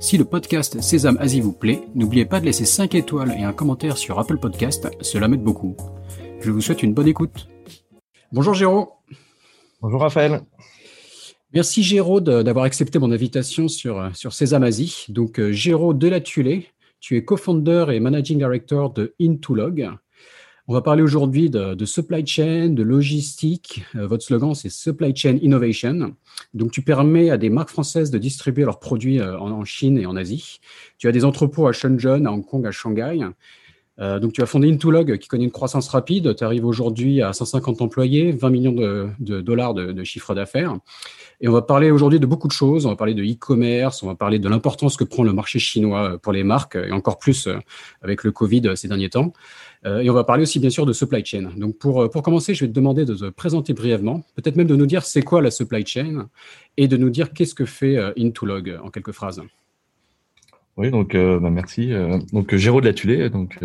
Si 0.00 0.16
le 0.16 0.24
podcast 0.24 0.80
Sésame 0.80 1.18
Asie 1.18 1.40
vous 1.40 1.52
plaît, 1.52 1.82
n'oubliez 1.96 2.24
pas 2.24 2.38
de 2.38 2.44
laisser 2.44 2.64
5 2.64 2.94
étoiles 2.94 3.34
et 3.36 3.42
un 3.42 3.52
commentaire 3.52 3.98
sur 3.98 4.18
Apple 4.20 4.38
Podcast, 4.38 4.88
cela 5.00 5.26
m'aide 5.26 5.42
beaucoup. 5.42 5.76
Je 6.40 6.52
vous 6.52 6.60
souhaite 6.60 6.84
une 6.84 6.94
bonne 6.94 7.08
écoute. 7.08 7.48
Bonjour 8.30 8.54
Géraud. 8.54 8.92
Bonjour 9.82 10.00
Raphaël. 10.00 10.42
Merci 11.52 11.82
Géraud 11.82 12.20
d'avoir 12.20 12.64
accepté 12.64 13.00
mon 13.00 13.10
invitation 13.10 13.66
sur, 13.66 14.10
sur 14.14 14.32
Sésame 14.32 14.62
Asie. 14.62 15.06
Donc 15.08 15.40
euh, 15.40 15.50
Géraud 15.50 15.94
Delatulé, 15.94 16.68
tu 17.00 17.16
es 17.16 17.24
co-founder 17.24 17.86
et 17.90 17.98
managing 17.98 18.38
director 18.38 18.92
de 18.92 19.14
Intolog. 19.20 19.90
On 20.70 20.74
va 20.74 20.82
parler 20.82 21.02
aujourd'hui 21.02 21.48
de, 21.48 21.84
supply 21.86 22.26
chain, 22.26 22.68
de 22.68 22.82
logistique. 22.82 23.86
Euh, 23.96 24.06
votre 24.06 24.22
slogan, 24.22 24.52
c'est 24.52 24.68
Supply 24.68 25.16
Chain 25.16 25.38
Innovation. 25.40 26.14
Donc, 26.52 26.72
tu 26.72 26.82
permets 26.82 27.30
à 27.30 27.38
des 27.38 27.48
marques 27.48 27.70
françaises 27.70 28.10
de 28.10 28.18
distribuer 28.18 28.66
leurs 28.66 28.78
produits 28.78 29.18
euh, 29.18 29.38
en, 29.38 29.64
Chine 29.64 29.96
et 29.96 30.04
en 30.04 30.14
Asie. 30.14 30.60
Tu 30.98 31.08
as 31.08 31.12
des 31.12 31.24
entrepôts 31.24 31.68
à 31.68 31.72
Shenzhen, 31.72 32.26
à 32.26 32.32
Hong 32.32 32.44
Kong, 32.44 32.66
à 32.66 32.70
Shanghai. 32.70 33.20
Euh, 33.98 34.18
donc, 34.18 34.34
tu 34.34 34.42
as 34.42 34.46
fondé 34.46 34.70
Intolog 34.70 35.16
qui 35.16 35.26
connaît 35.26 35.44
une 35.44 35.50
croissance 35.50 35.88
rapide. 35.88 36.36
Tu 36.36 36.44
arrives 36.44 36.66
aujourd'hui 36.66 37.22
à 37.22 37.32
150 37.32 37.80
employés, 37.80 38.32
20 38.32 38.50
millions 38.50 38.72
de, 38.72 39.40
dollars 39.40 39.72
de, 39.72 39.92
de 39.92 40.04
chiffre 40.04 40.34
d'affaires. 40.34 40.76
Et 41.40 41.48
on 41.48 41.52
va 41.52 41.62
parler 41.62 41.90
aujourd'hui 41.90 42.20
de 42.20 42.26
beaucoup 42.26 42.46
de 42.46 42.52
choses. 42.52 42.84
On 42.84 42.90
va 42.90 42.96
parler 42.96 43.14
de 43.14 43.22
e-commerce, 43.22 44.02
on 44.02 44.06
va 44.06 44.16
parler 44.16 44.38
de 44.38 44.48
l'importance 44.50 44.98
que 44.98 45.04
prend 45.04 45.22
le 45.22 45.32
marché 45.32 45.58
chinois 45.58 46.18
pour 46.18 46.34
les 46.34 46.44
marques, 46.44 46.76
et 46.76 46.92
encore 46.92 47.18
plus 47.18 47.48
avec 48.02 48.22
le 48.22 48.32
Covid 48.32 48.76
ces 48.76 48.88
derniers 48.88 49.08
temps. 49.08 49.32
Euh, 49.86 50.00
et 50.00 50.10
on 50.10 50.14
va 50.14 50.24
parler 50.24 50.42
aussi 50.42 50.58
bien 50.58 50.70
sûr 50.70 50.86
de 50.86 50.92
supply 50.92 51.24
chain. 51.24 51.50
Donc 51.56 51.78
pour, 51.78 52.02
euh, 52.02 52.08
pour 52.08 52.22
commencer, 52.22 52.54
je 52.54 52.64
vais 52.64 52.68
te 52.68 52.74
demander 52.74 53.04
de 53.04 53.14
te 53.14 53.28
présenter 53.30 53.74
brièvement, 53.74 54.22
peut-être 54.34 54.56
même 54.56 54.66
de 54.66 54.76
nous 54.76 54.86
dire 54.86 55.04
c'est 55.04 55.22
quoi 55.22 55.40
la 55.40 55.50
supply 55.50 55.86
chain 55.86 56.28
et 56.76 56.88
de 56.88 56.96
nous 56.96 57.10
dire 57.10 57.32
qu'est-ce 57.32 57.54
que 57.54 57.64
fait 57.64 57.96
euh, 57.96 58.12
Intolog 58.18 58.78
en 58.82 58.90
quelques 58.90 59.12
phrases. 59.12 59.42
Oui, 60.76 60.90
donc 60.90 61.16
bah, 61.16 61.50
merci. 61.50 61.90
donc 62.32 62.54
Géraud 62.54 62.80
de 62.80 62.86
la 62.86 62.92
Tulée, 62.92 63.30
donc 63.30 63.58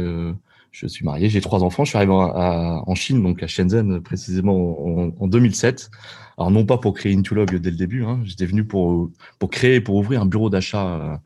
je 0.72 0.88
suis 0.88 1.06
marié, 1.06 1.30
j'ai 1.30 1.42
trois 1.42 1.64
enfants. 1.64 1.86
Je 1.86 1.90
suis 1.90 1.98
arrivé 1.98 2.12
en 2.12 2.96
Chine, 2.96 3.22
donc 3.22 3.44
à 3.44 3.48
Shenzhen 3.48 4.02
précisément 4.02 5.14
en, 5.22 5.28
2007. 5.28 5.92
Alors 6.40 6.50
non 6.50 6.66
pas 6.66 6.80
pour 6.80 6.96
créer 6.96 7.16
Intolog 7.16 7.56
dès 7.56 7.70
le 7.70 7.76
début, 7.76 8.04
hein. 8.04 8.20
j'étais 8.24 8.48
venu 8.48 8.66
pour 8.66 9.12
pour 9.38 9.52
créer, 9.52 9.80
pour 9.80 9.94
ouvrir 9.94 10.24
un 10.24 10.26
bureau 10.26 10.50
d'achat 10.50 11.22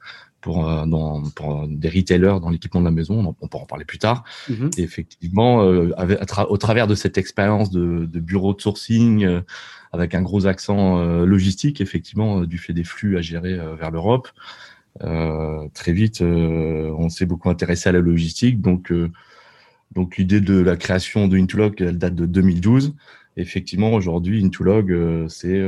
pour, 0.47 0.65
euh, 0.65 0.85
dans, 0.85 1.23
pour 1.31 1.67
des 1.67 1.89
retailers 1.89 2.39
dans 2.39 2.49
l'équipement 2.49 2.79
de 2.79 2.85
la 2.85 2.91
maison. 2.91 3.35
On, 3.41 3.47
pourra 3.49 3.63
en 3.63 3.65
parler 3.65 3.83
plus 3.83 3.99
tard. 3.99 4.23
Mhm. 4.49 4.69
Et 4.77 4.83
effectivement, 4.83 5.61
euh, 5.61 5.91
au 6.47 6.57
travers 6.57 6.87
de 6.87 6.95
cette 6.95 7.17
expérience 7.17 7.69
de, 7.69 8.05
de, 8.05 8.19
bureau 8.21 8.53
de 8.53 8.61
sourcing, 8.61 9.25
euh, 9.25 9.41
avec 9.91 10.15
un 10.15 10.21
gros 10.21 10.47
accent 10.47 11.01
logistique, 11.25 11.81
effectivement, 11.81 12.41
du 12.41 12.57
fait 12.57 12.73
des 12.73 12.83
flux 12.83 13.17
à 13.17 13.21
gérer 13.21 13.57
vers 13.79 13.89
l'Europe, 13.89 14.27
très 14.99 15.93
vite, 15.93 16.21
on 16.21 17.07
s'est 17.07 17.25
beaucoup 17.25 17.49
intéressé 17.49 17.87
à 17.87 17.93
la 17.93 18.01
logistique. 18.01 18.59
Donc, 18.59 18.91
donc 19.95 20.17
l'idée 20.17 20.41
de 20.41 20.59
la 20.59 20.75
création 20.75 21.29
de 21.29 21.37
Intulog, 21.37 21.81
elle 21.81 21.97
date 21.97 22.15
de 22.15 22.25
2012. 22.25 22.95
effectivement, 23.37 23.93
aujourd'hui, 23.93 24.43
Intulog, 24.43 24.93
c'est 25.29 25.63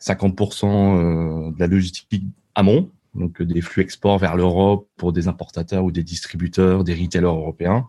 50% 0.00 1.52
de 1.54 1.60
la 1.60 1.66
logistique 1.66 2.24
amont, 2.54 2.90
donc 3.14 3.42
des 3.42 3.60
flux 3.60 3.82
export 3.82 4.18
vers 4.18 4.36
l'Europe 4.36 4.88
pour 4.96 5.12
des 5.12 5.28
importateurs 5.28 5.84
ou 5.84 5.90
des 5.90 6.02
distributeurs, 6.02 6.84
des 6.84 6.94
retailers 6.94 7.26
européens. 7.26 7.86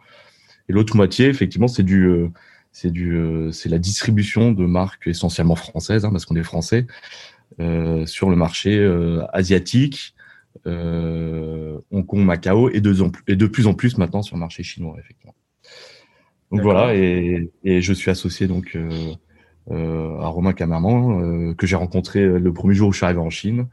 Et 0.70 0.74
l'autre 0.74 0.96
moitié, 0.96 1.28
effectivement, 1.28 1.68
c'est 1.68 1.84
du, 1.84 2.06
euh, 2.06 2.30
c'est 2.72 2.92
du, 2.92 3.16
euh, 3.16 3.52
c'est 3.52 3.70
la 3.70 3.80
distribution 3.80 4.52
de 4.52 4.66
marques 4.66 5.08
essentiellement 5.08 5.56
françaises, 5.56 6.06
hein, 6.06 6.12
parce 6.12 6.26
qu'on 6.26 6.36
est 6.36 6.44
français, 6.44 6.88
euh, 7.60 8.06
sur 8.06 8.30
le 8.30 8.36
marché 8.36 8.78
euh, 8.78 9.24
asiatique, 9.32 10.16
euh, 10.68 11.80
Hong 11.92 12.06
Kong, 12.06 12.22
Macao, 12.26 12.70
et 12.70 12.82
de, 12.82 12.94
et 13.28 13.36
de 13.36 13.46
plus 13.46 13.68
en 13.68 13.74
plus 13.74 13.98
maintenant 13.98 14.22
sur 14.22 14.36
le 14.36 14.42
marché 14.42 14.64
chinois, 14.64 14.96
effectivement. 15.00 15.36
Donc 16.52 16.62
voilà, 16.62 16.96
et, 16.96 17.50
et, 17.64 17.82
je 17.82 17.94
suis 17.94 18.12
associé 18.12 18.48
donc 18.48 18.78
à 19.70 20.28
Romain 20.28 20.54
Camerman, 20.54 21.56
que 21.56 21.66
j'ai 21.66 21.76
rencontré 21.76 22.24
le 22.24 22.54
premier 22.54 22.76
jour 22.76 22.90
où 22.90 22.92
je 22.92 22.98
suis 22.98 23.06
arrivé 23.06 23.20
en 23.20 23.30
Chine 23.30 23.68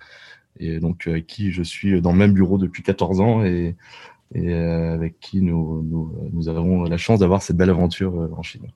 et 0.58 0.80
donc 0.80 1.06
avec 1.06 1.26
qui 1.26 1.52
je 1.52 1.62
suis 1.62 2.00
dans 2.00 2.12
le 2.12 2.18
même 2.18 2.32
bureau 2.32 2.58
depuis 2.58 2.82
14 2.82 3.20
ans 3.20 3.44
et, 3.44 3.76
euh, 4.36 4.94
avec 4.94 5.20
qui 5.20 5.42
nous, 5.42 5.82
nous, 5.82 6.14
nous, 6.32 6.48
avons 6.48 6.84
la 6.84 6.96
chance 6.96 7.20
d'avoir 7.20 7.42
cette 7.42 7.56
belle 7.56 7.70
aventure 7.70 8.18
euh, 8.18 8.30
en 8.34 8.42
Chine. 8.42 8.66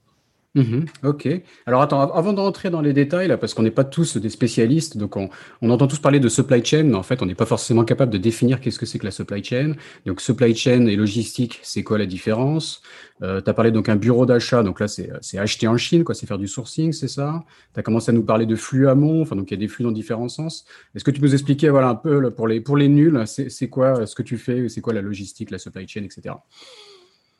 Mhm, 0.56 0.86
ok. 1.04 1.28
Alors 1.66 1.82
attends, 1.82 2.00
avant 2.14 2.32
de 2.32 2.40
rentrer 2.40 2.70
dans 2.70 2.80
les 2.80 2.94
détails, 2.94 3.28
là, 3.28 3.36
parce 3.36 3.52
qu'on 3.52 3.62
n'est 3.62 3.70
pas 3.70 3.84
tous 3.84 4.16
des 4.16 4.30
spécialistes, 4.30 4.96
donc 4.96 5.18
on, 5.18 5.28
on, 5.60 5.68
entend 5.68 5.86
tous 5.86 5.98
parler 5.98 6.18
de 6.18 6.30
supply 6.30 6.64
chain, 6.64 6.84
mais 6.84 6.94
en 6.94 7.02
fait, 7.02 7.20
on 7.20 7.26
n'est 7.26 7.34
pas 7.34 7.44
forcément 7.44 7.84
capable 7.84 8.10
de 8.10 8.16
définir 8.16 8.58
qu'est-ce 8.58 8.78
que 8.78 8.86
c'est 8.86 8.98
que 8.98 9.04
la 9.04 9.10
supply 9.10 9.44
chain. 9.44 9.74
Donc 10.06 10.22
supply 10.22 10.54
chain 10.54 10.86
et 10.86 10.96
logistique, 10.96 11.60
c'est 11.62 11.82
quoi 11.82 11.98
la 11.98 12.06
différence? 12.06 12.80
Euh, 13.22 13.42
Tu 13.42 13.50
as 13.50 13.52
parlé 13.52 13.70
donc 13.70 13.90
un 13.90 13.96
bureau 13.96 14.24
d'achat, 14.24 14.62
donc 14.62 14.80
là, 14.80 14.88
c'est 14.88 15.10
acheter 15.38 15.68
en 15.68 15.76
Chine, 15.76 16.04
quoi, 16.04 16.14
c'est 16.14 16.26
faire 16.26 16.38
du 16.38 16.48
sourcing, 16.48 16.94
c'est 16.94 17.08
ça? 17.08 17.44
Tu 17.74 17.80
as 17.80 17.82
commencé 17.82 18.10
à 18.10 18.14
nous 18.14 18.24
parler 18.24 18.46
de 18.46 18.56
flux 18.56 18.88
amont, 18.88 19.20
enfin, 19.20 19.36
donc 19.36 19.50
il 19.50 19.54
y 19.54 19.58
a 19.58 19.60
des 19.60 19.68
flux 19.68 19.84
dans 19.84 19.92
différents 19.92 20.30
sens. 20.30 20.64
Est-ce 20.94 21.04
que 21.04 21.10
tu 21.10 21.20
peux 21.20 21.26
nous 21.26 21.34
expliquer, 21.34 21.68
voilà, 21.68 21.88
un 21.90 21.96
peu, 21.96 22.18
là, 22.18 22.30
pour, 22.30 22.48
les, 22.48 22.62
pour 22.62 22.78
les 22.78 22.88
nuls, 22.88 23.22
c'est 23.26 23.68
quoi 23.68 24.06
ce 24.06 24.14
que 24.14 24.22
tu 24.22 24.38
fais, 24.38 24.70
c'est 24.70 24.80
quoi 24.80 24.94
la 24.94 25.02
logistique, 25.02 25.50
la 25.50 25.58
supply 25.58 25.86
chain, 25.86 26.02
etc. 26.04 26.34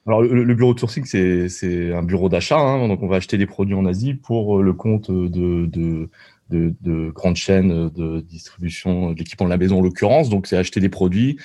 Alors, 0.07 0.23
le, 0.23 0.55
bureau 0.55 0.73
de 0.73 0.79
sourcing, 0.79 1.05
c'est 1.05 1.93
un 1.93 2.03
bureau 2.03 2.29
d'achat. 2.29 2.59
Hein, 2.59 2.87
donc, 2.87 3.03
on 3.03 3.09
va 3.09 3.17
acheter 3.17 3.39
des 3.39 3.47
produits 3.47 3.75
en 3.75 3.87
Asie 3.87 4.15
pour 4.15 4.59
euh, 4.59 4.63
le 4.63 4.73
compte 4.73 5.11
de, 5.11 5.67
de, 5.67 6.09
de, 6.51 6.75
de 6.81 7.11
grandes 7.11 7.37
chaînes 7.37 7.89
de 7.91 8.21
distribution 8.21 9.13
d'équipements 9.13 9.47
de 9.47 9.51
la 9.51 9.57
maison, 9.57 9.79
en 9.79 9.83
l'occurrence. 9.83 10.29
Donc, 10.29 10.47
c'est 10.47 10.57
acheter 10.57 10.79
des 10.79 10.89
produits, 10.89 11.39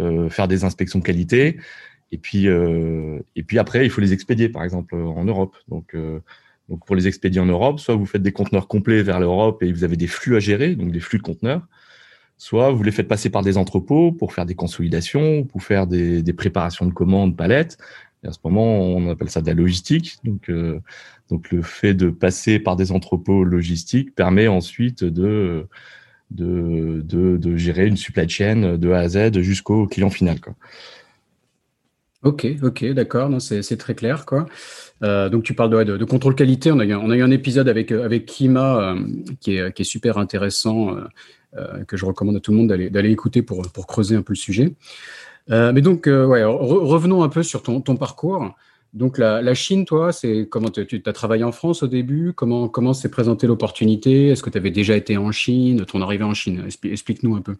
euh, 0.00 0.28
faire 0.28 0.46
des 0.46 0.64
inspections 0.64 1.00
de 1.00 1.04
qualité. 1.04 1.58
Et 2.12 2.18
puis, 2.18 2.46
euh, 2.46 3.18
et 3.34 3.42
puis 3.42 3.58
après, 3.58 3.84
il 3.84 3.90
faut 3.90 4.00
les 4.00 4.12
expédier, 4.12 4.48
par 4.48 4.62
exemple, 4.62 4.94
en 4.94 5.24
Europe. 5.24 5.56
Donc, 5.68 5.94
euh, 5.94 6.20
donc, 6.68 6.86
pour 6.86 6.94
les 6.94 7.08
expédier 7.08 7.40
en 7.40 7.46
Europe, 7.46 7.80
soit 7.80 7.96
vous 7.96 8.06
faites 8.06 8.22
des 8.22 8.32
conteneurs 8.32 8.68
complets 8.68 9.02
vers 9.02 9.18
l'Europe 9.18 9.62
et 9.64 9.72
vous 9.72 9.82
avez 9.82 9.96
des 9.96 10.06
flux 10.06 10.36
à 10.36 10.40
gérer, 10.40 10.76
donc 10.76 10.92
des 10.92 11.00
flux 11.00 11.18
de 11.18 11.24
conteneurs 11.24 11.66
soit 12.36 12.70
vous 12.70 12.82
les 12.82 12.90
faites 12.90 13.08
passer 13.08 13.30
par 13.30 13.42
des 13.42 13.56
entrepôts 13.56 14.12
pour 14.12 14.32
faire 14.32 14.46
des 14.46 14.54
consolidations, 14.54 15.44
pour 15.44 15.62
faire 15.62 15.86
des, 15.86 16.22
des 16.22 16.32
préparations 16.32 16.86
de 16.86 16.92
commandes, 16.92 17.36
palettes. 17.36 17.78
Et 18.22 18.28
à 18.28 18.32
ce 18.32 18.38
moment, 18.44 18.80
on 18.80 19.10
appelle 19.10 19.30
ça 19.30 19.42
de 19.42 19.46
la 19.46 19.54
logistique. 19.54 20.16
Donc, 20.24 20.48
euh, 20.48 20.80
donc 21.30 21.50
le 21.50 21.62
fait 21.62 21.94
de 21.94 22.10
passer 22.10 22.58
par 22.58 22.76
des 22.76 22.90
entrepôts 22.92 23.44
logistiques 23.44 24.14
permet 24.14 24.48
ensuite 24.48 25.04
de, 25.04 25.66
de, 26.30 27.02
de, 27.04 27.36
de 27.36 27.56
gérer 27.56 27.86
une 27.86 27.96
supply 27.96 28.28
chain 28.28 28.76
de 28.78 28.90
A 28.90 29.00
à 29.00 29.08
Z 29.08 29.40
jusqu'au 29.40 29.86
client 29.86 30.10
final. 30.10 30.40
Quoi. 30.40 30.54
Ok, 32.24 32.46
ok, 32.62 32.84
d'accord, 32.92 33.30
c'est 33.40 33.76
très 33.76 33.94
clair. 33.94 34.24
Euh, 35.02 35.28
donc 35.28 35.42
tu 35.42 35.52
parles 35.52 35.84
de, 35.84 36.04
contrôle 36.04 36.34
qualité. 36.34 36.72
On 36.72 36.78
a, 36.78 36.86
eu, 36.86 37.22
un 37.22 37.30
épisode 37.30 37.68
avec, 37.68 37.92
avec 37.92 38.24
Kima 38.24 38.94
euh, 38.94 39.00
qui, 39.40 39.56
est, 39.56 39.84
super 39.84 40.16
intéressant, 40.16 40.96
euh, 40.96 41.04
euh, 41.58 41.84
que 41.84 41.96
je 41.98 42.06
recommande 42.06 42.36
à 42.36 42.40
tout 42.40 42.50
le 42.50 42.56
monde 42.56 42.68
d'aller 42.68 43.10
écouter 43.10 43.42
pour, 43.42 43.62
creuser 43.86 44.16
un 44.16 44.22
peu 44.22 44.32
le 44.32 44.38
sujet. 44.38 44.74
Euh, 45.50 45.72
mais 45.72 45.82
donc, 45.82 46.06
euh, 46.06 46.26
revenons 46.48 47.22
un 47.22 47.28
peu 47.28 47.42
sur 47.42 47.62
ton, 47.62 47.80
parcours. 47.96 48.54
Donc, 48.94 49.18
la, 49.18 49.42
la 49.42 49.54
Chine, 49.54 49.84
toi, 49.84 50.10
c'est 50.10 50.48
comment 50.48 50.70
tu 50.70 51.02
as 51.04 51.12
travaillé 51.12 51.44
en 51.44 51.52
France 51.52 51.82
au 51.82 51.88
début? 51.88 52.32
Comment 52.32 52.68
comment 52.68 52.94
s'est 52.94 53.10
présentée 53.10 53.46
l'opportunité? 53.46 54.28
Est-ce 54.28 54.42
que 54.42 54.50
tu 54.50 54.56
avais 54.56 54.70
déjà 54.70 54.96
été 54.96 55.18
en 55.18 55.30
Chine? 55.30 55.84
Ton 55.84 56.00
arrivée 56.00 56.24
en 56.24 56.34
Chine? 56.34 56.64
Explique-nous 56.84 57.36
un 57.36 57.42
peu. 57.42 57.56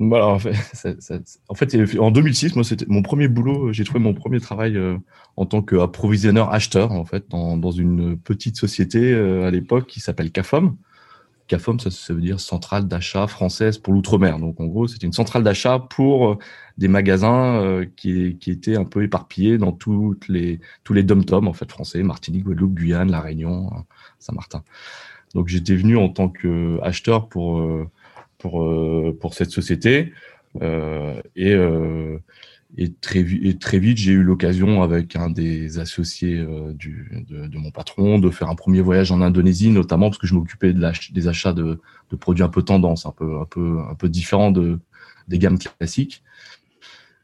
En, 0.00 0.38
fait, 0.38 0.52
en 1.48 1.54
fait, 1.54 1.98
en 1.98 2.10
2006, 2.10 2.54
moi, 2.54 2.64
c'était 2.64 2.86
mon 2.88 3.02
premier 3.02 3.28
boulot. 3.28 3.72
J'ai 3.72 3.84
trouvé 3.84 4.00
mon 4.00 4.14
premier 4.14 4.40
travail 4.40 4.76
euh, 4.76 4.96
en 5.36 5.46
tant 5.46 5.62
qu'approvisionneur 5.62 6.52
acheteur, 6.52 6.92
en 6.92 7.04
fait, 7.04 7.28
dans, 7.30 7.70
une 7.72 8.16
petite 8.18 8.56
société 8.56 9.14
à 9.14 9.50
l'époque 9.50 9.86
qui 9.86 10.00
s'appelle 10.00 10.30
CAFOM. 10.30 10.76
CAFOM, 11.48 11.80
ça, 11.80 12.14
veut 12.14 12.20
dire 12.20 12.38
centrale 12.38 12.86
d'achat 12.86 13.26
française 13.26 13.78
pour 13.78 13.94
l'outre-mer. 13.94 14.38
Donc 14.38 14.60
en 14.60 14.66
gros, 14.66 14.86
c'était 14.86 15.06
une 15.06 15.12
centrale 15.12 15.42
d'achat 15.42 15.78
pour 15.78 16.28
euh, 16.28 16.38
des 16.76 16.88
magasins 16.88 17.60
euh, 17.62 17.86
qui, 17.96 18.38
étaient 18.46 18.76
un 18.76 18.84
peu 18.84 19.02
éparpillés 19.02 19.58
dans 19.58 19.72
toutes 19.72 20.28
les, 20.28 20.60
tous 20.84 20.92
les 20.92 21.02
dom-toms 21.02 21.48
en 21.48 21.52
fait 21.54 21.70
français, 21.70 22.02
Martinique, 22.02 22.44
Guadeloupe, 22.44 22.74
Guyane, 22.74 23.10
La 23.10 23.20
Réunion, 23.20 23.70
hein, 23.74 23.84
Saint-Martin. 24.18 24.62
Donc 25.34 25.48
j'étais 25.48 25.74
venu 25.74 25.96
en 25.96 26.10
tant 26.10 26.28
qu'acheteur 26.28 27.28
pour, 27.28 27.60
euh, 27.60 27.88
pour, 28.38 28.64
pour 29.20 29.34
cette 29.34 29.50
société. 29.50 30.12
et, 31.36 31.54
et 32.76 32.92
très, 32.92 33.24
très 33.58 33.78
vite, 33.78 33.96
j'ai 33.96 34.12
eu 34.12 34.22
l'occasion 34.22 34.82
avec 34.82 35.16
un 35.16 35.30
des 35.30 35.78
associés 35.78 36.36
euh, 36.38 36.72
du, 36.74 37.24
de, 37.28 37.56
mon 37.56 37.70
patron 37.70 38.18
de 38.18 38.28
faire 38.28 38.50
un 38.50 38.54
premier 38.54 38.82
voyage 38.82 39.10
en 39.10 39.22
Indonésie, 39.22 39.70
notamment 39.70 40.10
parce 40.10 40.18
que 40.18 40.26
je 40.26 40.34
m'occupais 40.34 40.74
de 40.74 41.12
des 41.12 41.28
achats 41.28 41.54
de, 41.54 41.80
de, 42.10 42.16
produits 42.16 42.44
un 42.44 42.48
peu 42.48 42.62
tendance, 42.62 43.06
un 43.06 43.12
peu, 43.12 43.40
un 43.40 43.46
peu, 43.46 43.78
un 43.90 43.94
peu 43.94 44.08
différents 44.10 44.50
de, 44.50 44.78
des 45.28 45.38
gammes 45.38 45.58
classiques. 45.58 46.22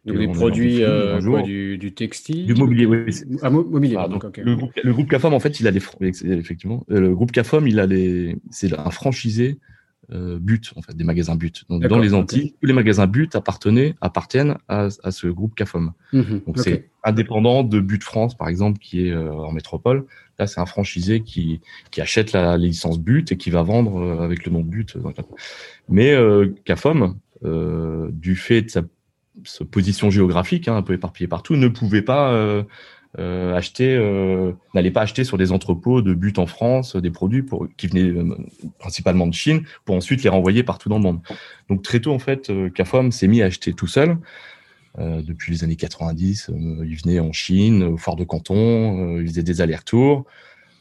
Donc 0.07 0.19
des 0.19 0.29
produits 0.29 0.83
euh, 0.83 1.21
du, 1.43 1.79
du, 1.79 1.93
textile 1.95 2.47
Du 2.47 2.55
mobilier, 2.55 2.85
oui. 2.85 3.05
Ah, 3.41 3.49
mobilier, 3.49 3.97
le, 3.97 4.57
groupe, 4.57 4.73
le, 4.83 4.93
groupe, 4.93 5.09
CAFOM, 5.09 5.33
en 5.33 5.41
fait, 5.41 5.61
il 5.61 5.67
a 5.67 5.73
des... 5.73 5.81
Effectivement, 6.01 6.85
euh, 6.91 7.01
le 7.01 7.15
groupe 7.15 7.33
CAFOM, 7.33 7.67
il 7.67 7.81
a 7.81 7.87
les... 7.87 8.37
C'est 8.51 8.73
un 8.79 8.91
franchisé 8.91 9.51
euh, 9.51 9.74
but, 10.11 10.73
en 10.77 10.83
fait, 10.83 10.97
des 10.97 11.05
magasins 11.05 11.37
but. 11.37 11.65
Donc, 11.69 11.87
dans 11.87 11.99
les 11.99 12.15
Antilles, 12.15 12.55
tous 12.61 12.67
les 12.67 12.73
magasins 12.73 13.07
but 13.07 13.35
appartenaient, 13.35 13.95
appartiennent 14.01 14.57
à, 14.69 14.89
à 15.03 15.11
ce 15.11 15.27
groupe 15.27 15.55
CAFOM. 15.55 15.93
Mhm, 16.13 16.43
Donc, 16.47 16.59
c'est 16.59 16.91
indépendant 17.03 17.63
de 17.63 17.81
But 17.81 18.03
France, 18.03 18.37
par 18.37 18.49
exemple, 18.49 18.79
qui 18.79 19.07
est 19.07 19.13
euh, 19.13 19.33
en 19.33 19.53
métropole. 19.53 20.07
Là, 20.39 20.47
c'est 20.47 20.61
un 20.61 20.67
franchisé 20.67 21.21
qui, 21.21 21.61
qui 21.91 22.01
achète 22.01 22.33
la, 22.33 22.57
licence 22.57 22.99
but 22.99 23.33
et 23.33 23.37
qui 23.37 23.51
va 23.51 23.63
vendre 23.63 23.97
euh, 23.97 24.25
avec 24.25 24.45
le 24.47 24.53
nom 24.53 24.61
but. 24.61 24.97
Mais 25.89 26.15
CAFOM, 26.65 27.17
du 27.43 28.37
fait 28.37 28.63
de 28.63 28.71
sa, 28.71 28.83
position 29.71 30.11
géographique, 30.11 30.69
hein, 30.69 30.77
un 30.77 30.83
peu 30.83 30.95
éparpillée 30.95 31.29
partout, 31.29 31.57
ne 31.57 31.69
pouvait 31.69 32.03
pas 32.03 32.65
euh, 33.19 33.55
acheter, 33.55 33.95
euh, 33.95 34.53
n'allait 34.75 34.91
pas 34.91 35.03
acheter 35.03 35.23
sur 35.23 35.39
des 35.39 35.53
entrepôts 35.53 36.03
de 36.03 36.15
but 36.15 36.39
en 36.39 36.47
France 36.47 36.97
des 36.97 37.11
produits 37.11 37.43
pour, 37.43 37.69
qui 37.77 37.87
venaient 37.87 38.11
euh, 38.11 38.37
principalement 38.79 39.27
de 39.27 39.35
Chine 39.35 39.63
pour 39.85 39.95
ensuite 39.95 40.25
les 40.25 40.31
renvoyer 40.31 40.63
partout 40.65 40.89
dans 40.89 40.97
le 40.97 41.03
monde. 41.03 41.21
Donc 41.69 41.83
très 41.83 42.01
tôt 42.01 42.13
en 42.13 42.19
fait, 42.19 42.51
CAFOM 42.75 43.13
s'est 43.13 43.29
mis 43.29 43.43
à 43.43 43.47
acheter 43.47 43.73
tout 43.73 43.87
seul. 43.87 44.19
depuis 44.99 45.53
les 45.53 45.65
années 45.65 45.77
90, 45.77 46.51
il 46.51 46.97
venait 46.97 47.21
en 47.21 47.33
Chine, 47.33 47.83
au 47.85 47.97
Fort 47.97 48.17
de 48.17 48.25
Canton, 48.25 49.19
il 49.21 49.27
faisait 49.29 49.43
des 49.43 49.61
allers-retours, 49.61 50.25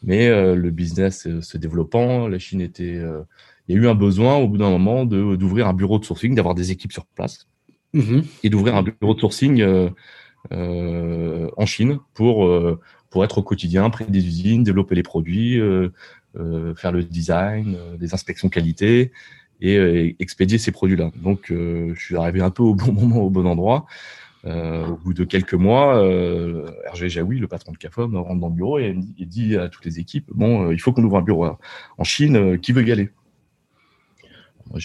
mais 0.03 0.27
le 0.29 0.71
business 0.71 1.27
se 1.39 1.57
développant, 1.57 2.27
la 2.27 2.39
Chine 2.39 2.61
était, 2.61 2.99
il 3.67 3.75
y 3.75 3.77
a 3.77 3.81
eu 3.81 3.87
un 3.87 3.95
besoin 3.95 4.35
au 4.35 4.47
bout 4.47 4.57
d'un 4.57 4.69
moment 4.69 5.05
d'ouvrir 5.05 5.67
un 5.67 5.73
bureau 5.73 5.99
de 5.99 6.05
sourcing, 6.05 6.35
d'avoir 6.35 6.55
des 6.55 6.71
équipes 6.71 6.91
sur 6.91 7.05
place 7.05 7.47
mm-hmm. 7.93 8.23
et 8.43 8.49
d'ouvrir 8.49 8.75
un 8.75 8.83
bureau 8.83 9.13
de 9.13 9.19
sourcing 9.19 9.61
euh, 9.61 9.89
en 10.51 11.65
Chine 11.65 11.99
pour, 12.13 12.45
euh, 12.45 12.79
pour 13.09 13.23
être 13.23 13.37
au 13.39 13.43
quotidien 13.43 13.89
près 13.89 14.05
des 14.05 14.25
usines, 14.25 14.63
développer 14.63 14.95
les 14.95 15.03
produits, 15.03 15.59
euh, 15.59 15.89
faire 16.75 16.91
le 16.91 17.03
design, 17.03 17.77
des 17.97 18.13
inspections 18.13 18.49
qualité 18.49 19.11
et 19.61 20.15
expédier 20.19 20.57
ces 20.57 20.71
produits-là. 20.71 21.11
Donc, 21.15 21.45
je 21.49 21.93
suis 21.95 22.17
arrivé 22.17 22.41
un 22.41 22.49
peu 22.49 22.63
au 22.63 22.75
bon 22.75 22.91
moment, 22.93 23.21
au 23.21 23.29
bon 23.29 23.45
endroit. 23.45 23.85
Euh, 24.45 24.85
au 24.87 24.97
bout 24.97 25.13
de 25.13 25.23
quelques 25.23 25.53
mois, 25.53 25.95
euh, 25.95 26.69
Hergé 26.85 27.07
Jaoui, 27.07 27.39
le 27.39 27.47
patron 27.47 27.71
de 27.71 27.77
CAFOM, 27.77 28.17
rentre 28.17 28.41
dans 28.41 28.49
le 28.49 28.53
bureau 28.53 28.77
et, 28.77 28.93
il 29.17 29.27
dit 29.27 29.55
à 29.55 29.69
toutes 29.69 29.85
les 29.85 29.99
équipes 29.99 30.29
Bon, 30.33 30.69
il 30.71 30.81
faut 30.81 30.91
qu'on 30.91 31.03
ouvre 31.03 31.17
un 31.17 31.21
bureau 31.21 31.47
en 31.97 32.03
Chine, 32.03 32.59
qui 32.59 32.73
veut 32.73 32.85
y 32.85 32.91
aller? 32.91 33.09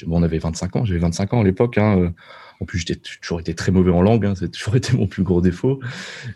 On 0.07 0.23
avait 0.23 0.39
25 0.39 0.77
ans, 0.77 0.85
j'avais 0.85 1.01
25 1.01 1.35
ans 1.35 1.41
à 1.41 1.45
l'époque. 1.45 1.79
Hein, 1.79 2.13
en 2.61 2.65
plus, 2.65 2.85
j'ai 2.87 2.97
toujours 2.97 3.41
été 3.41 3.55
très 3.55 3.71
mauvais 3.71 3.93
en 3.93 4.03
langue, 4.03 4.27
hein, 4.27 4.35
c'est 4.37 4.51
toujours 4.53 4.77
été 4.77 4.97
mon 4.97 5.07
plus 5.07 5.23
gros 5.23 5.41
défaut. 5.41 5.81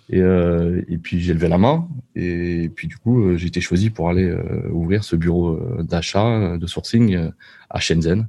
Et, 0.09 0.21
euh, 0.21 0.83
et 0.89 0.99
puis 0.99 1.21
j'ai 1.21 1.35
levé 1.35 1.49
la 1.49 1.59
main, 1.59 1.89
et 2.15 2.71
puis 2.75 2.89
du 2.89 2.97
coup, 2.97 3.23
euh, 3.23 3.37
j'ai 3.37 3.49
été 3.49 3.61
choisi 3.61 3.91
pour 3.91 4.09
aller 4.09 4.25
euh, 4.25 4.69
ouvrir 4.71 5.05
ce 5.05 5.17
bureau 5.17 5.57
euh, 5.57 5.83
d'achat, 5.83 6.57
de 6.57 6.67
sourcing 6.67 7.31
à 7.71 7.81
Shenzhen. 7.81 8.29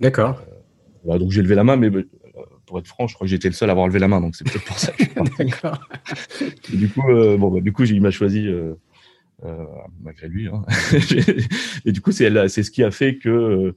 D'accord. 0.00 0.42
Voilà, 1.04 1.18
donc 1.18 1.32
j'ai 1.32 1.42
levé 1.42 1.54
la 1.54 1.64
main, 1.64 1.76
mais 1.76 1.90
pour 2.66 2.78
être 2.78 2.88
franc, 2.88 3.06
je 3.06 3.14
crois 3.14 3.26
que 3.26 3.30
j'étais 3.30 3.48
le 3.48 3.54
seul 3.54 3.68
à 3.68 3.72
avoir 3.72 3.86
levé 3.86 3.98
la 3.98 4.08
main, 4.08 4.20
donc 4.20 4.36
c'est 4.36 4.44
peut-être 4.44 4.64
pour 4.64 4.78
ça 4.78 4.92
que 4.92 5.04
je 5.04 5.10
suis 5.34 5.44
D'accord. 5.44 5.80
du 6.72 6.88
coup, 6.88 7.02
bon, 7.38 7.50
bah, 7.50 7.60
du 7.60 7.72
coup, 7.72 7.84
il 7.84 8.00
m'a 8.00 8.10
choisi. 8.10 8.48
Euh, 9.44 9.64
malgré 10.00 10.28
lui. 10.28 10.48
Hein. 10.48 10.64
et 11.84 11.92
du 11.92 12.00
coup, 12.00 12.12
c'est 12.12 12.48
ce 12.48 12.70
qui 12.70 12.82
a 12.82 12.90
fait 12.90 13.18
que 13.18 13.74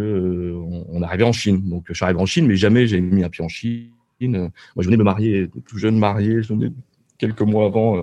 euh, 0.00 0.84
on, 0.88 1.02
arrivait 1.02 1.24
en 1.24 1.32
Chine. 1.32 1.68
Donc, 1.68 1.84
je 1.88 1.94
suis 1.94 2.04
arrivé 2.04 2.20
en 2.20 2.26
Chine, 2.26 2.46
mais 2.46 2.56
jamais 2.56 2.86
j'ai 2.86 3.00
mis 3.00 3.24
un 3.24 3.28
pied 3.28 3.44
en 3.44 3.48
Chine. 3.48 3.90
Moi, 4.20 4.50
je 4.78 4.84
venais 4.84 4.96
de 4.96 5.02
me 5.02 5.04
marier, 5.04 5.50
tout 5.66 5.78
jeune 5.78 5.98
marié, 5.98 6.42
je 6.42 6.48
venais 6.48 6.70
quelques 7.18 7.42
mois 7.42 7.66
avant. 7.66 7.98
Euh, 7.98 8.02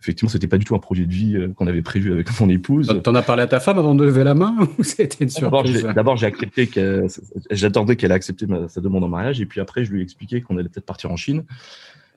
effectivement, 0.00 0.28
c'était 0.28 0.46
pas 0.46 0.58
du 0.58 0.64
tout 0.64 0.74
un 0.74 0.78
projet 0.78 1.04
de 1.06 1.12
vie 1.12 1.36
euh, 1.36 1.48
qu'on 1.54 1.66
avait 1.66 1.82
prévu 1.82 2.12
avec 2.12 2.28
mon 2.40 2.48
épouse. 2.48 2.92
T'en 3.02 3.14
as 3.14 3.22
parlé 3.22 3.42
à 3.42 3.46
ta 3.46 3.60
femme 3.60 3.78
avant 3.78 3.94
de 3.94 4.04
lever 4.04 4.24
la 4.24 4.34
main 4.34 4.56
ou 4.78 4.82
c'était 4.82 5.24
une 5.24 5.30
surprise? 5.30 5.82
D'abord, 5.94 6.16
j'ai 6.16 6.26
accepté 6.26 6.66
qu'elle, 6.66 7.06
j'attendais 7.50 7.96
qu'elle 7.96 8.10
ait 8.10 8.14
accepté 8.14 8.46
sa 8.68 8.80
demande 8.80 9.04
en 9.04 9.08
mariage, 9.08 9.40
et 9.40 9.46
puis 9.46 9.60
après, 9.60 9.84
je 9.84 9.92
lui 9.92 10.00
ai 10.00 10.02
expliqué 10.02 10.40
qu'on 10.40 10.56
allait 10.58 10.68
peut-être 10.68 10.86
partir 10.86 11.10
en 11.10 11.16
Chine. 11.16 11.44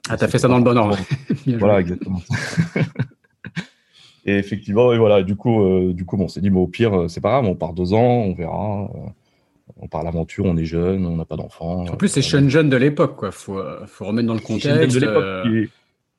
Ah, 0.10 0.18
t'as 0.18 0.28
fait 0.28 0.40
ça 0.40 0.48
dans 0.48 0.58
le 0.58 0.64
bon 0.64 0.78
ordre. 0.78 0.98
voilà, 1.60 1.80
exactement. 1.80 2.22
Et 4.26 4.38
effectivement, 4.38 4.94
et 4.94 4.98
voilà, 4.98 5.24
du 5.24 5.36
coup, 5.36 5.64
euh, 5.64 5.94
du 5.94 6.06
coup, 6.06 6.18
bon, 6.18 6.26
on 6.26 6.28
s'est 6.28 6.42
dit, 6.42 6.52
au 6.52 6.68
pire, 6.68 6.94
euh, 6.94 7.08
c'est 7.08 7.22
pas 7.22 7.32
grave, 7.32 7.46
on 7.46 7.56
part 7.56 7.74
deux 7.74 7.94
ans, 7.94 8.24
on 8.24 8.34
verra. 8.34 8.92
Euh, 8.96 9.10
on 9.78 9.88
part 9.88 10.04
l'aventure, 10.04 10.46
on 10.46 10.58
est 10.58 10.66
jeune, 10.66 11.06
on 11.06 11.16
n'a 11.16 11.26
pas 11.26 11.38
d'enfants. 11.38 11.88
En 11.88 11.96
plus, 11.96 12.10
c'est 12.10 12.22
Shenzhen 12.22 12.70
de 12.70 12.78
l'époque, 12.78 13.16
quoi. 13.16 13.32
Faut, 13.32 13.60
faut 13.88 14.06
remettre 14.06 14.28
dans 14.28 14.34
le 14.34 14.42
contexte. 14.42 14.68
Shenzhen 14.70 14.90
de 14.90 15.00
l'époque. 15.00 15.70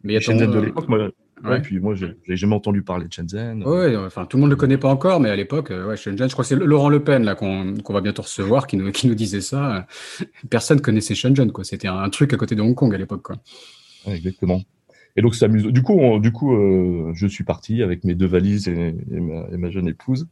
Mais 0.02 0.20
Shenzhen 0.20 0.50
de 0.50 0.58
l'époque, 0.58 0.88
moi, 0.88 1.10
ouais. 1.44 1.60
puis 1.60 1.78
moi, 1.78 1.94
j'ai 1.94 2.36
jamais 2.36 2.54
entendu 2.54 2.82
parler 2.82 3.06
de 3.06 3.12
Shenzhen. 3.12 3.62
Oui, 3.64 3.94
enfin, 3.94 4.24
tout 4.24 4.36
le 4.38 4.40
monde 4.40 4.50
le 4.50 4.56
connaît 4.56 4.78
pas 4.78 4.88
encore, 4.88 5.20
mais 5.20 5.28
à 5.28 5.36
l'époque, 5.36 5.70
ouais, 5.70 5.96
Shenzhen, 5.96 6.28
je 6.28 6.32
crois 6.32 6.44
que 6.44 6.48
c'est 6.48 6.56
Laurent 6.56 6.88
Le 6.88 7.04
Pen 7.04 7.24
là 7.24 7.36
qu'on 7.36 7.74
va 7.90 8.00
bientôt 8.00 8.22
recevoir 8.22 8.66
qui 8.66 8.76
nous, 8.78 8.90
qui 8.90 9.06
nous 9.06 9.14
disait 9.14 9.42
ça. 9.42 9.86
Personne 10.50 10.80
connaissait 10.80 11.14
Shenzhen, 11.14 11.52
quoi. 11.52 11.62
C'était 11.62 11.88
un, 11.88 12.08
truc 12.08 12.32
à 12.32 12.36
côté 12.36 12.56
de 12.56 12.62
Hong 12.62 12.74
Kong 12.74 12.92
à 12.94 12.98
l'époque, 12.98 13.22
quoi. 13.22 13.36
exactement. 14.06 14.62
Et 15.16 15.22
donc, 15.22 15.34
c'est 15.34 15.44
amusant. 15.44 15.70
Du 15.70 15.82
coup, 15.82 16.18
du 16.20 16.32
coup 16.32 16.54
euh, 16.54 17.12
je 17.14 17.26
suis 17.26 17.44
parti 17.44 17.82
avec 17.82 18.04
mes 18.04 18.14
deux 18.14 18.26
valises 18.26 18.68
et, 18.68 18.94
ma, 19.10 19.70
jeune 19.70 19.88
épouse. 19.88 20.26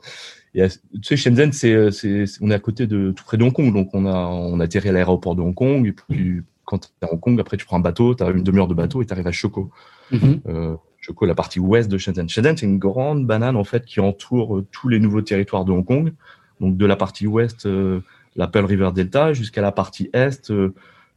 Et 0.55 0.67
tu 0.69 1.01
sais, 1.03 1.17
Shenzhen, 1.17 1.53
c'est, 1.53 1.91
c'est, 1.91 2.25
on 2.41 2.51
est 2.51 2.55
à 2.55 2.59
côté 2.59 2.87
de 2.87 3.13
tout 3.13 3.25
près 3.25 3.37
de 3.37 3.45
Hong 3.45 3.53
Kong. 3.53 3.73
Donc, 3.73 3.91
on 3.93 4.07
a, 4.07 4.27
on 4.27 4.59
a 4.61 4.65
atterri 4.65 4.89
à 4.89 4.93
l'aéroport 4.93 5.35
de 5.35 5.43
Hong 5.43 5.55
Kong. 5.55 5.87
Et 5.87 5.93
puis, 5.93 6.41
quand 6.65 6.79
tu 6.79 6.89
es 7.03 7.07
à 7.07 7.13
Hong 7.13 7.21
Kong, 7.21 7.39
après, 7.41 7.57
tu 7.57 7.67
prends 7.67 7.77
un 7.77 7.81
bateau, 7.81 8.15
tu 8.15 8.23
as 8.23 8.31
une 8.31 8.43
demi-heure 8.43 8.69
de 8.69 8.75
bateau 8.75 9.03
et 9.03 9.07
tu 9.07 9.13
arrives 9.13 9.27
à 9.27 9.33
Shoko. 9.33 9.71
Mm-hmm. 10.13 10.41
euh, 10.49 10.77
Shoko, 11.01 11.27
la 11.27 11.35
partie 11.35 11.61
ouest 11.61 11.91
de 11.91 11.99
Shenzhen. 11.99 12.29
Shenzhen, 12.29 12.57
c'est 12.57 12.67
une 12.67 12.79
grande 12.79 13.27
banane, 13.27 13.57
en 13.57 13.65
fait, 13.65 13.85
qui 13.85 14.01
entoure 14.01 14.57
euh, 14.57 14.67
tous 14.71 14.89
les 14.89 14.99
nouveaux 14.99 15.23
territoires 15.23 15.65
de 15.65 15.73
Hong 15.73 15.85
Kong. 15.85 16.13
Donc, 16.61 16.77
de 16.77 16.87
la 16.87 16.97
partie 16.97 17.27
ouest, 17.27 17.67
euh, 17.67 18.01
la 18.37 18.47
Pearl 18.49 18.65
River 18.65 18.91
Delta, 18.95 19.35
jusqu'à 19.35 19.61
la 19.61 19.73
partie 19.73 20.09
est, 20.13 20.51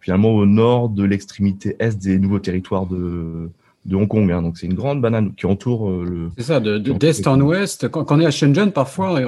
finalement 0.04 0.36
au 0.36 0.46
nord 0.46 0.90
de 0.90 1.04
l'extrémité 1.04 1.78
est 1.80 1.98
des 1.98 2.20
nouveaux 2.20 2.40
territoires 2.40 2.86
de, 2.86 3.50
de 3.86 3.96
Hong 3.96 4.08
Kong. 4.08 4.32
Hein. 4.32 4.42
Donc 4.42 4.58
c'est 4.58 4.66
une 4.66 4.74
grande 4.74 5.02
banane 5.02 5.34
qui 5.36 5.46
entoure 5.46 5.90
euh, 5.90 6.06
le. 6.06 6.30
C'est 6.38 6.46
ça, 6.46 6.60
de, 6.60 6.78
d'est 6.78 7.28
en 7.28 7.40
ouest. 7.42 7.90
Quand, 7.90 8.12
on 8.12 8.20
est 8.20 8.26
à 8.26 8.32
Shenzhen, 8.32 8.72
parfois, 8.72 9.20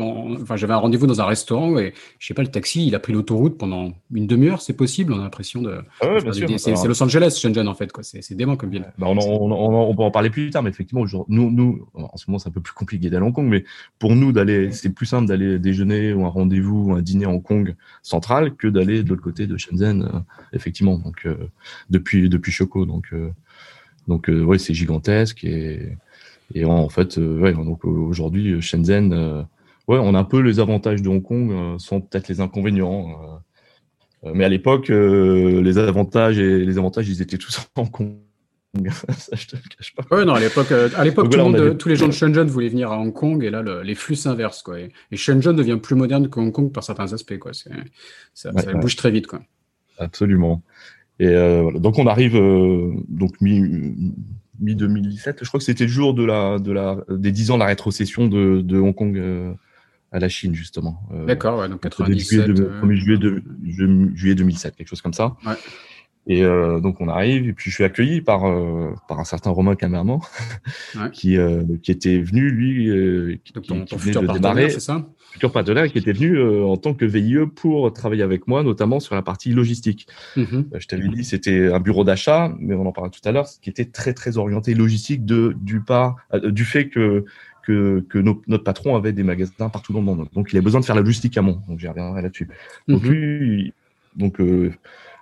enfin, 0.41 0.55
j'avais 0.55 0.73
un 0.73 0.77
rendez-vous 0.77 1.07
dans 1.07 1.21
un 1.21 1.25
restaurant 1.25 1.77
et 1.77 1.93
je 2.19 2.27
sais 2.27 2.33
pas, 2.33 2.41
le 2.41 2.49
taxi, 2.49 2.87
il 2.87 2.95
a 2.95 2.99
pris 2.99 3.13
l'autoroute 3.13 3.57
pendant 3.57 3.93
une 4.13 4.27
demi-heure, 4.27 4.61
c'est 4.61 4.73
possible. 4.73 5.13
On 5.13 5.19
a 5.19 5.23
l'impression 5.23 5.61
de. 5.61 5.79
Ah 6.01 6.17
c'est, 6.31 6.87
Los 6.87 7.03
Angeles, 7.03 7.37
Shenzhen 7.41 7.67
en 7.67 7.73
fait, 7.73 7.91
quoi. 7.91 8.03
C'est, 8.03 8.21
c'est 8.21 8.35
dément 8.35 8.55
comme 8.55 8.69
ville. 8.69 8.85
Bah, 8.97 9.07
on, 9.09 9.17
on, 9.17 9.89
on, 9.89 9.95
peut 9.95 10.03
en 10.03 10.11
parler 10.11 10.29
plus 10.29 10.49
tard, 10.49 10.63
mais 10.63 10.69
effectivement, 10.69 11.05
nous, 11.27 11.51
nous, 11.51 11.87
en 11.93 12.15
ce 12.17 12.29
moment, 12.29 12.39
c'est 12.39 12.49
un 12.49 12.53
peu 12.53 12.61
plus 12.61 12.73
compliqué 12.73 13.09
d'aller 13.09 13.23
à 13.23 13.27
Hong 13.27 13.33
Kong, 13.33 13.47
mais 13.47 13.65
pour 13.99 14.15
nous 14.15 14.31
d'aller, 14.31 14.71
c'est 14.71 14.89
plus 14.89 15.05
simple 15.05 15.27
d'aller 15.27 15.59
déjeuner 15.59 16.13
ou 16.13 16.25
un 16.25 16.29
rendez-vous 16.29 16.91
ou 16.91 16.93
un 16.93 17.01
dîner 17.01 17.25
à 17.25 17.29
Hong 17.29 17.43
Kong 17.43 17.75
central 18.03 18.55
que 18.55 18.67
d'aller 18.67 19.03
de 19.03 19.09
l'autre 19.09 19.23
côté 19.23 19.47
de 19.47 19.57
Shenzhen, 19.57 20.03
euh, 20.03 20.19
effectivement. 20.53 20.97
Donc 20.97 21.25
euh, 21.25 21.35
depuis 21.89 22.29
depuis 22.29 22.51
Choco, 22.51 22.85
donc. 22.85 23.13
Donc 24.07 24.29
euh, 24.29 24.43
ouais, 24.43 24.57
c'est 24.57 24.73
gigantesque 24.73 25.43
et, 25.43 25.97
et 26.53 26.65
en 26.65 26.89
fait, 26.89 27.17
euh, 27.17 27.39
ouais, 27.39 27.53
donc 27.53 27.85
aujourd'hui 27.85 28.61
Shenzhen, 28.61 29.13
euh, 29.13 29.41
ouais, 29.87 29.97
on 29.99 30.13
a 30.13 30.19
un 30.19 30.23
peu 30.23 30.39
les 30.39 30.59
avantages 30.59 31.01
de 31.01 31.09
Hong 31.09 31.23
Kong, 31.23 31.79
sans 31.79 32.01
peut-être 32.01 32.27
les 32.27 32.41
inconvénients. 32.41 33.41
mais 34.23 34.45
à 34.45 34.49
l'époque, 34.49 34.89
les 34.89 35.77
avantages 35.77 36.37
et 36.39 36.65
les 36.65 36.77
avantages, 36.77 37.09
ils 37.09 37.21
étaient 37.21 37.37
tous 37.37 37.57
en 37.75 37.81
Hong 37.81 37.91
Kong. 37.91 38.15
ça, 39.17 39.37
je 39.37 39.47
te 39.47 39.55
le 39.55 39.61
cache 39.75 39.95
pas. 39.95 40.03
Ouais, 40.13 40.25
non, 40.25 40.33
à 40.33 40.39
l'époque, 40.41 40.71
à 40.71 41.03
l'époque, 41.05 41.29
tout 41.29 41.73
tous 41.75 41.89
les 41.89 41.95
gens 41.95 42.07
de 42.07 42.11
Shenzhen 42.11 42.47
voulaient 42.47 42.67
venir 42.67 42.91
à 42.91 42.99
Hong 42.99 43.13
Kong, 43.13 43.41
et 43.43 43.49
là, 43.49 43.63
les 43.81 43.95
flux 43.95 44.15
s'inversent, 44.15 44.63
quoi. 44.63 44.79
Et, 44.79 44.91
Shenzhen 45.13 45.55
devient 45.55 45.79
plus 45.81 45.95
moderne 45.95 46.29
que 46.29 46.39
Hong 46.39 46.51
Kong 46.51 46.71
par 46.71 46.83
certains 46.83 47.13
aspects, 47.13 47.39
quoi. 47.39 47.53
Ça, 47.53 47.71
ça 48.33 48.73
bouge 48.73 48.97
très 48.97 49.11
vite, 49.11 49.27
quoi. 49.27 49.41
Absolument. 49.97 50.61
Et 51.19 51.27
euh, 51.27 51.61
voilà. 51.61 51.79
Donc 51.79 51.97
on 51.97 52.07
arrive 52.07 52.35
euh, 52.35 52.91
donc 53.07 53.39
mi, 53.41 53.61
mi 54.59 54.75
2017. 54.75 55.39
Je 55.41 55.47
crois 55.47 55.59
que 55.59 55.63
c'était 55.63 55.85
le 55.85 55.89
jour 55.89 56.13
de 56.13 56.23
la 56.23 56.59
de 56.59 56.71
la 56.71 56.97
des 57.09 57.31
10 57.31 57.51
ans 57.51 57.53
de 57.55 57.59
la 57.59 57.67
rétrocession 57.67 58.27
de, 58.27 58.61
de 58.61 58.77
Hong 58.77 58.93
Kong 58.93 59.17
euh, 59.17 59.53
à 60.11 60.19
la 60.19 60.29
Chine 60.29 60.53
justement. 60.55 61.01
D'accord, 61.27 61.59
ouais, 61.59 61.69
donc 61.69 61.81
97. 61.81 62.27
Juillet, 62.27 62.47
de, 62.47 62.69
1er 62.81 62.95
juillet, 62.95 63.17
de, 63.17 63.43
juillet 64.15 64.35
2007, 64.35 64.75
quelque 64.75 64.87
chose 64.87 65.01
comme 65.01 65.13
ça. 65.13 65.35
Ouais. 65.45 65.53
Et 66.27 66.43
euh, 66.43 66.79
donc 66.79 67.01
on 67.01 67.07
arrive, 67.07 67.47
et 67.47 67.53
puis 67.53 67.69
je 67.69 67.75
suis 67.75 67.83
accueilli 67.83 68.21
par, 68.21 68.45
euh, 68.45 68.95
par 69.07 69.19
un 69.19 69.23
certain 69.23 69.51
Romain 69.51 69.75
Camerman, 69.75 70.19
qui, 71.13 71.37
euh, 71.37 71.63
qui 71.83 71.91
était 71.91 72.19
venu, 72.19 72.49
lui, 72.49 73.39
qui, 73.43 73.53
donc 73.53 73.85
ton, 73.87 73.97
futur 73.97 74.23
de 74.23 74.27
démarrer, 74.27 74.69
c'est 74.71 74.79
ça? 74.79 75.05
Futur 75.31 75.51
partenaire, 75.51 75.91
qui 75.91 75.97
était 75.97 76.13
venu 76.13 76.41
en 76.63 76.77
tant 76.77 76.93
que 76.93 77.05
VIE 77.05 77.45
pour 77.53 77.91
travailler 77.93 78.23
avec 78.23 78.47
moi, 78.47 78.63
notamment 78.63 78.99
sur 78.99 79.15
la 79.15 79.21
partie 79.21 79.51
logistique. 79.51 80.07
Mhm. 80.35 80.69
je 80.79 80.87
t'avais 80.87 81.09
dit, 81.09 81.23
c'était 81.23 81.71
un 81.71 81.79
bureau 81.79 82.03
d'achat, 82.03 82.53
mais 82.59 82.73
on 82.73 82.87
en 82.87 82.91
parlera 82.91 83.11
tout 83.11 83.27
à 83.27 83.31
l'heure, 83.31 83.47
qui 83.61 83.69
était 83.69 83.85
très 83.85 84.13
très 84.13 84.37
orienté 84.37 84.73
logistique 84.73 85.25
de, 85.25 85.55
du, 85.61 85.81
du 86.51 86.65
fait 86.65 86.89
que 86.89 87.25
que, 87.63 88.05
que 88.09 88.19
notre 88.19 88.63
patron 88.63 88.95
avait 88.95 89.11
des 89.11 89.23
magasins 89.23 89.69
partout 89.69 89.91
dans 89.91 89.97
le 89.97 90.05
monde. 90.05 90.27
Donc, 90.33 90.53
il 90.53 90.55
avait 90.55 90.63
besoin 90.63 90.81
de 90.81 90.85
faire 90.85 90.95
la 90.95 91.01
logistique 91.01 91.35
à 91.35 91.41
Mont. 91.41 91.63
Donc, 91.67 91.79
j'y 91.79 91.87
reviendrai 91.87 92.21
là-dessus. 92.21 92.47
Donc, 92.87 93.01
mhm. 93.01 93.11
lui, 93.11 93.73
donc, 94.15 94.39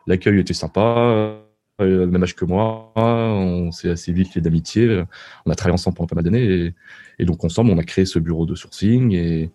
L'accueil 0.08 0.40
était 0.40 0.54
sympa, 0.54 0.80
euh, 0.80 1.40
le 1.80 2.08
même 2.08 2.24
âge 2.24 2.36
que 2.36 2.46
moi. 2.46 2.92
On 2.96 3.72
s'est 3.72 3.90
assez 3.90 4.12
vite 4.12 4.30
fait 4.30 4.42
d'amitié. 4.42 5.04
On 5.46 5.52
a 5.52 5.56
travaillé 5.56 5.74
ensemble 5.74 5.98
pendant 5.98 6.08
pas 6.08 6.16
mal 6.16 6.24
d'années. 6.24 6.74
Et, 7.20 7.26
donc, 7.26 7.44
ensemble, 7.44 7.72
on 7.72 7.78
a 7.78 7.84
créé 7.84 8.06
ce 8.06 8.20
bureau 8.20 8.46
de 8.46 8.56
sourcing. 8.56 9.14
Et, 9.14 9.52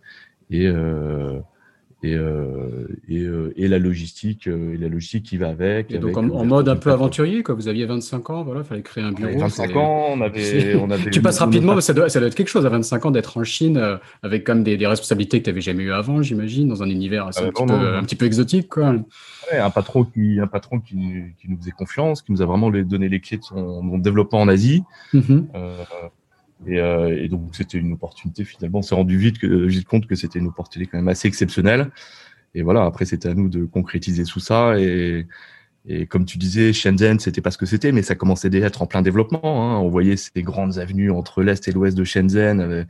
et, 0.50 0.66
euh, 0.66 1.40
et, 2.04 2.14
euh, 2.14 2.86
et, 3.08 3.22
euh, 3.22 3.52
et, 3.56 3.66
la 3.66 3.80
logistique 3.80 4.46
euh, 4.46 4.74
et 4.74 4.76
la 4.76 4.88
logistique 4.88 5.24
qui 5.24 5.36
va 5.36 5.48
avec. 5.48 5.90
Et 5.90 5.98
donc 5.98 6.16
en, 6.16 6.44
mode 6.44 6.68
un 6.68 6.76
peu 6.76 6.92
aventurier, 6.92 7.42
quoi. 7.42 7.56
Vous 7.56 7.66
aviez 7.66 7.86
25 7.86 8.30
ans, 8.30 8.44
voilà, 8.44 8.62
fallait 8.62 8.82
créer 8.82 9.02
un 9.02 9.10
bureau. 9.10 9.36
25 9.36 9.74
ans, 9.74 10.06
on 10.12 10.20
avait, 10.20 10.76
on 10.76 10.90
avait. 10.90 11.10
tu 11.10 11.20
passes 11.20 11.40
rapidement, 11.40 11.74
mais 11.74 11.80
ça 11.80 11.94
doit, 11.94 12.08
ça 12.08 12.20
doit 12.20 12.28
être 12.28 12.36
quelque 12.36 12.48
chose 12.48 12.64
à 12.66 12.68
25 12.68 13.06
ans 13.06 13.10
d'être 13.10 13.36
en 13.36 13.42
Chine 13.42 13.98
avec 14.22 14.44
comme 14.44 14.62
des, 14.62 14.76
des 14.76 14.86
responsabilités 14.86 15.40
que 15.40 15.44
tu 15.44 15.50
n'avais 15.50 15.60
jamais 15.60 15.82
eu 15.82 15.92
avant, 15.92 16.22
j'imagine, 16.22 16.68
dans 16.68 16.84
un 16.84 16.88
univers 16.88 17.26
assez 17.26 17.42
un, 17.42 17.50
petit 17.50 17.66
peu, 17.66 17.72
un, 17.72 18.02
petit 18.04 18.16
peu, 18.16 18.26
exotique, 18.26 18.68
quoi. 18.68 18.94
Ouais, 19.50 19.58
un 19.58 19.70
patron 19.70 20.04
qui, 20.04 20.38
un 20.40 20.46
patron 20.46 20.78
qui, 20.78 20.94
qui, 21.40 21.48
nous 21.48 21.58
faisait 21.58 21.72
confiance, 21.72 22.22
qui 22.22 22.30
nous 22.30 22.42
a 22.42 22.46
vraiment 22.46 22.70
donné 22.70 23.08
les 23.08 23.18
clés 23.18 23.38
de 23.38 23.42
son, 23.42 23.98
développement 23.98 24.40
en 24.40 24.48
Asie. 24.48 24.84
Mm-hmm. 25.14 25.46
Et, 26.66 26.80
euh, 26.80 27.16
et, 27.16 27.28
donc 27.28 27.54
c'était 27.54 27.78
une 27.78 27.92
opportunité 27.92 28.44
finalement. 28.44 28.80
On 28.80 28.82
s'est 28.82 28.94
rendu 28.94 29.16
vite, 29.16 29.38
que, 29.38 29.46
vite 29.46 29.86
compte 29.86 30.06
que 30.06 30.14
c'était 30.14 30.38
une 30.38 30.48
opportunité 30.48 30.90
quand 30.90 30.98
même 30.98 31.08
assez 31.08 31.28
exceptionnelle. 31.28 31.90
Et 32.54 32.62
voilà, 32.62 32.84
après 32.84 33.04
c'était 33.04 33.28
à 33.28 33.34
nous 33.34 33.48
de 33.48 33.64
concrétiser 33.64 34.24
tout 34.24 34.40
ça. 34.40 34.78
Et, 34.78 35.26
et 35.86 36.06
comme 36.06 36.24
tu 36.24 36.36
disais, 36.36 36.72
Shenzhen, 36.72 37.18
c'était 37.18 37.40
pas 37.40 37.50
ce 37.50 37.58
que 37.58 37.64
c'était, 37.64 37.92
mais 37.92 38.02
ça 38.02 38.14
commençait 38.14 38.50
déjà 38.50 38.66
à 38.66 38.68
être 38.68 38.82
en 38.82 38.86
plein 38.86 39.02
développement. 39.02 39.40
Hein. 39.42 39.78
On 39.78 39.88
voyait 39.88 40.16
ces 40.16 40.42
grandes 40.42 40.78
avenues 40.78 41.10
entre 41.10 41.42
l'est 41.42 41.66
et 41.66 41.72
l'ouest 41.72 41.96
de 41.96 42.04
Shenzhen, 42.04 42.60
avec, 42.60 42.88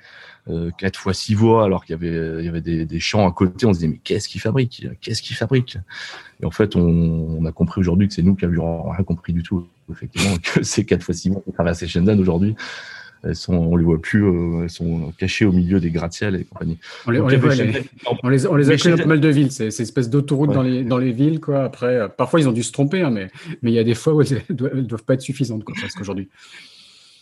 euh, 0.48 0.70
quatre 0.78 0.98
fois 0.98 1.12
six 1.12 1.34
voies, 1.34 1.64
alors 1.64 1.84
qu'il 1.84 1.92
y 1.92 1.94
avait, 1.94 2.40
il 2.40 2.44
y 2.44 2.48
avait 2.48 2.62
des, 2.62 2.86
des, 2.86 3.00
champs 3.00 3.28
à 3.28 3.32
côté. 3.32 3.66
On 3.66 3.72
se 3.72 3.80
disait 3.80 3.92
mais 3.92 4.00
qu'est-ce 4.02 4.28
qu'ils 4.28 4.40
fabriquent? 4.40 4.88
Qu'est-ce 5.00 5.22
qu'ils 5.22 5.36
fabriquent? 5.36 5.78
Et 6.40 6.46
en 6.46 6.50
fait, 6.50 6.74
on, 6.74 6.80
on 6.82 7.44
a 7.44 7.52
compris 7.52 7.80
aujourd'hui 7.80 8.08
que 8.08 8.14
c'est 8.14 8.22
nous 8.22 8.34
qui 8.34 8.46
avions 8.46 8.90
rien 8.90 9.04
compris 9.04 9.32
du 9.32 9.42
tout. 9.42 9.68
Effectivement, 9.92 10.36
que 10.54 10.62
ces 10.62 10.84
quatre 10.84 11.02
fois 11.02 11.14
six 11.14 11.28
voies 11.28 11.42
qui 11.44 11.52
traversaient 11.52 11.86
Shenzhen 11.86 12.18
aujourd'hui, 12.18 12.56
elles 13.24 13.36
sont, 13.36 13.54
on 13.54 13.76
les 13.76 13.84
voit 13.84 14.00
plus, 14.00 14.24
euh, 14.24 14.62
elles 14.62 14.70
sont 14.70 15.12
cachées 15.18 15.44
au 15.44 15.52
milieu 15.52 15.80
des 15.80 15.90
gratte-ciel 15.90 16.36
et 16.36 16.44
compagnie. 16.44 16.78
On 17.06 17.10
les, 17.10 17.20
on 17.20 17.28
les, 17.28 17.36
voit, 17.36 17.52
on 18.22 18.28
les, 18.28 18.46
on 18.46 18.56
les 18.56 18.70
a 18.70 18.76
connus 18.76 18.96
dans 18.96 19.02
pas 19.02 19.08
mal 19.08 19.20
de 19.20 19.28
villes, 19.28 19.50
c'est 19.50 19.70
ces 19.70 19.82
espèces 19.82 20.10
d'autoroutes 20.10 20.52
dans, 20.52 20.62
les, 20.62 20.84
dans 20.84 20.98
les 20.98 21.12
villes. 21.12 21.40
Quoi. 21.40 21.64
Après, 21.64 21.96
euh, 21.96 22.08
parfois, 22.08 22.40
ils 22.40 22.48
ont 22.48 22.52
dû 22.52 22.62
se 22.62 22.72
tromper, 22.72 23.02
hein, 23.02 23.10
mais, 23.10 23.28
mais 23.62 23.70
il 23.72 23.74
y 23.74 23.78
a 23.78 23.84
des 23.84 23.94
fois 23.94 24.14
où 24.14 24.22
elles 24.22 24.42
ne 24.48 24.54
doivent, 24.54 24.80
doivent, 24.82 25.04
pas 25.04 25.14
être 25.14 25.22
suffisantes, 25.22 25.64
quoi, 25.64 25.74
parce 25.80 25.94
qu'aujourd'hui. 25.94 26.28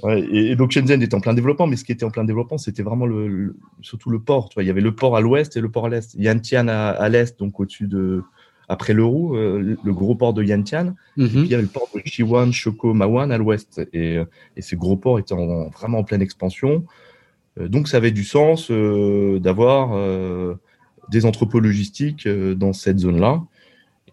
Ouais, 0.03 0.21
et, 0.31 0.51
et, 0.51 0.57
donc 0.57 0.73
Shenzhen 0.73 1.01
était 1.01 1.15
en 1.15 1.21
plein 1.21 1.33
développement, 1.33 1.67
mais 1.67 1.77
ce 1.77 1.85
qui 1.85 1.93
était 1.93 2.05
en 2.05 2.11
plein 2.11 2.25
développement, 2.25 2.59
c'était 2.59 2.83
vraiment 2.83 3.07
le, 3.07 3.57
surtout 3.81 4.11
le 4.11 4.21
port. 4.21 4.51
Tu 4.51 4.55
vois, 4.55 4.63
il 4.63 4.67
y 4.67 4.71
avait 4.71 4.83
le 4.83 4.95
port 4.95 5.17
à 5.17 5.23
l'ouest 5.23 5.57
et 5.57 5.61
le 5.61 5.71
port 5.71 5.87
à 5.87 5.89
l'est. 5.89 6.15
Yantian 6.15 6.69
à, 6.69 6.89
à 6.91 7.09
l'est, 7.09 7.39
donc 7.39 7.59
au-dessus 7.61 7.87
de, 7.87 8.23
après 8.69 8.93
l'Euro, 8.93 9.37
euh, 9.37 9.77
le 9.83 9.93
gros 9.93 10.15
port 10.15 10.35
de 10.35 10.43
Yantian, 10.43 10.95
et 11.17 11.23
mhm. 11.23 11.29
puis 11.29 11.41
il 11.41 11.49
y 11.49 11.55
avait 11.55 11.63
le 11.63 11.69
port 11.69 11.89
de 11.95 12.01
Chiwan, 12.05 12.53
Shoko, 12.53 12.95
Mawan 12.95 13.31
à 13.31 13.39
l'ouest. 13.39 13.81
Et, 13.93 14.19
et, 14.57 14.63
ces 14.63 14.77
gros 14.77 14.97
ports 14.97 15.19
étaient 15.19 15.35
vraiment 15.35 15.99
en 15.99 16.05
pleine 16.05 16.23
expansion. 16.23 16.85
Euh, 17.59 17.69
donc 17.69 17.89
ça 17.89 17.99
avait 17.99 18.11
du 18.11 18.25
sens 18.25 18.71
euh, 18.71 19.39
d'avoir 19.39 19.97
des 21.09 21.25
entrepôts 21.25 21.61
logistiques 21.61 22.29
dans 22.29 22.73
cette 22.73 22.99
zone-là. 22.99 23.43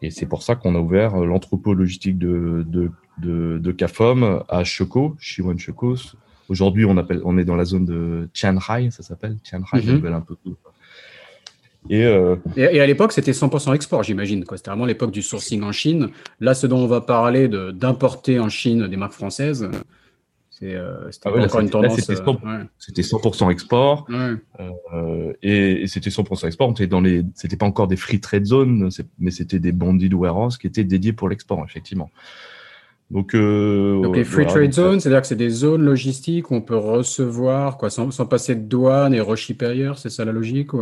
Et 0.02 0.12
c'est 0.12 0.26
pour 0.26 0.44
ça 0.44 0.56
qu'on 0.56 0.76
a 0.76 0.80
ouvert 0.80 1.16
l'entrepôt 1.18 1.74
logistique 1.74 2.18
de, 2.18 2.66
de, 2.68 2.92
de, 3.20 3.58
de 3.58 3.72
CAFOM 3.72 4.44
à 4.50 4.64
Shoko, 4.64 5.16
Chiwan 5.20 5.58
Shoko. 5.58 5.96
Aujourd'hui, 6.50 6.86
on, 6.86 6.98
appelle, 6.98 7.22
on 7.24 7.38
est 7.38 7.46
dans 7.46 7.56
la 7.56 7.66
zone 7.66 7.86
de 7.86 8.30
Tianhai, 8.34 8.92
ça 8.92 9.02
s'appelle 9.02 9.38
Tianhai, 9.44 9.82
mm 9.82 10.06
un 10.06 10.22
peu 10.22 10.36
euh, 10.46 10.52
et, 11.90 12.02
et, 12.56 12.80
à 12.80 12.88
l'époque, 12.88 13.12
c'était 13.12 13.32
100% 13.32 13.76
export, 13.76 14.04
j'imagine. 14.04 14.46
C'était 14.56 14.70
vraiment 14.70 14.86
l'époque 14.86 15.12
du 15.12 15.22
sourcing 15.22 15.64
en 15.64 15.72
Chine. 15.72 16.10
Là, 16.40 16.54
ce 16.54 16.68
dont 16.68 16.80
on 16.80 16.88
va 16.88 17.02
parler 17.02 17.48
d'importer 17.48 18.40
en 18.40 18.50
Chine 18.50 18.88
des 18.88 18.98
marques 18.98 19.14
françaises, 19.14 19.70
euh, 20.64 21.10
ah 21.26 21.30
encore 21.30 21.60
une 21.62 21.70
tendance. 21.70 21.96
C'était 21.96 23.02
100%, 23.02 23.52
export. 23.52 24.08
Euh, 24.10 25.34
et, 25.42 25.88
c'était 25.88 26.10
100% 26.10 26.48
export. 26.48 26.74
C'était 26.78 27.24
c'était 27.36 27.58
pas 27.58 27.66
encore 27.66 27.88
des 27.88 27.96
free 27.96 28.20
trade 28.20 28.46
zones, 28.46 28.90
mais 29.20 29.32
c'était 29.32 29.60
des 29.60 29.72
bonded 29.72 30.14
warehouse 30.14 30.58
qui 30.58 30.68
étaient 30.68 30.84
dédiés 30.84 31.14
pour 31.14 31.30
l'export, 31.30 31.64
effectivement. 31.68 32.12
Donc, 33.12 33.36
Donc, 33.36 34.16
les 34.16 34.24
free 34.24 34.48
trade 34.48 34.74
zones, 34.74 35.00
c'est-à-dire 35.00 35.22
que 35.22 35.28
c'est 35.28 35.36
des 35.36 35.50
zones 35.50 35.84
logistiques 35.84 36.50
où 36.52 36.56
on 36.56 36.62
peut 36.62 36.78
recevoir, 36.78 37.78
quoi, 37.78 37.90
sans, 37.90 38.12
sans 38.12 38.26
passer 38.26 38.56
de 38.56 38.62
douane 38.62 39.14
et 39.14 39.20
reshipper 39.20 39.66
ailleurs, 39.66 39.98
c'est 39.98 40.10
ça 40.10 40.26
la 40.26 40.32
logique 40.32 40.74
ou 40.74 40.82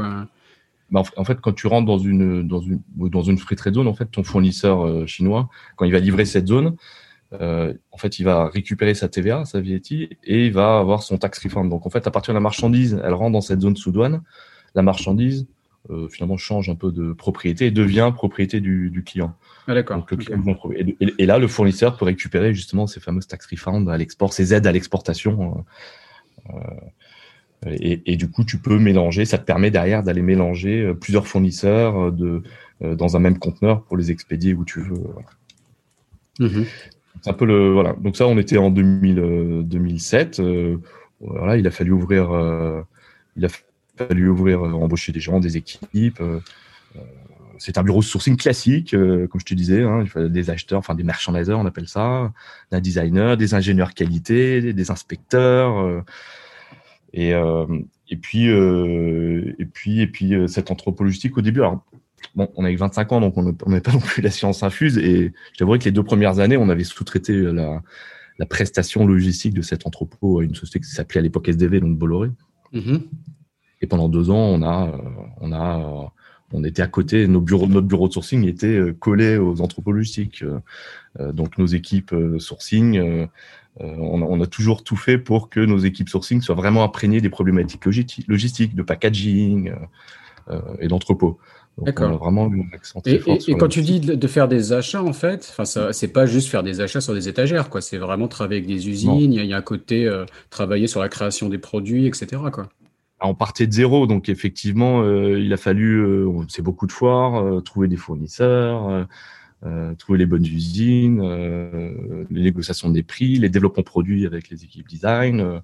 bah, 0.91 1.03
en 1.15 1.23
fait, 1.23 1.39
quand 1.39 1.53
tu 1.53 1.67
rentres 1.67 1.87
dans 1.87 1.97
une, 1.97 2.45
dans 2.45 2.59
une, 2.59 2.81
dans 2.97 3.21
une 3.21 3.37
free 3.37 3.55
trade 3.55 3.75
zone, 3.75 3.87
en 3.87 3.93
fait, 3.93 4.05
ton 4.05 4.23
fournisseur 4.23 4.85
euh, 4.85 5.05
chinois, 5.05 5.49
quand 5.77 5.85
il 5.85 5.91
va 5.93 5.99
livrer 5.99 6.25
cette 6.25 6.47
zone, 6.47 6.75
euh, 7.33 7.73
en 7.91 7.97
fait, 7.97 8.19
il 8.19 8.23
va 8.23 8.49
récupérer 8.49 8.93
sa 8.93 9.07
TVA, 9.07 9.45
sa 9.45 9.61
VAT, 9.61 9.91
et 9.91 10.45
il 10.47 10.51
va 10.51 10.79
avoir 10.79 11.01
son 11.01 11.17
tax 11.17 11.39
refund. 11.39 11.69
Donc, 11.69 11.85
en 11.85 11.89
fait, 11.89 12.05
à 12.07 12.11
partir 12.11 12.33
de 12.33 12.35
la 12.35 12.41
marchandise, 12.41 13.01
elle 13.03 13.13
rentre 13.13 13.31
dans 13.31 13.41
cette 13.41 13.61
zone 13.61 13.77
sous 13.77 13.93
douane. 13.93 14.21
La 14.75 14.81
marchandise, 14.81 15.47
euh, 15.89 16.09
finalement, 16.09 16.35
change 16.35 16.69
un 16.69 16.75
peu 16.75 16.91
de 16.91 17.13
propriété 17.13 17.67
et 17.67 17.71
devient 17.71 18.11
propriété 18.13 18.59
du, 18.59 18.89
du 18.89 19.03
client. 19.03 19.33
Ah, 19.67 19.73
d'accord. 19.73 20.05
Et, 20.75 20.97
et, 21.17 21.25
là, 21.25 21.39
le 21.39 21.47
fournisseur 21.47 21.95
peut 21.95 22.05
récupérer 22.05 22.53
justement 22.53 22.85
ces 22.85 22.99
fameuses 22.99 23.27
tax 23.27 23.45
refunds 23.45 23.87
à 23.87 23.97
l'export, 23.97 24.33
ces 24.33 24.53
aides 24.53 24.67
à 24.67 24.73
l'exportation. 24.73 25.63
Euh, 26.49 26.57
et, 27.67 28.01
et, 28.11 28.17
du 28.17 28.29
coup, 28.29 28.43
tu 28.43 28.57
peux 28.57 28.79
mélanger, 28.79 29.25
ça 29.25 29.37
te 29.37 29.45
permet 29.45 29.69
derrière 29.69 30.01
d'aller 30.01 30.23
mélanger 30.23 30.81
euh, 30.81 30.93
plusieurs 30.95 31.27
fournisseurs 31.27 32.07
euh, 32.07 32.11
de, 32.11 32.41
euh, 32.83 32.95
dans 32.95 33.15
un 33.15 33.19
même 33.19 33.37
conteneur 33.37 33.83
pour 33.83 33.97
les 33.97 34.09
expédier 34.09 34.53
où 34.53 34.65
tu 34.65 34.81
veux. 34.81 35.03
Mhm. 36.39 36.65
C'est 37.21 37.29
un 37.29 37.33
peu 37.33 37.45
le 37.45 37.71
voilà. 37.71 37.93
Donc 37.93 38.17
ça, 38.17 38.25
on 38.25 38.37
était 38.39 38.57
en 38.57 38.71
2000, 38.71 39.61
2007. 39.65 40.41
voilà, 41.19 41.57
il 41.57 41.67
a 41.67 41.71
fallu 41.71 41.91
ouvrir, 41.91 42.31
il 43.35 43.45
a 43.45 43.49
fallu 43.95 44.27
ouvrir, 44.27 44.63
embaucher 44.63 45.11
des 45.11 45.19
gens, 45.19 45.39
des 45.39 45.55
équipes. 45.55 46.23
c'est 47.59 47.77
un 47.77 47.83
bureau 47.83 47.99
de 47.99 48.05
sourcing 48.05 48.37
classique, 48.37 48.91
comme 48.91 49.39
je 49.39 49.45
te 49.45 49.53
disais. 49.53 49.83
Hein, 49.83 49.99
il 50.01 50.09
fallait 50.09 50.29
des 50.29 50.49
acheteurs, 50.49 50.79
enfin 50.79 50.95
des 50.95 51.03
merchandisers, 51.03 51.59
on 51.59 51.65
appelle 51.67 51.87
ça, 51.87 52.31
un 52.71 52.79
designer, 52.79 53.37
des 53.37 53.53
ingénieurs 53.53 53.93
qualité, 53.93 54.73
des 54.73 54.89
inspecteurs. 54.89 56.03
Et, 57.13 57.33
euh, 57.33 57.65
et 58.09 58.17
puis, 58.17 58.49
euh, 58.49 59.53
et 59.59 59.65
puis, 59.65 60.01
et 60.01 60.07
puis 60.07 60.33
euh, 60.33 60.47
cette 60.47 60.71
anthropologistique 60.71 61.37
au 61.37 61.41
début. 61.41 61.61
Alors, 61.61 61.83
bon, 62.35 62.49
on 62.55 62.63
avait 62.63 62.75
25 62.75 63.11
ans, 63.11 63.21
donc 63.21 63.37
on 63.37 63.43
n'est 63.43 63.81
pas 63.81 63.91
non 63.91 63.99
plus 63.99 64.21
la 64.21 64.31
science 64.31 64.63
infuse. 64.63 64.97
Et 64.97 65.33
je 65.53 65.57
t'avouerai 65.57 65.79
que 65.79 65.85
les 65.85 65.91
deux 65.91 66.03
premières 66.03 66.39
années, 66.39 66.57
on 66.57 66.69
avait 66.69 66.83
sous-traité 66.83 67.33
la, 67.33 67.81
la 68.39 68.45
prestation 68.45 69.05
logistique 69.05 69.53
de 69.53 69.61
cet 69.61 69.85
entrepôt 69.85 70.39
à 70.39 70.43
une 70.43 70.55
société 70.55 70.79
qui 70.79 70.91
s'appelait 70.91 71.19
à 71.19 71.23
l'époque 71.23 71.47
SDV, 71.49 71.79
donc 71.79 71.97
Bolloré. 71.97 72.29
Mm-hmm. 72.73 73.01
Et 73.81 73.87
pendant 73.87 74.09
deux 74.09 74.29
ans, 74.29 74.35
on 74.35 74.61
a, 74.61 74.91
on 75.41 75.51
a, 75.51 76.13
on 76.53 76.63
était 76.63 76.83
à 76.83 76.87
côté, 76.87 77.27
nos 77.27 77.41
bureaux, 77.41 77.67
notre 77.67 77.87
bureau 77.87 78.07
de 78.07 78.13
sourcing 78.13 78.45
était 78.45 78.79
collé 78.99 79.37
aux 79.37 79.59
entrepôts 79.59 79.91
logistiques. 79.91 80.45
donc 81.19 81.57
nos 81.57 81.65
équipes 81.65 82.13
sourcing 82.37 83.27
euh, 83.79 83.95
on, 83.97 84.41
a 84.41 84.47
toujours 84.47 84.83
tout 84.83 84.97
fait 84.97 85.17
pour 85.17 85.49
que 85.49 85.61
nos 85.61 85.77
équipes 85.77 86.09
sourcing 86.09 86.41
soient 86.41 86.55
vraiment 86.55 86.83
imprégnées 86.83 87.21
des 87.21 87.29
problématiques 87.29 87.85
logistiques, 87.85 88.75
de 88.75 88.83
packaging 88.83 89.69
euh, 89.69 89.75
euh, 90.49 90.61
et 90.79 90.87
d'entrepôt. 90.87 91.37
D'accord. 91.77 92.17
Vraiment 92.17 92.51
et, 93.05 93.21
et, 93.47 93.55
quand 93.55 93.69
tu 93.69 93.81
dis 93.81 94.01
de 94.01 94.27
faire 94.27 94.49
des 94.49 94.73
achats, 94.73 95.01
en 95.01 95.13
fait, 95.13 95.47
enfin, 95.57 95.63
c'est 95.93 96.09
pas 96.09 96.25
juste 96.25 96.49
faire 96.49 96.63
des 96.63 96.81
achats 96.81 96.99
sur 96.99 97.13
des 97.13 97.29
étagères, 97.29 97.69
quoi. 97.69 97.79
C'est 97.79 97.97
vraiment 97.97 98.27
travailler 98.27 98.59
avec 98.59 98.67
des 98.67 98.89
usines. 98.89 99.33
Il 99.33 99.45
y, 99.45 99.53
a 99.53 99.57
un 99.57 99.61
côté 99.61 100.11
travailler 100.49 100.87
sur 100.87 100.99
la 100.99 101.07
création 101.07 101.47
des 101.47 101.57
produits, 101.57 102.07
etc. 102.07 102.41
Quoi. 102.51 102.67
Ah, 103.21 103.29
on 103.29 103.35
partait 103.35 103.67
de 103.67 103.71
zéro, 103.71 104.05
donc 104.05 104.27
effectivement, 104.27 105.01
il 105.05 105.51
a 105.53 105.57
fallu, 105.57 106.27
c'est 106.49 106.61
beaucoup 106.61 106.87
de 106.87 106.91
foires, 106.91 107.63
trouver 107.63 107.87
des 107.87 107.97
fournisseurs. 107.97 109.07
Euh, 109.63 109.93
trouver 109.93 110.17
les 110.17 110.25
bonnes 110.25 110.45
usines, 110.45 111.21
euh, 111.21 112.25
les 112.31 112.41
négociations 112.41 112.89
des 112.89 113.03
prix, 113.03 113.35
les 113.35 113.49
développements 113.49 113.83
produits 113.83 114.25
avec 114.25 114.49
les 114.49 114.63
équipes 114.63 114.87
design, 114.87 115.61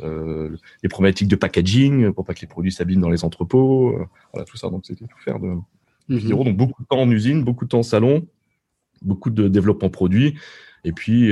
euh, 0.00 0.56
les 0.82 0.88
problématiques 0.88 1.28
de 1.28 1.36
packaging 1.36 2.10
pour 2.14 2.24
pas 2.24 2.32
que 2.32 2.40
les 2.40 2.46
produits 2.46 2.72
s'abîment 2.72 3.02
dans 3.02 3.10
les 3.10 3.22
entrepôts, 3.22 3.98
voilà 4.32 4.46
tout 4.46 4.56
ça. 4.56 4.70
Donc 4.70 4.86
c'était 4.86 5.04
tout 5.04 5.18
faire 5.18 5.40
de, 5.40 5.56
mhm. 6.08 6.28
Donc 6.30 6.56
beaucoup 6.56 6.82
de 6.82 6.88
temps 6.88 7.00
en 7.00 7.10
usine, 7.10 7.44
beaucoup 7.44 7.66
de 7.66 7.68
temps 7.68 7.80
en 7.80 7.82
salon, 7.82 8.26
beaucoup 9.02 9.28
de 9.28 9.46
développement 9.46 9.90
produit. 9.90 10.38
Et 10.84 10.92
puis, 10.92 11.30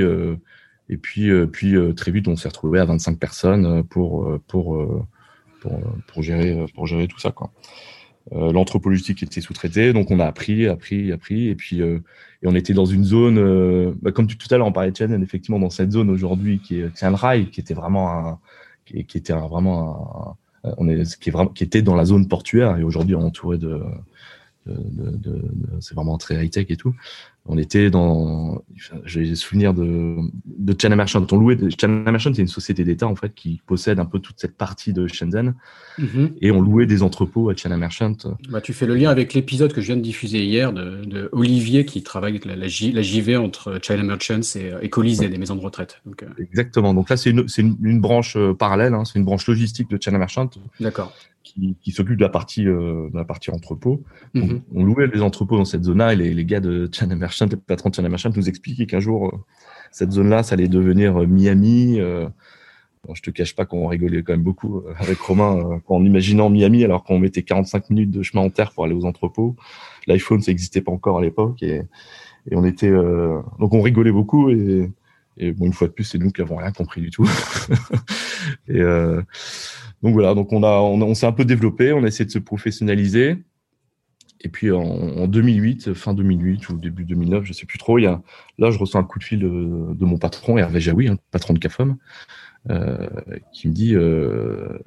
et 0.89 0.97
puis, 0.97 1.31
puis 1.47 1.75
très 1.95 2.11
vite, 2.11 2.27
on 2.27 2.35
s'est 2.35 2.47
retrouvé 2.47 2.79
à 2.79 2.85
25 2.85 3.17
personnes 3.17 3.83
pour, 3.85 4.39
pour, 4.47 4.87
pour, 5.61 5.79
pour, 6.07 6.21
gérer, 6.21 6.63
pour 6.75 6.85
gérer 6.85 7.07
tout 7.07 7.19
ça. 7.19 7.31
Quoi. 7.31 7.51
Euh, 8.31 8.53
l'anthropologie 8.53 9.15
qui 9.15 9.25
était 9.25 9.41
sous-traitée, 9.41 9.91
donc 9.91 10.09
on 10.09 10.19
a 10.19 10.25
appris, 10.25 10.67
appris, 10.67 11.11
appris, 11.11 11.49
et 11.49 11.55
puis 11.55 11.81
et 11.81 12.47
on 12.47 12.55
était 12.55 12.73
dans 12.73 12.85
une 12.85 13.03
zone, 13.03 13.95
bah, 14.01 14.11
comme 14.13 14.27
tout 14.27 14.47
à 14.49 14.57
l'heure 14.57 14.67
on 14.67 14.71
parlait 14.71 14.91
de 14.91 15.23
effectivement 15.23 15.59
dans 15.59 15.69
cette 15.69 15.91
zone 15.91 16.09
aujourd'hui 16.09 16.59
qui 16.59 16.79
est 16.79 16.93
Tian 16.93 17.15
Rai, 17.15 17.49
qui 17.49 17.59
était 17.59 17.73
vraiment 17.73 18.11
un, 18.11 18.39
qui, 18.85 19.03
qui 19.05 19.17
était 19.17 19.33
un, 19.33 19.47
vraiment 19.47 20.37
un, 20.63 20.73
on 20.77 20.87
est, 20.87 21.19
qui 21.19 21.29
est 21.29 21.31
vraiment, 21.33 21.51
qui 21.51 21.65
était 21.65 21.81
dans 21.81 21.95
la 21.95 22.05
zone 22.05 22.27
portuaire 22.29 22.77
et 22.77 22.83
aujourd'hui 22.83 23.15
entouré 23.15 23.57
de, 23.57 23.81
de, 24.65 24.75
de, 24.75 25.17
de 25.17 25.41
c'est 25.81 25.93
vraiment 25.95 26.17
très 26.17 26.45
high 26.45 26.49
tech 26.49 26.67
et 26.69 26.77
tout 26.77 26.95
on 27.45 27.57
était 27.57 27.89
dans, 27.89 28.63
j'ai 29.03 29.35
souvenir 29.35 29.73
de, 29.73 30.15
de 30.45 30.75
China 30.79 30.95
Merchant. 30.95 31.25
On 31.29 31.37
louait, 31.37 31.57
China 31.77 32.09
Merchant, 32.09 32.31
c'est 32.33 32.41
une 32.41 32.47
société 32.47 32.85
d'État, 32.85 33.05
en 33.05 33.15
fait, 33.15 33.33
qui 33.33 33.61
possède 33.65 33.99
un 33.99 34.05
peu 34.05 34.19
toute 34.19 34.39
cette 34.39 34.55
partie 34.55 34.93
de 34.93 35.07
Shenzhen. 35.07 35.53
Mhm. 35.97 36.35
Et 36.39 36.51
on 36.51 36.61
louait 36.61 36.85
des 36.85 37.03
entrepôts 37.03 37.49
à 37.49 37.55
China 37.55 37.75
Merchant. 37.75 38.15
Bah, 38.49 38.61
tu 38.61 38.71
fais 38.71 38.85
le 38.85 38.95
lien 38.95 39.09
avec 39.09 39.33
l'épisode 39.33 39.73
que 39.73 39.81
je 39.81 39.87
viens 39.87 39.97
de 39.97 40.01
diffuser 40.01 40.45
hier 40.45 40.71
de, 40.71 41.29
Olivier 41.33 41.85
qui 41.85 42.01
travaille 42.01 42.31
avec 42.31 42.45
la, 42.45 42.55
la, 42.55 42.67
JV 42.67 43.35
entre 43.35 43.77
China 43.81 44.03
Merchants 44.03 44.39
et, 44.55 44.71
et 44.81 44.89
Colisée, 44.89 45.27
des 45.27 45.37
maisons 45.37 45.55
de 45.55 45.61
retraite. 45.61 46.01
Donc, 46.05 46.23
euh, 46.23 46.27
Exactement. 46.37 46.93
Donc 46.93 47.09
là, 47.09 47.17
c'est 47.17 47.29
une, 47.29 47.45
une, 47.57 47.77
une, 47.83 47.99
branche 47.99 48.37
euh, 48.37 48.53
parallèle, 48.53 48.93
hein. 48.93 49.03
c'est 49.03 49.19
une 49.19 49.25
branche 49.25 49.47
logistique 49.47 49.89
de 49.89 49.97
China 50.01 50.17
Merchant. 50.17 50.49
D'accord 50.79 51.13
qui, 51.43 51.91
s'occupe 51.91 52.17
de 52.17 52.21
la 52.21 52.29
partie 52.29 52.67
euh, 52.67 53.09
de 53.09 53.17
la 53.17 53.25
partie 53.25 53.51
entrepôt. 53.51 54.03
Mhm. 54.33 54.61
On 54.73 54.83
louait 54.83 55.07
les 55.07 55.21
entrepôts 55.21 55.57
dans 55.57 55.65
cette 55.65 55.83
zone-là 55.83 56.13
et 56.13 56.15
les, 56.15 56.33
les, 56.33 56.45
gars 56.45 56.59
de 56.59 56.89
China 56.91 57.15
Merchant, 57.15 57.32
les 57.41 57.57
patrons 57.57 57.89
de 57.89 57.95
China 57.95 58.09
Merchant 58.09 58.31
nous 58.35 58.49
expliquaient 58.49 58.85
qu'un 58.85 58.99
jour 58.99 59.27
euh, 59.27 59.37
cette 59.91 60.11
zone-là, 60.11 60.43
ça 60.43 60.53
allait 60.53 60.67
devenir 60.67 61.21
euh, 61.21 61.27
Miami. 61.27 61.99
Bon, 63.05 63.13
je 63.15 63.21
te 63.21 63.31
cache 63.31 63.53
pas 63.53 63.65
qu'on 63.65 63.87
rigolait 63.87 64.23
quand 64.23 64.31
même 64.31 64.43
beaucoup 64.43 64.81
avec 64.97 65.19
Romain 65.19 65.81
en 65.87 66.05
imaginant 66.05 66.49
Miami 66.49 66.85
alors 66.85 67.03
qu'on 67.03 67.19
mettait 67.19 67.43
45 67.43 67.89
minutes 67.89 68.11
de 68.11 68.23
chemin 68.23 68.43
en 68.43 68.49
terre 68.49 68.71
pour 68.71 68.85
aller 68.85 68.93
aux 68.93 69.03
entrepôts. 69.03 69.57
L'iPhone, 70.07 70.41
ça 70.41 70.51
n'existait 70.51 70.79
pas 70.79 70.93
encore 70.93 71.17
à 71.17 71.21
l'époque 71.21 71.61
et, 71.61 71.81
on 72.51 72.63
était 72.63 72.91
donc 72.91 73.73
on 73.73 73.81
rigolait 73.81 74.13
beaucoup 74.13 74.49
et, 74.49 74.89
et 75.35 75.51
bon 75.51 75.65
une 75.65 75.73
fois 75.73 75.89
de 75.89 75.93
plus 75.93 76.05
c'est 76.05 76.17
nous 76.17 76.31
qui 76.31 76.41
avons 76.41 76.55
rien 76.55 76.71
compris 76.71 77.01
du 77.01 77.09
tout. 77.09 77.29
et 78.69 78.81
donc 80.03 80.13
voilà, 80.13 80.35
donc 80.35 80.51
on 80.51 80.63
a, 80.63 80.81
on, 80.81 81.15
s'est 81.15 81.25
un 81.25 81.31
peu 81.31 81.45
développé, 81.45 81.93
on 81.93 82.03
a 82.03 82.07
essayé 82.07 82.25
de 82.25 82.31
se 82.31 82.39
professionnaliser. 82.39 83.37
Et 84.43 84.49
puis 84.49 84.71
en, 84.71 85.27
2008, 85.27 85.93
fin 85.93 86.13
2008 86.13 86.69
ou 86.69 86.77
début 86.77 87.05
2009, 87.05 87.45
je 87.45 87.53
sais 87.53 87.65
plus 87.65 87.77
trop, 87.77 87.97
il 87.97 88.03
y 88.03 88.07
a, 88.07 88.21
là 88.57 88.71
je 88.71 88.77
reçois 88.77 88.99
un 88.99 89.03
coup 89.05 89.17
de 89.17 89.23
fil 89.23 89.39
de, 89.39 90.05
mon 90.05 90.17
patron 90.17 90.57
Hervé 90.57 90.81
Jaoui, 90.81 91.07
hein, 91.07 91.17
patron 91.31 91.53
de 91.53 91.59
CAFOM, 91.59 91.95
euh, 92.69 93.07
qui 93.53 93.69
me 93.69 93.73
dit, 93.73 93.95
euh, 93.95 94.79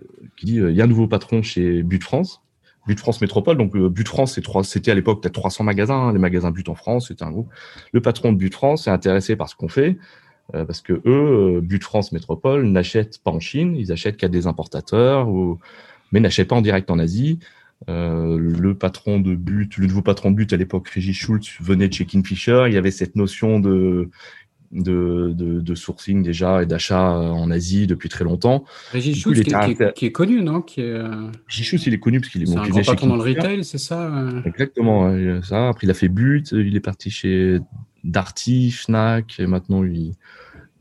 il 0.43 0.71
y 0.73 0.81
a 0.81 0.85
un 0.85 0.89
nouveau 0.89 1.09
patron 1.09 1.43
chez 1.43 1.83
But 1.83 2.03
France, 2.03 2.43
But 2.87 2.99
France 2.99 3.21
Métropole. 3.21 3.59
Donc 3.59 3.75
euh, 3.75 3.89
But 3.89 4.09
France, 4.09 4.39
c'était 4.63 4.91
à 4.91 4.95
l'époque 4.95 5.23
peut-être 5.23 5.35
300 5.35 5.65
magasins, 5.65 6.09
hein, 6.09 6.13
les 6.13 6.19
magasins 6.19 6.51
But 6.51 6.69
en 6.69 6.75
France, 6.75 7.09
c'était 7.09 7.25
un 7.25 7.31
groupe. 7.31 7.49
Le 7.93 8.01
patron 8.01 8.33
de 8.33 8.39
But 8.39 8.55
France 8.55 8.87
est 8.87 8.91
intéressé 8.91 9.37
par 9.37 9.49
ce 9.49 9.57
qu'on 9.57 9.69
fait. 9.69 9.99
Euh, 10.55 10.65
parce 10.65 10.81
que 10.81 10.93
eux, 10.93 11.57
euh, 11.57 11.61
But 11.61 11.83
France 11.83 12.13
Métropole, 12.13 12.67
n'achètent 12.67 13.19
pas 13.19 13.33
en 13.33 13.41
Chine, 13.41 13.75
ils 13.77 13.91
achètent 13.91 14.17
qu'à 14.17 14.29
des 14.29 14.47
importateurs, 14.47 15.29
mais 16.13 16.21
n'achètent 16.21 16.49
pas 16.49 16.57
en 16.57 16.63
direct 16.63 16.91
en 16.91 16.99
Asie. 17.01 17.41
Euh, 17.89 18.39
le 18.39 18.75
patron 18.75 19.21
de 19.21 19.35
But, 19.35 19.77
le 19.77 19.87
nouveau 19.87 20.03
patron 20.03 20.31
de 20.31 20.37
But 20.37 20.53
à 20.53 20.57
l'époque, 20.57 20.89
Régis 20.89 21.17
Schultz, 21.17 21.57
venait 21.61 21.89
de 21.89 21.93
chez 21.93 22.07
Kingfisher. 22.07 22.65
Il 22.69 22.75
y 22.75 22.77
avait 22.77 22.91
cette 22.91 23.17
notion 23.17 23.61
de, 23.61 24.09
de, 24.73 25.33
de, 25.35 25.61
de 25.61 25.75
sourcing 25.75 26.23
déjà 26.23 26.63
et 26.63 26.67
d'achat 26.67 27.03
en 27.03 27.51
Asie 27.51 27.87
depuis 27.87 28.09
très 28.09 28.25
longtemps. 28.25 28.65
Régis 28.93 29.19
Schultz, 29.19 29.43
qui, 29.43 29.77
qui, 29.95 30.07
est 30.07 30.13
connu, 30.13 30.43
non? 30.43 30.63
Qui 30.63 30.81
est, 30.81 30.99
Régis 31.49 31.67
Schultz, 31.67 31.87
il 31.87 31.95
est 31.95 31.99
connu 31.99 32.21
parce 32.21 32.33
qu'il 32.33 32.43
est, 32.43 32.47
c'est 32.47 32.57
un 32.57 32.67
grand 32.67 32.83
patron 32.83 33.07
dans 33.09 33.17
le 33.17 33.23
retail, 33.23 33.63
c'est 33.65 33.79
ça 33.79 34.11
Exactement, 34.45 35.43
ça. 35.43 35.69
Après, 35.69 35.87
il 35.87 35.91
a 35.91 35.95
fait 35.95 36.09
But, 36.09 36.53
il 36.53 36.75
est 36.77 36.81
parti 36.81 37.11
chez 37.11 37.59
Darty, 38.05 38.71
Fnac, 38.71 39.39
et 39.39 39.47
maintenant 39.47 39.85
il, 39.85 40.15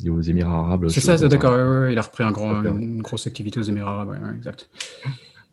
est 0.03 0.09
aux 0.09 0.21
Émirats 0.21 0.59
Arabes. 0.59 0.87
C'est 0.87 1.01
ça, 1.01 1.17
d'accord. 1.27 1.89
il 1.89 1.97
a 1.97 2.01
repris 2.01 2.23
un 2.23 2.31
grand, 2.31 2.63
une 2.63 3.01
grosse 3.01 3.27
activité 3.27 3.59
aux 3.59 3.63
Émirats 3.63 3.91
Arabes, 3.91 4.17
exact. 4.37 4.69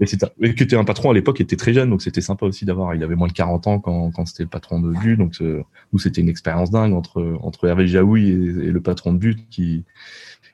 C'était, 0.06 0.26
qui 0.54 0.62
était 0.62 0.76
un 0.76 0.84
patron 0.84 1.10
à 1.10 1.14
l'époque, 1.14 1.40
était 1.40 1.56
très 1.56 1.72
jeune, 1.72 1.90
donc 1.90 2.02
c'était 2.02 2.20
sympa 2.20 2.46
aussi 2.46 2.64
d'avoir. 2.64 2.94
Il 2.94 3.02
avait 3.02 3.14
moins 3.14 3.28
de 3.28 3.32
40 3.32 3.66
ans 3.66 3.78
quand, 3.78 4.10
quand 4.10 4.26
c'était 4.26 4.42
le 4.42 4.48
patron 4.48 4.80
de 4.80 4.90
But, 4.90 5.16
donc 5.16 5.34
nous 5.40 5.98
c'était 5.98 6.20
une 6.20 6.28
expérience 6.28 6.70
dingue 6.70 6.94
entre 6.94 7.38
entre 7.42 7.66
Hervé 7.68 7.86
Jaoui 7.86 8.28
et, 8.30 8.70
le 8.70 8.80
patron 8.80 9.12
de 9.12 9.18
But 9.18 9.48
qui 9.50 9.84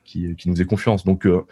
qui, 0.04 0.34
qui 0.36 0.48
nous 0.48 0.54
faisait 0.54 0.64
confiance. 0.64 1.04
Donc 1.04 1.26
euh, 1.26 1.42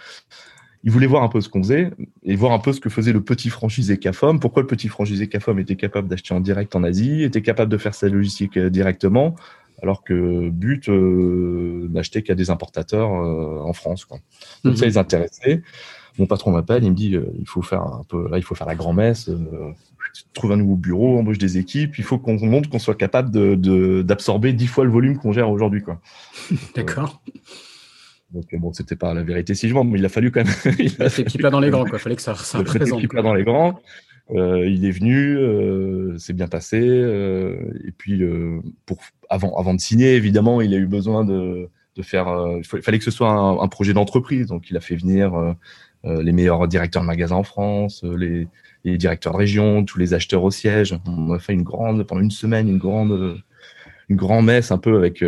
il 0.87 0.93
voulait 0.93 1.09
voir 1.09 1.25
un 1.25 1.29
peu 1.29 1.41
ce 1.41 1.49
qu'on 1.49 1.63
faisait 1.63 1.91
et 2.23 2.37
voir 2.37 2.53
un 2.53 2.61
peu 2.61 2.73
ce 2.73 2.81
que 2.81 2.89
faisait 2.89 3.13
le 3.13 3.21
petit 3.21 3.51
franchisé 3.51 3.99
CAFOM. 3.99 4.39
Pourquoi 4.39 4.63
le 4.63 4.69
petit 4.69 4.87
franchisé 4.87 5.29
CAFOM 5.29 5.59
était 5.59 5.75
capable 5.75 6.07
d'acheter 6.07 6.33
en 6.33 6.39
direct 6.39 6.77
en 6.77 6.85
Asie, 6.85 7.25
était 7.25 7.43
capable 7.43 7.73
de 7.73 7.77
faire 7.77 7.93
sa 7.93 8.09
logistique 8.09 8.57
euh, 8.57 8.71
directement, 8.71 9.35
alors 9.83 10.05
que 10.05 10.49
But 10.49 10.89
euh, 10.89 11.89
n'achetait 11.91 12.23
qu'à 12.23 12.37
des 12.37 12.51
importateurs 12.51 13.13
euh, 13.13 13.61
en 13.65 13.73
France. 13.73 14.05
Quoi. 14.05 14.19
Donc 14.63 14.75
mhm. 14.75 14.77
ça 14.77 14.87
les 14.87 14.97
intéressait. 14.97 15.63
Mon 16.19 16.27
patron 16.27 16.51
m'appelle, 16.51 16.85
il 16.85 16.91
me 16.91 16.95
dit 16.97 17.17
il 17.39 17.47
faut 17.47 17.63
faire 17.63 17.83
un 17.83 18.03
peu 18.09 18.29
là, 18.31 18.39
il 18.39 18.43
faut 18.43 18.55
faire 18.55 18.67
la 18.67 18.75
grand-messe, 18.75 19.31
trouve 20.33 20.53
un 20.53 20.57
nouveau 20.57 20.77
bureau, 20.77 21.19
embauche 21.19 21.39
des 21.39 21.59
équipes. 21.59 21.99
Il 21.99 22.05
faut 22.05 22.19
qu'on 22.19 22.39
montre 22.47 22.69
qu'on 22.69 22.79
soit 22.79 22.95
capable 22.95 23.31
de 23.31 24.03
d'absorber 24.03 24.53
dix 24.53 24.67
fois 24.67 24.85
le 24.85 24.91
volume 24.91 25.19
qu'on 25.19 25.33
gère 25.33 25.51
aujourd'hui. 25.51 25.83
Quoi. 25.83 26.01
D'accord. 26.75 27.23
Donc 28.33 28.45
bon, 28.55 28.73
c'était 28.73 28.97
pas 28.97 29.15
la 29.15 29.23
vérité 29.23 29.55
si 29.55 29.69
je 29.69 29.75
mens, 29.75 29.85
mais 29.85 29.99
il 29.99 30.05
a 30.05 30.09
fallu 30.09 30.31
quand 30.31 30.45
même. 30.45 30.75
il 30.79 31.01
a 31.01 31.09
fait 31.09 31.25
plat 31.25 31.51
dans 31.51 31.61
les 31.61 31.71
grands, 31.71 31.85
quoi. 31.85 31.99
Fallait 31.99 32.17
que 32.17 32.23
ça, 32.23 32.35
ça 32.35 32.59
représente. 32.59 33.07
Plat 33.09 33.23
dans 33.23 33.35
les 33.35 33.45
grands. 33.45 33.81
Euh, 34.33 34.69
il 34.69 34.85
est 34.85 34.91
venu, 34.91 35.39
euh, 35.39 36.17
c'est 36.19 36.33
bien 36.33 36.49
passé. 36.49 36.81
Euh, 36.81 37.57
et 37.87 37.93
puis 37.93 38.23
euh, 38.23 38.61
pour 38.85 38.99
avant 39.31 39.57
avant 39.57 39.75
de 39.75 39.81
signer, 39.81 40.15
évidemment, 40.15 40.61
il 40.61 40.75
a 40.75 40.79
eu 40.79 40.87
besoin 40.87 41.25
de 41.25 41.69
de 41.97 42.03
faire. 42.03 42.29
Euh, 42.29 42.61
il 42.61 42.83
fallait 42.83 42.99
que 42.99 43.05
ce 43.05 43.11
soit 43.11 43.31
un, 43.31 43.61
un 43.61 43.69
projet 43.69 43.93
d'entreprise, 43.93 44.47
donc 44.47 44.71
il 44.71 44.77
a 44.77 44.81
fait 44.81 44.97
venir 44.97 45.35
euh, 45.35 45.53
les 46.07 46.33
meilleurs 46.33 46.69
directeurs 46.69 47.03
de 47.03 47.07
magasins 47.07 47.37
en 47.37 47.43
France, 47.43 48.03
les, 48.05 48.49
les 48.85 48.97
directeurs 48.97 49.33
de 49.33 49.39
région, 49.39 49.85
tous 49.85 49.99
les 49.99 50.15
acheteurs 50.15 50.45
au 50.45 50.51
siège. 50.51 50.97
On 51.07 51.33
a 51.33 51.39
fait 51.39 51.53
une 51.53 51.63
grande 51.63 52.05
pendant 52.05 52.23
une 52.23 52.31
semaine, 52.31 52.69
une 52.69 52.79
grande 52.79 53.43
une 54.09 54.17
grande 54.17 54.47
messe 54.47 54.71
un 54.71 54.79
peu 54.79 54.97
avec 54.97 55.23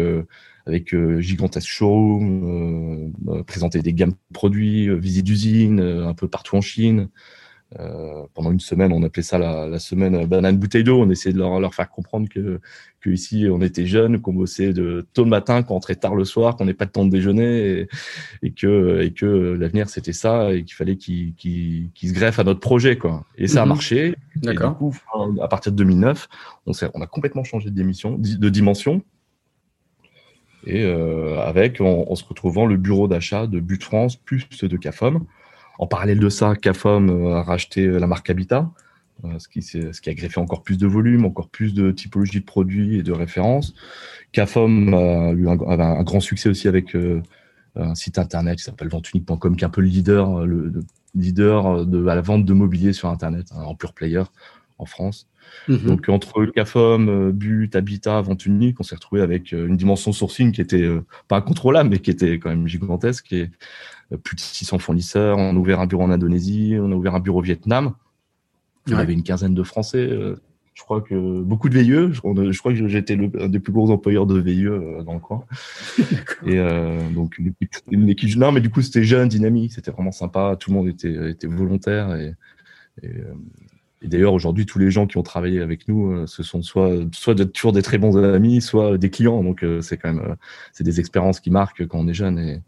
avec 0.69 0.95
euh, 0.95 1.21
gigantesque 1.21 1.67
showroom, 1.67 3.13
euh, 3.27 3.33
euh, 3.33 3.43
présenter 3.43 3.81
des 3.81 3.95
gammes 3.95 4.11
de 4.11 4.35
produits, 4.35 4.95
visite 4.99 5.25
d'usine 5.25 5.81
un 5.81 6.15
peu 6.15 6.29
partout 6.29 6.57
en 6.57 6.61
Chine. 6.61 7.09
Pendant 8.35 8.51
une 8.51 8.61
semaine, 8.61 8.93
on 8.93 9.03
appelait 9.03 9.23
ça 9.23 9.39
la, 9.39 9.67
la 9.67 9.79
semaine 9.79 10.25
banane 10.27 10.57
bouteille 10.57 10.85
d'eau. 10.85 11.03
On 11.03 11.11
essayait 11.11 11.35
de 11.35 11.39
leur, 11.39 11.61
leur 11.61 11.75
faire 11.75 11.91
comprendre 11.91 12.29
que, 12.29 12.61
que 13.01 13.11
ici 13.11 13.47
on 13.51 13.61
était 13.61 13.87
jeunes, 13.87 14.21
qu'on 14.21 14.33
bossait 14.33 14.73
de 14.73 15.07
tôt 15.13 15.25
le 15.25 15.31
matin, 15.31 15.63
qu'on 15.63 15.75
rentrait 15.75 15.97
tard 15.97 16.15
le 16.15 16.25
soir, 16.25 16.57
qu'on 16.57 16.65
n'ait 16.65 16.75
pas 16.75 16.87
de 16.87 16.93
temps 16.93 17.05
de 17.05 17.11
déjeuner 17.11 17.81
et, 17.81 17.89
et 18.43 18.53
que 18.53 19.03
et 19.03 19.13
que 19.13 19.27
l'avenir 19.27 19.91
c'était 19.91 20.15
ça 20.15 20.53
et 20.53 20.65
qu'il 20.65 20.75
fallait 20.75 20.97
qu'ils 20.97 21.35
qu 21.35 21.91
qu 21.95 22.09
se 22.09 22.15
greffent 22.15 22.39
à 22.39 22.45
notre 22.45 22.61
projet 22.61 22.97
quoi. 22.97 23.27
Et 23.37 23.49
ça 23.49 23.63
a 23.63 23.65
mhm. 23.65 23.69
marché. 23.69 24.15
D'accord. 24.37 24.71
Du 24.71 24.77
coup, 24.77 24.97
à 25.43 25.49
partir 25.49 25.73
de 25.73 25.77
2009, 25.77 26.29
on, 26.67 26.73
on 26.95 27.01
a 27.03 27.07
complètement 27.07 27.45
changé 27.45 27.71
de, 27.71 27.83
de 27.83 28.49
dimension 28.49 29.03
et 30.67 30.85
euh, 30.85 31.41
avec, 31.41 31.81
en, 31.81 32.15
se 32.15 32.25
retrouvant, 32.25 32.67
le 32.67 32.77
bureau 32.77 33.09
d'achat 33.09 33.47
de 33.47 33.61
But 33.61 33.83
France 33.83 34.17
plus 34.17 34.47
de 34.63 34.77
CAFOM. 34.77 35.25
En 35.79 35.87
parallèle 35.87 36.19
de 36.19 36.29
ça, 36.29 36.55
CAFOM 36.55 37.09
euh, 37.09 37.37
a 37.37 37.43
racheté 37.43 37.87
la 37.87 38.07
marque 38.07 38.29
Habitat, 38.31 38.71
euh, 39.25 39.39
ce 39.39 39.49
qui, 39.49 40.11
a 40.11 40.15
greffé 40.15 40.41
encore 40.41 40.63
plus 40.63 40.77
de 40.77 40.87
volume, 40.87 41.25
encore 41.25 41.49
plus 41.49 41.75
de 41.75 41.91
typologie 41.91 42.41
de 42.41 42.45
produits 42.45 42.99
et 42.99 43.03
de 43.03 43.13
références. 43.13 43.75
CAFOM 44.33 44.93
a 44.95 45.33
eu 45.33 45.49
un, 45.49 46.03
grand 46.03 46.21
succès 46.21 46.49
aussi 46.49 46.69
avec 46.69 46.95
un 47.77 47.95
site 47.95 48.19
internet 48.19 48.59
qui 48.59 48.65
s'appelle 48.65 48.89
ventunique.com, 48.89 49.57
qui 49.57 49.65
est 49.65 49.67
un 49.67 49.71
peu 49.71 49.81
le 49.81 49.89
leader, 49.89 50.45
le, 50.45 50.73
leader 51.15 51.87
de 51.87 52.07
à 52.07 52.15
la 52.15 52.21
vente 52.21 52.45
de 52.45 52.53
mobilier 52.53 52.93
sur 52.93 53.09
internet, 53.09 53.47
hein, 53.53 53.63
en 53.63 53.75
pure 53.75 53.95
player 53.95 54.25
en 54.79 54.87
France. 54.87 55.29
Mhm. 55.69 55.79
Donc 55.79 56.09
entre 56.09 56.45
CAFOM, 56.47 57.09
euh, 57.09 57.33
But, 57.33 57.75
Habitat, 57.77 58.21
Vente 58.23 58.47
Unique, 58.47 58.81
on 58.81 58.83
s'est 58.83 58.95
retrouvé 58.95 59.21
avec 59.21 59.53
euh, 59.53 59.67
une 59.67 59.77
dimension 59.77 60.13
sourcing 60.13 60.53
qui 60.53 60.61
était 60.61 60.83
euh, 60.83 61.05
pas 61.27 61.37
incontrôlable, 61.37 61.91
mais 61.91 61.99
qui 61.99 62.11
était 62.11 62.39
quand 62.39 62.51
même 62.51 62.67
gigantesque. 62.67 63.33
Et 63.33 63.51
plus 64.23 64.37
de 64.37 64.41
600 64.41 64.79
fournisseurs. 64.79 65.37
On 65.37 65.51
a 65.51 65.59
ouvert 65.59 65.81
un 65.81 65.87
bureau 65.87 66.03
en 66.03 66.11
Indonésie, 66.11 66.77
on 66.81 66.91
a 66.91 66.95
ouvert 66.95 67.15
un 67.15 67.21
bureau 67.21 67.41
au 67.41 67.43
Vietnam. 67.43 67.95
On 68.91 68.95
avait 68.95 69.13
une 69.13 69.23
quinzaine 69.23 69.53
de 69.53 69.63
Français. 69.63 70.09
Je 70.73 70.83
crois 70.83 71.03
que 71.03 71.43
beaucoup 71.43 71.69
de 71.69 71.79
VIE. 71.79 72.15
Je, 72.15 72.21
crois 72.59 72.73
que 72.73 72.89
j'étais 72.89 73.19
un 73.39 73.49
des 73.49 73.61
plus 73.61 73.71
gros 73.71 73.91
employeurs 73.91 74.25
de 74.25 74.41
VIE 74.41 74.65
dans 75.05 75.13
le 75.13 75.21
coin. 75.21 75.45
et 76.47 76.57
donc 77.13 77.37
une 77.37 78.09
équipe, 78.09 78.35
non, 78.37 78.51
mais 78.51 78.63
du 78.63 78.71
coup 78.71 78.81
c'était 78.81 79.05
jeune, 79.05 79.29
dynamique, 79.29 79.75
c'était 79.75 79.91
vraiment 79.91 80.13
sympa. 80.13 80.57
Tout 80.59 80.71
le 80.71 80.77
monde 80.77 80.89
était, 80.89 81.33
était 81.33 81.47
volontaire 81.47 82.17
et, 82.17 82.35
et 83.03 83.11
Et 84.03 84.09
d'ailleurs, 84.09 84.33
aujourd'hui, 84.33 84.65
tous 84.65 84.79
les 84.79 84.91
gens 84.91 85.07
qui 85.07 85.17
ont 85.17 85.23
travaillé 85.23 85.61
avec 85.61 85.89
nous, 85.89 86.27
ce 86.27 86.43
sont 86.43 86.63
soit, 86.63 86.93
soit 87.13 87.35
toujours 87.35 87.73
des 87.73 87.83
très 87.83 87.99
bons 87.99 88.17
amis, 88.17 88.61
soit 88.61 88.97
des 88.97 89.11
clients. 89.11 89.43
Donc, 89.43 89.65
c'est 89.81 89.97
quand 89.97 90.13
même, 90.13 90.37
c'est 90.73 90.85
des 90.85 91.01
expériences 91.01 91.41
qui 91.41 91.51
marquent 91.51 91.87
quand 91.87 91.99
on 91.99 92.09
est 92.09 92.15
jeune 92.15 92.39
et, 92.39 92.63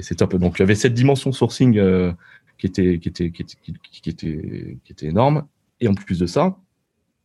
c'est 0.00 0.16
top. 0.16 0.34
Donc, 0.36 0.58
il 0.58 0.60
y 0.60 0.62
avait 0.62 0.74
cette 0.74 0.94
dimension 0.94 1.32
sourcing 1.32 1.74
qui 2.58 2.66
était, 2.66 2.98
qui 2.98 3.08
était, 3.08 3.30
qui 3.30 3.42
était, 4.10 4.78
qui 4.82 4.92
était 4.92 5.06
énorme. 5.06 5.44
Et 5.80 5.88
en 5.88 5.94
plus 5.94 6.18
de 6.18 6.26
ça, 6.26 6.56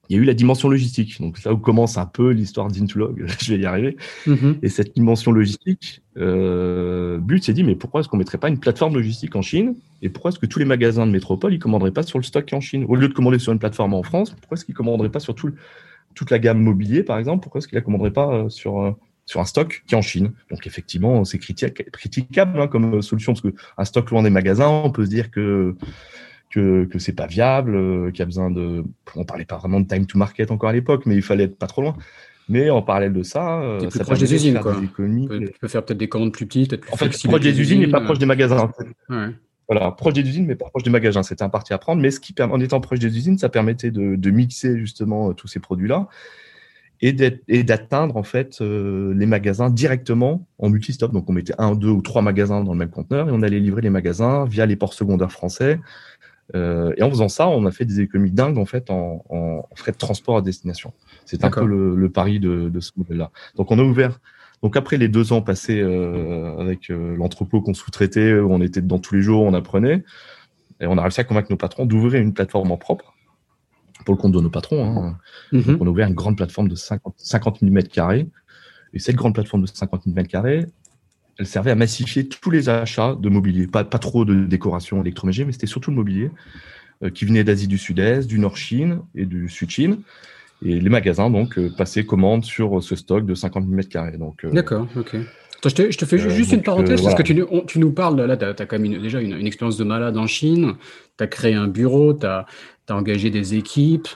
il 0.09 0.15
y 0.15 0.19
a 0.19 0.21
eu 0.23 0.25
la 0.25 0.33
dimension 0.33 0.69
logistique. 0.69 1.21
Donc 1.21 1.43
là 1.43 1.53
où 1.53 1.57
commence 1.57 1.97
un 1.97 2.07
peu 2.07 2.31
l'histoire 2.31 2.67
d'Intulog, 2.67 3.25
je 3.41 3.53
vais 3.53 3.61
y 3.61 3.65
arriver. 3.65 3.95
Mm-hmm. 4.25 4.55
Et 4.63 4.69
cette 4.69 4.95
dimension 4.95 5.31
logistique, 5.31 6.01
euh, 6.17 7.19
But 7.19 7.43
s'est 7.43 7.53
dit, 7.53 7.63
mais 7.63 7.75
pourquoi 7.75 8.01
est-ce 8.01 8.09
qu'on 8.09 8.17
mettrait 8.17 8.39
pas 8.39 8.49
une 8.49 8.59
plateforme 8.59 8.95
logistique 8.95 9.35
en 9.35 9.43
Chine? 9.43 9.75
Et 10.01 10.09
pourquoi 10.09 10.29
est-ce 10.29 10.39
que 10.39 10.47
tous 10.47 10.57
les 10.57 10.65
magasins 10.65 11.05
de 11.05 11.11
métropole, 11.11 11.53
ils 11.53 11.59
commanderaient 11.59 11.91
pas 11.91 12.03
sur 12.03 12.17
le 12.17 12.23
stock 12.23 12.51
en 12.53 12.59
Chine? 12.59 12.85
Au 12.87 12.95
lieu 12.95 13.07
de 13.07 13.13
commander 13.13 13.37
sur 13.37 13.53
une 13.53 13.59
plateforme 13.59 13.93
en 13.93 14.01
France, 14.01 14.31
pourquoi 14.31 14.55
est-ce 14.55 14.65
qu'ils 14.65 14.75
commanderaient 14.75 15.11
pas 15.11 15.19
sur 15.19 15.35
tout, 15.35 15.51
toute 16.15 16.31
la 16.31 16.39
gamme 16.39 16.59
mobilier, 16.59 17.03
par 17.03 17.19
exemple? 17.19 17.43
Pourquoi 17.43 17.59
est-ce 17.59 17.67
qu'ils 17.67 17.77
la 17.77 17.83
commanderaient 17.83 18.11
pas 18.11 18.33
euh, 18.33 18.49
sur, 18.49 18.81
euh, 18.81 18.91
sur 19.27 19.41
un 19.41 19.45
stock 19.45 19.83
qui 19.85 19.93
est 19.93 19.97
en 19.97 20.01
Chine? 20.01 20.31
Donc 20.49 20.65
effectivement, 20.65 21.23
c'est 21.23 21.37
critiquable 21.37 22.59
hein, 22.59 22.67
comme 22.67 23.03
solution, 23.03 23.33
parce 23.33 23.43
qu'un 23.43 23.85
stock 23.85 24.09
loin 24.09 24.23
des 24.23 24.31
magasins, 24.31 24.69
on 24.69 24.91
peut 24.91 25.05
se 25.05 25.11
dire 25.11 25.29
que 25.29 25.75
que, 26.49 26.85
que 26.85 26.99
c'est 26.99 27.13
pas 27.13 27.27
viable, 27.27 27.75
euh, 27.75 28.11
qu'il 28.11 28.19
y 28.19 28.21
a 28.23 28.25
besoin 28.25 28.49
de. 28.49 28.83
On 29.15 29.23
parlait 29.23 29.45
pas 29.45 29.57
vraiment 29.57 29.79
de 29.79 29.87
time 29.87 30.05
to 30.05 30.17
market 30.17 30.51
encore 30.51 30.69
à 30.69 30.73
l'époque, 30.73 31.05
mais 31.05 31.15
il 31.15 31.21
fallait 31.21 31.45
être 31.45 31.57
pas 31.57 31.67
trop 31.67 31.81
loin. 31.81 31.95
Mais 32.47 32.71
en 32.71 32.81
parallèle 32.81 33.13
de 33.13 33.21
ça, 33.21 33.61
euh, 33.61 33.79
plus 33.79 33.91
ça 33.91 34.03
proche 34.03 34.19
des 34.19 34.33
usines, 34.33 34.59
quoi. 34.59 34.75
tu 34.81 34.87
peux 35.61 35.67
faire 35.67 35.85
peut-être 35.85 35.99
des 35.99 36.09
commandes 36.09 36.33
plus 36.33 36.47
petites, 36.47 36.71
peut-être 36.71 36.81
plus 36.81 36.93
En 36.93 36.97
fait, 36.97 37.27
proche 37.27 37.41
des 37.41 37.61
usines, 37.61 37.79
mais 37.79 37.87
pas 37.87 38.01
proche 38.01 38.17
des 38.17 38.25
magasins. 38.25 38.71
Voilà, 39.67 39.91
proche 39.91 40.15
des 40.15 40.21
usines, 40.21 40.47
mais 40.47 40.55
pas 40.55 40.65
proche 40.65 40.81
des 40.81 40.89
magasins. 40.89 41.21
C'était 41.21 41.43
un 41.43 41.49
parti 41.49 41.73
à 41.73 41.77
prendre. 41.77 42.01
Mais 42.01 42.09
ce 42.09 42.19
qui, 42.19 42.33
en 42.41 42.59
étant 42.59 42.81
proche 42.81 42.97
des 42.97 43.15
usines, 43.15 43.37
ça 43.37 43.49
permettait 43.49 43.91
de, 43.91 44.15
de 44.15 44.31
mixer 44.31 44.79
justement 44.79 45.29
euh, 45.29 45.33
tous 45.33 45.47
ces 45.47 45.59
produits-là 45.59 46.07
et 47.01 47.13
d'atteindre 47.63 48.17
en 48.17 48.23
fait 48.23 48.59
les 48.59 49.25
magasins 49.25 49.69
directement 49.69 50.45
en 50.57 50.69
multistop. 50.69 51.13
Donc 51.13 51.29
on 51.29 51.31
mettait 51.31 51.53
un, 51.57 51.73
deux 51.73 51.87
ou 51.87 52.01
trois 52.01 52.21
magasins 52.21 52.61
dans 52.61 52.73
le 52.73 52.77
même 52.77 52.89
conteneur 52.89 53.29
et 53.29 53.31
on 53.31 53.41
allait 53.41 53.61
livrer 53.61 53.81
les 53.81 53.89
magasins 53.89 54.43
via 54.43 54.65
les 54.65 54.75
ports 54.75 54.93
secondaires 54.93 55.31
français 55.31 55.79
euh, 56.55 56.93
et 56.97 57.03
en 57.03 57.09
faisant 57.09 57.29
ça, 57.29 57.47
on 57.47 57.65
a 57.65 57.71
fait 57.71 57.85
des 57.85 58.01
économies 58.01 58.31
dingues 58.31 58.57
en 58.57 58.65
fait 58.65 58.89
en, 58.89 59.23
en 59.29 59.67
frais 59.75 59.91
de 59.91 59.97
transport 59.97 60.37
à 60.37 60.41
destination. 60.41 60.93
C'est 61.25 61.43
un 61.43 61.51
peu 61.51 61.65
le, 61.65 61.95
le 61.95 62.09
pari 62.09 62.39
de, 62.39 62.69
de 62.69 62.79
ce 62.79 62.91
modèle-là. 62.97 63.31
Donc 63.55 63.71
on 63.71 63.79
a 63.79 63.83
ouvert. 63.83 64.19
Donc 64.63 64.75
après 64.75 64.97
les 64.97 65.07
deux 65.07 65.31
ans 65.31 65.41
passés 65.41 65.79
euh, 65.79 66.57
avec 66.57 66.89
euh, 66.89 67.15
l'entrepôt 67.15 67.61
qu'on 67.61 67.73
sous-traitait, 67.73 68.33
où 68.33 68.51
on 68.51 68.61
était 68.61 68.81
dedans 68.81 68.99
tous 68.99 69.15
les 69.15 69.21
jours, 69.21 69.43
on 69.43 69.53
apprenait, 69.53 70.03
et 70.81 70.87
on 70.87 70.97
a 70.97 71.01
réussi 71.01 71.21
à 71.21 71.23
convaincre 71.23 71.49
nos 71.49 71.57
patrons 71.57 71.85
d'ouvrir 71.85 72.21
une 72.21 72.33
plateforme 72.33 72.71
en 72.71 72.77
propre 72.77 73.13
pour 74.05 74.15
le 74.15 74.19
compte 74.19 74.31
de 74.31 74.39
nos 74.39 74.49
patrons. 74.49 74.85
Hein. 74.85 75.17
Mm-hmm. 75.53 75.77
on 75.79 75.85
a 75.85 75.89
ouvert 75.89 76.07
une 76.07 76.15
grande 76.15 76.37
plateforme 76.37 76.67
de 76.67 76.75
50, 76.75 77.15
50 77.17 77.59
000 77.59 77.71
mètres 77.71 77.91
carrés. 77.91 78.27
Et 78.93 78.99
cette 78.99 79.15
grande 79.15 79.35
plateforme 79.35 79.61
de 79.61 79.67
50 79.67 80.03
000 80.05 80.15
mètres 80.15 80.29
carrés, 80.29 80.65
elle 81.39 81.47
servait 81.47 81.71
à 81.71 81.75
massifier 81.75 82.27
tous 82.27 82.51
les 82.51 82.67
achats 82.67 83.15
de 83.17 83.29
mobilier. 83.29 83.65
Pas, 83.65 83.85
pas 83.85 83.97
trop 83.97 84.25
de 84.25 84.45
décoration 84.45 85.01
électroménager, 85.01 85.45
mais 85.45 85.53
c'était 85.53 85.67
surtout 85.67 85.89
le 85.89 85.95
mobilier 85.95 86.29
euh, 87.01 87.09
qui 87.09 87.23
venait 87.23 87.45
d'Asie 87.45 87.67
du 87.67 87.77
Sud-Est, 87.77 88.27
du 88.27 88.39
Nord-Chine 88.39 88.99
et 89.15 89.25
du 89.25 89.47
Sud-Chine. 89.47 90.01
Et 90.65 90.81
les 90.81 90.89
magasins, 90.89 91.29
donc, 91.29 91.57
euh, 91.57 91.71
passaient 91.75 92.05
commande 92.05 92.43
sur 92.43 92.83
ce 92.83 92.97
stock 92.97 93.25
de 93.25 93.33
50 93.33 93.65
000 93.69 93.81
m2. 93.81 94.17
Donc, 94.17 94.43
euh, 94.43 94.51
D'accord, 94.51 94.85
ok. 94.97 95.15
je, 95.63 95.69
te, 95.69 95.91
je, 95.91 95.97
te, 95.97 96.03
fais 96.03 96.17
juste 96.17 96.51
une 96.51 96.61
parenthèse, 96.61 97.01
parce 97.01 97.15
que 97.15 97.23
tu, 97.23 97.41
tu, 97.67 97.79
nous 97.79 97.93
parles, 97.93 98.21
là, 98.21 98.35
tu 98.35 98.43
as, 98.43 98.65
quand 98.65 98.77
même 98.77 99.01
déjà 99.01 99.21
une, 99.21 99.31
une, 99.31 99.47
expérience 99.47 99.77
de 99.77 99.85
malade 99.85 100.17
en 100.17 100.27
Chine, 100.27 100.73
tu 101.17 101.23
as 101.23 101.27
créé 101.27 101.53
un 101.53 101.67
bureau, 101.67 102.13
tu 102.13 102.25
as, 102.25 102.45
as, 102.89 102.93
engagé 102.93 103.29
des 103.29 103.55
équipes, 103.55 104.09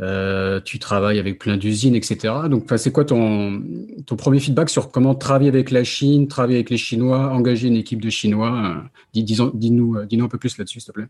euh, 0.00 0.60
tu 0.60 0.78
travailles 0.78 1.18
avec 1.18 1.38
plein 1.38 1.56
d'usines, 1.56 1.96
etc. 1.96 2.34
Donc, 2.48 2.66
c'est 2.76 2.92
quoi 2.92 3.04
ton, 3.04 3.62
ton 4.06 4.16
premier 4.16 4.38
feedback 4.38 4.70
sur 4.70 4.90
comment 4.90 5.14
travailler 5.14 5.48
avec 5.48 5.70
la 5.70 5.82
Chine, 5.82 6.28
travailler 6.28 6.58
avec 6.58 6.70
les 6.70 6.76
Chinois, 6.76 7.30
engager 7.32 7.66
une 7.68 7.76
équipe 7.76 8.00
de 8.00 8.10
Chinois 8.10 8.52
euh, 8.52 8.88
Dis-nous 9.12 9.50
dis 9.54 9.72
euh, 9.72 10.06
dis 10.06 10.20
un 10.20 10.28
peu 10.28 10.38
plus 10.38 10.56
là-dessus, 10.56 10.80
s'il 10.80 10.92
te 10.92 10.92
plaît. 10.92 11.08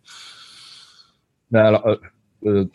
Ben 1.50 1.64
alors, 1.64 1.98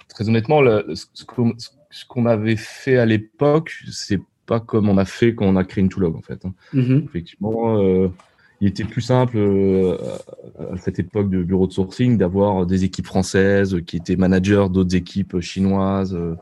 très 0.10 0.30
honnêtement, 0.30 0.62
ce 0.94 2.06
qu'on 2.08 2.26
avait 2.26 2.58
fait 2.58 2.98
à 2.98 3.06
l'époque, 3.06 3.74
c'est 3.92 4.22
pas 4.46 4.60
comme 4.60 4.90
on 4.90 4.98
a 4.98 5.06
fait 5.06 5.34
quand 5.34 5.46
on 5.46 5.56
a 5.56 5.64
créé 5.64 5.84
une 5.84 5.90
Toolog, 5.90 6.16
en 6.16 6.22
fait. 6.22 6.44
Hein. 6.46 6.54
Mm-hmm. 6.74 7.06
Effectivement, 7.06 8.10
il 8.64 8.68
était 8.68 8.86
plus 8.86 9.02
simple 9.02 9.36
euh, 9.36 9.98
à 10.58 10.78
cette 10.78 10.98
époque 10.98 11.30
de 11.30 11.44
bureau 11.44 11.68
de 11.68 11.74
sourcing 11.74 12.18
d'avoir 12.18 12.66
des 12.66 12.86
équipes 12.86 13.08
françaises 13.08 13.82
qui 13.86 13.98
étaient 13.98 14.16
managers 14.16 14.68
d'autres 14.72 14.96
équipes 14.96 15.42
chinoises. 15.42 16.16
Euh, 16.16 16.36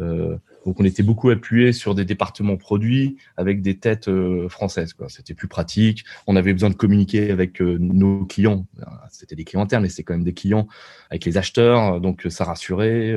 euh, 0.00 0.36
donc 0.66 0.80
on 0.80 0.84
était 0.84 1.04
beaucoup 1.04 1.30
appuyé 1.30 1.72
sur 1.72 1.94
des 1.94 2.04
départements 2.04 2.56
produits 2.56 3.18
avec 3.36 3.62
des 3.62 3.78
têtes 3.78 4.10
françaises. 4.48 4.94
C'était 5.06 5.34
plus 5.34 5.46
pratique. 5.46 6.04
On 6.26 6.34
avait 6.34 6.52
besoin 6.52 6.70
de 6.70 6.74
communiquer 6.74 7.30
avec 7.30 7.60
nos 7.60 8.24
clients. 8.24 8.66
C'était 9.10 9.36
des 9.36 9.44
clients 9.44 9.62
internes, 9.62 9.84
mais 9.84 9.90
c'était 9.90 10.02
quand 10.02 10.14
même 10.14 10.24
des 10.24 10.34
clients 10.34 10.66
avec 11.10 11.24
les 11.24 11.36
acheteurs. 11.36 12.00
Donc 12.00 12.26
ça 12.30 12.44
rassurait. 12.44 13.14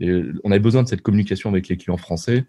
On 0.00 0.50
avait 0.50 0.60
besoin 0.60 0.84
de 0.84 0.88
cette 0.88 1.02
communication 1.02 1.50
avec 1.50 1.68
les 1.68 1.76
clients 1.76 1.98
français 1.98 2.46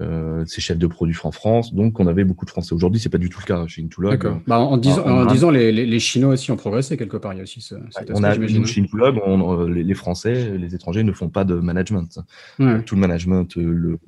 euh, 0.00 0.44
ces 0.46 0.60
chefs 0.60 0.78
de 0.78 0.86
produits 0.86 1.16
en 1.24 1.32
France. 1.32 1.74
Donc, 1.74 1.98
on 2.00 2.06
avait 2.06 2.24
beaucoup 2.24 2.44
de 2.44 2.50
Français. 2.50 2.74
Aujourd'hui, 2.74 3.00
c'est 3.00 3.08
pas 3.08 3.18
du 3.18 3.30
tout 3.30 3.40
le 3.40 3.46
cas 3.46 3.66
chez 3.66 3.82
Intulog. 3.82 4.12
D'accord. 4.12 4.40
Bah, 4.46 4.58
en 4.58 4.76
disant, 4.76 5.06
en, 5.06 5.26
disant 5.26 5.50
les, 5.50 5.72
les, 5.72 6.00
Chinois 6.00 6.34
aussi 6.34 6.50
ont 6.50 6.56
progressé 6.56 6.96
quelque 6.96 7.16
part. 7.16 7.32
Il 7.32 7.36
y 7.36 7.40
a 7.40 7.44
aussi 7.44 7.60
ce, 7.60 7.74
on 8.14 8.22
a 8.22 8.34
chez 8.66 8.80
Intulog, 8.80 9.20
on, 9.24 9.64
les, 9.64 9.94
Français, 9.94 10.56
les 10.58 10.74
étrangers 10.74 11.02
ne 11.02 11.12
font 11.12 11.28
pas 11.28 11.44
de 11.44 11.54
management. 11.54 12.18
Tout 12.58 12.94
le 12.94 13.00
management, 13.00 13.56
le, 13.56 13.98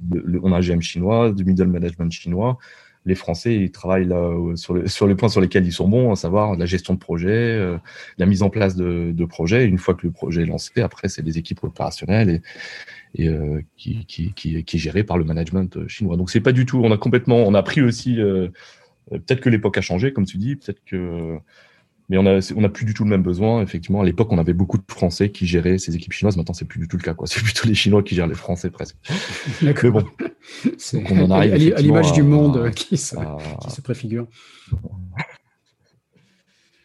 on 0.42 0.52
a 0.52 0.58
un 0.58 0.60
GM 0.60 0.80
chinois, 0.80 1.32
du 1.32 1.44
middle 1.44 1.68
management 1.68 2.12
chinois. 2.12 2.58
Les 3.08 3.14
Français, 3.14 3.56
ils 3.56 3.72
travaillent 3.72 4.06
là 4.06 4.30
sur, 4.54 4.74
le, 4.74 4.86
sur 4.86 5.06
les 5.06 5.14
points 5.14 5.30
sur 5.30 5.40
lesquels 5.40 5.66
ils 5.66 5.72
sont 5.72 5.88
bons, 5.88 6.12
à 6.12 6.16
savoir 6.16 6.56
la 6.56 6.66
gestion 6.66 6.92
de 6.92 6.98
projet, 6.98 7.30
euh, 7.30 7.78
la 8.18 8.26
mise 8.26 8.42
en 8.42 8.50
place 8.50 8.76
de, 8.76 9.12
de 9.12 9.24
projets. 9.24 9.64
Une 9.64 9.78
fois 9.78 9.94
que 9.94 10.06
le 10.06 10.12
projet 10.12 10.42
est 10.42 10.46
lancé, 10.46 10.82
après, 10.82 11.08
c'est 11.08 11.22
des 11.22 11.38
équipes 11.38 11.64
opérationnelles 11.64 12.42
et, 13.14 13.28
euh, 13.28 13.62
qui, 13.78 14.04
qui, 14.04 14.56
est 14.58 14.78
géré 14.78 15.04
par 15.04 15.16
le 15.16 15.24
management 15.24 15.74
euh, 15.78 15.88
chinois. 15.88 16.18
Donc 16.18 16.30
c'est 16.30 16.42
pas 16.42 16.52
du 16.52 16.66
tout. 16.66 16.82
On 16.84 16.92
a 16.92 16.98
complètement, 16.98 17.38
on 17.38 17.54
a 17.54 17.62
pris 17.62 17.80
aussi. 17.80 18.20
Euh, 18.20 18.48
peut-être 19.10 19.40
que 19.40 19.48
l'époque 19.48 19.78
a 19.78 19.80
changé, 19.80 20.12
comme 20.12 20.26
tu 20.26 20.36
dis. 20.36 20.56
Peut-être 20.56 20.84
que, 20.84 21.38
mais 22.08 22.16
on 22.16 22.26
a, 22.26 22.40
on 22.56 22.64
a 22.64 22.68
plus 22.68 22.86
du 22.86 22.94
tout 22.94 23.04
le 23.04 23.10
même 23.10 23.22
besoin. 23.22 23.62
Effectivement, 23.62 24.00
à 24.00 24.04
l'époque, 24.04 24.32
on 24.32 24.38
avait 24.38 24.54
beaucoup 24.54 24.78
de 24.78 24.84
Français 24.88 25.30
qui 25.30 25.46
géraient 25.46 25.78
ces 25.78 25.94
équipes 25.94 26.12
chinoises. 26.12 26.36
Maintenant, 26.36 26.54
c'est 26.54 26.64
plus 26.64 26.80
du 26.80 26.88
tout 26.88 26.96
le 26.96 27.02
cas. 27.02 27.14
Quoi. 27.14 27.26
C'est 27.28 27.42
plutôt 27.42 27.68
les 27.68 27.74
Chinois 27.74 28.02
qui 28.02 28.14
gèrent 28.14 28.26
les 28.26 28.34
Français 28.34 28.70
presque. 28.70 28.96
Mais 29.62 29.74
bon, 29.74 30.04
on 31.10 31.24
en 31.24 31.30
arrive 31.30 31.74
à 31.76 31.80
l'image 31.80 32.12
du 32.12 32.22
monde 32.22 32.70
qui, 32.70 32.96
se, 32.96 33.16
qui 33.62 33.70
se 33.70 33.80
préfigure. 33.80 34.26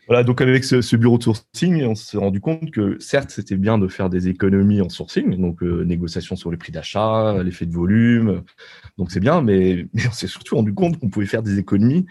Voilà, 0.08 0.26
donc 0.26 0.42
avec 0.42 0.66
ce, 0.66 0.96
bureau 0.98 1.18
de 1.18 1.24
sourcing, 1.24 1.86
on 1.86 1.96
s'est 1.96 2.18
rendu 2.18 2.42
compte 2.42 2.72
que 2.72 3.00
certes, 3.00 3.32
c'était 3.32 3.56
bien 3.56 3.78
de 3.78 3.88
faire 3.88 4.10
des 4.10 4.28
économies 4.28 4.82
en 4.82 4.90
sourcing, 4.90 5.40
donc 5.40 5.64
euh, 5.64 5.86
négociation 5.86 6.36
sur 6.36 6.52
les 6.52 6.58
prix 6.58 6.74
d'achat, 6.74 7.42
l'effet 7.42 7.66
de 7.66 7.72
volume, 7.72 8.44
donc 8.98 9.12
c'est 9.12 9.22
bien, 9.22 9.42
mais, 9.42 9.88
on 10.06 10.12
s'est 10.12 10.28
surtout 10.28 10.58
rendu 10.58 10.74
compte 10.74 11.00
qu'on 11.00 11.10
pouvait 11.10 11.26
faire 11.26 11.42
des 11.42 11.58
économies 11.58 12.06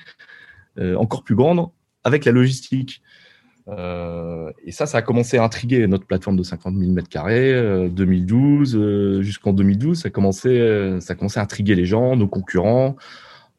euh, 0.78 0.96
encore 0.96 1.22
plus 1.22 1.34
grandes 1.34 1.68
avec 2.04 2.24
la 2.24 2.32
logistique. 2.32 3.02
Euh, 3.68 4.50
et 4.64 4.72
ça, 4.72 4.86
ça 4.86 4.98
a 4.98 5.02
commencé 5.02 5.38
à 5.38 5.44
intriguer 5.44 5.86
notre 5.86 6.06
plateforme 6.06 6.36
de 6.36 6.42
50 6.42 6.76
000 6.76 6.92
m2, 6.92 7.88
2012, 7.90 9.20
jusqu'en 9.20 9.52
2012, 9.52 10.00
ça 10.00 10.08
a, 10.08 10.10
commencé, 10.10 10.98
ça 11.00 11.12
a 11.12 11.16
commencé 11.16 11.38
à 11.38 11.42
intriguer 11.42 11.74
les 11.74 11.86
gens, 11.86 12.16
nos 12.16 12.28
concurrents. 12.28 12.96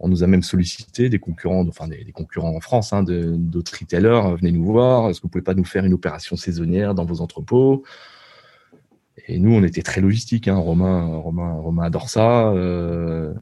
On 0.06 0.10
nous 0.10 0.22
a 0.22 0.28
même 0.28 0.44
sollicité 0.44 1.08
des 1.08 1.18
concurrents, 1.18 1.66
enfin 1.66 1.88
des, 1.88 2.12
concurrents 2.12 2.54
en 2.54 2.60
France, 2.60 2.92
hein, 2.92 3.04
d'autres 3.04 3.74
retailers, 3.80 4.08
euh, 4.08 4.36
venez 4.36 4.52
nous 4.52 4.66
voir. 4.66 5.10
Est-ce 5.10 5.22
que 5.22 5.24
vous 5.24 5.30
pouvez 5.30 5.44
pas 5.44 5.54
nous 5.54 5.64
faire 5.64 5.86
une 5.86 5.94
opération 5.94 6.36
saisonnière 6.36 6.94
dans 6.94 7.06
vos 7.06 7.22
entrepôts? 7.22 7.84
Et 9.28 9.40
nous, 9.40 9.54
on 9.54 9.64
était 9.64 9.82
très 9.82 10.02
logistique. 10.02 10.50
Hein. 10.50 10.58
Romain, 10.58 11.06
Romain, 11.06 11.54
Romain 11.54 11.84
adore 11.84 12.10
ça. 12.10 12.50
Euh, 12.50 13.34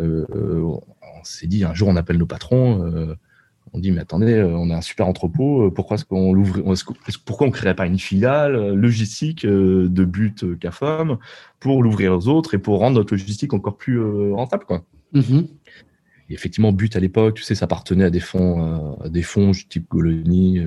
euh, 0.00 0.24
on 0.62 1.24
s'est 1.24 1.46
dit 1.46 1.64
un 1.64 1.74
jour, 1.74 1.88
on 1.88 1.96
appelle 1.96 2.16
nos 2.16 2.24
patrons. 2.24 3.16
On 3.72 3.78
dit 3.78 3.90
mais 3.90 4.00
attendez, 4.00 4.42
on 4.42 4.70
a 4.70 4.76
un 4.76 4.80
super 4.80 5.06
entrepôt. 5.06 5.70
Pourquoi 5.70 5.96
est-ce 5.96 6.04
qu'on 6.04 6.32
l'ouvre 6.32 6.62
Pourquoi 7.24 7.46
on 7.46 7.50
créerait 7.50 7.74
pas 7.74 7.86
une 7.86 7.98
filiale 7.98 8.74
logistique 8.74 9.46
de 9.46 10.04
but 10.04 10.58
CAFOM 10.58 11.18
pour 11.60 11.82
l'ouvrir 11.82 12.12
aux 12.12 12.28
autres 12.28 12.54
et 12.54 12.58
pour 12.58 12.78
rendre 12.78 12.96
notre 12.96 13.14
logistique 13.14 13.52
encore 13.54 13.76
plus 13.76 14.00
rentable 14.32 14.64
quoi. 14.64 14.84
Mm-hmm 15.14 15.46
effectivement, 16.34 16.72
But 16.72 16.96
à 16.96 17.00
l'époque, 17.00 17.34
tu 17.34 17.42
sais, 17.42 17.54
ça 17.54 17.64
appartenait 17.64 18.04
à 18.04 18.10
des 18.10 18.20
fonds, 18.20 18.96
euh, 19.02 19.08
des 19.08 19.22
fonds 19.22 19.52
type 19.52 19.88
Goloni, 19.90 20.66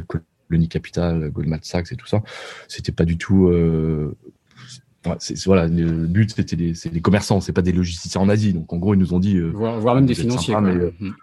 Goloni 0.50 0.68
Capital, 0.68 1.30
Goldman 1.30 1.60
Sachs 1.62 1.92
et 1.92 1.96
tout 1.96 2.08
ça. 2.08 2.24
C'était 2.68 2.92
pas 2.92 3.06
du 3.06 3.18
tout. 3.18 3.48
Euh, 3.48 4.16
voilà, 5.46 5.68
le 5.68 6.06
but 6.06 6.32
c'était 6.36 6.56
des, 6.56 6.74
des 6.74 7.02
commerçants, 7.02 7.42
c'est 7.42 7.54
pas 7.54 7.64
des 7.64 7.72
logisticiens 7.72 8.22
en 8.22 8.30
Asie. 8.30 8.54
Donc 8.54 8.72
en 8.72 8.78
gros, 8.78 8.94
ils 8.94 9.00
nous 9.00 9.14
ont 9.14 9.20
dit. 9.20 9.38
Euh, 9.38 9.50
voire, 9.50 9.96
même 9.96 10.06
des 10.06 10.16
financiers. 10.16 10.56
mais, 10.62 10.76
mm. 10.76 11.14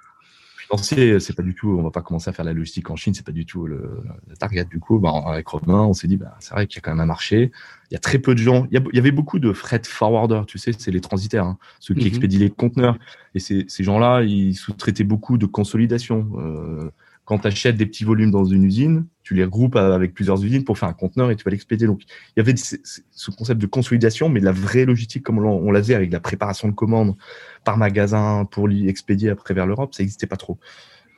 Financier, 0.68 1.20
c'est 1.20 1.34
pas 1.34 1.42
du 1.42 1.54
tout, 1.54 1.76
on 1.78 1.82
va 1.82 1.90
pas 1.90 2.02
commencer 2.02 2.28
à 2.28 2.32
faire 2.32 2.44
la 2.44 2.52
logistique 2.52 2.90
en 2.90 2.96
Chine, 2.96 3.14
c'est 3.14 3.24
pas 3.24 3.32
du 3.32 3.46
tout 3.46 3.66
le, 3.66 4.02
target 4.38 4.64
du 4.64 4.78
coup. 4.78 4.98
Bah, 4.98 5.12
avec 5.26 5.48
Romain, 5.48 5.82
on 5.82 5.94
s'est 5.94 6.08
dit, 6.08 6.16
bah, 6.16 6.36
c'est 6.40 6.52
vrai 6.52 6.66
qu'il 6.66 6.76
y 6.76 6.78
a 6.78 6.82
quand 6.82 6.90
même 6.90 7.00
un 7.00 7.06
marché. 7.06 7.50
Il 7.90 7.94
y 7.94 7.96
a 7.96 8.00
très 8.00 8.18
peu 8.18 8.34
de 8.34 8.40
gens. 8.40 8.66
Il 8.70 8.82
y, 8.92 8.98
avait 8.98 9.10
beaucoup 9.10 9.38
de 9.38 9.52
freight 9.52 9.86
forwarder, 9.86 10.42
tu 10.46 10.58
sais, 10.58 10.72
c'est 10.76 10.90
les 10.90 11.00
transitaires, 11.00 11.44
hein, 11.44 11.58
ceux 11.80 11.94
qui 11.94 12.02
mhm. 12.02 12.08
expédient 12.08 12.40
les 12.40 12.50
conteneurs. 12.50 12.98
Et 13.34 13.40
ces, 13.40 13.64
ces 13.68 13.82
gens-là, 13.82 14.22
ils 14.22 14.54
sous-traitaient 14.54 15.04
beaucoup 15.04 15.38
de 15.38 15.46
consolidation. 15.46 16.30
Euh, 16.36 16.90
quand 17.28 17.40
tu 17.40 17.46
achètes 17.46 17.76
des 17.76 17.84
petits 17.84 18.04
volumes 18.04 18.30
dans 18.30 18.46
une 18.46 18.64
usine, 18.64 19.04
tu 19.22 19.34
les 19.34 19.44
regroupes 19.44 19.76
avec 19.76 20.14
plusieurs 20.14 20.42
usines 20.42 20.64
pour 20.64 20.78
faire 20.78 20.88
un 20.88 20.94
conteneur 20.94 21.30
et 21.30 21.36
tu 21.36 21.44
vas 21.44 21.50
l'expédier. 21.50 21.86
Donc, 21.86 22.00
il 22.04 22.38
y 22.38 22.40
avait 22.40 22.54
ce 22.56 23.30
concept 23.30 23.60
de 23.60 23.66
consolidation, 23.66 24.30
mais 24.30 24.40
la 24.40 24.50
vraie 24.50 24.86
logistique, 24.86 25.24
comme 25.24 25.38
on, 25.38 25.70
l'a 25.70 25.80
avec 25.94 26.10
la 26.10 26.20
préparation 26.20 26.68
de 26.68 26.72
commandes 26.72 27.16
par 27.64 27.76
magasin 27.76 28.46
pour 28.50 28.66
l'expédier 28.66 29.28
après 29.28 29.52
vers 29.52 29.66
l'Europe, 29.66 29.94
ça 29.94 30.02
n'existait 30.02 30.26
pas 30.26 30.38
trop. 30.38 30.58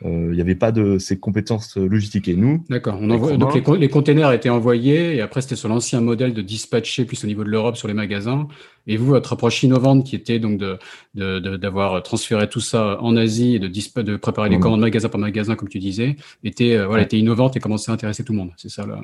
Euh, 0.04 0.28
il 0.30 0.34
n'y 0.34 0.40
avait 0.40 0.54
pas 0.54 0.72
de 0.72 0.98
ces 0.98 1.18
compétences 1.18 1.76
logistiques. 1.76 2.28
Et 2.28 2.36
nous, 2.36 2.64
d'accord. 2.70 2.98
Donc 3.00 3.54
les, 3.54 3.78
les, 3.78 3.88
containers 3.88 4.32
étaient 4.32 4.48
envoyés 4.48 5.16
et 5.16 5.20
après 5.20 5.42
c'était 5.42 5.56
sur 5.56 5.68
l'ancien 5.68 6.00
modèle 6.00 6.32
de 6.32 6.40
dispatcher 6.40 7.04
plus 7.04 7.22
au 7.24 7.26
niveau 7.26 7.44
de 7.44 7.50
l'Europe 7.50 7.76
sur 7.76 7.86
les 7.88 7.94
magasins. 7.94 8.48
Et 8.86 8.96
vous, 8.96 9.06
votre 9.06 9.34
approche 9.34 9.62
innovante 9.62 10.06
qui 10.06 10.16
était 10.16 10.38
donc 10.38 10.58
de 10.58 10.78
d'avoir 11.14 12.02
transféré 12.02 12.48
tout 12.48 12.60
ça 12.60 12.98
en 13.02 13.16
Asie 13.16 13.56
et 13.56 13.58
de, 13.58 13.68
de 14.02 14.16
préparer 14.16 14.48
les 14.48 14.58
commandes 14.58 14.80
magasin 14.80 15.08
par 15.08 15.20
magasin 15.20 15.54
comme 15.54 15.68
tu 15.68 15.78
disais, 15.78 16.16
était 16.44 16.76
euh, 16.76 16.86
voilà 16.86 17.02
était 17.02 17.18
innovante 17.18 17.56
et 17.56 17.60
commençait 17.60 17.90
à 17.90 17.94
intéresser 17.94 18.24
tout 18.24 18.32
le 18.32 18.38
monde. 18.38 18.52
C'est 18.56 18.70
ça 18.70 18.86
là? 18.86 19.00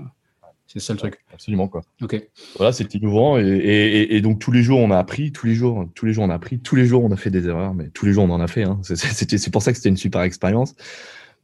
C'est 0.67 0.81
ça 0.81 0.93
le 0.93 0.99
truc. 0.99 1.19
Absolument 1.33 1.69
quoi. 1.69 1.83
Ok. 2.03 2.21
Voilà, 2.57 2.73
c'était 2.73 2.99
innovant 2.99 3.39
et, 3.39 4.21
donc 4.21 4.41
tous 4.41 4.53
les 4.53 4.63
jours 4.63 4.81
on 4.81 4.91
a 4.91 4.99
appris, 4.99 5.33
tous 5.33 5.47
les 5.47 5.55
jours, 5.55 5.89
tous 5.95 6.07
les 6.07 6.13
jours 6.13 6.25
on 6.25 6.31
a 6.31 6.35
appris, 6.35 6.59
tous 6.59 6.77
les 6.77 6.87
jours 6.87 7.05
on 7.05 7.13
a 7.13 7.17
fait 7.17 7.31
des 7.31 7.47
erreurs, 7.47 7.75
mais 7.75 7.89
tous 7.91 8.05
les 8.07 8.13
jours 8.13 8.25
on 8.25 8.31
en 8.31 8.41
a 8.41 8.49
fait. 8.49 8.65
Hein. 8.65 8.81
C'est 8.83 9.51
pour 9.51 9.63
ça 9.63 9.73
que 9.73 9.77
c'était 9.77 9.89
une 9.89 9.97
super 9.97 10.23
expérience. 10.23 10.75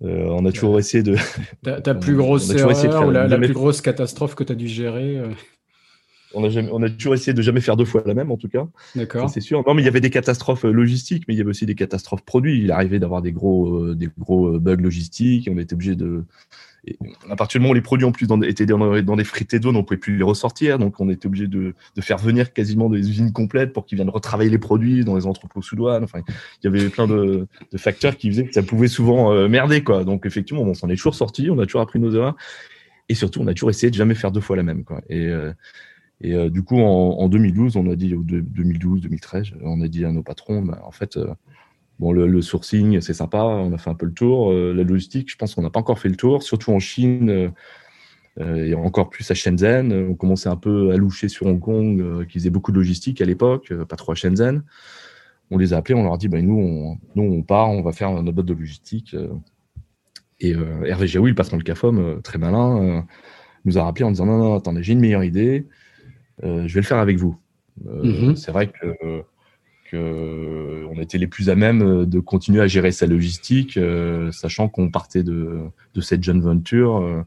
Euh, 0.05 0.27
on 0.31 0.45
a 0.47 0.53
toujours 0.53 0.79
essayé 0.79 1.03
de. 1.03 1.17
Ta, 1.63 1.95
plus 1.95 2.17
grosse 2.17 2.51
erreur 2.51 3.07
ou 3.07 3.11
la, 3.11 3.39
plus 3.39 3.53
grosse 3.53 3.81
catastrophe 3.81 4.35
que 4.35 4.43
tu 4.43 4.53
as 4.53 4.57
dû 4.57 4.67
gérer 4.67 5.19
euh? 5.19 5.29
on 6.35 6.43
a, 6.43 6.49
jamais, 6.49 6.71
on 6.73 6.83
a 6.83 6.91
toujours 6.91 7.15
essayé 7.15 7.35
de 7.35 7.43
jamais 7.43 7.61
faire 7.61 7.77
deux 7.77 7.85
fois 7.85 8.03
la 8.05 8.15
même, 8.15 8.33
en 8.33 8.37
tout 8.37 8.49
cas. 8.49 8.67
D'accord. 8.97 9.31
C'est 9.31 9.41
sûr. 9.41 9.63
Non, 9.65 9.75
mais 9.75 9.83
il 9.83 9.85
y 9.85 9.89
avait 9.89 10.01
des 10.01 10.11
catastrophes 10.11 10.65
euh, 10.65 10.73
logistiques, 10.73 11.25
mais 11.29 11.35
il 11.35 11.39
y 11.39 11.41
avait 11.41 11.51
aussi 11.51 11.67
des 11.67 11.77
catastrophes 11.77 12.25
produits. 12.25 12.63
Il 12.63 12.73
arrivait 12.73 12.99
d'avoir 12.99 13.23
des 13.23 13.31
gros, 13.31 13.95
des 13.95 14.09
gros 14.19 14.59
bugs 14.59 14.77
logistiques. 14.77 15.49
On 15.53 15.59
était 15.59 15.75
obligé 15.75 15.95
de, 15.95 16.25
et 16.85 16.99
à 17.31 17.37
partir 17.37 17.61
du 17.61 17.63
moment 17.63 17.71
où 17.71 17.75
les 17.75 17.81
produits 17.81 18.07
en 18.07 18.11
plus 18.11 18.27
étaient 18.45 18.67
dans, 18.67 19.17
des 19.17 19.25
frites 19.25 19.55
d'eau, 19.55 19.69
on 19.69 19.73
ne 19.73 19.83
pouvait 19.83 19.99
plus 19.99 20.17
les 20.17 20.25
ressortir, 20.25 20.79
donc 20.81 20.99
on 20.99 21.09
était 21.11 21.27
obligé 21.27 21.47
de, 21.47 21.75
faire 22.01 22.19
venir 22.19 22.53
quasiment 22.53 22.91
des 22.91 22.99
usines 22.99 23.33
complètes 23.33 23.73
pour 23.73 23.87
qu'ils 23.87 23.97
viennent 23.97 24.11
retravailler 24.11 24.51
les 24.51 24.59
produits 24.59 25.05
dans 25.05 25.15
les 25.15 25.27
entrepôts 25.27 25.63
sous 25.63 25.77
douane. 25.77 26.03
Enfin, 26.03 26.21
il 26.29 26.65
y 26.65 26.67
avait 26.67 26.89
plein 26.89 27.07
de, 27.07 27.47
facteurs 27.77 28.17
qui 28.17 28.29
faisaient 28.31 28.47
que 28.47 28.53
ça 28.53 28.65
pouvait 28.65 28.89
souvent 28.89 29.33
euh, 29.33 29.49
merder, 29.49 29.85
quoi. 29.85 30.03
Donc 30.03 30.27
effectivement, 30.27 30.63
on 30.63 30.75
s'en 30.75 30.89
est 30.89 30.97
toujours 30.97 31.15
sorti, 31.15 31.51
on 31.51 31.59
a 31.61 31.67
toujours 31.67 31.83
appris 31.83 32.01
nos 32.01 32.13
erreurs, 32.13 32.37
et 33.09 33.15
surtout, 33.15 33.41
on 33.41 33.47
a 33.47 33.55
toujours 33.55 33.71
essayé 33.71 33.91
de 33.91 33.97
jamais 33.97 34.15
faire 34.15 34.33
deux 34.33 34.41
fois 34.41 34.57
la 34.57 34.65
même, 34.65 34.83
quoi. 34.83 35.03
Et, 35.09 35.27
euh, 35.27 35.53
euh, 36.25 36.51
du 36.51 36.63
coup, 36.63 36.81
en, 36.81 37.29
2012, 37.29 37.77
on 37.77 37.91
a 37.91 37.97
dit, 37.97 38.13
2012, 38.17 39.03
2013, 39.03 39.53
on 39.63 39.81
a 39.83 39.89
dit 39.89 40.05
à 40.05 40.11
nos 40.11 40.23
patrons, 40.23 40.63
bah, 40.63 40.81
en 40.85 40.93
fait, 40.93 41.19
Bon, 42.03 42.11
le, 42.11 42.43
sourcing, 42.43 43.01
c'est 43.01 43.15
sympa, 43.15 43.45
on 43.45 43.73
a 43.73 43.79
fait 43.79 43.89
un 43.89 43.95
peu 43.95 44.07
le 44.07 44.13
tour. 44.13 44.51
Euh, 44.51 44.75
la 44.75 44.83
logistique, 44.83 45.31
je 45.31 45.37
pense 45.37 45.55
qu'on 45.55 45.63
n'a 45.63 45.71
pas 45.71 45.79
encore 45.79 46.01
fait 46.01 46.09
le 46.09 46.17
tour, 46.17 46.43
surtout 46.43 46.73
en 46.73 46.81
Chine 46.81 47.31
euh, 47.31 47.49
euh, 48.41 48.57
et 48.57 48.75
encore 48.75 49.09
plus 49.09 49.31
à 49.31 49.35
Shenzhen. 49.35 49.93
On 49.93 50.17
commençait 50.17 50.49
un 50.49 50.57
peu 50.57 50.91
à 50.91 50.97
loucher 50.97 51.29
sur 51.29 51.47
Hong 51.47 51.61
Kong, 51.61 52.27
qui 52.27 52.41
faisait 52.41 52.51
beaucoup 52.51 52.73
de 52.73 52.79
logistique 52.79 53.21
à 53.21 53.25
l'époque, 53.25 53.73
pas 53.85 53.95
trop 53.95 54.11
à 54.11 54.15
Shenzhen. 54.17 54.65
On 55.53 55.59
les 55.59 55.75
a 55.75 55.77
appelés, 55.77 55.95
on 55.95 56.03
leur 56.03 56.15
a 56.15 56.17
dit, 56.17 56.27
bah, 56.27 56.43
nous, 56.43 56.59
on, 56.59 56.99
nous, 57.15 57.23
on 57.23 57.43
part, 57.45 57.71
on 57.71 57.83
va 57.83 57.93
faire 57.93 58.11
notre 58.11 58.33
boîte 58.33 58.47
de 58.47 58.55
logistique. 58.55 59.15
Et 60.41 60.57
Hervé 60.85 61.07
Jaoui, 61.07 61.31
le 61.31 61.37
patron 61.37 61.57
de 61.57 61.63
CAFOM, 61.63 62.21
très 62.23 62.39
malin, 62.39 63.07
nous 63.65 63.79
a 63.79 63.85
rappelé 63.85 64.05
en 64.07 64.11
disant, 64.11 64.27
non, 64.27 64.39
non, 64.39 64.57
attendez, 64.57 64.83
j'ai 64.83 64.95
une 64.95 65.01
meilleure 65.01 65.23
idée, 65.23 65.69
je 66.43 66.67
vais 66.67 66.81
le 66.81 66.83
faire 66.83 66.99
avec 66.99 67.17
vous. 67.17 67.39
Mm-hmm. 67.85 68.35
C'est 68.35 68.51
vrai 68.51 68.73
que 68.73 69.23
on 69.97 71.01
était 71.01 71.19
les 71.19 71.27
plus 71.27 71.51
à 71.51 71.55
même 71.55 71.83
euh, 71.83 72.07
de 72.07 72.21
continuer 72.21 72.61
à 72.61 72.67
gérer 72.67 72.93
sa 72.93 73.07
logistique, 73.07 73.77
euh, 73.77 74.31
sachant 74.33 74.69
qu'on 74.69 74.91
partait 74.91 75.23
de, 75.23 75.61
cette 76.01 76.23
jeune 76.23 76.41
venture. 76.41 77.25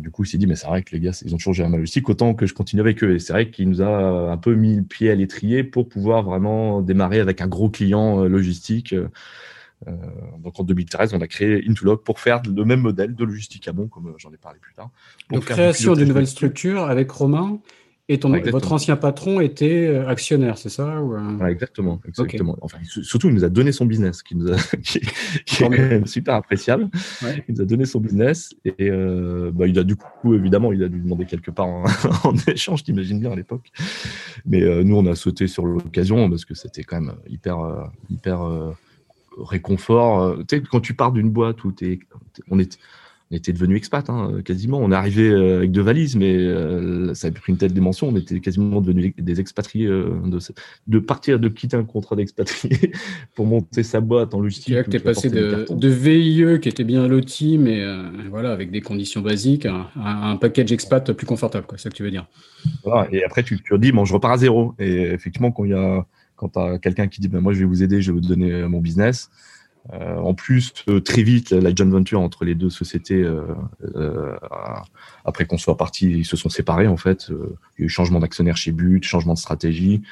du 0.00 0.10
coup, 0.10 0.24
il 0.24 0.28
s'est 0.28 0.38
dit, 0.38 0.46
mais 0.46 0.56
c'est 0.56 0.66
vrai 0.66 0.82
que 0.82 0.94
les 0.94 1.00
gars, 1.00 1.12
ils 1.24 1.34
ont 1.34 1.36
toujours 1.36 1.54
géré 1.54 1.68
ma 1.68 1.76
logistique, 1.76 2.08
autant 2.08 2.34
que 2.34 2.46
je 2.46 2.54
continue 2.54 2.80
avec 2.80 3.02
eux. 3.02 3.14
Et 3.14 3.18
c'est 3.18 3.32
vrai 3.32 3.50
qu'il 3.50 3.68
nous 3.68 3.82
a 3.82 4.30
un 4.30 4.36
peu 4.36 4.54
mis 4.54 4.76
le 4.76 4.82
pied 4.82 5.10
à 5.10 5.14
l'étrier 5.14 5.64
pour 5.64 5.88
pouvoir 5.88 6.22
vraiment 6.22 6.80
démarrer 6.80 7.20
avec 7.20 7.40
un 7.40 7.48
gros 7.48 7.68
client 7.68 8.24
logistique. 8.24 8.94
donc 9.86 10.58
en 10.58 10.64
2013, 10.64 11.14
on 11.14 11.20
a 11.20 11.26
créé 11.26 11.64
Intulog 11.68 12.02
pour 12.02 12.20
faire 12.20 12.40
le 12.46 12.64
même 12.64 12.80
modèle 12.80 13.14
de 13.14 13.24
logistique 13.24 13.68
à 13.68 13.72
bon, 13.72 13.88
comme 13.88 14.14
j'en 14.18 14.32
ai 14.32 14.38
parlé 14.38 14.58
plus 14.60 14.74
tard. 14.74 14.90
Donc 15.30 15.44
création 15.44 15.94
d'une 15.94 16.08
nouvelle 16.08 16.26
structure 16.26 16.84
avec 16.84 17.10
Romain 17.10 17.60
et 18.08 18.18
ton, 18.20 18.30
votre 18.50 18.70
ancien 18.70 18.94
patron 18.94 19.40
était 19.40 19.88
euh, 19.88 20.06
actionnaire, 20.06 20.58
c'est 20.58 20.68
ça 20.68 21.02
ou... 21.02 21.16
Euh? 21.16 21.46
Exactement, 21.48 22.00
exactement. 22.06 22.56
Enfin, 22.60 22.78
surtout, 22.84 23.28
il 23.28 23.34
nous 23.34 23.44
a 23.44 23.48
donné 23.48 23.72
son 23.72 23.84
business, 23.84 24.22
qui, 24.22 24.36
nous 24.36 24.52
a, 24.52 24.56
qui, 24.82 24.98
est 24.98 25.58
quand 25.58 25.70
même 25.70 26.06
super 26.06 26.34
appréciable. 26.36 26.88
Il 27.48 27.56
nous 27.56 27.62
a 27.62 27.64
donné 27.64 27.84
son 27.84 27.98
business 27.98 28.54
et 28.64 28.74
euh, 28.90 29.50
bah, 29.52 29.66
il 29.66 29.76
a 29.80 29.82
du 29.82 29.96
coup, 29.96 30.34
évidemment, 30.34 30.72
il 30.72 30.84
a 30.84 30.88
dû 30.88 31.00
demander 31.00 31.26
quelque 31.26 31.50
part 31.50 31.66
en, 31.66 31.84
échange, 32.46 32.84
t'imagines 32.84 33.18
bien 33.18 33.32
à 33.32 33.36
l'époque. 33.36 33.72
Mais 34.44 34.60
nous, 34.84 34.96
on 34.96 35.06
a 35.06 35.16
sauté 35.16 35.48
sur 35.48 35.66
l'occasion 35.66 36.30
parce 36.30 36.44
que 36.44 36.54
c'était 36.54 36.84
quand 36.84 37.00
même 37.00 37.14
hyper, 37.28 37.90
hyper 38.08 38.38
réconfort. 39.36 40.38
tu 40.46 40.58
sais, 40.58 40.62
quand 40.62 40.80
tu 40.80 40.94
pars 40.94 41.10
d'une 41.10 41.30
boîte 41.30 41.64
où 41.64 41.74
es, 41.82 41.98
on 42.52 42.60
est 42.60 42.78
on 43.30 43.34
était 43.34 43.52
devenu 43.52 43.76
expat, 43.76 44.08
hein, 44.08 44.40
quasiment. 44.44 44.78
On 44.78 44.92
est 44.92 44.94
arrivé 44.94 45.28
euh, 45.28 45.56
avec 45.56 45.72
deux 45.72 45.80
valises, 45.80 46.14
mais 46.14 46.36
euh, 46.36 47.12
ça 47.14 47.26
a 47.26 47.30
pris 47.32 47.50
une 47.50 47.58
telle 47.58 47.72
dimension. 47.72 48.08
On 48.08 48.16
était 48.16 48.38
quasiment 48.38 48.80
devenus 48.80 49.14
des 49.18 49.40
expatriés. 49.40 49.86
Euh, 49.86 50.10
de, 50.26 50.38
de, 50.86 50.98
partir, 51.00 51.40
de 51.40 51.48
quitter 51.48 51.76
un 51.76 51.82
contrat 51.82 52.14
d'expatrié 52.14 52.92
pour 53.34 53.46
monter 53.46 53.82
sa 53.82 54.00
boîte 54.00 54.32
en 54.32 54.40
logistique. 54.40 54.76
Tu 54.88 54.96
es 54.96 55.00
passé 55.00 55.28
de, 55.28 55.66
de, 55.68 55.88
VIE 55.88 56.60
qui 56.60 56.68
était 56.68 56.84
bien 56.84 57.08
loti, 57.08 57.58
mais 57.58 57.84
voilà, 58.30 58.52
avec 58.52 58.70
des 58.70 58.80
conditions 58.80 59.22
basiques, 59.22 59.66
à, 59.66 59.90
un 59.96 60.36
package 60.36 60.70
expat 60.70 61.12
plus 61.12 61.26
confortable, 61.26 61.66
c'est 61.72 61.80
ça 61.80 61.90
que 61.90 61.96
tu 61.96 62.04
veux 62.04 62.12
dire. 62.12 62.26
Voilà, 62.84 63.08
et 63.12 63.24
après, 63.24 63.42
tu, 63.42 63.60
tu 63.60 63.78
dis, 63.78 63.90
bon, 63.90 64.04
je 64.04 64.12
repars 64.12 64.32
à 64.32 64.38
zéro. 64.38 64.74
Et 64.78 65.02
effectivement, 65.02 65.50
quand 65.50 65.64
il 65.64 65.72
y 65.72 65.74
a 65.74 66.06
quand 66.36 66.50
tu 66.50 66.58
as 66.58 66.78
quelqu'un 66.78 67.08
qui 67.08 67.22
dit, 67.22 67.28
ben, 67.28 67.40
moi, 67.40 67.54
je 67.54 67.60
vais 67.60 67.64
vous 67.64 67.82
aider, 67.82 68.02
je 68.02 68.12
vais 68.12 68.20
vous 68.20 68.26
donner 68.26 68.68
mon 68.68 68.80
business 68.80 69.30
euh, 69.92 70.16
en 70.16 70.34
plus, 70.34 70.72
euh, 70.88 71.00
très 71.00 71.22
vite, 71.22 71.50
la 71.50 71.74
joint 71.74 71.88
venture 71.88 72.20
entre 72.20 72.44
les 72.44 72.54
deux 72.54 72.70
sociétés, 72.70 73.22
euh, 73.22 74.36
après 75.24 75.46
qu'on 75.46 75.58
soit 75.58 75.76
parti, 75.76 76.10
ils 76.10 76.24
se 76.24 76.36
sont 76.36 76.48
séparés 76.48 76.88
en 76.88 76.96
fait. 76.96 77.28
il 77.30 77.80
y 77.80 77.82
a 77.82 77.86
eu 77.86 77.88
changement 77.88 78.20
d'actionnaire 78.20 78.56
chez 78.56 78.72
But, 78.72 79.04
changement 79.04 79.34
de 79.34 79.38
stratégie. 79.38 80.02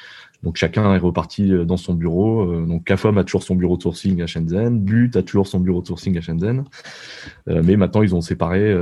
Donc 0.43 0.57
chacun 0.57 0.93
est 0.93 0.99
reparti 0.99 1.51
dans 1.65 1.77
son 1.77 1.93
bureau. 1.93 2.65
donc 2.65 2.83
CAFOM 2.83 3.17
a 3.17 3.23
toujours 3.23 3.43
son 3.43 3.55
bureau 3.55 3.77
de 3.77 3.81
sourcing 3.81 4.21
à 4.21 4.27
Shenzhen, 4.27 4.79
But 4.79 5.15
a 5.15 5.23
toujours 5.23 5.47
son 5.47 5.59
bureau 5.59 5.81
de 5.81 5.87
sourcing 5.87 6.17
à 6.17 6.21
Shenzhen. 6.21 6.65
mais 7.47 7.75
maintenant, 7.75 8.03
ils 8.03 8.13
ont 8.13 8.21
séparé 8.21 8.75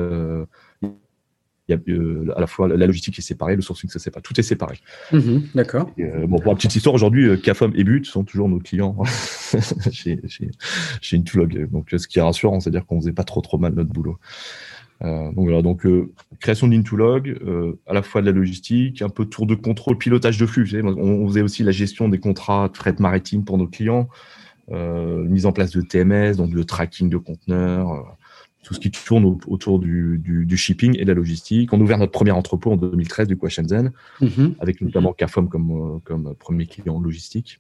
il 1.68 1.76
y 1.76 1.76
a 1.76 1.94
euh, 1.94 2.34
à 2.36 2.42
la 2.42 2.48
fois 2.48 2.68
la 2.68 2.86
logistique 2.86 3.18
est 3.20 3.22
séparée, 3.22 3.56
le 3.56 3.62
sourcing 3.62 3.90
c'est 3.90 4.00
séparé, 4.00 4.22
tout 4.22 4.38
est 4.38 4.44
séparé. 4.44 4.80
Mhm, 5.14 5.44
d'accord. 5.56 5.90
Euh, 6.00 6.28
bon, 6.28 6.40
pour 6.40 6.52
la 6.52 6.56
petite 6.56 6.76
histoire, 6.76 6.94
aujourd'hui, 6.94 7.28
euh, 7.28 7.38
CAFOM 7.38 7.72
et 7.76 7.84
But 7.86 8.06
sont 8.06 8.24
toujours 8.24 8.50
nos 8.50 8.60
clients 8.60 8.98
chez, 9.92 10.20
chez, 10.28 10.52
chez 11.02 11.18
Intulog. 11.18 11.70
Donc, 11.72 11.88
ce 11.96 12.08
qui 12.08 12.20
est 12.20 12.22
rassurant, 12.22 12.60
c'est-à-dire 12.60 12.86
qu'on 12.86 13.00
faisait 13.00 13.14
pas 13.14 13.24
trop 13.24 13.40
trop 13.40 13.58
mal 13.58 13.74
notre 13.74 13.92
boulot. 13.92 14.18
donc 15.02 15.36
voilà, 15.38 15.62
donc 15.62 15.88
création 16.42 16.68
d'Intulog, 16.68 17.40
à 17.88 17.94
la 17.94 18.02
fois 18.02 18.22
de 18.22 18.26
la 18.26 18.34
logistique, 18.34 19.02
un 19.02 19.10
peu 19.10 19.24
de 19.24 19.30
tour 19.30 19.46
de 19.46 19.56
contrôle, 19.56 19.98
pilotage 19.98 20.38
de 20.38 20.46
flux. 20.46 20.70
on, 20.84 20.88
on, 20.88 21.28
faisait 21.28 21.42
aussi 21.42 21.64
la 21.64 21.72
gestion 21.72 22.10
des 22.10 22.20
contrats 22.20 22.68
de 22.68 22.78
fret 22.78 22.96
maritime 23.00 23.46
pour 23.46 23.58
nos 23.58 23.68
clients, 23.68 24.10
mise 24.70 25.46
en 25.46 25.54
place 25.54 25.72
de 25.72 25.82
TMS, 25.82 26.36
donc 26.36 26.54
le 26.54 26.66
tracking 26.66 27.10
de 27.10 27.18
conteneurs 27.18 28.18
tout 28.64 28.74
ce 28.74 28.80
qui 28.80 28.90
tourne 28.90 29.26
autour 29.48 29.80
du, 29.80 30.58
shipping 30.58 30.98
et 30.98 31.04
de 31.04 31.10
la 31.10 31.14
logistique. 31.14 31.72
On 31.74 31.80
a 31.80 31.84
ouvert 31.84 31.98
notre 31.98 32.12
premier 32.12 32.32
entrepôt 32.32 32.72
en 32.72 32.78
2013 32.78 33.28
du 33.28 33.38
coup 33.38 33.46
à 33.46 33.50
Shenzhen, 33.50 33.92
avec 34.60 34.82
notamment 34.82 35.14
CAFOM 35.14 35.50
comme, 35.50 35.72
euh, 35.72 36.00
comme 36.04 36.34
premier 36.36 36.66
client 36.66 37.00
logistique. 37.00 37.60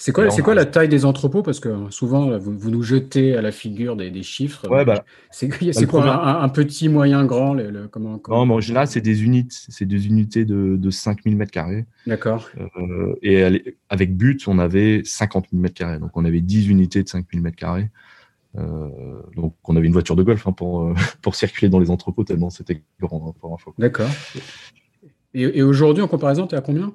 C'est 0.00 0.12
quoi, 0.12 0.30
c'est 0.30 0.42
quoi 0.42 0.54
la 0.54 0.64
taille 0.64 0.88
des 0.88 1.04
entrepôts? 1.04 1.42
Parce 1.42 1.58
que 1.58 1.90
souvent, 1.90 2.38
vous, 2.38 2.70
nous 2.70 2.84
jetez 2.84 3.36
à 3.36 3.42
la 3.42 3.50
figure 3.50 3.96
des, 3.96 4.22
chiffres. 4.22 4.68
Ouais, 4.70 4.84
bah, 4.84 5.04
c'est 5.32 5.48
bah, 5.48 5.86
quoi 5.88 6.40
un, 6.40 6.48
petit, 6.50 6.88
moyen, 6.88 7.24
grand 7.24 7.56
comment, 7.90 8.20
Non, 8.28 8.46
mais 8.46 8.54
en 8.54 8.60
général, 8.60 8.86
c'est 8.86 9.00
des 9.00 9.24
unités, 9.24 9.56
c'est 9.68 9.86
des 9.86 10.06
unités 10.06 10.44
de, 10.44 10.76
de 10.76 10.90
5000 10.90 11.36
m2. 11.36 11.84
D'accord. 12.06 12.48
Euh, 12.78 13.16
et 13.22 13.74
avec 13.88 14.16
but, 14.16 14.46
on 14.46 14.60
avait 14.60 15.02
50 15.04 15.46
000 15.52 15.64
m2. 15.64 15.98
Donc, 15.98 16.10
on 16.14 16.24
avait 16.24 16.42
10 16.42 16.68
unités 16.68 17.02
de 17.02 17.08
5000 17.08 17.42
m2. 17.42 17.88
Euh, 18.58 19.22
donc 19.36 19.54
on 19.64 19.76
avait 19.76 19.86
une 19.86 19.92
voiture 19.92 20.16
de 20.16 20.22
golf 20.22 20.46
hein, 20.46 20.52
pour, 20.52 20.82
euh, 20.82 20.94
pour 21.22 21.34
circuler 21.34 21.68
dans 21.68 21.78
les 21.78 21.90
entrepôts 21.90 22.24
tellement 22.24 22.50
c'était 22.50 22.82
grand 23.00 23.28
hein, 23.28 23.34
pour 23.40 23.74
D'accord. 23.78 24.08
Et, 25.34 25.62
aujourd'hui, 25.62 26.02
en 26.02 26.08
comparaison, 26.08 26.46
tu 26.46 26.54
es 26.54 26.58
à 26.58 26.62
combien? 26.62 26.94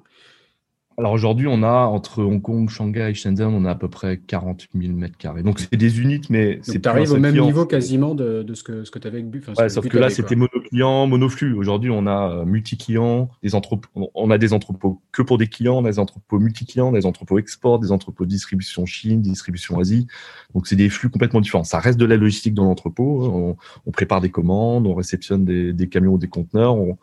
Alors 0.97 1.13
aujourd'hui, 1.13 1.47
on 1.47 1.63
a 1.63 1.85
entre 1.85 2.23
Hong 2.23 2.41
Kong, 2.41 2.69
Shanghai 2.69 3.11
et 3.11 3.13
Shenzhen, 3.13 3.53
on 3.53 3.65
a 3.65 3.71
à 3.71 3.75
peu 3.75 3.87
près 3.87 4.17
40 4.17 4.67
000 4.75 4.93
mètres 4.93 5.17
carrés. 5.17 5.41
Donc 5.41 5.59
c'est 5.59 5.75
des 5.75 6.01
unités, 6.01 6.27
mais 6.29 6.59
c'est 6.61 6.81
Tu 6.81 6.89
arrives 6.89 7.11
au 7.11 7.17
même 7.17 7.39
niveau 7.39 7.65
quasiment 7.65 8.15
de, 8.15 8.45
ce 8.53 8.63
que, 8.63 8.83
ce 8.83 8.91
que 8.91 8.99
tu 8.99 9.07
avais 9.07 9.19
avec 9.19 9.43
enfin, 9.47 9.53
ouais, 9.61 9.69
Sauf 9.69 9.87
que 9.87 9.97
là, 9.97 10.09
c'était 10.09 10.35
mono-client, 10.73 11.07
monoflux. 11.07 11.53
Aujourd'hui, 11.53 11.89
on 11.91 12.07
a 12.07 12.31
euh, 12.31 12.45
multi-clients, 12.45 13.29
des 13.43 13.55
entrepôts, 13.55 14.11
on 14.15 14.31
a 14.31 14.37
des 14.37 14.53
entrepôts 14.53 15.01
que 15.11 15.21
pour 15.21 15.37
des 15.37 15.47
clients, 15.47 15.77
on 15.77 15.85
a 15.85 15.89
des 15.91 15.99
entrepôts 15.99 16.39
multi-clients, 16.39 16.91
des 16.91 17.05
entrepôts 17.05 17.37
export, 17.37 17.79
des 17.79 17.91
entrepôts 17.91 18.25
distribution 18.25 18.85
Chine, 18.85 19.21
distribution 19.21 19.79
Asie. 19.79 20.07
Donc 20.53 20.67
c'est 20.67 20.75
des 20.75 20.89
flux 20.89 21.09
complètement 21.09 21.41
différents. 21.41 21.63
Ça 21.63 21.79
reste 21.79 21.99
de 21.99 22.05
la 22.05 22.17
logistique 22.17 22.53
dans 22.53 22.65
l'entrepôt. 22.65 23.23
On, 23.25 23.57
on, 23.85 23.91
prépare 23.91 24.21
des 24.21 24.29
commandes, 24.29 24.87
on 24.87 24.95
réceptionne 24.95 25.45
des, 25.45 25.89
camions 25.89 26.13
ou 26.13 26.17
des 26.17 26.27
conteneurs, 26.27 26.75
on, 26.75 26.97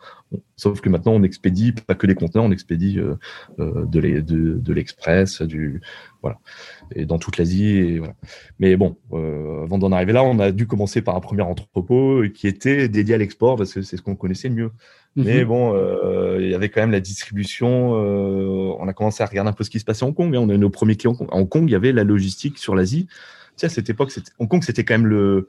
Sauf 0.55 0.79
que 0.79 0.89
maintenant, 0.89 1.13
on 1.13 1.23
expédie 1.23 1.71
pas 1.71 1.95
que 1.95 2.07
des 2.07 2.15
conteneurs, 2.15 2.45
on 2.45 2.51
expédie 2.51 2.99
euh, 2.99 3.15
euh 3.59 3.85
de 3.85 4.73
l'express, 4.73 5.41
du 5.41 5.81
voilà, 6.21 6.37
et 6.95 7.05
dans 7.05 7.17
toute 7.17 7.37
l'Asie. 7.37 7.97
Voilà. 7.97 8.13
Mais 8.59 8.75
bon, 8.75 8.97
euh, 9.13 9.63
avant 9.63 9.77
d'en 9.77 9.91
arriver 9.91 10.13
là, 10.13 10.23
on 10.23 10.39
a 10.39 10.51
dû 10.51 10.67
commencer 10.67 11.01
par 11.01 11.15
un 11.15 11.19
premier 11.19 11.41
entrepôt 11.41 12.23
qui 12.33 12.47
était 12.47 12.87
dédié 12.87 13.15
à 13.15 13.17
l'export 13.17 13.57
parce 13.57 13.73
que 13.73 13.81
c'est 13.81 13.97
ce 13.97 14.01
qu'on 14.01 14.15
connaissait 14.15 14.49
le 14.49 14.55
mieux. 14.55 14.71
Mhm. 15.15 15.25
Mais 15.25 15.45
bon, 15.45 15.73
euh, 15.75 16.37
il 16.39 16.49
y 16.49 16.53
avait 16.53 16.69
quand 16.69 16.81
même 16.81 16.91
la 16.91 16.99
distribution. 16.99 17.95
Euh, 17.95 18.73
on 18.79 18.87
a 18.87 18.93
commencé 18.93 19.23
à 19.23 19.25
regarder 19.25 19.49
un 19.49 19.53
peu 19.53 19.63
ce 19.63 19.69
qui 19.69 19.79
se 19.79 19.85
passait 19.85 20.05
à 20.05 20.07
Hong 20.07 20.15
Kong. 20.15 20.35
Hein. 20.35 20.39
On 20.39 20.49
a 20.49 20.53
eu 20.53 20.57
nos 20.57 20.69
premiers 20.69 20.95
clients. 20.95 21.17
À 21.31 21.35
Hong 21.35 21.49
Kong, 21.49 21.63
il 21.67 21.71
y 21.71 21.75
avait 21.75 21.91
la 21.91 22.03
logistique 22.03 22.57
sur 22.57 22.75
l'Asie. 22.75 23.07
Tu 23.07 23.13
sais, 23.57 23.65
à 23.65 23.69
cette 23.69 23.89
époque, 23.89 24.11
Hong 24.39 24.47
Kong, 24.47 24.63
c'était 24.63 24.85
quand 24.85 24.93
même 24.93 25.07
le 25.07 25.47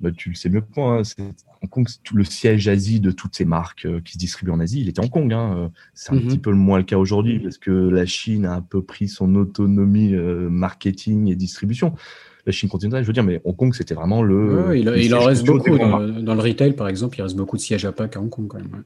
bah, 0.00 0.10
tu 0.16 0.30
le 0.30 0.34
sais 0.34 0.48
mieux 0.48 0.62
que 0.62 0.66
moi, 0.76 1.00
hein, 1.00 1.24
Hong 1.62 1.68
Kong, 1.68 1.86
tout 2.04 2.16
le 2.16 2.24
siège 2.24 2.68
Asie 2.68 3.00
de 3.00 3.10
toutes 3.10 3.36
ces 3.36 3.44
marques 3.44 3.84
euh, 3.84 4.00
qui 4.00 4.14
se 4.14 4.18
distribuent 4.18 4.52
en 4.52 4.60
Asie, 4.60 4.80
il 4.80 4.88
était 4.88 5.00
Hong 5.00 5.10
Kong. 5.10 5.32
Hein. 5.32 5.54
Euh, 5.56 5.68
c'est 5.92 6.12
un 6.12 6.16
mhm. 6.16 6.26
petit 6.26 6.38
peu 6.38 6.50
le 6.50 6.56
moins 6.56 6.78
le 6.78 6.84
cas 6.84 6.96
aujourd'hui 6.96 7.38
parce 7.38 7.58
que 7.58 7.70
la 7.70 8.06
Chine 8.06 8.46
a 8.46 8.54
un 8.54 8.62
peu 8.62 8.82
pris 8.82 9.08
son 9.08 9.34
autonomie 9.34 10.14
euh, 10.14 10.48
marketing 10.48 11.28
et 11.28 11.34
distribution. 11.34 11.94
La 12.46 12.52
Chine 12.52 12.70
continentale, 12.70 13.02
je 13.02 13.06
veux 13.06 13.12
dire, 13.12 13.24
mais 13.24 13.42
Hong 13.44 13.54
Kong, 13.54 13.74
c'était 13.74 13.94
vraiment 13.94 14.22
le. 14.22 14.74
il, 14.74 15.14
en 15.14 15.24
reste 15.24 15.44
beaucoup. 15.44 15.76
Dans, 15.76 15.98
le 15.98 16.40
retail, 16.40 16.72
par 16.72 16.88
exemple, 16.88 17.18
il 17.18 17.22
reste 17.22 17.36
beaucoup 17.36 17.56
de 17.56 17.62
sièges 17.62 17.84
à 17.84 17.92
Pâques 17.92 18.16
à 18.16 18.20
Hong 18.20 18.30
Kong 18.30 18.48
quand 18.48 18.58
même 18.58 18.84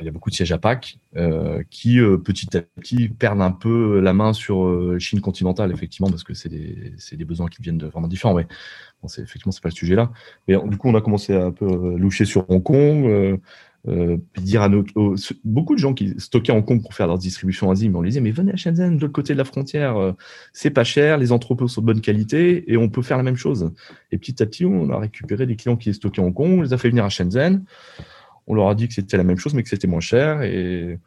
il 0.00 0.06
y 0.06 0.08
a 0.08 0.12
beaucoup 0.12 0.30
de 0.30 0.34
sièges 0.34 0.52
à 0.52 0.58
Pâques 0.58 0.98
euh, 1.16 1.62
qui 1.70 1.98
euh, 1.98 2.16
petit 2.16 2.56
à 2.56 2.62
petit 2.62 3.08
perdent 3.08 3.42
un 3.42 3.50
peu 3.50 4.00
la 4.00 4.12
main 4.12 4.32
sur 4.32 4.64
euh, 4.64 4.98
Chine 4.98 5.20
continentale 5.20 5.72
effectivement 5.72 6.08
parce 6.08 6.24
que 6.24 6.34
c'est 6.34 6.48
des, 6.48 7.24
besoins 7.24 7.48
qui 7.48 7.62
viennent 7.62 7.78
de 7.78 7.86
vraiment 7.86 8.08
différents 8.08 8.34
mais 8.34 8.46
bon, 9.02 9.08
c'est 9.08 9.22
effectivement 9.22 9.52
c'est 9.52 9.62
pas 9.62 9.68
le 9.68 9.74
sujet 9.74 9.94
là. 9.94 10.10
Mais 10.48 10.56
du 10.66 10.76
coup 10.76 10.88
on 10.88 10.94
a 10.94 11.00
commencé 11.00 11.34
à 11.34 11.44
un 11.44 11.50
peu 11.52 11.96
loucher 11.96 12.24
sur 12.24 12.48
Hong 12.50 12.62
Kong 12.62 13.38
dire 14.36 14.62
à 14.62 14.68
nos 14.68 14.84
beaucoup 15.42 15.74
de 15.74 15.80
gens 15.80 15.94
qui 15.94 16.14
stockaient 16.18 16.52
Hong 16.52 16.64
Kong 16.64 16.82
pour 16.82 16.92
faire 16.94 17.06
leur 17.06 17.16
distribution 17.16 17.68
en 17.68 17.72
Asie 17.72 17.88
mais 17.88 17.96
on 17.96 18.02
les 18.02 18.10
disait 18.10 18.20
mais 18.20 18.30
venez 18.30 18.52
à 18.52 18.56
Shenzhen 18.56 18.96
de 18.96 19.00
l'autre 19.00 19.12
côté 19.12 19.32
de 19.32 19.38
la 19.38 19.44
frontière 19.44 20.14
c'est 20.52 20.70
pas 20.70 20.84
cher 20.84 21.16
les 21.16 21.32
entrepôts 21.32 21.66
sont 21.66 21.80
de 21.80 21.86
bonne 21.86 22.00
qualité 22.00 22.70
et 22.70 22.76
on 22.76 22.88
peut 22.88 23.02
faire 23.02 23.16
la 23.16 23.22
même 23.22 23.36
chose. 23.36 23.72
Et 24.12 24.18
petit 24.18 24.42
à 24.42 24.46
petit 24.46 24.66
on 24.66 24.90
a 24.90 24.98
récupéré 24.98 25.46
des 25.46 25.56
clients 25.56 25.76
qui 25.76 25.94
stockaient 25.94 26.20
Hong 26.20 26.34
Kong 26.34 26.58
on 26.58 26.62
les 26.62 26.72
a 26.72 26.78
fait 26.78 26.90
venir 26.90 27.04
à 27.04 27.08
Shenzhen 27.08 27.64
on 28.50 28.54
leur 28.54 28.68
a 28.68 28.74
dit 28.74 28.88
que 28.88 28.94
c'était 28.94 29.16
la 29.16 29.22
même 29.22 29.38
chose, 29.38 29.54
mais 29.54 29.62
que 29.62 29.68
c'était 29.68 29.86
moins 29.86 30.00
cher. 30.00 30.42
Et, 30.42 30.98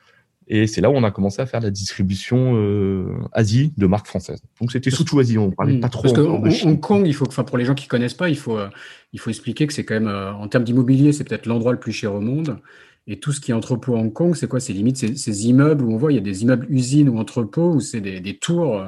et 0.47 0.65
c'est 0.65 0.79
là 0.79 0.89
où 0.89 0.93
on 0.93 1.03
a 1.03 1.11
commencé 1.11 1.41
à 1.41 1.45
faire 1.45 1.59
la 1.59 1.71
distribution 1.71 2.53
euh, 2.55 3.17
Asie 3.33 3.73
de 3.75 3.85
marques 3.85 4.07
françaises. 4.07 4.41
Donc 4.61 4.71
c'était 4.71 4.91
surtout 4.91 5.19
Asie, 5.19 5.37
on 5.37 5.51
parlait 5.51 5.77
pas 5.77 5.89
trop. 5.89 6.03
Parce 6.03 6.13
que 6.13 6.65
Hong 6.65 6.79
Kong, 6.79 7.03
il 7.05 7.13
faut, 7.13 7.27
enfin 7.27 7.43
pour 7.43 7.57
les 7.57 7.65
gens 7.65 7.75
qui 7.75 7.87
connaissent 7.87 8.13
pas, 8.13 8.29
il 8.29 8.37
faut, 8.37 8.57
euh, 8.57 8.69
il 9.11 9.19
faut 9.19 9.29
expliquer 9.29 9.67
que 9.67 9.73
c'est 9.73 9.83
quand 9.83 9.95
même, 9.95 10.07
euh, 10.07 10.33
en 10.33 10.47
termes 10.47 10.63
d'immobilier, 10.63 11.11
c'est 11.11 11.25
peut-être 11.25 11.45
l'endroit 11.47 11.73
le 11.73 11.79
plus 11.79 11.91
cher 11.91 12.15
au 12.15 12.21
monde. 12.21 12.57
Et 13.05 13.19
tout 13.19 13.33
ce 13.33 13.41
qui 13.41 13.51
est 13.51 13.53
entrepôt 13.53 13.95
à 13.95 13.99
Hong 13.99 14.13
Kong, 14.13 14.33
c'est 14.33 14.47
quoi? 14.47 14.61
C'est 14.61 14.71
limite 14.71 14.95
ces, 14.95 15.47
immeubles 15.47 15.83
où 15.83 15.93
on 15.93 15.97
voit, 15.97 16.13
il 16.13 16.15
y 16.15 16.17
a 16.17 16.21
des 16.21 16.43
immeubles 16.43 16.65
usines 16.69 17.09
ou 17.09 17.19
entrepôts 17.19 17.73
où 17.73 17.79
c'est 17.81 17.99
des, 17.99 18.21
des, 18.21 18.37
tours 18.37 18.81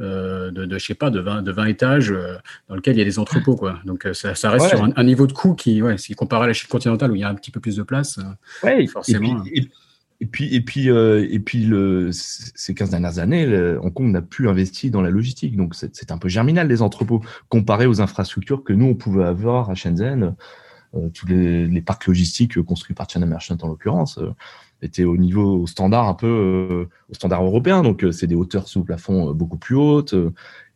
euh, 0.00 0.50
de, 0.50 0.64
de, 0.64 0.78
je 0.78 0.86
sais 0.86 0.94
pas, 0.94 1.10
de 1.10 1.20
20, 1.20 1.42
de 1.42 1.52
20 1.52 1.66
étages 1.66 2.10
euh, 2.10 2.36
dans 2.68 2.76
lesquels 2.76 2.96
il 2.96 3.00
y 3.00 3.02
a 3.02 3.04
des 3.04 3.18
entrepôts, 3.18 3.56
quoi. 3.56 3.78
Donc 3.84 4.06
euh, 4.06 4.14
ça, 4.14 4.34
ça 4.34 4.50
reste 4.50 4.68
sur 4.68 4.82
un, 4.82 5.04
niveau 5.04 5.26
de 5.26 5.34
coût 5.34 5.54
qui, 5.54 5.82
ouais, 5.82 5.98
si 5.98 6.14
comparé 6.14 6.44
à 6.44 6.46
la 6.46 6.54
Chine 6.54 6.70
continentale 6.70 7.10
où 7.10 7.14
il 7.14 7.20
y 7.20 7.24
a 7.24 7.28
un 7.28 7.34
petit 7.34 7.50
peu 7.50 7.60
plus 7.60 7.76
de 7.76 7.82
place, 7.82 8.18
ouais, 8.62 8.86
forcément. 8.86 9.44
Et 10.20 10.26
puis, 10.26 10.52
et 10.52 10.60
puis, 10.62 10.88
et 10.88 11.38
puis, 11.38 11.64
le, 11.64 12.10
ces 12.10 12.74
15 12.74 12.90
dernières 12.90 13.20
années, 13.20 13.46
Hong 13.80 13.92
Kong 13.92 14.10
n'a 14.10 14.20
plus 14.20 14.48
investi 14.48 14.90
dans 14.90 15.00
la 15.00 15.10
logistique. 15.10 15.56
Donc, 15.56 15.76
c'est 15.76 16.10
un 16.10 16.18
peu 16.18 16.28
germinal, 16.28 16.66
les 16.66 16.82
entrepôts, 16.82 17.22
comparé 17.48 17.86
aux 17.86 18.00
infrastructures 18.00 18.64
que 18.64 18.72
nous, 18.72 18.86
on 18.86 18.94
pouvait 18.94 19.24
avoir 19.24 19.70
à 19.70 19.76
Shenzhen. 19.76 20.34
Euh, 20.94 21.10
tous 21.10 21.26
les, 21.26 21.82
parcs 21.82 22.06
logistiques 22.06 22.60
construits 22.62 22.94
par 22.94 23.08
China 23.08 23.26
Merchant 23.26 23.56
en 23.60 23.68
l'occurrence 23.68 24.18
euh, 24.18 24.30
étaient 24.80 25.04
au 25.04 25.16
niveau 25.16 25.62
au 25.62 25.66
standard 25.66 26.08
un 26.08 26.14
peu 26.14 26.26
euh, 26.26 26.88
au 27.10 27.14
standard 27.14 27.44
européen. 27.44 27.82
Donc 27.82 28.06
c'est 28.12 28.26
des 28.26 28.34
hauteurs 28.34 28.68
sous 28.68 28.84
plafond 28.84 29.32
beaucoup 29.32 29.58
plus 29.58 29.76
hautes 29.76 30.14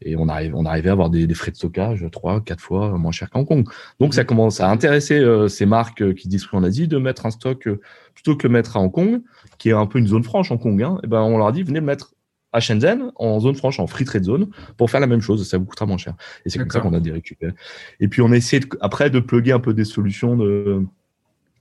et 0.02 0.16
on 0.16 0.28
arrive 0.28 0.54
on 0.54 0.66
arrivait 0.66 0.90
à 0.90 0.92
avoir 0.92 1.08
des, 1.08 1.32
frais 1.34 1.50
de 1.50 1.56
stockage 1.56 2.04
trois 2.12 2.40
quatre 2.40 2.60
fois 2.60 2.98
moins 2.98 3.12
cher 3.12 3.30
qu'à 3.30 3.38
Hong 3.38 3.46
Kong. 3.46 3.66
Donc 4.00 4.14
ça 4.14 4.24
commence 4.24 4.60
à 4.60 4.68
intéresser 4.68 5.24
ces 5.48 5.66
marques 5.66 6.14
qui 6.14 6.28
distribuent 6.28 6.62
en 6.62 6.64
Asie 6.64 6.88
de 6.88 6.98
mettre 6.98 7.26
un 7.26 7.30
stock 7.30 7.68
plutôt 8.14 8.36
que 8.36 8.46
le 8.46 8.52
mettre 8.52 8.76
à 8.76 8.80
Hong 8.80 8.92
Kong 8.92 9.22
qui 9.58 9.70
est 9.70 9.72
un 9.72 9.86
peu 9.86 9.98
une 9.98 10.08
zone 10.08 10.24
franche 10.24 10.50
Hong 10.50 10.60
Kong 10.60 10.82
hein, 10.82 10.98
et 11.04 11.06
ben 11.06 11.22
on 11.22 11.38
leur 11.38 11.46
a 11.46 11.52
dit 11.52 11.62
venez 11.62 11.80
le 11.80 11.86
mettre 11.86 12.14
à 12.52 12.60
Shenzhen 12.60 13.12
en 13.16 13.40
zone 13.40 13.54
franche, 13.54 13.80
en 13.80 13.86
free 13.86 14.04
trade 14.04 14.24
zone, 14.24 14.48
pour 14.76 14.90
faire 14.90 15.00
la 15.00 15.06
même 15.06 15.20
chose. 15.20 15.48
Ça 15.48 15.58
vous 15.58 15.64
coûtera 15.64 15.86
moins 15.86 15.96
cher. 15.96 16.14
Et 16.44 16.50
c'est 16.50 16.58
comme 16.58 16.70
ça 16.70 16.80
qu'on 16.80 16.94
a 16.94 17.00
des 17.00 17.12
récupérés. 17.12 17.54
Et 18.00 18.08
puis 18.08 18.22
on 18.22 18.30
a 18.32 18.36
essayé 18.36 18.62
après 18.80 19.10
de 19.10 19.20
plugger 19.20 19.52
un 19.52 19.60
peu 19.60 19.74
des 19.74 19.84
solutions 19.84 20.36
de 20.36 20.84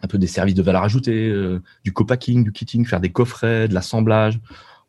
un 0.03 0.07
peu 0.07 0.17
des 0.17 0.27
services 0.27 0.55
de 0.55 0.63
valeur 0.63 0.83
ajoutée, 0.83 1.29
euh, 1.29 1.61
du 1.83 1.93
co-packing, 1.93 2.43
du 2.43 2.51
kitting, 2.51 2.85
faire 2.85 2.99
des 2.99 3.11
coffrets, 3.11 3.67
de 3.67 3.73
l'assemblage. 3.73 4.39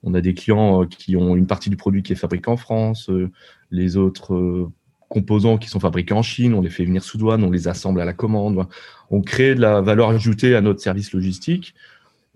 On 0.02 0.14
a 0.14 0.20
des 0.20 0.32
clients 0.34 0.82
euh, 0.82 0.86
qui 0.86 1.16
ont 1.16 1.36
une 1.36 1.46
partie 1.46 1.70
du 1.70 1.76
produit 1.76 2.02
qui 2.02 2.12
est 2.12 2.16
fabriqué 2.16 2.50
en 2.50 2.56
France, 2.56 3.10
euh, 3.10 3.30
les 3.70 3.98
autres 3.98 4.70
composants 5.08 5.58
qui 5.58 5.68
sont 5.68 5.80
fabriqués 5.80 6.14
en 6.14 6.22
Chine, 6.22 6.54
on 6.54 6.62
les 6.62 6.70
fait 6.70 6.86
venir 6.86 7.04
sous 7.04 7.18
douane, 7.18 7.44
on 7.44 7.50
les 7.50 7.68
assemble 7.68 8.00
à 8.00 8.06
la 8.06 8.14
commande. 8.14 8.66
On 9.10 9.20
crée 9.20 9.54
de 9.54 9.60
la 9.60 9.82
valeur 9.82 10.08
ajoutée 10.08 10.56
à 10.56 10.62
notre 10.62 10.80
service 10.80 11.12
logistique 11.12 11.74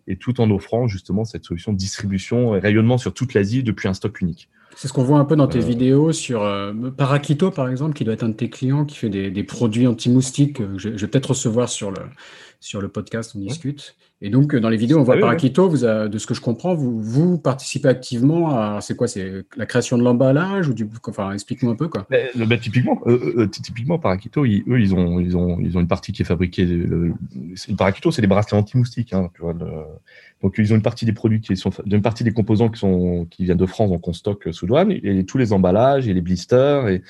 et 0.06 0.16
tout 0.16 0.40
en 0.40 0.50
offrant 0.50 0.86
justement 0.86 1.24
cette 1.24 1.44
solution 1.44 1.72
de 1.72 1.78
distribution 1.78 2.54
et 2.56 2.60
rayonnement 2.60 2.98
sur 2.98 3.14
toute 3.14 3.34
l'Asie 3.34 3.62
depuis 3.62 3.88
un 3.88 3.94
stock 3.94 4.20
unique. 4.20 4.48
C'est 4.76 4.88
ce 4.88 4.92
qu'on 4.92 5.04
voit 5.04 5.18
un 5.18 5.24
peu 5.24 5.36
dans 5.36 5.48
tes 5.48 5.60
euh, 5.60 5.66
vidéos 5.66 6.12
sur 6.12 6.42
euh, 6.42 6.72
Parakito, 6.96 7.50
par 7.50 7.68
exemple, 7.70 7.94
qui 7.94 8.04
doit 8.04 8.12
être 8.12 8.24
un 8.24 8.28
de 8.28 8.34
tes 8.34 8.50
clients 8.50 8.84
qui 8.84 8.96
fait 8.96 9.08
des, 9.08 9.30
des 9.30 9.42
produits 9.42 9.86
anti-moustiques. 9.86 10.60
Je, 10.76 10.90
je, 10.96 11.06
vais 11.06 11.06
peut-être 11.06 11.30
recevoir 11.30 11.70
sur 11.70 11.90
le, 11.90 12.02
sur 12.60 12.82
le 12.82 12.88
podcast, 12.88 13.32
on 13.34 13.38
discute. 13.38 13.96
Et 14.22 14.30
donc, 14.30 14.56
dans 14.56 14.70
les 14.70 14.78
vidéos, 14.78 14.98
on 14.98 15.02
voit 15.02 15.18
Parakito, 15.18 15.68
vous 15.68 15.78
de 15.78 16.18
ce 16.18 16.26
que 16.26 16.32
je 16.32 16.40
comprends, 16.40 16.74
vous, 16.74 17.00
vous 17.00 17.38
participez 17.38 17.88
activement 17.88 18.58
à, 18.58 18.80
c'est 18.80 18.96
quoi, 18.96 19.08
c'est 19.08 19.44
la 19.56 19.66
création 19.66 19.98
de 19.98 20.02
l'emballage 20.02 20.68
ou 20.68 20.74
du, 20.74 20.88
enfin, 21.06 21.32
explique-nous 21.32 21.70
un 21.70 21.76
peu, 21.76 21.88
quoi. 21.88 22.06
Ben, 22.10 22.58
typiquement, 22.58 23.00
euh, 23.06 23.34
euh, 23.36 23.46
typiquement, 23.46 23.98
Parakito, 23.98 24.44
eux, 24.44 24.80
ils 24.80 24.94
ont, 24.94 25.20
ils 25.20 25.36
ont, 25.36 25.58
ils 25.60 25.76
ont 25.76 25.80
une 25.80 25.88
partie 25.88 26.12
qui 26.12 26.22
est 26.22 26.24
fabriquée, 26.24 26.64
le, 26.64 27.12
Parakito, 27.76 28.10
c'est 28.10 28.22
des 28.22 28.26
bracelets 28.26 28.56
anti-moustiques, 28.56 29.12
hein, 29.12 29.28
tu 29.34 29.42
vois, 29.42 29.54
donc, 30.42 30.56
ils 30.58 30.72
ont 30.72 30.76
une 30.76 30.82
partie 30.82 31.06
des 31.06 31.12
produits 31.12 31.40
qui 31.40 31.56
sont, 31.56 31.70
une 31.86 32.02
partie 32.02 32.22
des 32.22 32.32
composants 32.32 32.68
qui 32.68 32.78
sont, 32.78 33.26
qui 33.30 33.44
viennent 33.44 33.56
de 33.56 33.66
France, 33.66 33.90
donc 33.90 34.06
on 34.06 34.12
stocke 34.12 34.52
sous 34.52 34.66
douane, 34.66 34.92
et 34.92 35.24
tous 35.24 35.38
les 35.38 35.52
emballages 35.52 36.08
et 36.08 36.14
les 36.14 36.20
blisters 36.20 36.88
et, 36.88 37.02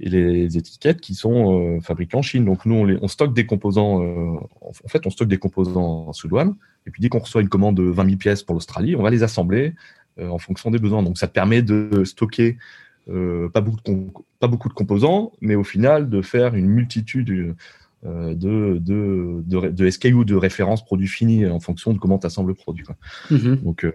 les 0.00 0.56
étiquettes 0.56 1.00
qui 1.00 1.16
sont 1.16 1.76
euh, 1.76 1.80
fabriquées 1.80 2.16
en 2.16 2.22
Chine. 2.22 2.44
Donc 2.44 2.64
nous, 2.66 2.76
on, 2.76 2.84
les, 2.84 2.96
stocke 3.08 3.34
des 3.34 3.46
composants, 3.46 4.00
euh, 4.00 4.38
en 4.60 4.88
fait, 4.88 5.04
on 5.08 5.10
stocke 5.10 5.26
des 5.26 5.38
composants 5.38 6.12
sous 6.12 6.28
douane. 6.28 6.54
Et 6.86 6.92
puis 6.92 7.02
dès 7.02 7.08
qu'on 7.08 7.18
reçoit 7.18 7.40
une 7.40 7.48
commande 7.48 7.76
de 7.76 7.82
20 7.82 8.04
000 8.04 8.16
pièces 8.16 8.44
pour 8.44 8.54
l'Australie, 8.54 8.94
on 8.94 9.02
va 9.02 9.10
les 9.10 9.24
assembler 9.24 9.74
euh, 10.20 10.28
en 10.28 10.38
fonction 10.38 10.70
des 10.70 10.78
besoins. 10.78 11.02
Donc 11.02 11.18
ça 11.18 11.26
te 11.26 11.32
permet 11.32 11.62
de 11.62 12.04
stocker 12.04 12.58
pas, 13.06 13.60
beaucoup 13.60 13.80
de 13.84 14.06
pas 14.38 14.46
beaucoup 14.46 14.68
de 14.68 14.74
composants, 14.74 15.32
mais 15.40 15.56
au 15.56 15.64
final 15.64 16.08
de 16.10 16.22
faire 16.22 16.54
une 16.54 16.68
multitude 16.68 17.56
de, 18.04 18.78
de, 18.78 19.42
de, 19.46 19.68
de 19.68 19.90
SKU, 19.90 20.24
de 20.24 20.34
références 20.36 20.84
produits 20.84 21.08
finis 21.08 21.46
en 21.46 21.60
fonction 21.60 21.92
de 21.92 21.98
comment 21.98 22.18
tu 22.18 22.26
assembles 22.26 22.48
le 22.48 22.54
produit. 22.54 22.84
Quoi. 22.84 22.96
Mm-hmm. 23.30 23.62
Donc, 23.62 23.86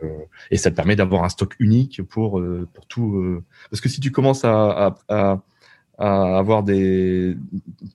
et 0.52 0.58
ça 0.58 0.72
te 0.72 0.76
permet 0.76 0.96
d'avoir 0.96 1.24
un 1.24 1.30
stock 1.30 1.56
unique 1.60 2.02
pour, 2.04 2.42
pour 2.74 2.86
tout. 2.88 3.42
parce 3.70 3.82
que 3.82 3.90
si 3.90 4.02
tu 4.02 4.12
commences 4.12 4.44
à, 4.44 4.98
à 5.08 5.08
à 5.08 5.42
avoir 6.00 6.64
des 6.64 7.38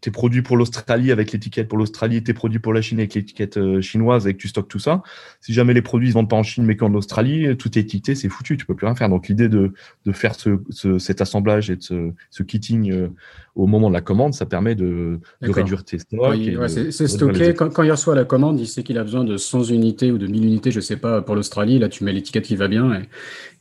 tes 0.01 0.13
produits 0.13 0.43
pour 0.43 0.57
l'Australie 0.57 1.11
avec 1.11 1.33
l'étiquette 1.33 1.67
pour 1.67 1.79
l'Australie, 1.79 2.23
tes 2.23 2.33
produits 2.33 2.61
pour 2.61 2.73
la 2.73 2.81
Chine 2.81 2.99
avec 2.99 3.15
l'étiquette 3.15 3.57
euh, 3.57 3.81
chinoise 3.81 4.29
et 4.29 4.35
que 4.35 4.39
tu 4.39 4.47
stockes 4.47 4.69
tout 4.69 4.79
ça. 4.79 5.03
Si 5.41 5.53
jamais 5.53 5.75
les 5.75 5.83
produits 5.83 6.09
ne 6.09 6.13
se 6.13 6.15
vendent 6.15 6.31
pas 6.31 6.37
en 6.37 6.45
Chine 6.45 6.65
mais 6.65 6.77
qu'en 6.77 6.95
Australie, 6.95 7.57
tout 7.57 7.77
est 7.77 7.83
étiqueté, 7.83 8.15
c'est 8.15 8.29
foutu, 8.29 8.57
tu 8.57 8.67
peux 8.67 8.77
plus 8.77 8.87
rien 8.87 8.95
faire. 8.95 9.09
Donc 9.09 9.27
l'idée 9.27 9.49
de, 9.49 9.73
de 10.07 10.13
faire 10.13 10.37
ce, 10.37 10.61
ce, 10.71 10.99
cet 10.99 11.21
assemblage 11.21 11.71
et 11.71 11.77
de 11.77 11.83
ce, 11.83 12.13
ce 12.31 12.43
kitting 12.45 12.93
euh, 12.93 13.09
au 13.57 13.67
moment 13.67 13.89
de 13.89 13.95
la 13.95 14.01
commande, 14.01 14.33
ça 14.33 14.47
permet 14.47 14.77
de, 14.77 15.19
de 15.43 15.51
réduire 15.51 15.83
tes 15.83 15.99
stocks. 15.99 16.39
c'est 16.69 17.09
stocké. 17.09 17.53
Quand, 17.55 17.71
quand, 17.71 17.83
il 17.83 17.91
reçoit 17.91 18.15
la 18.15 18.25
commande, 18.25 18.61
il 18.61 18.69
sait 18.69 18.85
qu'il 18.85 18.99
a 18.99 19.03
besoin 19.03 19.25
de 19.25 19.37
100 19.37 19.65
unités 19.65 20.13
ou 20.13 20.19
de 20.19 20.29
1000 20.29 20.45
unités, 20.45 20.71
je 20.71 20.81
sais 20.81 20.97
pas, 20.97 21.21
pour 21.21 21.35
l'Australie. 21.35 21.81
Là, 21.81 21.89
tu 21.89 22.05
mets 22.05 22.13
l'étiquette 22.13 22.45
qui 22.45 22.55
va 22.55 22.69
bien 22.69 23.03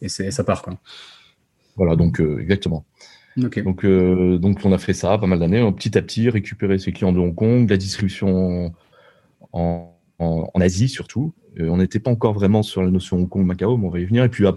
et, 0.02 0.06
et 0.06 0.10
ça 0.10 0.44
part. 0.44 0.62
Quoi. 0.62 0.78
Voilà, 1.76 1.96
donc 1.96 2.22
euh, 2.22 2.40
exactement. 2.40 2.86
Donc, 3.38 3.86
euh, 3.86 4.40
donc, 4.40 4.60
on 4.64 4.72
a 4.72 4.78
fait 4.78 4.94
ça 4.94 5.18
pas 5.18 5.28
mal 5.28 5.40
d'années, 5.40 5.72
petit 5.74 5.98
à 5.98 6.02
petit, 6.02 6.30
récupérer 6.30 6.80
ses 6.80 6.92
clients 6.92 7.14
de 7.14 7.20
Hong 7.20 7.36
Kong, 7.36 7.70
la 7.70 7.78
distribution 7.78 8.74
en, 9.54 9.94
Asie 10.60 10.90
surtout. 10.90 11.34
Euh, 11.60 11.70
on 11.70 11.78
n'était 11.78 12.00
pas 12.00 12.12
encore 12.12 12.34
vraiment 12.34 12.64
sur 12.64 12.82
la 12.84 12.90
notion 12.90 13.18
Hong 13.18 13.30
Kong, 13.30 13.46
Macao, 13.46 13.78
mais 13.78 13.86
on 13.86 13.90
va 13.90 14.00
y 14.00 14.06
venir. 14.06 14.24
Et 14.24 14.30
puis, 14.30 14.46
en 14.48 14.56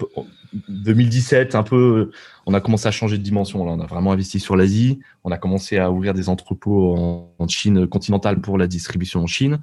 2017, 0.69 1.55
un 1.55 1.63
peu, 1.63 2.11
on 2.47 2.55
a 2.55 2.61
commencé 2.61 2.89
à 2.89 2.91
changer 2.91 3.19
de 3.19 3.23
dimension. 3.23 3.63
On 3.63 3.81
a 3.81 3.87
vraiment 3.87 4.13
investi 4.13 4.41
sur 4.41 4.57
l'Asie. 4.57 5.01
On 5.25 5.31
a 5.31 5.37
commencé 5.37 5.77
à 5.77 5.91
ouvrir 5.91 6.15
des 6.15 6.29
entrepôts 6.31 6.97
en, 6.97 7.49
Chine 7.49 7.87
continentale 7.87 8.41
pour 8.41 8.57
la 8.59 8.67
distribution 8.67 9.21
en 9.23 9.27
Chine. 9.27 9.61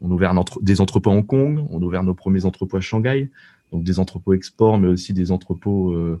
On 0.00 0.10
a 0.10 0.14
ouvert 0.14 0.34
des 0.60 0.80
entrepôts 0.80 1.10
à 1.10 1.14
Hong 1.14 1.26
Kong. 1.26 1.66
On 1.70 1.80
a 1.80 1.84
ouvert 1.84 2.04
nos 2.04 2.14
premiers 2.14 2.44
entrepôts 2.44 2.76
à 2.76 2.80
Shanghai. 2.80 3.30
Donc, 3.72 3.82
des 3.84 3.98
entrepôts 3.98 4.34
export, 4.34 4.78
mais 4.78 4.88
aussi 4.88 5.12
des 5.12 5.32
entrepôts 5.32 5.92
euh, 5.92 5.96
euh, 5.96 6.20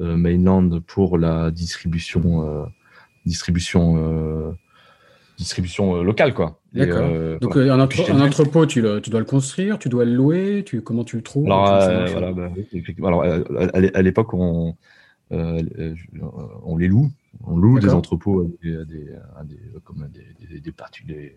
mainland 0.00 0.80
pour 0.80 1.18
la 1.18 1.50
distribution, 1.50 2.66
distribution, 3.26 4.56
distribution 5.38 6.02
locale, 6.02 6.34
quoi. 6.34 6.60
D'accord. 6.72 7.00
Euh, 7.02 7.38
Donc 7.38 7.56
euh, 7.56 7.70
un, 7.72 7.80
entrepôt, 7.80 8.66
tu, 8.66 8.84
tu, 9.02 9.10
dois 9.10 9.20
le 9.20 9.26
construire, 9.26 9.78
tu 9.78 9.88
dois 9.88 10.04
le 10.04 10.14
louer, 10.14 10.62
tu, 10.64 10.82
comment 10.82 11.04
tu 11.04 11.16
le 11.16 11.22
trouves 11.22 11.46
Alors, 11.46 11.68
euh, 11.68 12.06
voilà, 12.06 12.32
bah, 12.32 12.50
Alors 13.04 13.24
à, 13.24 14.02
l'époque, 14.02 14.34
on, 14.34 14.76
on 15.30 16.76
les 16.76 16.88
loue. 16.88 17.10
On 17.44 17.56
loue 17.56 17.78
des 17.78 17.90
entrepôts 17.90 18.42
à 18.42 18.64
des, 18.84 19.08
à 19.36 19.44
des, 19.44 19.58
comme 19.84 20.08
des, 20.12 20.60
des, 20.60 20.72
particuliers 20.72 21.36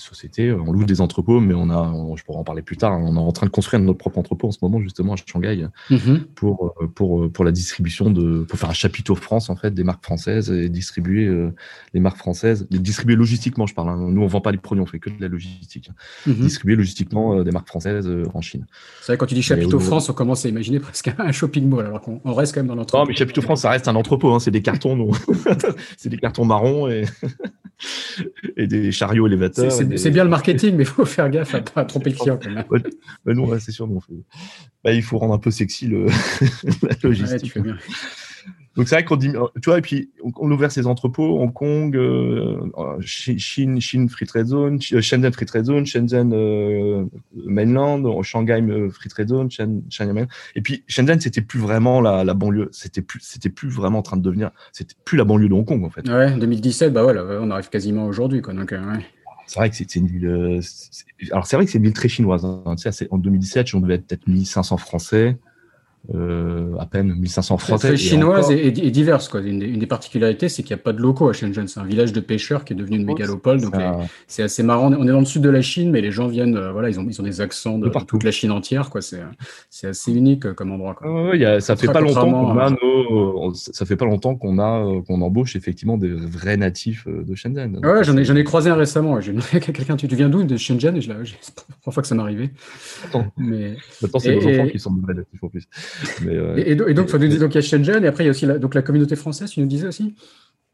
sociétés. 0.00 0.52
On 0.52 0.72
loue 0.72 0.84
des 0.84 1.00
entrepôts, 1.00 1.40
mais 1.40 1.54
on 1.54 1.70
a, 1.70 2.16
je 2.16 2.24
pourrais 2.24 2.38
en 2.38 2.44
parler 2.44 2.62
plus 2.62 2.76
tard, 2.76 2.98
on 3.00 3.16
est 3.16 3.18
en 3.18 3.32
train 3.32 3.46
de 3.46 3.50
construire 3.50 3.82
notre 3.82 3.98
propre 3.98 4.18
entrepôt 4.18 4.48
en 4.48 4.52
ce 4.52 4.58
moment, 4.62 4.80
justement, 4.80 5.14
à 5.14 5.16
Shanghai, 5.16 5.66
mhm. 5.90 6.24
pour, 6.34 6.74
pour, 6.94 7.30
pour 7.30 7.44
la 7.44 7.52
distribution 7.52 8.10
de, 8.10 8.44
pour 8.44 8.58
faire 8.58 8.70
un 8.70 8.74
chapiteau 8.74 9.14
France, 9.14 9.50
en 9.50 9.56
fait, 9.56 9.72
des 9.74 9.84
marques 9.84 10.04
françaises 10.04 10.50
et 10.50 10.68
distribuer 10.68 11.26
euh, 11.26 11.54
les 11.94 12.00
marques 12.00 12.18
françaises, 12.18 12.66
les 12.70 12.78
distribuer 12.78 13.16
logistiquement, 13.16 13.66
je 13.66 13.74
parle. 13.74 13.90
Hein. 13.90 13.96
Nous, 14.10 14.22
on 14.22 14.26
vend 14.26 14.40
pas 14.40 14.52
les 14.52 14.58
produits, 14.58 14.82
on 14.82 14.86
fait 14.86 14.98
que 14.98 15.10
de 15.10 15.20
la 15.20 15.28
logistique. 15.28 15.90
Mhm. 16.26 16.34
Distribuer 16.34 16.76
logistiquement 16.76 17.38
euh, 17.38 17.44
des 17.44 17.50
marques 17.50 17.68
françaises 17.68 18.06
euh, 18.06 18.24
en 18.34 18.40
Chine. 18.40 18.66
C'est 19.00 19.12
vrai, 19.12 19.16
quand 19.18 19.26
tu 19.26 19.34
dis 19.34 19.42
chapiteau 19.42 19.78
France, 19.78 20.08
on 20.08 20.12
commence 20.12 20.44
à 20.44 20.48
imaginer 20.48 20.80
presque 20.80 21.10
un 21.18 21.32
shopping 21.32 21.68
mall, 21.68 21.86
alors 21.86 22.00
qu'on 22.00 22.20
reste 22.32 22.54
quand 22.54 22.60
même 22.60 22.68
dans 22.68 22.74
l'entrepôt. 22.74 23.02
Non, 23.02 23.08
mais 23.08 23.14
chapiteau 23.14 23.42
France, 23.42 23.62
ça 23.62 23.70
reste 23.70 23.88
un 23.88 23.96
entrepôt, 23.96 24.32
hein. 24.32 24.40
c'est 24.40 24.50
des 24.50 24.62
cartons, 24.62 25.10
c'est 25.96 26.08
des 26.08 26.18
cartons 26.18 26.44
marrons 26.44 26.88
et, 26.88 27.04
et 28.56 28.66
des 28.66 28.92
chariots 28.92 29.26
élévateurs. 29.26 29.72
C'est 29.72 29.89
bien 30.10 30.24
le 30.24 30.30
marketing, 30.30 30.76
mais 30.76 30.84
il 30.84 30.86
faut 30.86 31.04
faire 31.04 31.30
gaffe 31.30 31.54
à 31.54 31.60
pas 31.74 31.84
tromper 31.84 32.10
le 32.10 32.16
client. 32.16 32.38
Quand 32.42 32.50
même. 32.50 32.64
Ouais, 32.70 33.34
non, 33.34 33.58
c'est 33.58 33.72
sûr. 33.72 33.88
Bah, 34.84 34.92
il 34.92 35.02
faut 35.02 35.18
rendre 35.18 35.34
un 35.34 35.38
peu 35.38 35.50
sexy 35.50 35.86
le... 35.86 36.06
la 36.82 36.94
logistique. 37.02 37.56
Ouais, 37.56 37.72
donc 38.76 38.88
c'est 38.88 38.94
vrai 38.94 39.04
qu'on 39.04 39.16
dit, 39.16 39.32
tu 39.60 39.68
vois, 39.68 39.78
et 39.78 39.80
puis 39.82 40.10
on, 40.22 40.30
on 40.36 40.50
ouvert 40.50 40.70
ses 40.70 40.86
entrepôts, 40.86 41.40
Hong 41.40 41.52
Kong, 41.52 41.96
euh, 41.96 42.60
Chine, 43.00 43.80
Chine 43.80 44.08
Free 44.08 44.26
Trade 44.26 44.46
Zone, 44.46 44.78
euh, 44.92 45.00
Shenzhen 45.00 45.32
Free 45.32 45.44
Trade 45.44 45.64
Zone, 45.64 45.86
Shenzhen 45.86 46.32
euh, 46.32 47.04
Mainland, 47.34 48.22
Shanghai 48.22 48.62
euh, 48.62 48.88
Free 48.88 49.08
Trade 49.08 49.28
Zone, 49.28 49.50
Shanghai 49.50 50.12
Mainland. 50.12 50.28
Et 50.54 50.62
puis 50.62 50.84
Shenzhen, 50.86 51.20
c'était 51.20 51.40
plus 51.40 51.58
vraiment 51.58 52.00
la, 52.00 52.22
la 52.22 52.34
banlieue, 52.34 52.68
c'était 52.72 53.02
plus, 53.02 53.20
c'était 53.22 53.50
plus 53.50 53.68
vraiment 53.68 53.98
en 53.98 54.02
train 54.02 54.16
de 54.16 54.22
devenir, 54.22 54.50
c'était 54.72 54.94
plus 55.04 55.18
la 55.18 55.24
banlieue 55.24 55.48
de 55.48 55.54
Hong 55.54 55.66
Kong 55.66 55.84
en 55.84 55.90
fait. 55.90 56.08
Ouais, 56.08 56.32
2017, 56.36 56.92
bah 56.92 57.02
voilà, 57.02 57.24
on 57.40 57.50
arrive 57.50 57.70
quasiment 57.70 58.06
aujourd'hui, 58.06 58.40
quoi. 58.40 58.54
Donc, 58.54 58.70
ouais. 58.70 59.04
C'est 59.50 59.58
vrai 59.58 59.68
que 59.68 59.74
c'est 59.74 59.96
une 59.96 60.06
ville. 60.06 60.60
Alors 61.32 61.44
c'est 61.44 61.56
vrai 61.56 61.64
que 61.64 61.72
c'est 61.72 61.78
une 61.78 61.84
ville 61.84 61.92
très 61.92 62.08
chinoise. 62.08 62.44
Hein. 62.44 62.76
Tu 62.76 62.92
sais, 62.92 63.08
en 63.10 63.18
2017, 63.18 63.74
on 63.74 63.80
devait 63.80 63.94
être 63.94 64.06
peut-être 64.06 64.28
1500 64.28 64.76
Français. 64.76 65.38
Euh, 66.14 66.74
à 66.78 66.86
peine 66.86 67.14
1500 67.14 67.58
Français. 67.58 67.88
Très 67.88 67.96
chinoise 67.96 68.50
et, 68.50 68.70
diverse. 68.70 69.28
Quoi. 69.28 69.42
Une, 69.42 69.78
des, 69.78 69.86
particularités, 69.86 70.48
c'est 70.48 70.62
qu'il 70.62 70.74
n'y 70.74 70.80
a 70.80 70.82
pas 70.82 70.92
de 70.92 71.00
locaux 71.00 71.28
à 71.28 71.32
Shenzhen. 71.32 71.68
C'est 71.68 71.78
un 71.78 71.84
village 71.84 72.12
de 72.12 72.20
pêcheurs 72.20 72.64
qui 72.64 72.72
est 72.72 72.76
devenu 72.76 72.96
une 72.96 73.04
mégalopole. 73.04 73.60
Donc 73.60 73.74
c'est 74.26 74.42
assez 74.42 74.62
marrant. 74.62 74.92
On 74.92 75.04
est 75.04 75.12
dans 75.12 75.20
le 75.20 75.26
sud 75.26 75.42
de 75.42 75.50
la 75.50 75.60
Chine, 75.60 75.90
mais 75.90 76.00
les 76.00 76.10
gens 76.10 76.26
viennent, 76.26 76.56
euh, 76.56 76.72
voilà, 76.72 76.88
ils 76.88 76.98
ont, 76.98 77.06
ils 77.06 77.20
ont 77.20 77.24
des 77.24 77.40
accents 77.40 77.78
de, 77.78 77.88
toute 78.06 78.24
la 78.24 78.30
Chine 78.30 78.50
entière. 78.50 78.88
Quoi. 78.88 79.02
C'est, 79.02 79.20
c'est 79.68 79.88
assez 79.88 80.12
unique 80.12 80.46
euh, 80.46 80.54
comme 80.54 80.72
endroit. 80.72 80.94
Quoi. 80.94 81.36
y 81.36 81.44
a, 81.44 81.60
ça 81.60 81.76
fait 81.76 81.86
pas 81.86 82.00
longtemps 82.00 82.30
qu'on 82.30 82.58
a 82.58 82.70
nos, 82.70 83.52
ça 83.54 83.84
fait 83.84 83.96
pas 83.96 84.06
longtemps 84.06 84.34
qu'on 84.36 84.58
a 84.58 85.02
qu'on 85.06 85.20
embauche 85.20 85.54
effectivement 85.54 85.98
des 85.98 86.08
vrais 86.08 86.56
natifs 86.56 87.06
de 87.06 87.34
Shenzhen. 87.34 87.78
ouais, 87.84 88.04
j'en 88.04 88.16
ai, 88.16 88.24
j'en 88.24 88.36
ai 88.36 88.44
croisé 88.44 88.70
un 88.70 88.74
récemment. 88.74 89.20
J'ai 89.20 89.32
demandé 89.32 89.48
à 89.52 89.60
quelqu'un, 89.60 89.96
tu, 89.96 90.06
viens 90.08 90.30
d'où? 90.30 90.44
De 90.44 90.56
Shenzhen? 90.56 90.96
Et 90.96 91.02
je 91.02 91.08
la 91.10 91.16
première 91.16 91.92
fois 91.92 92.02
que 92.02 92.08
ça 92.08 92.14
m'est 92.14 92.22
arrivé. 92.22 92.50
Mais... 93.36 93.76
Maintenant, 94.00 94.18
c'est 94.18 94.34
nos 94.34 94.48
enfants 94.48 94.68
qui 94.68 94.78
sont 94.78 94.92
de 94.92 95.02
vrais 95.02 95.14
natifs 95.14 95.42
en 95.44 95.48
plus. 95.48 95.68
Euh, 96.26 96.56
et, 96.56 96.74
donc, 96.94 97.10
il 97.12 97.54
y 97.54 97.58
a 97.58 97.60
Shenzhen, 97.60 98.04
et 98.04 98.06
après, 98.06 98.24
il 98.24 98.26
y 98.26 98.28
a 98.28 98.32
aussi 98.32 98.46
la, 98.46 98.58
donc, 98.58 98.74
la 98.74 98.82
communauté 98.82 99.16
française, 99.16 99.50
tu 99.50 99.60
nous 99.60 99.66
disais 99.66 99.88
aussi? 99.88 100.14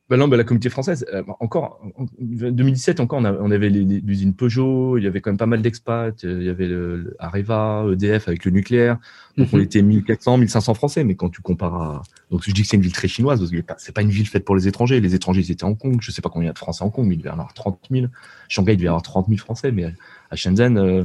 Ben 0.08 0.18
non, 0.18 0.28
ben 0.28 0.36
la 0.36 0.44
communauté 0.44 0.68
française, 0.68 1.04
euh, 1.12 1.24
encore, 1.40 1.80
en 1.96 2.06
2017 2.20 3.00
encore, 3.00 3.18
on, 3.18 3.50
avait 3.50 3.70
l'usine 3.70 4.34
Peugeot, 4.34 4.98
il 4.98 5.04
y 5.04 5.06
avait 5.08 5.20
quand 5.20 5.30
même 5.30 5.36
pas 5.36 5.46
mal 5.46 5.62
d'expats, 5.62 6.22
il 6.22 6.44
y 6.44 6.48
avait 6.48 6.68
le, 6.68 7.16
Areva, 7.18 7.84
EDF 7.92 8.28
avec 8.28 8.44
le 8.44 8.52
nucléaire, 8.52 8.98
donc 9.36 9.48
on 9.52 9.56
mhm. 9.56 9.64
était 9.64 9.82
1400, 9.82 10.38
1500 10.38 10.74
Français, 10.74 11.02
mais 11.02 11.16
quand 11.16 11.28
tu 11.30 11.42
compares 11.42 11.74
à... 11.74 12.02
Donc 12.30 12.42
je 12.44 12.52
dis 12.52 12.62
que 12.62 12.68
c'est 12.68 12.76
une 12.76 12.84
ville 12.84 12.92
très 12.92 13.08
chinoise, 13.08 13.40
parce 13.40 13.50
que 13.50 13.56
c'est 13.78 13.92
pas 13.92 14.02
une 14.02 14.10
ville 14.10 14.28
faite 14.28 14.44
pour 14.44 14.54
les 14.54 14.68
étrangers, 14.68 15.00
les 15.00 15.16
étrangers 15.16 15.40
ils 15.40 15.50
étaient 15.50 15.64
à 15.64 15.66
Hong 15.66 15.76
Kong, 15.76 15.96
je 16.00 16.12
sais 16.12 16.22
pas 16.22 16.28
combien 16.28 16.44
il 16.44 16.50
y 16.50 16.50
a 16.50 16.52
de 16.52 16.58
Français 16.58 16.84
à 16.84 16.86
Hong 16.86 16.92
Kong, 16.92 17.04
mais 17.08 17.16
il 17.16 17.18
devait 17.18 17.30
y 17.30 17.32
avoir 17.32 17.52
30 17.52 17.80
000, 17.90 18.06
Shanghai 18.48 18.74
il 18.74 18.76
devait 18.76 18.84
y 18.84 18.88
avoir 18.88 19.02
30 19.02 19.26
000 19.26 19.38
Français, 19.38 19.72
mais 19.72 19.92
à 20.30 20.36
Shenzhen... 20.36 20.78
Euh, 20.78 21.04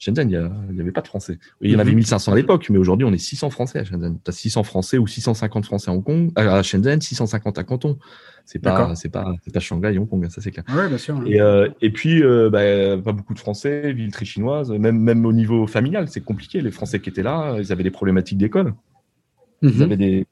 Shenzhen, 0.00 0.30
il 0.30 0.74
n'y 0.74 0.80
avait 0.80 0.92
pas 0.92 1.02
de 1.02 1.06
Français. 1.06 1.38
Il 1.60 1.70
y 1.70 1.76
en 1.76 1.78
avait 1.78 1.92
1500 1.92 2.30
mhm. 2.30 2.34
à 2.34 2.40
l'époque, 2.40 2.70
mais 2.70 2.78
aujourd'hui, 2.78 3.06
on 3.06 3.12
est 3.12 3.18
600 3.18 3.50
Français 3.50 3.80
à 3.80 3.84
Shenzhen. 3.84 4.18
Tu 4.24 4.30
as 4.30 4.32
600 4.32 4.62
Français 4.62 4.96
ou 4.96 5.06
650 5.06 5.66
Français 5.66 5.90
à 5.90 5.94
Hong 5.94 6.02
Kong, 6.02 6.32
à 6.36 6.62
Shenzhen, 6.62 7.02
650 7.02 7.58
à 7.58 7.64
Canton. 7.64 7.98
C'est 8.46 8.58
pas, 8.58 8.94
c'est 8.94 9.10
pas, 9.10 9.34
c'est 9.44 9.52
pas 9.52 9.60
Shanghai, 9.60 9.96
Hong 9.98 10.08
Kong, 10.08 10.26
ça 10.30 10.40
c'est 10.40 10.50
clair. 10.50 10.64
Ouais, 10.74 10.88
bien 10.88 10.96
sûr. 10.96 11.22
Et, 11.26 11.38
euh, 11.38 11.68
et 11.82 11.90
puis, 11.90 12.22
euh, 12.22 12.48
bah, 12.48 12.96
pas 13.02 13.12
beaucoup 13.12 13.34
de 13.34 13.38
Français, 13.38 13.92
ville 13.92 14.10
très 14.10 14.24
chinoise, 14.24 14.70
même, 14.72 14.98
même 14.98 15.26
au 15.26 15.34
niveau 15.34 15.66
familial, 15.66 16.08
c'est 16.08 16.22
compliqué. 16.22 16.62
Les 16.62 16.70
Français 16.70 17.00
qui 17.00 17.10
étaient 17.10 17.22
là, 17.22 17.58
ils 17.58 17.70
avaient 17.70 17.84
des 17.84 17.90
problématiques 17.90 18.38
d'école. 18.38 18.74
Ils 19.60 19.68
mhm. 19.68 19.82
avaient 19.82 19.96
des, 19.98 20.26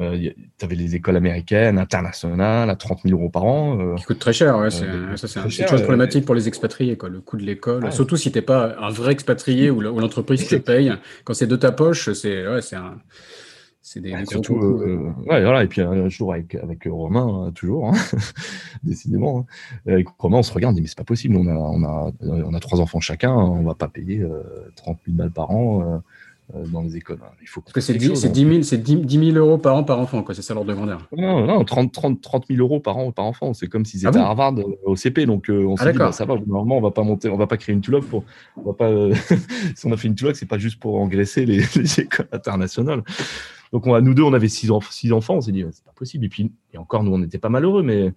euh, 0.00 0.30
tu 0.58 0.64
avais 0.64 0.74
les 0.74 0.96
écoles 0.96 1.16
américaines, 1.16 1.78
internationales, 1.78 2.68
à 2.68 2.76
30 2.76 3.02
000 3.04 3.18
euros 3.18 3.30
par 3.30 3.44
an. 3.44 3.78
Euh, 3.78 3.94
qui 3.94 4.04
coûte 4.04 4.18
très 4.18 4.32
cher, 4.32 4.58
ouais, 4.58 4.70
c'est 4.70 4.86
euh, 4.86 5.14
une 5.44 5.50
chose 5.50 5.82
problématique 5.82 6.24
pour 6.24 6.34
les 6.34 6.48
expatriés, 6.48 6.96
quoi, 6.96 7.08
le 7.08 7.20
coût 7.20 7.36
de 7.36 7.44
l'école. 7.44 7.92
Surtout 7.92 8.16
si 8.16 8.32
tu 8.32 8.38
n'es 8.38 8.42
pas 8.42 8.76
un 8.80 8.90
vrai 8.90 9.12
expatrié 9.12 9.70
ou 9.70 9.80
l'entreprise 9.80 10.46
te 10.48 10.56
paye. 10.56 10.92
Quand 11.24 11.34
c'est 11.34 11.46
de 11.46 11.56
ta 11.56 11.72
poche, 11.72 12.12
c'est 12.12 12.46
ouais, 12.46 12.60
un. 12.74 12.98
C'est 13.86 14.00
des, 14.00 14.16
surtout, 14.26 14.56
euh, 14.56 15.12
ouais, 15.26 15.42
voilà. 15.42 15.62
Et 15.62 15.66
puis 15.66 15.82
un 15.82 16.08
jour 16.08 16.32
avec, 16.32 16.54
avec 16.54 16.84
Romain, 16.86 17.48
hein, 17.48 17.52
toujours, 17.52 17.90
hein, 17.90 17.92
décidément. 18.82 19.40
Hein. 19.40 19.92
Avec 19.92 20.08
Romain, 20.18 20.38
on 20.38 20.42
se 20.42 20.54
regarde, 20.54 20.72
on 20.72 20.76
dit 20.76 20.80
mais 20.80 20.86
c'est 20.88 20.96
pas 20.96 21.04
possible. 21.04 21.36
On 21.36 21.46
a, 21.46 21.52
on 21.52 21.84
a, 21.84 22.10
on 22.22 22.54
a 22.54 22.60
trois 22.60 22.80
enfants 22.80 23.00
chacun, 23.00 23.34
on 23.34 23.62
va 23.62 23.74
pas 23.74 23.88
payer 23.88 24.22
euh, 24.22 24.42
30 24.76 25.00
000 25.06 25.18
balles 25.18 25.30
par 25.30 25.50
an. 25.50 26.02
Euh, 26.52 26.66
dans 26.66 26.82
les 26.82 26.94
écoles. 26.96 27.20
Hein. 27.22 27.30
Il 27.40 27.48
faut 27.48 27.62
Parce 27.62 27.72
que 27.72 27.80
c'est 27.80 27.94
10, 27.94 28.30
10, 28.30 29.32
000, 29.32 29.36
euros 29.38 29.56
par 29.56 29.76
an 29.76 29.82
par 29.82 29.98
enfant, 29.98 30.22
quoi. 30.22 30.34
C'est 30.34 30.42
ça 30.42 30.52
l'ordre 30.52 30.68
de 30.68 30.74
grandeur. 30.74 31.08
Non, 31.16 31.46
non, 31.46 31.64
30, 31.64 31.90
30, 31.90 32.20
30 32.20 32.48
000 32.48 32.60
euros 32.60 32.80
par 32.80 32.98
an 32.98 33.12
par 33.12 33.24
enfant. 33.24 33.54
C'est 33.54 33.66
comme 33.66 33.86
s'ils 33.86 34.06
ah 34.06 34.10
étaient 34.10 34.18
à 34.18 34.26
Harvard 34.26 34.58
euh, 34.58 34.76
au 34.84 34.94
CP. 34.94 35.24
Donc 35.24 35.48
euh, 35.48 35.64
on 35.64 35.76
ah, 35.78 35.84
s'est 35.84 35.92
dit, 35.92 35.98
bah, 35.98 36.12
ça 36.12 36.26
va, 36.26 36.34
normalement, 36.46 36.76
on 36.76 36.82
va 36.82 36.90
pas 36.90 37.02
monter, 37.02 37.30
on 37.30 37.38
va 37.38 37.46
pas 37.46 37.56
créer 37.56 37.74
une 37.74 37.80
tuloc 37.80 38.04
pour. 38.04 38.24
On 38.58 38.72
va 38.72 38.72
pas, 38.74 38.90
si 39.74 39.86
on 39.86 39.92
a 39.92 39.96
fait 39.96 40.06
une 40.06 40.14
tuloc, 40.14 40.36
c'est 40.36 40.44
pas 40.44 40.58
juste 40.58 40.78
pour 40.78 41.00
engraisser 41.00 41.46
les, 41.46 41.62
les, 41.76 42.00
écoles 42.00 42.28
internationales. 42.30 43.02
Donc 43.72 43.86
on 43.86 43.94
a, 43.94 44.02
nous 44.02 44.12
deux, 44.12 44.22
on 44.22 44.34
avait 44.34 44.48
six, 44.48 44.70
six 44.90 45.12
enfants. 45.12 45.36
On 45.36 45.40
s'est 45.40 45.52
dit, 45.52 45.64
c'est 45.72 45.84
pas 45.84 45.94
possible. 45.96 46.26
Et 46.26 46.28
puis, 46.28 46.52
et 46.74 46.78
encore, 46.78 47.04
nous, 47.04 47.12
on 47.12 47.18
n'était 47.18 47.38
pas 47.38 47.48
malheureux, 47.48 47.82
mais. 47.82 48.12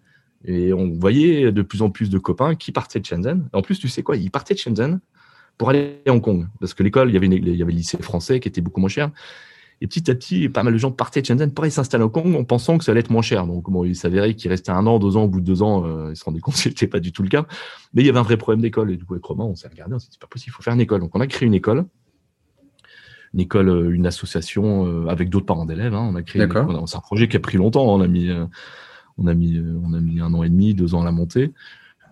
Et 0.46 0.72
on 0.72 0.92
voyait 0.92 1.52
de 1.52 1.62
plus 1.64 1.82
en 1.82 1.90
plus 1.90 2.10
de 2.10 2.20
copains 2.20 2.56
qui 2.56 2.72
partaient 2.72 3.00
de 3.00 3.06
Shenzhen. 3.06 3.50
en 3.54 3.62
plus, 3.64 3.80
tu 3.80 3.88
sais 3.88 4.04
quoi, 4.04 4.18
ils 4.18 4.30
partaient 4.30 4.54
de 4.54 4.60
Shenzhen 4.60 5.00
pour 5.58 5.70
aller 5.70 6.02
à 6.06 6.12
Hong 6.12 6.22
Kong. 6.22 6.48
Parce 6.60 6.74
que 6.74 6.84
l'école, 6.84 7.10
il 7.10 7.14
y 7.14 7.18
avait, 7.18 7.28
il 7.28 7.56
y 7.56 7.62
avait 7.62 7.72
le 7.72 7.78
lycée 7.78 7.98
français 8.02 8.40
qui 8.40 8.48
était 8.48 8.62
beaucoup 8.62 8.80
moins 8.80 8.90
cher. 8.90 9.12
Et 9.80 9.88
petit 9.88 10.10
à 10.10 10.16
petit, 10.16 10.50
pas 10.50 10.64
mal 10.64 10.74
de 10.74 10.78
gens 10.80 10.92
partaient 10.92 11.22
de 11.22 11.28
Shenzhen 11.28 11.52
pour 11.54 11.64
aller 11.64 11.72
s'installer 11.72 12.02
à 12.02 12.06
Hong 12.06 12.12
Kong 12.12 12.36
en 12.36 12.44
pensant 12.44 12.78
que 12.78 12.84
ça 12.84 12.92
allait 12.92 13.02
être 13.02 13.12
moins 13.12 13.22
cher. 13.22 13.46
Donc, 13.46 13.70
bon, 13.70 13.84
il 13.84 13.96
s'avérait 13.96 14.34
qu'il 14.34 14.50
restait 14.50 14.72
un 14.72 14.88
an, 14.88 14.98
deux 14.98 15.18
ans, 15.18 15.24
au 15.24 15.28
bout 15.28 15.40
de 15.40 15.46
deux 15.46 15.62
ans, 15.62 15.86
euh, 15.86 16.12
ils 16.12 16.16
se 16.16 16.24
rendaient 16.24 16.40
compte 16.40 16.56
que 16.56 16.60
c'était 16.62 16.88
pas 16.88 17.00
du 17.00 17.12
tout 17.12 17.22
le 17.22 17.30
cas. 17.30 17.46
Mais 17.94 18.02
il 18.02 18.06
y 18.06 18.10
avait 18.10 18.20
un 18.20 18.24
vrai 18.24 18.38
problème 18.38 18.62
d'école. 18.62 18.92
Et 18.92 18.98
du 18.98 19.06
coup, 19.06 19.14
avec 19.14 19.26
Romain, 19.26 19.44
on 19.44 19.56
s'est 19.56 19.68
regardé, 19.68 19.94
on 19.94 20.00
s'est 20.00 20.08
dit, 20.08 20.14
c'est 20.14 20.22
pas 20.22 20.28
possible, 20.28 20.52
il 20.52 20.56
faut 20.56 20.64
faire 20.64 20.74
une 20.74 20.82
école. 20.82 21.02
Donc, 21.02 21.16
on 21.16 21.22
a 21.22 21.28
créé 21.28 21.46
une 21.46 21.54
école. 21.54 21.86
Une 23.34 23.42
école, 23.42 23.70
euh, 23.70 23.94
une 23.94 24.08
association 24.08 24.88
euh, 24.88 25.08
avec 25.10 25.30
d'autres 25.30 25.46
parents 25.46 25.66
d'élèves. 25.66 25.94
Hein. 25.94 26.10
On 26.12 26.16
a 26.16 26.24
créé, 26.24 26.48
c'est 26.88 26.98
un 26.98 27.02
projet 27.02 27.28
qui 27.28 27.38
a 27.38 27.40
pris 27.40 27.58
longtemps. 27.58 27.86
On 27.86 28.02
a 28.02 28.08
mis, 28.08 28.32
on 29.20 29.28
a 29.28 29.34
mis, 29.36 29.62
on 29.84 29.94
a 29.94 30.00
mis 30.00 30.22
un 30.22 30.34
an 30.34 30.42
et 30.42 30.50
demi, 30.50 30.74
deux 30.74 30.96
ans 30.96 31.02
à 31.02 31.06
la 31.06 31.12
montée. 31.12 31.54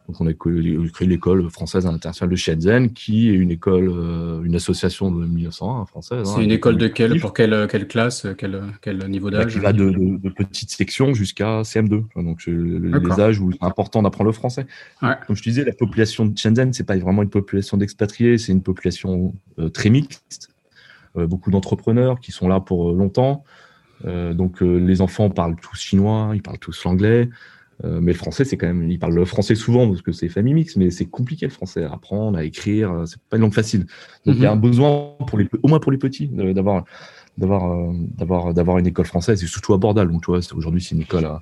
Donc 0.08 0.22
on 0.22 0.28
a 0.28 0.34
créé 0.34 1.08
l'école 1.08 1.50
française 1.50 1.88
internationale 1.88 2.30
de 2.30 2.36
Shenzhen, 2.36 2.94
qui 2.94 3.30
est 3.30 3.34
une 3.34 3.50
école, 3.50 3.90
euh, 3.90 4.44
une 4.44 4.56
association 4.56 5.12
de 5.12 5.26
1901 5.26 5.86
française. 5.88 6.20
Hein, 6.20 6.34
C'est 6.36 6.44
une 6.44 6.52
école 6.52 6.78
de 6.78 6.88
quelle, 6.88 7.20
pour 7.20 7.34
quelle, 7.34 7.68
quelle 7.68 7.88
classe, 7.88 8.28
quel, 8.38 8.62
quel 8.82 9.00
niveau 9.10 9.32
bah, 9.32 9.40
d'âge 9.40 9.54
Qui 9.54 9.60
va 9.60 9.74
de, 9.74 9.90
de, 9.90 10.18
de 10.18 10.30
petites 10.30 10.70
sections 10.70 11.16
jusqu'à 11.16 11.64
CM2. 11.64 12.04
Donc 12.18 12.46
les 12.46 13.20
âges 13.20 13.40
où 13.40 13.52
c'est 13.52 13.64
important 13.64 14.04
d'apprendre 14.04 14.30
le 14.30 14.34
français. 14.34 14.68
Comme 15.00 15.36
je 15.36 15.42
te 15.42 15.50
disais, 15.50 15.66
la 15.66 15.74
population 15.74 16.26
de 16.28 16.38
Shenzhen, 16.38 16.72
c'est 16.72 16.86
pas 16.86 16.98
vraiment 16.98 17.24
une 17.24 17.30
population 17.30 17.78
d'expatriés, 17.78 18.38
c'est 18.38 18.52
une 18.52 18.64
population 18.64 19.34
euh, 19.58 19.70
très 19.70 19.90
mixte. 19.90 20.50
Euh, 21.18 21.26
beaucoup 21.26 21.50
d'entrepreneurs 21.50 22.20
qui 22.20 22.32
sont 22.32 22.48
là 22.48 22.60
pour 22.60 22.92
longtemps. 22.92 23.44
donc 24.04 24.62
les 24.62 25.02
enfants 25.02 25.32
parlent 25.32 25.56
tous 25.56 25.80
chinois, 25.80 26.32
ils 26.36 26.44
parlent 26.44 26.60
tous 26.60 26.84
l'anglais. 26.84 27.30
Euh, 27.84 28.00
mais 28.02 28.14
le 28.14 28.18
français, 28.18 28.46
c'est 28.46 28.58
quand 28.58 28.68
même, 28.68 28.90
ils 28.90 29.00
parlent 29.00 29.16
le 29.16 29.26
français 29.26 29.56
souvent 29.56 29.88
parce 29.88 30.02
que 30.02 30.12
c'est 30.12 30.30
famille 30.30 30.54
mixte, 30.54 30.78
mais 30.78 30.92
c'est 30.92 31.06
compliqué 31.06 31.46
le 31.46 31.52
français 31.52 31.84
à 31.84 31.94
apprendre, 31.94 32.38
à 32.38 32.44
écrire, 32.44 32.92
euh, 32.92 33.06
c'est 33.06 33.20
pas 33.30 33.36
une 33.36 33.42
langue 33.44 33.54
facile. 33.54 33.86
Donc 34.26 34.36
il 34.38 34.42
y 34.42 34.46
a 34.46 34.52
mhm. 34.52 34.58
un 34.58 34.62
besoin 34.62 35.16
pour 35.28 35.38
les, 35.38 35.50
au 35.62 35.68
moins 35.68 35.80
pour 35.80 35.92
les 35.92 35.98
petits, 35.98 36.28
d'avoir, 36.28 36.86
d'avoir, 37.38 37.72
euh, 37.72 37.92
d'avoir, 38.18 38.54
d'avoir 38.54 38.78
une 38.78 38.88
école 38.88 39.06
française 39.06 39.44
et 39.44 39.48
surtout 39.48 39.74
à 39.74 39.78
Bordal. 39.78 40.10
Donc 40.10 40.24
tu 40.24 40.32
vois, 40.32 40.40
aujourd'hui 40.54 40.82
c'est 40.82 40.96
une 40.96 41.02
école 41.02 41.26
à, 41.26 41.42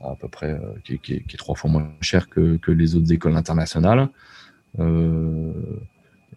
à, 0.00 0.16
peu 0.16 0.28
près 0.28 0.60
qui, 0.82 0.98
qui, 0.98 1.14
est 1.14 1.36
trois 1.38 1.54
fois 1.54 1.70
moins 1.70 1.88
chère 2.00 2.28
que, 2.28 2.56
que 2.56 2.72
les 2.72 2.96
autres 2.96 3.12
écoles 3.12 3.36
internationales. 3.36 4.08
Euh, 4.80 5.52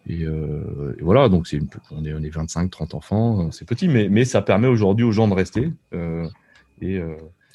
et, 0.07 0.25
euh, 0.25 0.95
et, 0.99 1.01
voilà, 1.01 1.29
donc 1.29 1.47
c'est 1.47 1.59
on 1.91 2.05
est, 2.05 2.13
on 2.13 2.21
est 2.21 2.29
25, 2.29 2.69
30 2.69 2.93
enfants, 2.93 3.51
c'est 3.51 3.65
petit, 3.65 3.87
mais, 3.87 4.09
mais 4.09 4.25
ça 4.25 4.41
permet 4.41 4.67
aujourd'hui 4.67 5.05
aux 5.05 5.11
gens 5.11 5.27
de 5.27 5.33
rester. 5.33 5.71
Et, 6.81 7.01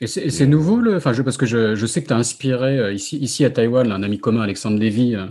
et 0.01 0.07
c'est 0.07 0.47
nouveau, 0.47 0.81
le, 0.81 0.97
enfin, 0.97 1.13
je, 1.13 1.23
parce 1.23 1.37
que 1.37 1.45
je, 1.45 1.75
je 1.75 1.87
sais 1.87 2.03
que 2.03 2.07
tu 2.07 2.13
as 2.13 2.17
inspiré 2.17 2.79
euh, 2.79 2.93
ici, 2.93 3.17
ici 3.19 3.45
à 3.45 3.51
Taïwan 3.51 3.91
un 3.91 4.05
ami 4.05 4.21
commun, 4.21 4.43
Alexandre 4.43 4.79
Lévy, 4.79 5.17
euh, 5.17 5.27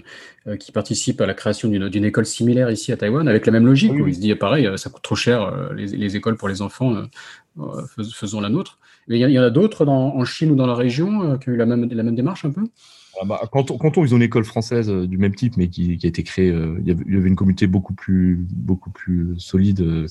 euh, 0.47 0.57
qui 0.57 0.73
participe 0.73 1.21
à 1.21 1.25
la 1.25 1.33
création 1.33 1.69
d'une 1.69 2.03
école 2.03 2.25
similaire 2.25 2.69
ici 2.69 2.91
à 2.91 2.97
Taïwan, 2.97 3.29
avec 3.29 3.45
la 3.45 3.53
même 3.53 3.65
logique, 3.65 3.93
où 3.93 4.07
il 4.07 4.15
se 4.15 4.19
dit 4.19 4.35
pareil, 4.35 4.69
ça 4.75 4.89
coûte 4.89 5.03
trop 5.03 5.15
cher 5.15 5.71
les, 5.73 5.87
les 5.87 6.15
écoles 6.17 6.35
pour 6.35 6.49
les 6.49 6.61
enfants, 6.61 6.93
faisons 8.13 8.41
la 8.41 8.49
nôtre. 8.49 8.77
Mais 9.07 9.19
il 9.19 9.29
y, 9.29 9.39
en 9.39 9.43
a 9.43 9.49
d'autres 9.49 9.87
en 9.87 10.25
Chine 10.25 10.51
ou 10.51 10.55
dans 10.55 10.67
la 10.67 10.75
région 10.75 11.37
qui 11.37 11.49
ont 11.49 11.53
eu 11.53 11.57
la 11.57 11.65
même, 11.65 11.87
la 11.89 12.03
même 12.03 12.15
démarche 12.15 12.43
un 12.43 12.51
peu? 12.51 12.63
Ah 13.19 13.25
bah, 13.25 13.41
quand, 13.51 13.71
on, 13.71 13.77
quand 13.77 13.97
on, 13.97 14.05
ils 14.05 14.13
ont 14.13 14.17
une 14.17 14.23
école 14.23 14.43
française 14.43 14.89
euh, 14.89 15.07
du 15.07 15.17
même 15.17 15.33
type, 15.33 15.57
mais 15.57 15.69
qui, 15.69 15.97
qui 15.97 16.05
a 16.05 16.09
été 16.09 16.23
créée, 16.23 16.51
euh, 16.51 16.77
il, 16.81 16.87
y 16.87 16.91
avait, 16.91 17.27
une 17.27 17.35
communauté 17.35 17.65
beaucoup 17.65 17.93
plus, 17.93 18.37
beaucoup 18.51 18.91
plus 18.91 19.33
solide. 19.39 19.81
Euh, 19.81 20.07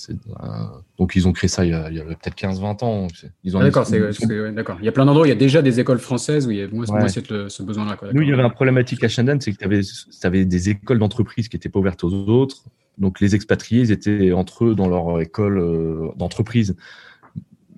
donc 0.99 1.15
ils 1.15 1.29
ont 1.29 1.33
créé 1.33 1.49
ça 1.49 1.65
il 1.65 1.71
y 1.71 1.75
a, 1.75 1.85
a 1.85 1.91
peut-être 1.91 2.37
15-20 2.37 2.85
ans. 2.85 3.07
Ils 3.45 3.57
ont 3.57 3.61
ah, 3.61 3.65
d'accord, 3.65 3.87
d'accord. 4.55 4.79
Il 4.81 4.85
y 4.85 4.89
a 4.89 4.93
plein 4.93 5.07
d'endroits, 5.07 5.27
il 5.27 5.31
y 5.31 5.33
a 5.33 5.37
déjà 5.37 5.63
des 5.63 5.79
écoles 5.79 5.99
françaises 5.99 6.47
où 6.47 6.51
il 6.51 6.59
y 6.59 6.63
a 6.63 6.69
moins, 6.69 6.87
ce, 6.87 7.63
besoin-là. 7.63 7.97
Nous, 8.13 8.23
il 8.23 8.29
y 8.29 8.33
avait 8.33 8.43
un 8.43 8.51
problématique 8.51 9.05
à 9.05 9.09
Shenzhen, 9.09 9.41
c'est 9.41 9.53
que 9.53 9.59
tu 9.59 9.65
avais, 9.65 9.81
avais, 10.25 10.45
des 10.45 10.71
écoles 10.71 10.99
d'entreprise 10.99 11.49
qui 11.49 11.57
n'étaient 11.57 11.69
pas 11.69 11.79
ouvertes 11.79 12.03
aux 12.03 12.13
autres. 12.13 12.65
Donc 12.99 13.21
les 13.21 13.35
expatriés, 13.35 13.83
ils 13.83 13.93
étaient 13.93 14.33
entre 14.33 14.65
eux 14.65 14.75
dans 14.75 14.89
leur 14.89 15.21
école 15.21 16.13
d'entreprise. 16.17 16.75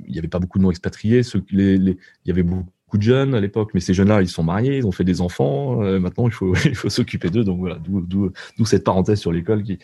Il 0.09 0.13
n'y 0.13 0.19
avait 0.19 0.29
pas 0.29 0.39
beaucoup 0.41 0.59
de 0.59 0.65
non-expatriés. 0.65 1.23
Les, 1.51 1.79
les, 1.79 1.93
il 2.25 2.29
y 2.29 2.31
avait 2.31 2.43
beaucoup 2.43 2.97
de 2.97 3.03
jeunes 3.03 3.35
à 3.35 3.41
l'époque, 3.41 3.71
mais 3.75 3.81
ces 3.81 3.95
jeunes-là, 3.95 4.23
ils 4.23 4.29
sont 4.29 4.43
mariés, 4.43 4.79
ils 4.79 4.87
ont 4.87 4.93
fait 4.93 5.05
des 5.05 5.21
enfants. 5.21 5.83
Euh, 5.83 6.01
maintenant, 6.01 6.27
il 6.27 6.33
faut, 6.33 6.55
il 6.65 6.75
faut 6.75 6.89
s'occuper 6.89 7.31
d'eux. 7.31 7.45
Donc 7.45 7.61
voilà, 7.61 7.79
d'où 7.85 8.33
cette 8.65 8.85
parenthèse 8.85 9.21
sur 9.21 9.33
l'école 9.33 9.63
qui. 9.63 9.79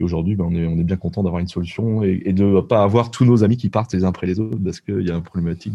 Et 0.00 0.04
aujourd'hui, 0.04 0.36
ben, 0.36 0.46
on, 0.48 0.54
est, 0.54 0.66
on 0.66 0.78
est 0.78 0.84
bien 0.84 0.96
content 0.96 1.22
d'avoir 1.22 1.40
une 1.40 1.48
solution 1.48 2.02
et, 2.02 2.22
et 2.24 2.32
de 2.32 2.44
ne 2.44 2.60
pas 2.60 2.82
avoir 2.82 3.10
tous 3.10 3.24
nos 3.24 3.44
amis 3.44 3.56
qui 3.58 3.68
partent 3.68 3.92
les 3.92 4.04
uns 4.04 4.08
après 4.08 4.26
les 4.26 4.40
autres 4.40 4.58
parce 4.64 4.80
qu'il 4.80 5.06
y 5.06 5.10
a 5.10 5.14
une 5.14 5.22
problématique 5.22 5.74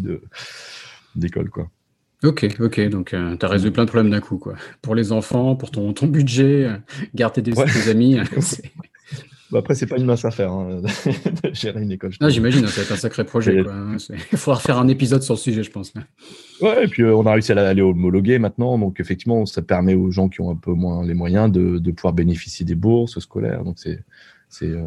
d'école. 1.16 1.50
quoi. 1.50 1.70
Ok, 2.24 2.48
ok, 2.60 2.90
donc 2.90 3.14
euh, 3.14 3.38
tu 3.38 3.46
as 3.46 3.50
résolu 3.50 3.72
plein 3.72 3.84
de 3.86 3.90
problèmes 3.90 4.12
d'un 4.12 4.22
coup. 4.22 4.38
quoi. 4.38 4.56
Pour 4.82 4.96
les 4.96 5.12
enfants, 5.12 5.56
pour 5.56 5.70
ton, 5.70 5.94
ton 5.94 6.08
budget, 6.08 6.66
euh, 6.66 6.78
garder 7.14 7.44
tes, 7.44 7.52
tes 7.52 7.90
amis. 7.90 8.18
Bah 9.52 9.60
après, 9.60 9.76
c'est 9.76 9.86
pas 9.88 9.98
une 9.98 10.06
mince 10.06 10.26
affaire 10.26 10.52
hein, 10.52 10.82
de 11.44 11.54
gérer 11.54 11.82
une 11.82 11.92
école. 11.92 12.12
J'imagine, 12.28 12.68
ça 12.68 12.78
va 12.78 12.82
être 12.84 12.92
un 12.92 12.98
sacré 12.98 13.24
projet. 13.24 13.64
Il 14.32 14.38
faudra 14.38 14.60
faire 14.60 14.78
un 14.78 14.88
épisode 14.88 15.24
sur 15.24 15.36
le 15.36 15.40
sujet, 15.40 15.64
je 15.64 15.72
pense. 15.72 15.94
Ouais, 16.62 16.84
et 16.84 16.88
puis 16.88 17.04
euh, 17.04 17.16
on 17.16 17.26
a 17.26 17.32
réussi 17.32 17.54
à 17.54 17.68
aller 17.68 17.82
homologuer 17.82 18.40
maintenant. 18.40 18.78
Donc, 18.78 19.00
effectivement, 19.00 19.46
ça 19.46 19.62
permet 19.62 19.94
aux 19.94 20.12
gens 20.12 20.28
qui 20.28 20.42
ont 20.42 20.52
un 20.52 20.56
peu 20.56 20.74
moins 20.74 21.06
les 21.06 21.14
moyens 21.14 21.52
de, 21.52 21.78
de 21.78 21.92
pouvoir 21.92 22.14
bénéficier 22.14 22.66
des 22.66 22.76
bourses 22.76 23.20
scolaires. 23.20 23.64
Donc, 23.64 23.78
c'est 23.80 24.04
euh, 24.64 24.86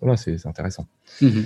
voilà, 0.00 0.16
intéressant. 0.44 0.86
Mm 1.20 1.42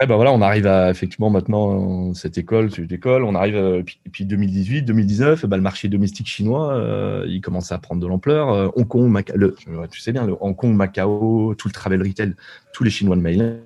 ben 0.00 0.16
voilà, 0.16 0.32
on 0.32 0.42
arrive 0.42 0.66
à 0.66 0.90
effectivement 0.90 1.30
maintenant 1.30 2.14
cette 2.14 2.36
école, 2.36 2.70
cette 2.72 2.90
école, 2.90 3.22
on 3.22 3.34
arrive 3.34 3.54
euh, 3.54 3.82
puis, 3.82 4.00
puis 4.10 4.24
2018, 4.24 4.82
2019, 4.82 5.46
ben, 5.46 5.56
le 5.56 5.62
marché 5.62 5.88
domestique 5.88 6.26
chinois, 6.26 6.74
euh, 6.74 7.24
il 7.28 7.40
commence 7.40 7.70
à 7.70 7.78
prendre 7.78 8.02
de 8.02 8.06
l'ampleur. 8.06 8.50
Euh, 8.50 8.68
Hong 8.74 8.88
Kong, 8.88 9.08
Macao, 9.08 9.36
le, 9.36 9.56
tu 9.90 10.00
sais 10.00 10.12
bien, 10.12 10.26
le 10.26 10.36
Hong 10.40 10.56
Kong, 10.56 10.74
Macao, 10.74 11.54
tout 11.56 11.68
le 11.68 11.72
travel 11.72 12.02
retail, 12.02 12.34
tous 12.72 12.82
les 12.82 12.90
Chinois 12.90 13.16
de 13.16 13.20
mainland 13.20 13.56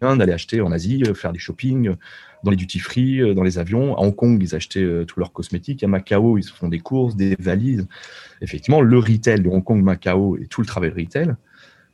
d'aller 0.00 0.32
acheter 0.32 0.60
en 0.60 0.70
Asie, 0.70 1.02
faire 1.14 1.32
des 1.32 1.38
shopping 1.38 1.94
dans 2.42 2.50
les 2.50 2.56
duty 2.58 2.78
free, 2.78 3.34
dans 3.34 3.42
les 3.42 3.58
avions. 3.58 3.96
À 3.96 4.00
Hong 4.02 4.14
Kong, 4.14 4.38
ils 4.42 4.54
achetaient 4.54 4.86
tous 5.06 5.18
leurs 5.18 5.32
cosmétiques. 5.32 5.82
À 5.82 5.88
Macao, 5.88 6.36
ils 6.36 6.44
font 6.44 6.68
des 6.68 6.80
courses, 6.80 7.16
des 7.16 7.36
valises. 7.38 7.86
Effectivement, 8.42 8.82
le 8.82 8.98
retail 8.98 9.40
de 9.40 9.48
Hong 9.48 9.64
Kong, 9.64 9.82
Macao 9.82 10.36
et 10.36 10.46
tout 10.46 10.60
le 10.60 10.66
travel 10.66 10.92
retail 10.94 11.34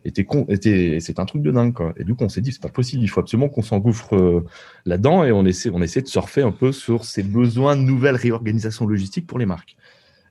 était 0.05 0.25
con, 0.25 0.47
était, 0.49 0.99
c'est 1.01 1.19
un 1.19 1.27
truc 1.27 1.43
de 1.43 1.51
dingue, 1.51 1.73
quoi. 1.73 1.93
Et 1.97 2.05
du 2.05 2.15
coup, 2.15 2.25
on 2.25 2.29
s'est 2.29 2.41
dit, 2.41 2.53
c'est 2.53 2.63
pas 2.63 2.69
possible, 2.69 3.03
il 3.03 3.09
faut 3.09 3.21
absolument 3.21 3.49
qu'on 3.49 3.63
s'engouffre 3.63 4.17
euh, 4.17 4.45
là-dedans 4.87 5.25
et 5.25 5.33
on 5.33 5.45
essaie, 5.45 5.71
on 5.73 5.83
essaie 5.83 6.03
de 6.03 6.09
surfer 6.09 6.43
un 6.43 6.53
peu 6.53 6.73
sur 6.73 7.05
ces 7.05 7.23
besoins 7.23 7.77
de 7.77 7.83
nouvelles 7.83 8.17
réorganisations 8.17 8.87
logistiques 8.87 9.27
pour 9.27 9.39
les 9.39 9.47
marques. 9.47 9.77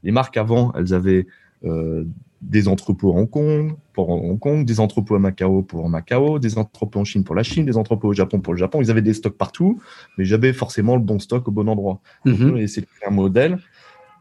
Les 0.04 0.12
marques 0.12 0.38
avant, 0.38 0.74
elles 0.74 0.94
avaient 0.94 1.28
euh, 1.66 2.04
des 2.42 2.68
entrepôts 2.68 3.12
à 3.12 3.16
Hong 3.16 3.30
Kong 3.30 3.74
pour 3.94 4.10
Hong 4.10 4.40
Kong, 4.40 4.66
des 4.66 4.80
entrepôts 4.80 5.16
à 5.16 5.20
Macao 5.20 5.62
pour 5.62 5.90
Macao, 5.90 6.40
des 6.40 6.58
entrepôts 6.58 7.02
en 7.02 7.04
Chine 7.04 7.24
pour 7.24 7.36
la 7.36 7.44
Chine, 7.44 7.66
des 7.66 7.76
entrepôts 7.78 8.08
au 8.08 8.14
Japon 8.14 8.40
pour 8.40 8.54
le 8.54 8.60
Japon. 8.60 8.82
Ils 8.82 8.90
avaient 8.90 9.02
des 9.02 9.14
stocks 9.14 9.38
partout, 9.38 9.82
mais 10.18 10.24
j'avais 10.24 10.54
forcément 10.54 10.96
le 10.96 11.02
bon 11.02 11.20
stock 11.20 11.48
au 11.48 11.52
bon 11.52 11.68
endroit. 11.68 12.00
Mm 12.26 12.32
-hmm. 12.32 12.62
De 12.62 12.68
faire 12.68 13.10
un 13.10 13.12
modèle, 13.12 13.60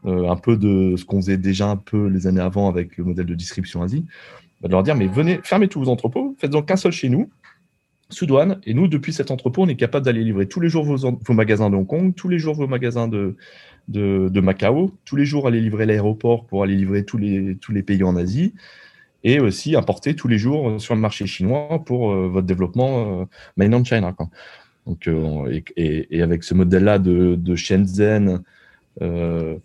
euh, 0.05 0.29
un 0.29 0.35
peu 0.35 0.57
de 0.57 0.95
ce 0.97 1.05
qu'on 1.05 1.21
faisait 1.21 1.37
déjà 1.37 1.69
un 1.69 1.77
peu 1.77 2.07
les 2.07 2.27
années 2.27 2.41
avant 2.41 2.67
avec 2.69 2.97
le 2.97 3.03
modèle 3.05 3.25
de 3.25 3.35
distribution 3.35 3.81
Asie 3.81 4.05
de 4.67 4.71
leur 4.71 4.83
dire, 4.83 4.95
mais 4.95 5.07
venez, 5.07 5.39
fermez 5.43 5.67
tous 5.67 5.79
vos 5.79 5.89
entrepôts, 5.89 6.35
faites-en 6.39 6.61
qu'un 6.61 6.75
seul 6.75 6.91
chez 6.91 7.09
nous, 7.09 7.29
sous 8.09 8.25
douane, 8.25 8.59
et 8.65 8.73
nous, 8.73 8.87
depuis 8.87 9.13
cet 9.13 9.31
entrepôt, 9.31 9.63
on 9.63 9.67
est 9.67 9.75
capable 9.75 10.05
d'aller 10.05 10.23
livrer 10.23 10.47
tous 10.47 10.59
les 10.59 10.69
jours 10.69 10.83
vos, 10.83 11.33
magasins 11.33 11.69
de 11.69 11.75
Hong 11.75 11.85
Kong, 11.85 12.13
tous 12.15 12.27
les 12.27 12.39
jours 12.39 12.55
vos 12.55 12.67
magasins 12.67 13.07
de, 13.07 13.35
de, 13.87 14.39
Macao, 14.41 14.91
tous 15.05 15.15
les 15.15 15.25
jours 15.25 15.47
aller 15.47 15.61
livrer 15.61 15.85
l'aéroport 15.85 16.45
pour 16.45 16.63
aller 16.63 16.75
livrer 16.75 17.05
tous 17.05 17.17
les, 17.17 17.55
tous 17.61 17.71
les 17.71 17.83
pays 17.83 18.03
en 18.03 18.15
Asie, 18.15 18.53
et 19.23 19.39
aussi 19.39 19.75
importer 19.75 20.15
tous 20.15 20.27
les 20.27 20.37
jours 20.37 20.81
sur 20.81 20.95
le 20.95 21.01
marché 21.01 21.27
chinois 21.27 21.83
pour 21.85 22.11
euh, 22.11 22.29
votre 22.29 22.47
développement 22.47 23.21
euh, 23.21 23.25
mainland 23.57 23.83
China. 23.83 24.13
Quoi. 24.13 24.29
Donc, 24.87 25.07
euh, 25.07 25.51
et, 25.51 25.63
et, 25.75 26.17
et, 26.17 26.21
avec 26.21 26.43
ce 26.43 26.53
modèle-là 26.53 26.99
de, 26.99 27.35
de 27.35 27.55
Shenzhen, 27.55 28.41
euh, 29.01 29.57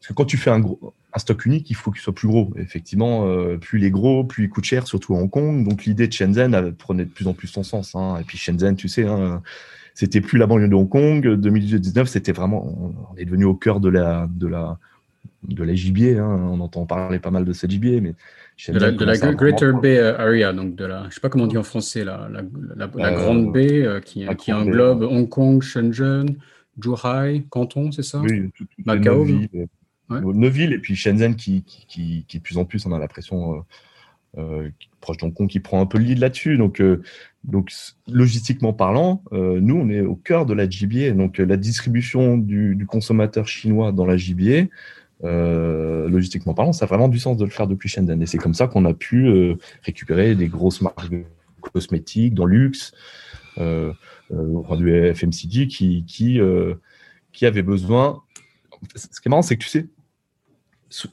parce 0.00 0.08
que 0.08 0.12
quand 0.14 0.24
tu 0.24 0.36
fais 0.36 0.50
un 0.50 0.60
gros, 0.60 0.92
un 1.14 1.18
stock 1.18 1.44
unique, 1.44 1.68
il 1.70 1.76
faut 1.76 1.90
qu'il 1.90 2.00
soit 2.00 2.14
plus 2.14 2.28
gros. 2.28 2.52
Effectivement, 2.56 3.26
euh, 3.26 3.58
plus 3.58 3.78
il 3.78 3.84
est 3.84 3.90
gros, 3.90 4.24
plus 4.24 4.44
il 4.44 4.48
coûte 4.50 4.64
cher, 4.64 4.86
surtout 4.86 5.14
à 5.14 5.18
Hong 5.18 5.30
Kong. 5.30 5.68
Donc 5.68 5.84
l'idée 5.84 6.08
de 6.08 6.12
Shenzhen 6.12 6.72
prenait 6.72 7.04
de 7.04 7.10
plus 7.10 7.26
en 7.26 7.34
plus 7.34 7.48
son 7.48 7.62
sens. 7.62 7.94
Hein. 7.94 8.18
Et 8.20 8.24
puis 8.24 8.38
Shenzhen, 8.38 8.76
tu 8.76 8.88
sais, 8.88 9.04
hein, 9.04 9.42
c'était 9.94 10.20
plus 10.22 10.38
la 10.38 10.46
banlieue 10.46 10.68
de 10.68 10.74
Hong 10.74 10.88
Kong. 10.88 11.36
2019, 11.36 12.08
c'était 12.08 12.32
vraiment, 12.32 12.94
on 13.12 13.16
est 13.16 13.26
devenu 13.26 13.44
au 13.44 13.54
cœur 13.54 13.80
de 13.80 13.90
la, 13.90 14.28
de 14.34 14.46
la, 14.46 14.78
de 15.44 15.62
la 15.62 15.74
gibier. 15.74 16.18
Hein. 16.18 16.48
On 16.50 16.60
entend 16.60 16.86
parler 16.86 17.18
pas 17.18 17.30
mal 17.30 17.44
de 17.44 17.52
cette 17.52 17.70
gibier, 17.70 18.00
mais 18.00 18.14
Shenzhen 18.56 18.96
de 18.96 19.04
la, 19.04 19.16
Greater 19.34 19.78
Bay 19.78 19.98
Area, 19.98 20.54
donc 20.54 20.76
de 20.76 20.86
la, 20.86 21.06
je 21.10 21.14
sais 21.14 21.20
pas 21.20 21.28
comment 21.28 21.44
on 21.44 21.48
dit 21.48 21.58
en 21.58 21.62
français, 21.62 22.04
la, 22.04 22.30
la, 22.30 22.84
euh, 22.84 23.14
grande 23.16 23.52
baie 23.52 23.82
euh, 23.84 24.00
qui, 24.00 24.26
qui 24.38 24.52
englobe 24.52 25.02
Hong 25.02 25.28
Kong, 25.28 25.62
Shenzhen, 25.62 26.36
Zhuhai, 26.82 27.44
Canton, 27.50 27.92
c'est 27.92 28.02
ça? 28.02 28.20
Oui, 28.20 28.50
tout, 28.56 28.66
Macao. 28.86 29.26
Neuville 30.10 30.72
et 30.72 30.78
puis 30.78 30.94
Shenzhen 30.94 31.36
qui, 31.36 31.62
qui, 31.62 32.24
qui, 32.26 32.38
de 32.38 32.42
plus 32.42 32.58
en 32.58 32.64
plus, 32.64 32.84
on 32.86 32.92
a 32.92 32.98
l'impression, 32.98 33.54
euh, 33.54 33.60
euh, 34.38 34.70
proche 35.02 35.18
de 35.18 35.26
Hong 35.26 35.34
Kong, 35.34 35.48
qui 35.48 35.60
prend 35.60 35.80
un 35.82 35.86
peu 35.86 35.98
le 35.98 36.04
lead 36.04 36.18
là-dessus. 36.18 36.56
Donc, 36.56 36.80
euh, 36.80 37.02
donc, 37.44 37.70
logistiquement 38.08 38.72
parlant, 38.72 39.22
euh, 39.32 39.60
nous, 39.60 39.76
on 39.76 39.90
est 39.90 40.00
au 40.00 40.14
cœur 40.14 40.46
de 40.46 40.54
la 40.54 40.66
GBA. 40.68 41.10
Donc, 41.10 41.36
la 41.36 41.56
distribution 41.58 42.38
du, 42.38 42.86
consommateur 42.88 43.46
chinois 43.46 43.92
dans 43.92 44.06
la 44.06 44.16
GBA, 44.16 44.68
logistiquement 45.22 46.54
parlant, 46.54 46.72
ça 46.72 46.86
a 46.86 46.88
vraiment 46.88 47.08
du 47.08 47.18
sens 47.18 47.36
de 47.36 47.44
le 47.44 47.50
faire 47.50 47.66
depuis 47.66 47.88
Shenzhen. 47.88 48.22
Et 48.22 48.26
c'est 48.26 48.38
comme 48.38 48.54
ça 48.54 48.68
qu'on 48.68 48.86
a 48.86 48.94
pu 48.94 49.56
récupérer 49.82 50.34
des 50.34 50.48
grosses 50.48 50.80
marques 50.80 51.12
cosmétiques 51.60 52.34
dans 52.34 52.46
le 52.46 52.56
luxe, 52.56 52.92
euh, 53.58 53.92
du 54.30 55.14
FMCG 55.14 55.66
qui, 55.68 56.04
qui, 56.06 56.40
qui 57.32 57.46
avait 57.46 57.62
besoin 57.62 58.22
ce 58.94 59.20
qui 59.20 59.28
est 59.28 59.30
marrant, 59.30 59.42
c'est 59.42 59.56
que 59.56 59.62
tu 59.62 59.68
sais, 59.68 59.86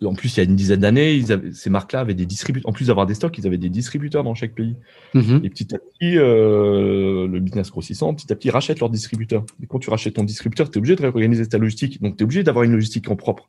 en 0.03 0.13
plus, 0.13 0.35
il 0.35 0.37
y 0.37 0.41
a 0.41 0.43
une 0.43 0.55
dizaine 0.55 0.81
d'années, 0.81 1.23
ces 1.53 1.69
marques-là 1.69 2.01
avaient 2.01 2.13
des 2.13 2.25
distributeurs. 2.25 2.69
En 2.69 2.73
plus 2.73 2.87
d'avoir 2.87 3.05
des 3.05 3.13
stocks, 3.13 3.37
ils 3.37 3.47
avaient 3.47 3.57
des 3.57 3.69
distributeurs 3.69 4.23
dans 4.23 4.35
chaque 4.35 4.53
pays. 4.53 4.75
Mm-hmm. 5.15 5.45
Et 5.45 5.49
petit 5.49 5.73
à 5.73 5.79
petit, 5.79 6.17
euh, 6.17 7.27
le 7.27 7.39
business 7.39 7.71
grossissant, 7.71 8.13
petit 8.13 8.31
à 8.31 8.35
petit, 8.35 8.49
rachète 8.49 8.79
leurs 8.79 8.89
distributeurs. 8.89 9.45
Et 9.63 9.67
quand 9.67 9.79
tu 9.79 9.89
rachètes 9.89 10.15
ton 10.15 10.23
distributeur, 10.23 10.69
tu 10.69 10.75
es 10.75 10.79
obligé 10.79 10.95
de 10.95 11.01
réorganiser 11.01 11.45
ta 11.47 11.57
logistique. 11.57 12.01
Donc, 12.01 12.17
tu 12.17 12.21
es 12.21 12.25
obligé 12.25 12.43
d'avoir 12.43 12.63
une 12.63 12.73
logistique 12.73 13.09
en 13.09 13.15
propre. 13.15 13.47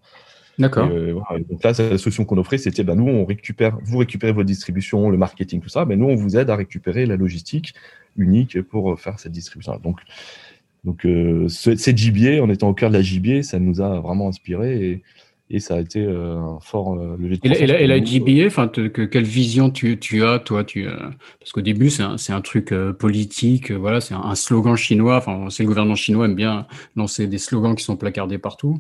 D'accord. 0.59 0.89
Euh, 0.93 1.15
Donc 1.49 1.65
là, 1.65 1.73
la 1.79 1.99
solution 1.99 2.25
qu'on 2.25 2.39
offrait, 2.39 2.59
c'était 2.59 2.85
ben, 2.85 2.95
nous, 2.95 3.09
on 3.09 3.25
récupère, 3.25 3.79
vous 3.83 3.99
récupérez 3.99 4.33
votre 4.33 4.47
distribution, 4.47 5.11
le 5.11 5.17
marketing, 5.17 5.61
tout 5.61 5.69
ça. 5.69 5.85
Mais 5.85 5.97
nous, 5.97 6.07
on 6.07 6.17
vous 6.17 6.37
aide 6.37 6.51
à 6.51 6.57
récupérer 6.57 7.07
la 7.07 7.17
logistique 7.17 7.75
unique 8.17 8.61
pour 8.63 9.01
faire 9.01 9.19
cette 9.19 9.33
distribution. 9.33 9.79
Donc, 9.83 10.01
donc, 10.85 11.05
euh, 11.05 11.49
cette 11.49 11.99
JBA, 11.99 12.43
en 12.43 12.49
étant 12.49 12.69
au 12.69 12.75
cœur 12.75 12.91
de 12.91 12.95
la 12.95 13.03
JBA, 13.03 13.43
ça 13.43 13.59
nous 13.59 13.81
a 13.81 14.01
vraiment 14.01 14.29
inspiré. 14.29 14.85
Et, 14.85 15.03
et 15.53 15.59
ça 15.59 15.75
a 15.75 15.81
été 15.81 16.01
euh, 16.01 16.39
un 16.39 16.61
fort 16.61 16.95
euh, 16.95 17.17
levier 17.19 17.37
de 17.39 17.47
Et 17.47 17.67
la, 17.67 17.81
et 17.81 17.87
la, 17.89 18.47
enfin, 18.47 18.69
quelle 18.69 19.25
vision 19.25 19.71
tu, 19.71 19.99
tu 19.99 20.25
as, 20.25 20.39
toi 20.39 20.63
tu, 20.63 20.87
euh, 20.87 20.95
Parce 21.41 21.51
qu'au 21.53 21.61
début, 21.61 21.91
c'est 21.91 22.05
un, 22.05 22.17
un, 22.29 22.41
truc 22.41 22.73
politique, 22.99 23.73
voilà, 23.73 24.01
c'est 24.01 24.15
un, 24.15 24.23
un, 24.23 24.37
slogan 24.37 24.77
chinois. 24.77 25.17
Enfin, 25.17 25.49
c'est 25.51 25.65
le 25.65 25.69
gouvernement 25.69 25.97
chinois 25.97 26.27
aime 26.27 26.37
bien 26.37 26.67
lancer 26.95 27.27
des 27.27 27.39
slogans 27.39 27.75
qui 27.75 27.83
sont 27.83 27.97
placardés 27.97 28.39
partout. 28.39 28.79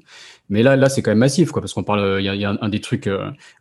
Mais 0.50 0.62
là, 0.62 0.76
là, 0.76 0.88
c'est 0.88 1.00
quand 1.00 1.10
même 1.10 1.18
massif, 1.18 1.50
quoi, 1.50 1.62
parce 1.62 1.72
qu'on 1.72 1.82
parle. 1.82 2.20
Il 2.20 2.24
y, 2.24 2.38
y, 2.38 2.44
a 2.44 2.58
un 2.60 2.68
des 2.68 2.80
trucs 2.80 3.08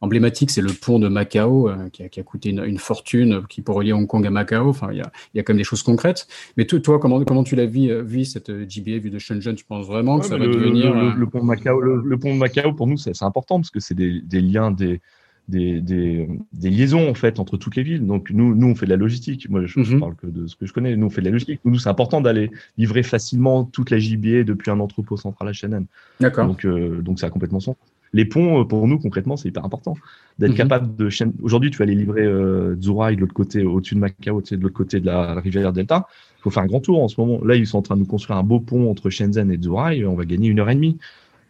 emblématiques, 0.02 0.52
c'est 0.52 0.62
le 0.62 0.74
pont 0.74 1.00
de 1.00 1.08
Macao 1.08 1.70
qui 1.94 2.04
a, 2.04 2.10
qui, 2.10 2.20
a, 2.20 2.24
coûté 2.24 2.50
une, 2.50 2.64
une, 2.66 2.78
fortune, 2.78 3.44
qui 3.48 3.62
pour 3.62 3.76
relier 3.76 3.94
Hong 3.94 4.08
Kong 4.08 4.26
à 4.26 4.30
Macao. 4.30 4.70
Enfin, 4.70 4.90
il 4.92 4.98
y 4.98 5.02
a, 5.02 5.12
il 5.34 5.38
y 5.38 5.40
a 5.40 5.44
quand 5.44 5.54
même 5.54 5.60
des 5.60 5.64
choses 5.64 5.84
concrètes. 5.84 6.28
Mais 6.58 6.66
toi, 6.66 7.00
comment, 7.00 7.24
comment 7.24 7.44
tu 7.44 7.56
l'as 7.56 7.66
vu, 7.66 7.94
vu 8.04 8.26
cette 8.26 8.52
GBA 8.52 8.98
vue 8.98 9.10
de 9.10 9.20
Shenzhen 9.20 9.56
Tu 9.56 9.66
penses 9.66 9.88
vraiment 9.88 10.20
que 10.20 10.26
ça 10.26 10.38
va 10.38 10.46
le, 10.46 10.54
devenir 10.54 10.94
le, 10.94 11.14
le, 11.14 11.28
pont 11.28 11.40
de 11.40 11.46
Macao, 11.46 11.80
le, 11.80 12.18
pont 12.18 12.34
de 12.34 12.40
Macao 12.40 12.74
pour 12.74 12.88
nous 12.88 12.98
c'est 12.98 13.24
important 13.24 13.58
parce 13.58 13.72
que 13.72 13.80
c'est 13.80 13.96
des, 13.96 14.22
des, 14.22 14.42
liens, 14.42 14.72
des, 14.72 15.02
des, 15.50 15.82
des, 15.82 16.28
des, 16.54 16.70
liaisons 16.70 17.10
en 17.10 17.14
fait 17.14 17.40
entre 17.40 17.58
toutes 17.58 17.76
les 17.76 17.84
villes. 17.84 18.06
Donc 18.06 18.30
nous, 18.32 18.56
nous 18.56 18.68
on 18.68 18.76
fait 18.76 18.86
de 18.86 18.92
la 18.92 18.98
logistique. 18.98 19.50
Moi, 19.50 19.66
je, 19.66 19.80
mm 19.80 20.00
parle 20.00 20.16
que 20.16 20.28
de 20.28 20.48
ce 20.48 20.56
que 20.56 20.66
je 20.66 20.74
connais. 20.74 20.96
Nous, 20.96 21.08
on 21.08 21.10
fait 21.10 21.22
de 21.22 21.26
la 21.26 21.32
logistique. 21.32 21.60
Nous, 21.66 21.80
c'est 21.80 21.90
important 21.90 22.22
d'aller 22.22 22.52
livrer 22.78 23.04
facilement 23.04 23.64
toute 23.64 23.90
la 23.90 24.00
JBA 24.00 24.44
depuis 24.44 24.72
un 24.72 24.80
entrepôt 24.80 25.18
central 25.18 25.50
à 25.50 25.54
Shenzhen. 25.54 25.86
D'accord. 26.20 26.48
Donc, 26.48 26.66
euh, 26.66 27.02
donc 27.02 27.20
ça 27.20 27.28
a 27.28 27.30
complètement 27.30 27.60
sens. 27.60 27.76
Les 28.14 28.26
ponts, 28.26 28.62
euh, 28.62 28.64
pour 28.66 28.88
nous, 28.88 28.98
concrètement, 28.98 29.38
c'est 29.38 29.50
hyper 29.50 29.66
important 29.66 29.96
d'être 30.40 30.54
mm 30.54 30.56
capable 30.56 30.96
de. 30.96 31.10
Aujourd'hui, 31.42 31.72
tu 31.72 31.78
vas 31.78 31.84
aller 31.84 31.96
livrer 31.96 32.24
euh, 32.24 32.76
de 32.76 33.20
l'autre 33.20 33.34
côté, 33.34 33.64
au-dessus 33.64 33.96
de 33.96 34.00
Macao, 34.00 34.42
de 34.42 34.56
l'autre 34.56 34.74
côté 34.74 35.00
de 35.00 35.06
la 35.06 35.40
rivière 35.40 35.74
Delta. 35.74 36.08
Il 36.38 36.44
faut 36.44 36.50
faire 36.50 36.64
un 36.64 36.68
grand 36.68 36.80
tour 36.80 37.04
en 37.04 37.08
ce 37.08 37.20
moment. 37.20 37.44
Là, 37.44 37.56
ils 37.56 37.68
sont 37.68 37.78
en 37.78 37.82
train 37.82 37.96
de 37.96 38.02
nous 38.02 38.08
construire 38.08 38.38
un 38.38 38.44
beau 38.44 38.60
pont 38.60 38.90
entre 38.90 39.10
Shenzhen 39.10 39.52
et 39.52 39.62
Zhuhai. 39.62 40.06
On 40.06 40.16
va 40.16 40.26
gagner 40.26 40.48
une 40.48 40.60
heure 40.60 40.70
et 40.70 40.76
demie. 40.76 40.98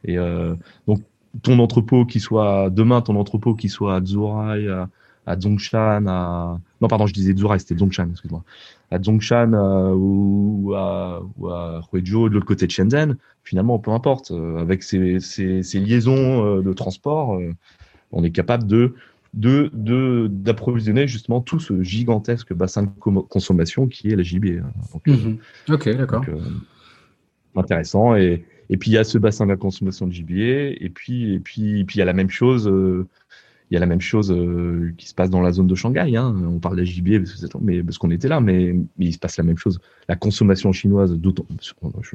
Et 0.03 0.17
euh, 0.17 0.55
donc, 0.87 1.01
ton 1.41 1.59
entrepôt 1.59 2.05
qui 2.05 2.19
soit 2.19 2.69
demain 2.69 3.01
ton 3.01 3.15
entrepôt 3.15 3.53
qui 3.55 3.69
soit 3.69 3.95
à 3.95 4.03
Zhuhai, 4.03 4.67
à, 4.69 4.89
à 5.25 5.39
Zhongshan, 5.39 6.07
à 6.07 6.59
non 6.81 6.87
pardon 6.87 7.05
je 7.07 7.13
disais 7.13 7.35
Zhuhai 7.35 7.59
c'était 7.59 7.77
Zhongshan 7.77 8.09
excuse-moi 8.11 8.43
à 8.91 9.01
Zhongshan 9.01 9.53
euh, 9.53 9.93
ou, 9.93 10.73
à, 10.75 11.21
ou 11.37 11.49
à 11.49 11.81
Huizhou 11.93 12.29
de 12.29 12.33
l'autre 12.33 12.45
côté 12.47 12.65
de 12.65 12.71
Shenzhen 12.71 13.17
finalement 13.43 13.77
peu 13.79 13.91
importe 13.91 14.31
euh, 14.31 14.57
avec 14.57 14.83
ces, 14.83 15.19
ces, 15.19 15.61
ces 15.63 15.79
liaisons 15.79 16.57
euh, 16.57 16.61
de 16.61 16.73
transport 16.73 17.39
on 18.11 18.23
est 18.23 18.31
capable 18.31 18.65
de 18.65 18.93
de 19.33 19.69
d'approvisionner 20.31 21.07
justement 21.07 21.41
tout 21.41 21.59
ce 21.59 21.83
gigantesque 21.83 22.51
bassin 22.53 22.83
de 22.83 22.89
consommation 23.29 23.87
qui 23.87 24.09
est 24.09 24.15
la 24.15 24.23
JB. 24.23 24.61
Donc, 24.91 25.05
mm 25.05 25.13
-hmm. 25.13 25.73
Ok 25.73 25.89
d'accord. 25.95 26.25
intéressant 27.55 28.15
et 28.15 28.43
et 28.69 28.77
puis 28.77 28.91
il 28.91 28.93
y 28.93 28.97
a 28.97 29.03
ce 29.03 29.17
bassin 29.17 29.45
de 29.45 29.51
la 29.51 29.57
consommation 29.57 30.07
de 30.07 30.11
gibier, 30.11 30.83
et 30.83 30.89
puis 30.89 31.33
et 31.33 31.39
puis 31.39 31.83
puis 31.85 31.97
il 31.97 31.99
y 31.99 32.01
a 32.01 32.05
la 32.05 32.13
même 32.13 32.29
chose. 32.29 32.67
Euh, 32.67 33.07
il 33.71 33.75
y 33.75 33.77
a 33.77 33.79
la 33.79 33.85
même 33.85 34.01
chose 34.01 34.31
euh, 34.31 34.91
qui 34.97 35.07
se 35.07 35.13
passe 35.13 35.29
dans 35.29 35.41
la 35.41 35.51
zone 35.51 35.67
de 35.67 35.75
Shanghai. 35.75 36.15
Hein. 36.15 36.35
On 36.47 36.57
parle 36.57 36.77
de 36.77 36.83
gibier 36.83 37.21
mais 37.61 37.83
parce 37.83 37.99
qu'on 37.99 38.09
était 38.09 38.27
là, 38.27 38.41
mais, 38.41 38.75
il 38.97 39.13
se 39.13 39.19
passe 39.19 39.37
la 39.37 39.43
même 39.43 39.59
chose. 39.59 39.79
La 40.07 40.15
consommation 40.15 40.71
chinoise, 40.71 41.15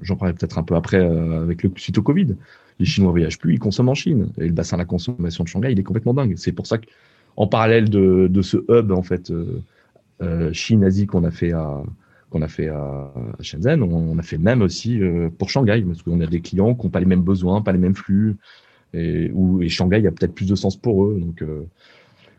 j'en 0.02 0.16
parlerai 0.16 0.36
peut-être 0.36 0.58
un 0.58 0.64
peu 0.64 0.74
après 0.74 0.98
euh, 0.98 1.42
avec 1.42 1.62
le 1.62 1.70
suite 1.76 1.96
au 1.98 2.02
Covid. 2.02 2.34
Les 2.80 2.84
Chinois 2.84 3.12
voyagent 3.12 3.38
plus, 3.38 3.54
ils 3.54 3.60
consomment 3.60 3.90
en 3.90 3.94
Chine. 3.94 4.30
Et 4.38 4.48
le 4.48 4.52
bassin 4.52 4.76
de 4.76 4.82
la 4.82 4.84
consommation 4.84 5.44
de 5.44 5.48
Shanghai, 5.48 5.70
il 5.70 5.78
est 5.78 5.84
complètement 5.84 6.14
dingue. 6.14 6.34
C'est 6.36 6.50
pour 6.50 6.66
ça 6.66 6.78
qu'en 6.78 7.46
parallèle 7.46 7.88
de, 7.88 8.26
de 8.28 8.42
ce 8.42 8.56
hub 8.68 8.90
en 8.90 9.02
fait 9.02 9.32
Chine-Asie 10.52 11.06
qu'on 11.06 11.22
a 11.22 11.30
fait 11.30 11.52
à 11.52 11.84
qu'on 12.34 12.42
a 12.42 12.48
fait 12.48 12.68
à 12.68 13.12
Shenzhen, 13.40 13.80
on, 13.84 14.18
a 14.18 14.22
fait 14.22 14.38
même 14.38 14.60
aussi 14.60 15.00
euh, 15.00 15.30
pour 15.38 15.50
Shanghai, 15.50 15.82
parce 15.86 16.02
qu'on 16.02 16.20
a 16.20 16.26
des 16.26 16.40
clients 16.40 16.74
qui 16.74 16.84
n'ont 16.84 16.90
pas 16.90 16.98
les 16.98 17.06
mêmes 17.06 17.22
besoins, 17.22 17.62
pas 17.62 17.70
les 17.70 17.78
mêmes 17.78 17.94
flux, 17.94 18.36
et, 18.92 19.30
où, 19.32 19.62
et 19.62 19.68
Shanghai 19.68 20.04
a 20.04 20.10
peut-être 20.10 20.34
plus 20.34 20.48
de 20.48 20.56
sens 20.56 20.76
pour 20.76 21.04
eux. 21.04 21.16
Donc, 21.20 21.42
euh, 21.42 21.62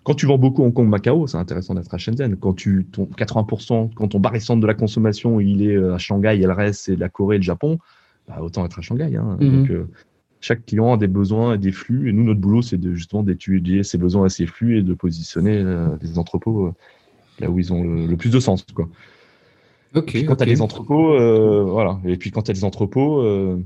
quand 0.04 0.14
tu 0.14 0.26
vends 0.26 0.38
beaucoup 0.38 0.64
Hong 0.64 0.74
Kong, 0.74 0.89
Macao, 0.89 1.28
c'est 1.28 1.38
intéressant 1.38 1.76
d'être 1.76 1.93
à 1.93 1.98
Shenzhen. 1.98 2.36
Quand 2.36 2.54
tu, 2.54 2.86
ton 2.91 3.06
80%, 3.06 3.93
quand 3.96 4.10
ton 4.10 4.20
bar 4.20 4.36
centre 4.41 4.60
de 4.60 4.68
la 4.68 4.74
consommation, 4.74 5.39
il 5.39 5.66
est 5.66 5.78
à 5.78 5.98
Shanghai 5.98 6.36
et 6.41 6.46
le 6.46 6.52
reste, 6.52 6.82
c'est 6.84 6.98
la 6.98 7.08
Corée 7.08 7.38
et 7.38 7.39
le 7.39 7.43
Japon, 7.43 7.80
bah, 8.28 8.39
autant 8.41 8.66
être 8.66 8.78
à 8.78 8.82
Shanghai. 8.82 9.16
Hein. 9.16 9.38
Mm-hmm. 9.39 9.60
Donc, 9.60 9.70
euh, 9.72 9.88
chaque 10.41 10.66
client 10.66 10.91
a 10.91 10.98
des 10.98 11.08
besoins 11.08 11.56
et 11.56 11.58
des 11.58 11.72
flux. 11.72 12.10
Et 12.10 12.12
nous, 12.12 12.26
notre 12.26 12.41
boulot, 12.41 12.62
c'est 12.62 12.78
de, 12.78 12.93
justement 12.93 13.24
d'étudier 13.24 13.84
ses 13.84 13.98
besoins 13.98 14.26
et 14.26 14.30
ses 14.30 14.46
flux 14.46 14.78
et 14.78 14.82
de 14.82 14.93
positionner 14.93 15.64
les 16.02 16.20
entrepôts 16.20 16.74
là 17.39 17.50
où 17.50 17.60
ils 17.60 17.72
ont 17.72 17.82
le, 17.82 18.08
le 18.08 18.18
plus 18.18 18.30
de 18.30 18.39
sens. 18.41 18.66
Quoi 18.74 18.89
quand 20.02 20.36
tu 20.36 20.43
as 20.43 20.46
des 20.46 20.62
entrepôts, 20.62 21.14
euh, 21.14 21.64
voilà. 21.64 22.00
Et 22.06 22.18
puis 22.18 22.32
quand 22.32 22.43
tu 22.43 22.52
as 22.52 22.54
des 22.54 22.64
entrepôts, 22.64 23.22
euh, 23.22 23.58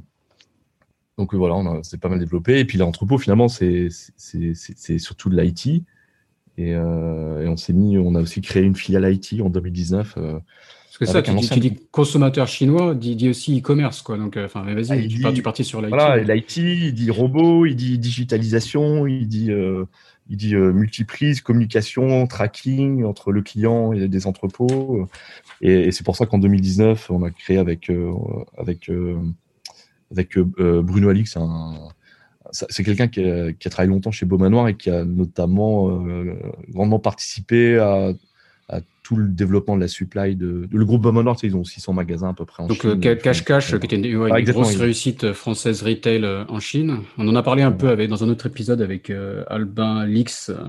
donc 1.17 1.33
voilà, 1.33 1.81
c'est 1.83 1.99
pas 1.99 2.09
mal 2.09 2.19
développé. 2.19 2.59
Et 2.59 2.65
puis 2.65 2.77
l'entrepôt, 2.77 3.17
finalement, 3.17 3.47
c'est 3.47 3.89
surtout 4.97 5.29
de 5.29 5.41
l'IT. 5.41 5.83
Euh, 6.59 7.43
et, 7.43 7.47
on 7.47 7.57
s'est 7.57 7.73
mis, 7.73 7.97
on 7.97 8.15
a 8.15 8.21
aussi 8.21 8.41
créé 8.41 8.63
une 8.63 8.75
filiale 8.75 9.11
IT 9.13 9.41
en 9.41 9.49
2019. 9.49 10.17
Parce 10.89 10.97
que 10.97 11.05
ça, 11.05 11.21
tu, 11.21 11.35
tu, 11.35 11.59
dis 11.59 11.79
consommateur 11.91 12.47
chinois, 12.47 12.95
dit, 12.95 13.15
dit 13.15 13.29
aussi 13.29 13.57
e-commerce, 13.59 14.01
quoi. 14.01 14.17
Donc, 14.17 14.37
enfin, 14.37 14.63
vas-y, 14.63 14.91
ah, 14.91 15.07
tu, 15.07 15.21
pars, 15.21 15.33
tu 15.33 15.41
partis 15.41 15.63
sur 15.63 15.81
l'IT. 15.81 15.89
Voilà, 15.89 16.17
l'IT, 16.17 16.57
il 16.57 16.93
dit 16.93 17.11
robot, 17.11 17.65
il 17.65 17.75
dit 17.75 17.97
digitalisation, 17.97 19.07
il 19.07 19.27
dit 19.27 19.51
il 20.29 20.37
dit 20.37 20.55
euh, 20.55 20.71
multiprise, 20.71 21.41
communication, 21.41 22.25
tracking 22.27 23.03
entre 23.03 23.31
le 23.31 23.41
client 23.41 23.93
et 23.93 24.07
des 24.07 24.27
entrepôts. 24.27 25.07
Et, 25.61 25.87
et 25.87 25.91
c'est 25.91 26.05
pour 26.05 26.15
ça 26.15 26.25
qu'en 26.27 26.37
2019, 26.37 27.09
on 27.09 27.23
a 27.23 27.31
créé 27.31 27.57
avec 27.57 27.89
euh, 27.89 28.13
avec 28.57 28.89
euh, 28.89 29.17
avec 30.11 30.37
Bruno 30.37 31.09
Alix 31.09 31.35
un 31.37 31.89
c'est 32.51 32.83
quelqu'un 32.83 33.07
qui, 33.07 33.21
qui, 33.59 33.67
a 33.67 33.69
travaillé 33.69 33.93
longtemps 33.93 34.09
chez 34.09 34.25
Beaumanoir 34.25 34.69
et 34.69 34.75
qui 34.75 34.89
a 34.89 35.05
notamment 35.05 36.03
grandement 36.69 36.97
participé 36.97 37.77
à, 37.77 38.13
à 38.69 38.81
tout 39.03 39.15
le 39.15 39.27
développement 39.27 39.75
de 39.75 39.81
la 39.81 39.87
supply 39.87 40.35
de, 40.35 40.67
le 40.71 40.85
groupe 40.85 41.03
sais, 41.37 41.47
ils 41.47 41.55
ont 41.55 41.63
600 41.63 41.93
magasins 41.93 42.29
à 42.29 42.33
peu 42.33 42.45
près 42.45 42.63
en 42.63 42.67
Donc, 42.67 42.81
Chine. 42.81 42.91
Donc 42.91 43.17
Cash 43.19 43.43
Cash, 43.43 43.77
qui 43.79 43.85
était 43.85 43.95
une, 43.95 44.15
ouais, 44.15 44.29
ah, 44.31 44.39
une 44.39 44.51
grosse 44.51 44.75
réussite 44.75 45.33
française 45.33 45.81
retail 45.81 46.23
euh, 46.23 46.45
en 46.47 46.59
Chine. 46.59 46.99
On 47.17 47.27
en 47.27 47.35
a 47.35 47.43
parlé 47.43 47.63
un 47.63 47.71
peu 47.71 47.89
avec, 47.89 48.09
dans 48.09 48.23
un 48.23 48.29
autre 48.29 48.45
épisode 48.45 48.81
avec 48.81 49.09
euh, 49.09 49.43
Albin 49.47 50.05
Lix, 50.05 50.49
euh, 50.49 50.63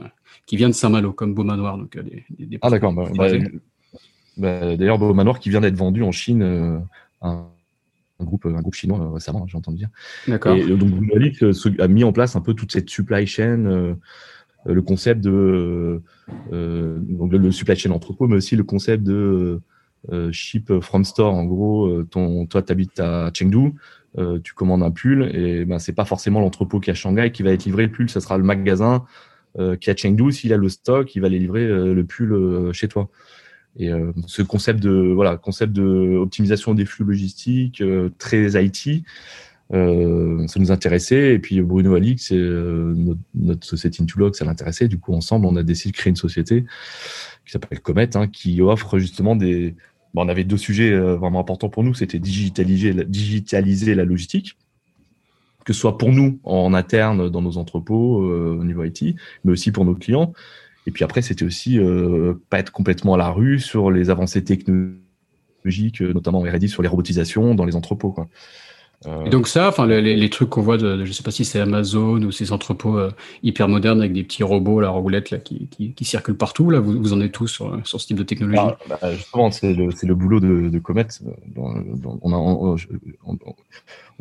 qui 0.46 0.56
vient 0.56 0.68
de 0.68 0.74
Saint-Malo, 0.74 1.12
comme 1.12 1.34
Beaumanoir. 1.34 1.76
Donc, 1.76 1.98
des, 1.98 2.24
des 2.38 2.58
ah 2.62 2.70
d'accord. 2.70 2.92
Bah, 2.92 3.04
bah, 3.14 3.28
bah, 4.36 4.76
D'ailleurs, 4.76 4.98
Beaumanoir 4.98 5.38
qui 5.38 5.50
vient 5.50 5.60
d'être 5.60 5.76
vendu 5.76 6.02
en 6.02 6.12
Chine 6.12 6.42
un, 7.22 7.46
un, 8.20 8.24
groupe, 8.24 8.46
un 8.46 8.60
groupe 8.60 8.74
chinois 8.74 9.12
récemment, 9.12 9.46
j'ai 9.46 9.56
entendu 9.56 9.78
dire. 9.78 9.88
D'accord. 10.26 10.56
Et 10.56 10.64
donc 10.76 10.92
Lix 11.14 11.42
a 11.78 11.88
mis 11.88 12.04
en 12.04 12.12
place 12.12 12.36
un 12.36 12.40
peu 12.40 12.54
toute 12.54 12.72
cette 12.72 12.88
supply 12.88 13.26
chain 13.26 13.66
euh, 13.66 13.94
le 14.66 14.82
concept 14.82 15.20
de 15.20 16.02
euh, 16.52 16.98
donc 17.00 17.32
le, 17.32 17.50
supply 17.50 17.76
chain 17.76 17.90
entrepôt, 17.90 18.28
mais 18.28 18.36
aussi 18.36 18.56
le 18.56 18.64
concept 18.64 19.02
de 19.02 19.60
euh, 20.12 20.32
ship 20.32 20.72
from 20.80 21.04
store. 21.04 21.34
En 21.34 21.44
gros, 21.44 22.02
toi, 22.04 22.62
tu 22.62 22.72
habites 22.72 23.00
à 23.00 23.30
Chengdu, 23.34 23.74
tu 24.42 24.54
commandes 24.54 24.82
un 24.82 24.90
pull 24.90 25.30
et 25.34 25.64
ben 25.64 25.78
c'est 25.78 25.92
pas 25.92 26.04
forcément 26.04 26.40
l'entrepôt 26.40 26.80
qui 26.80 26.90
est 26.90 26.92
à 26.92 26.96
Shanghai 26.96 27.30
qui 27.32 27.42
va 27.42 27.52
être 27.52 27.64
livré 27.64 27.84
le 27.84 27.92
pull, 27.92 28.10
ça 28.10 28.20
sera 28.20 28.38
le 28.38 28.44
magasin 28.44 29.04
qui 29.56 29.90
est 29.90 29.92
à 29.92 29.96
Chengdu. 29.96 30.32
S'il 30.32 30.52
a 30.52 30.56
le 30.56 30.68
stock, 30.68 31.14
il 31.14 31.20
va 31.20 31.26
aller 31.26 31.38
livrer 31.38 31.66
le 31.66 32.04
pull 32.04 32.72
chez 32.72 32.88
toi. 32.88 33.08
Et 33.78 33.90
ce 34.26 34.42
concept 34.42 34.80
de 34.80 35.12
voilà, 35.14 35.36
concept 35.36 35.72
de 35.72 36.16
optimisation 36.16 36.74
des 36.74 36.84
flux 36.84 37.04
logistiques 37.04 37.82
très 38.18 38.62
IT, 38.64 39.04
euh, 39.72 40.46
ça 40.48 40.58
nous 40.58 40.72
intéressait. 40.72 41.34
Et 41.34 41.38
puis 41.38 41.60
Bruno 41.60 41.94
Alix, 41.94 42.32
euh, 42.32 42.94
notre, 43.34 43.66
société 43.66 44.02
Intulog, 44.02 44.34
ça 44.34 44.44
l'intéressait. 44.44 44.88
Du 44.88 44.98
coup, 44.98 45.14
ensemble, 45.14 45.46
on 45.46 45.56
a 45.56 45.62
décidé 45.62 45.92
de 45.92 45.96
créer 45.96 46.10
une 46.10 46.16
société 46.16 46.64
qui 47.44 47.52
s'appelle 47.52 47.80
Comet, 47.80 48.16
hein, 48.16 48.26
qui 48.28 48.60
offre 48.62 48.98
justement 48.98 49.36
des. 49.36 49.74
Bon, 50.12 50.24
on 50.24 50.28
avait 50.28 50.44
deux 50.44 50.56
sujets 50.56 50.90
euh, 50.90 51.14
vraiment 51.16 51.40
importants 51.40 51.68
pour 51.68 51.84
nous. 51.84 51.94
C'était 51.94 52.18
digitaliser, 52.18 52.92
la 53.94 54.04
logistique, 54.04 54.56
que 55.64 55.72
ce 55.72 55.80
soit 55.80 55.98
pour 55.98 56.10
nous 56.12 56.40
en 56.42 56.74
interne 56.74 57.30
dans 57.30 57.42
nos 57.42 57.58
entrepôts 57.58 58.16
au 58.16 58.64
niveau 58.64 58.82
IT, 58.82 59.14
mais 59.44 59.52
aussi 59.52 59.70
pour 59.70 59.84
nos 59.84 59.94
clients. 59.94 60.32
Et 60.86 60.90
puis 60.90 61.04
après, 61.04 61.22
c'était 61.22 61.44
aussi 61.44 61.78
pas 62.48 62.58
être 62.58 62.72
complètement 62.72 63.14
à 63.14 63.18
la 63.18 63.30
rue 63.30 63.60
sur 63.60 63.92
les 63.92 64.10
avancées 64.10 64.42
technologiques, 64.42 66.00
notamment 66.00 66.40
R&D 66.40 66.66
sur 66.66 66.82
les 66.82 66.88
robotisations 66.88 67.54
dans 67.54 67.66
les 67.66 67.76
entrepôts. 67.76 68.16
Euh, 69.06 69.24
Et 69.24 69.30
donc 69.30 69.48
ça, 69.48 69.68
enfin 69.68 69.86
les, 69.86 70.14
les, 70.14 70.30
trucs 70.30 70.50
qu'on 70.50 70.60
voit, 70.60 70.76
de, 70.76 71.06
je 71.06 71.12
sais 71.12 71.22
pas 71.22 71.30
si 71.30 71.46
c'est 71.46 71.58
Amazon 71.58 72.22
ou 72.22 72.30
ces 72.32 72.52
entrepôts 72.52 72.98
euh, 72.98 73.10
hyper 73.42 73.66
modernes 73.66 74.00
avec 74.00 74.12
des 74.12 74.22
petits 74.22 74.42
robots, 74.42 74.78
la 74.80 74.90
roulette 74.90 75.30
là, 75.30 75.38
qui, 75.38 75.68
qui, 75.68 75.94
qui, 75.94 76.04
circulent 76.04 76.36
partout, 76.36 76.68
là, 76.68 76.80
vous, 76.80 77.00
vous 77.00 77.14
en 77.14 77.20
êtes 77.22 77.32
tous 77.32 77.48
sur, 77.48 77.80
sur 77.86 77.98
ce 77.98 78.06
type 78.06 78.18
de 78.18 78.24
technologie? 78.24 78.58
Ah, 78.60 78.76
bah, 79.00 79.14
Justement, 79.14 79.50
c'est 79.50 79.72
le, 79.72 79.88
le, 80.02 80.14
boulot 80.14 80.38
de, 80.38 80.68
de 80.68 80.78
Comet. 80.78 81.06
On 81.56 82.32
a, 82.32 82.36
on, 82.36 82.76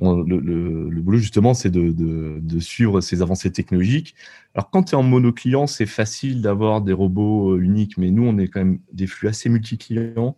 on, 0.01 0.23
le, 0.23 0.39
le, 0.39 1.01
boulot 1.01 1.17
justement, 1.17 1.53
c'est 1.53 1.69
de, 1.69 1.91
de, 1.91 2.39
de, 2.41 2.59
suivre 2.59 3.01
ces 3.01 3.21
avancées 3.21 3.51
technologiques. 3.51 4.15
Alors 4.55 4.69
quand 4.69 4.83
tu 4.83 4.91
es 4.93 4.95
en 4.95 5.03
monoclient, 5.03 5.67
c'est 5.67 5.87
facile 5.87 6.41
d'avoir 6.41 6.79
des 6.79 6.93
robots 6.93 7.55
euh, 7.55 7.59
uniques, 7.59 7.97
mais 7.97 8.11
nous, 8.11 8.23
on 8.23 8.37
est 8.37 8.47
quand 8.47 8.59
même 8.59 8.79
des 8.93 9.07
flux 9.07 9.27
assez 9.27 9.49
multi-clients. 9.49 10.37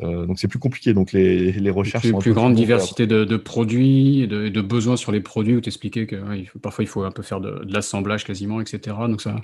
Euh, 0.00 0.26
donc 0.26 0.38
c'est 0.38 0.48
plus 0.48 0.58
compliqué. 0.58 0.92
Donc 0.92 1.12
les, 1.12 1.52
les 1.52 1.70
recherches 1.70 2.02
plus, 2.02 2.10
sont 2.10 2.18
plus 2.18 2.32
grande 2.32 2.54
diversité 2.54 3.06
de, 3.06 3.24
de, 3.24 3.36
produits 3.36 4.22
et 4.22 4.26
de, 4.26 4.48
de, 4.48 4.60
besoins 4.60 4.96
sur 4.96 5.12
les 5.12 5.20
produits 5.20 5.56
où 5.56 5.60
tu 5.60 5.68
expliquais 5.68 6.06
que 6.06 6.16
parfois 6.58 6.84
il 6.84 6.88
faut 6.88 7.04
un 7.04 7.10
peu 7.10 7.22
faire 7.22 7.40
de, 7.40 7.62
l'assemblage 7.68 8.24
quasiment, 8.24 8.60
etc. 8.60 8.96
Donc 9.08 9.20
ça, 9.20 9.36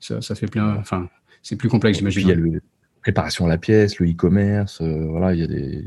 ça, 0.00 0.20
ça 0.20 0.34
fait 0.34 0.46
plein. 0.46 0.76
Enfin, 0.76 1.08
c'est 1.42 1.56
plus 1.56 1.68
complexe, 1.68 1.98
j'imagine. 1.98 2.22
Il 2.22 2.28
y 2.28 2.32
a 2.32 2.34
le 2.34 2.62
préparation 3.02 3.46
à 3.46 3.48
la 3.48 3.58
pièce, 3.58 3.98
le 3.98 4.10
e-commerce, 4.10 4.80
euh, 4.80 5.06
voilà, 5.06 5.34
il 5.34 5.40
y 5.40 5.44
a 5.44 5.46
des. 5.46 5.84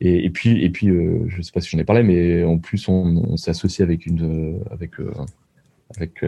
Et, 0.00 0.24
et 0.24 0.30
puis, 0.30 0.62
et 0.62 0.70
puis, 0.70 0.88
euh, 0.88 1.24
je 1.28 1.42
sais 1.42 1.52
pas 1.52 1.60
si 1.60 1.70
j'en 1.70 1.78
ai 1.78 1.84
parlé, 1.84 2.02
mais 2.02 2.44
en 2.44 2.58
plus 2.58 2.88
on, 2.88 3.24
on 3.28 3.36
s'est 3.36 3.50
associé 3.50 3.82
avec 3.82 4.06
une, 4.06 4.60
avec 4.70 4.92
avec 5.96 6.22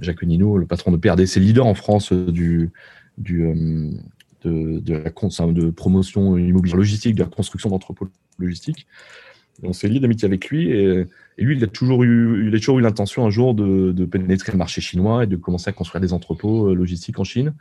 Jacques 0.00 0.24
Nino, 0.24 0.58
le 0.58 0.66
patron 0.66 0.90
de 0.90 0.96
PRD, 0.96 1.26
c'est 1.26 1.40
leader 1.40 1.66
en 1.66 1.74
France 1.74 2.12
du 2.12 2.70
du 3.16 3.46
de, 4.44 4.94
la, 4.94 5.10
promotion 5.72 6.36
immobilière 6.36 6.76
logistique, 6.76 7.14
de 7.14 7.22
la 7.22 7.28
construction 7.28 7.70
d'entrepôts 7.70 8.08
logistiques. 8.38 8.86
on 9.62 9.72
s'est 9.72 9.88
lié 9.88 10.00
d'amitié 10.00 10.26
avec 10.26 10.48
lui 10.48 10.70
et, 10.70 11.06
lui, 11.38 11.56
il 11.56 11.64
a 11.64 11.66
toujours 11.66 12.04
eu, 12.04 12.46
il 12.46 12.54
a 12.54 12.58
toujours 12.58 12.78
eu 12.78 12.82
l'intention 12.82 13.26
un 13.26 13.30
jour 13.30 13.54
de, 13.54 14.04
pénétrer 14.04 14.52
le 14.52 14.58
marché 14.58 14.80
chinois 14.80 15.24
et 15.24 15.26
de 15.26 15.36
commencer 15.36 15.68
à 15.68 15.72
construire 15.72 16.00
des 16.00 16.12
entrepôts 16.12 16.70
euh, 16.70 16.74
logistiques 16.74 17.18
en 17.18 17.24
Chine. 17.24 17.54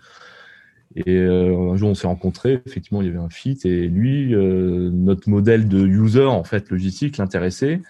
Et 0.95 1.17
euh, 1.17 1.71
un 1.71 1.75
jour, 1.75 1.89
on 1.89 1.95
s'est 1.95 2.07
rencontrés. 2.07 2.61
Effectivement, 2.65 3.01
il 3.01 3.07
y 3.07 3.09
avait 3.09 3.17
un 3.17 3.29
fit. 3.29 3.57
Et 3.63 3.87
lui, 3.87 4.33
euh, 4.35 4.91
notre 4.91 5.27
modèle 5.29 5.67
de 5.67 5.85
user 5.87 6.25
en 6.25 6.43
fait 6.43 6.69
logistique 6.69 7.17
l'intéressait. 7.17 7.81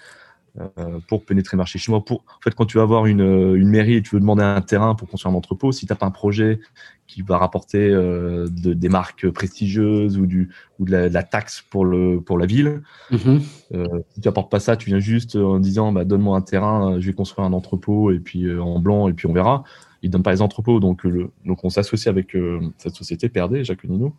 Euh, 0.59 0.99
pour 1.07 1.25
pénétrer 1.25 1.57
le 1.57 1.59
marché 1.59 1.79
chinois. 1.79 2.05
Pour, 2.05 2.19
en 2.27 2.41
fait, 2.43 2.53
quand 2.53 2.67
tu 2.67 2.77
vas 2.77 2.83
avoir 2.83 3.07
une, 3.07 3.21
une, 3.21 3.69
mairie 3.69 3.95
et 3.95 4.03
tu 4.03 4.13
veux 4.13 4.19
demander 4.19 4.43
un 4.43 4.61
terrain 4.61 4.93
pour 4.93 5.07
construire 5.07 5.33
un 5.33 5.37
entrepôt, 5.37 5.71
si 5.71 5.87
tu 5.87 5.91
n'as 5.91 5.97
pas 5.97 6.05
un 6.05 6.11
projet 6.11 6.59
qui 7.07 7.23
va 7.23 7.39
rapporter 7.39 7.89
euh, 7.89 8.47
de, 8.51 8.73
des 8.73 8.87
marques 8.87 9.27
prestigieuses 9.31 10.19
ou, 10.19 10.27
du, 10.27 10.51
ou 10.77 10.85
de, 10.85 10.91
la, 10.91 11.09
de 11.09 11.13
la 11.15 11.23
taxe 11.23 11.63
pour, 11.71 11.85
le, 11.85 12.21
pour 12.21 12.37
la 12.37 12.45
ville, 12.45 12.83
euh, 13.11 13.87
si 14.13 14.21
tu 14.21 14.27
n'apportes 14.27 14.51
pas 14.51 14.59
ça, 14.59 14.77
tu 14.77 14.89
viens 14.89 14.99
juste 14.99 15.35
en 15.35 15.57
disant 15.57 15.91
bah, 15.91 16.05
donne-moi 16.05 16.37
un 16.37 16.41
terrain, 16.41 16.99
je 16.99 17.07
vais 17.07 17.13
construire 17.13 17.47
un 17.47 17.53
entrepôt 17.53 18.11
et 18.11 18.19
puis 18.19 18.45
euh, 18.45 18.61
en 18.61 18.77
blanc 18.77 19.07
et 19.07 19.13
puis 19.13 19.25
on 19.25 19.33
verra. 19.33 19.63
Ils 20.03 20.09
ne 20.09 20.11
donnent 20.11 20.23
pas 20.23 20.33
les 20.33 20.43
entrepôts. 20.43 20.79
Donc, 20.79 21.03
le, 21.03 21.31
donc 21.45 21.63
on 21.63 21.69
s'associe 21.69 22.11
avec 22.11 22.37
cette 22.77 22.93
société, 22.93 23.27
PRD, 23.27 23.63
Jacques 23.63 23.85
Nino 23.85 24.13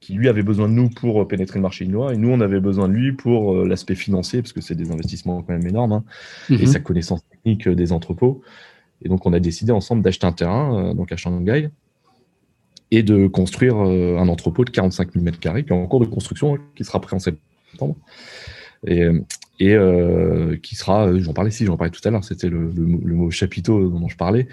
qui 0.00 0.14
lui 0.14 0.28
avait 0.28 0.42
besoin 0.42 0.68
de 0.68 0.74
nous 0.74 0.88
pour 0.88 1.22
euh, 1.22 1.28
pénétrer 1.28 1.58
le 1.58 1.62
marché 1.62 1.84
chinois, 1.84 2.12
et 2.12 2.16
nous 2.16 2.28
on 2.28 2.40
avait 2.40 2.60
besoin 2.60 2.88
de 2.88 2.92
lui 2.92 3.12
pour 3.12 3.54
euh, 3.54 3.66
l'aspect 3.66 3.94
financier, 3.94 4.42
parce 4.42 4.52
que 4.52 4.60
c'est 4.60 4.74
des 4.74 4.90
investissements 4.90 5.42
quand 5.42 5.52
même 5.52 5.66
énormes, 5.66 5.92
hein, 5.92 6.04
et 6.50 6.58
mhm. 6.58 6.66
sa 6.66 6.80
connaissance 6.80 7.24
technique 7.28 7.66
euh, 7.66 7.74
des 7.74 7.92
entrepôts. 7.92 8.42
Et 9.02 9.08
donc 9.08 9.26
on 9.26 9.32
a 9.32 9.40
décidé 9.40 9.72
ensemble 9.72 10.02
d'acheter 10.02 10.26
un 10.26 10.32
terrain 10.32 10.94
donc 10.94 11.12
à 11.12 11.16
Shanghai 11.16 11.68
et 12.90 13.02
de 13.02 13.26
construire 13.26 13.76
un 13.76 14.26
entrepôt 14.28 14.64
de 14.64 14.70
45 14.70 15.12
000 15.12 15.24
m2 15.26 15.64
qui 15.64 15.68
est 15.68 15.72
en 15.72 15.86
cours 15.86 16.00
de 16.00 16.06
construction, 16.06 16.54
hein, 16.54 16.58
qui 16.74 16.82
sera 16.82 16.98
prêt 17.00 17.14
en 17.14 17.18
septembre. 17.18 17.94
Et, 18.86 19.06
et 19.60 19.76
qui 20.62 20.76
sera, 20.76 21.14
j'en 21.18 21.34
parlais 21.34 21.50
ici, 21.50 21.66
j'en 21.66 21.76
parlais 21.76 21.90
tout 21.90 22.00
à 22.08 22.10
l'heure, 22.10 22.24
c'était 22.24 22.48
le, 22.48 22.72
le, 22.74 23.14
mot 23.14 23.30
chapiteau 23.30 23.90
dont 23.90 24.08
je 24.08 24.16
parlais, 24.16 24.48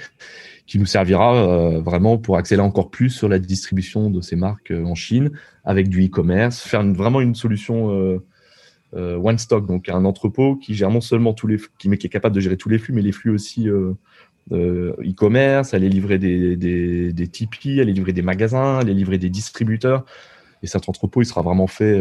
qui 0.66 0.80
nous 0.80 0.86
servira 0.86 1.36
euh, 1.36 1.82
vraiment 1.82 2.18
pour 2.18 2.38
accélérer 2.38 2.66
encore 2.66 2.90
plus 2.90 3.10
sur 3.10 3.28
la 3.28 3.40
distribution 3.40 4.10
de 4.10 4.22
ces 4.22 4.36
marques 4.36 4.72
euh, 4.72 4.84
en 4.86 4.96
Chine 4.96 5.32
avec 5.66 5.90
du 5.90 6.06
e-commerce, 6.06 6.62
faire 6.62 6.84
vraiment 6.94 7.22
une 7.22 7.36
solution 7.36 7.92
euh, 7.92 9.16
one 9.18 9.38
stock, 9.38 9.66
donc 9.66 9.90
un 9.90 10.06
entrepôt 10.06 10.56
qui 10.56 10.76
gère 10.76 10.92
non 10.92 11.02
seulement 11.02 11.34
tous 11.34 11.48
les, 11.48 11.58
qui, 11.80 11.90
mais 11.90 11.98
qui 11.98 12.08
est 12.08 12.10
capable 12.10 12.36
de 12.36 12.42
gérer 12.42 12.58
tous 12.58 12.70
les 12.70 12.78
flux, 12.78 12.94
mais 12.94 13.02
les 13.02 13.12
flux 13.12 13.32
aussi 13.32 13.68
e-commerce, 14.52 15.74
aller 15.74 15.90
livrer 15.90 16.20
des, 16.20 16.56
des, 16.58 17.12
des 17.12 17.28
Tipeee, 17.28 17.82
aller 17.82 17.94
livrer 17.94 18.14
des 18.14 18.22
magasins, 18.22 18.78
aller 18.78 18.94
livrer 18.94 19.18
des 19.18 19.30
distributeurs. 19.30 20.06
Et 20.62 20.68
cet 20.68 20.88
entrepôt, 20.90 21.22
il 21.22 21.26
sera 21.26 21.42
vraiment 21.42 21.68
fait 21.68 22.00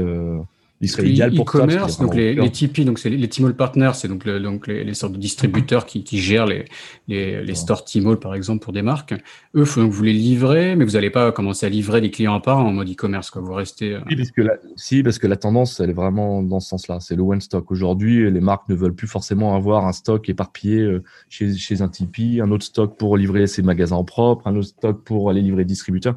il 0.82 0.90
serait 0.90 1.08
idéal 1.08 1.32
pour 1.34 1.48
e-commerce, 1.48 1.98
donc 1.98 2.14
les, 2.14 2.34
les 2.34 2.50
Tipeee, 2.50 2.84
donc 2.84 2.98
c'est 2.98 3.08
les 3.08 3.28
Tmall 3.28 3.54
Partners, 3.54 3.92
c'est 3.94 4.08
donc, 4.08 4.24
le, 4.24 4.40
donc 4.40 4.66
les, 4.66 4.94
sortes 4.94 5.12
de 5.12 5.18
distributeurs 5.18 5.86
qui, 5.86 6.02
qui 6.02 6.18
gèrent 6.18 6.46
les, 6.46 6.64
les, 7.06 7.42
les 7.42 7.54
stores 7.54 7.84
Tmall 7.84 8.18
par 8.18 8.34
exemple 8.34 8.64
pour 8.64 8.72
des 8.72 8.82
marques. 8.82 9.14
Eux, 9.54 9.64
faut, 9.64 9.80
donc 9.80 9.92
vous 9.92 10.02
les 10.02 10.12
livrez, 10.12 10.74
mais 10.74 10.84
vous 10.84 10.92
n'allez 10.92 11.10
pas 11.10 11.30
commencer 11.30 11.66
à 11.66 11.68
livrer 11.68 12.00
des 12.00 12.10
clients 12.10 12.34
à 12.34 12.40
part 12.40 12.58
en 12.58 12.72
mode 12.72 12.90
e-commerce, 12.90 13.30
quoi. 13.30 13.40
Vous 13.42 13.54
restez. 13.54 13.94
Euh, 13.94 14.00
oui, 14.06 14.16
parce 14.16 14.32
que 14.32 14.42
la, 14.42 14.54
si, 14.76 15.02
parce 15.02 15.18
que 15.18 15.28
la 15.28 15.36
tendance, 15.36 15.78
elle 15.78 15.90
est 15.90 15.94
vraiment 15.94 16.42
dans 16.42 16.58
ce 16.58 16.68
sens-là. 16.70 16.98
C'est 17.00 17.14
le 17.14 17.22
one 17.22 17.40
stock. 17.40 17.70
Aujourd'hui, 17.70 18.30
les 18.30 18.40
marques 18.40 18.68
ne 18.68 18.74
veulent 18.74 18.94
plus 18.94 19.06
forcément 19.06 19.54
avoir 19.54 19.86
un 19.86 19.92
stock 19.92 20.28
éparpillé 20.28 20.80
euh, 20.80 21.02
chez, 21.28 21.54
chez 21.54 21.82
un 21.82 21.88
Tipeee, 21.88 22.40
un 22.40 22.50
autre 22.50 22.64
stock 22.64 22.96
pour 22.98 23.16
livrer 23.16 23.46
ses 23.46 23.62
magasins 23.62 23.96
en 23.96 24.04
propre, 24.04 24.46
un 24.48 24.56
autre 24.56 24.68
stock 24.68 25.04
pour 25.04 25.30
aller 25.30 25.42
livrer 25.42 25.64
distributeurs. 25.64 26.16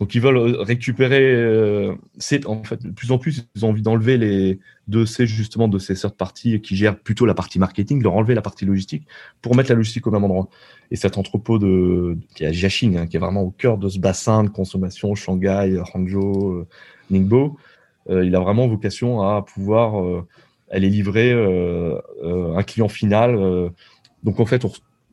Donc 0.00 0.14
ils 0.14 0.20
veulent 0.20 0.38
euh, 0.38 0.62
récupérer, 0.62 1.22
euh, 1.22 1.94
c'est 2.16 2.46
en 2.46 2.64
fait 2.64 2.82
de 2.82 2.90
plus 2.90 3.12
en 3.12 3.18
plus 3.18 3.46
ils 3.54 3.66
ont 3.66 3.68
envie 3.68 3.82
d'enlever 3.82 4.16
les 4.16 4.58
de 4.88 5.04
ces 5.04 5.26
justement 5.26 5.68
de 5.68 5.78
ces 5.78 5.94
sortes 5.94 6.16
parties 6.16 6.60
qui 6.62 6.74
gèrent 6.74 6.98
plutôt 6.98 7.26
la 7.26 7.34
partie 7.34 7.58
marketing, 7.58 8.02
leur 8.02 8.14
enlever 8.14 8.34
la 8.34 8.40
partie 8.40 8.64
logistique 8.64 9.06
pour 9.42 9.54
mettre 9.54 9.68
la 9.68 9.76
logistique 9.76 10.06
au 10.06 10.10
même 10.10 10.24
endroit. 10.24 10.48
Et 10.90 10.96
cet 10.96 11.18
entrepôt 11.18 11.58
de 11.58 12.16
qui 12.34 12.44
est 12.44 12.46
à 12.46 12.52
Jiaxing, 12.52 12.96
hein, 12.96 13.06
qui 13.06 13.18
est 13.18 13.20
vraiment 13.20 13.42
au 13.42 13.50
cœur 13.50 13.76
de 13.76 13.90
ce 13.90 13.98
bassin 13.98 14.42
de 14.42 14.48
consommation 14.48 15.14
Shanghai, 15.14 15.78
Hangzhou, 15.92 16.52
euh, 16.52 16.66
Ningbo, 17.10 17.58
euh, 18.08 18.24
il 18.24 18.34
a 18.34 18.40
vraiment 18.40 18.66
vocation 18.68 19.20
à 19.20 19.42
pouvoir 19.42 20.02
euh, 20.02 20.26
aller 20.70 20.88
livrer 20.88 21.32
un 21.32 22.62
client 22.62 22.88
final. 22.88 23.70
donc 24.22 24.40
en 24.40 24.46
fait 24.46 24.64
on 24.64 24.70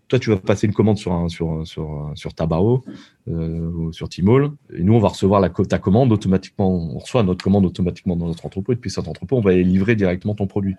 toi, 0.07 0.19
tu 0.19 0.29
vas 0.29 0.37
passer 0.37 0.67
une 0.67 0.73
commande 0.73 0.97
sur, 0.97 1.11
un, 1.11 1.27
sur, 1.27 1.67
sur, 1.67 2.11
sur 2.15 2.33
Tabao 2.33 2.83
euh, 3.27 3.69
ou 3.71 3.91
sur 3.91 4.07
Tmall, 4.07 4.51
et 4.73 4.83
nous, 4.83 4.93
on 4.93 4.99
va 4.99 5.09
recevoir 5.09 5.41
la, 5.41 5.49
ta 5.49 5.79
commande 5.79 6.11
automatiquement. 6.11 6.69
On 6.69 6.99
reçoit 6.99 7.23
notre 7.23 7.43
commande 7.43 7.65
automatiquement 7.65 8.15
dans 8.15 8.27
notre 8.27 8.45
entrepôt, 8.45 8.71
et 8.71 8.75
depuis 8.75 8.91
cet 8.91 9.07
entrepôt, 9.07 9.37
on 9.37 9.41
va 9.41 9.53
livrer 9.53 9.95
directement 9.95 10.33
ton 10.33 10.47
produit. 10.47 10.75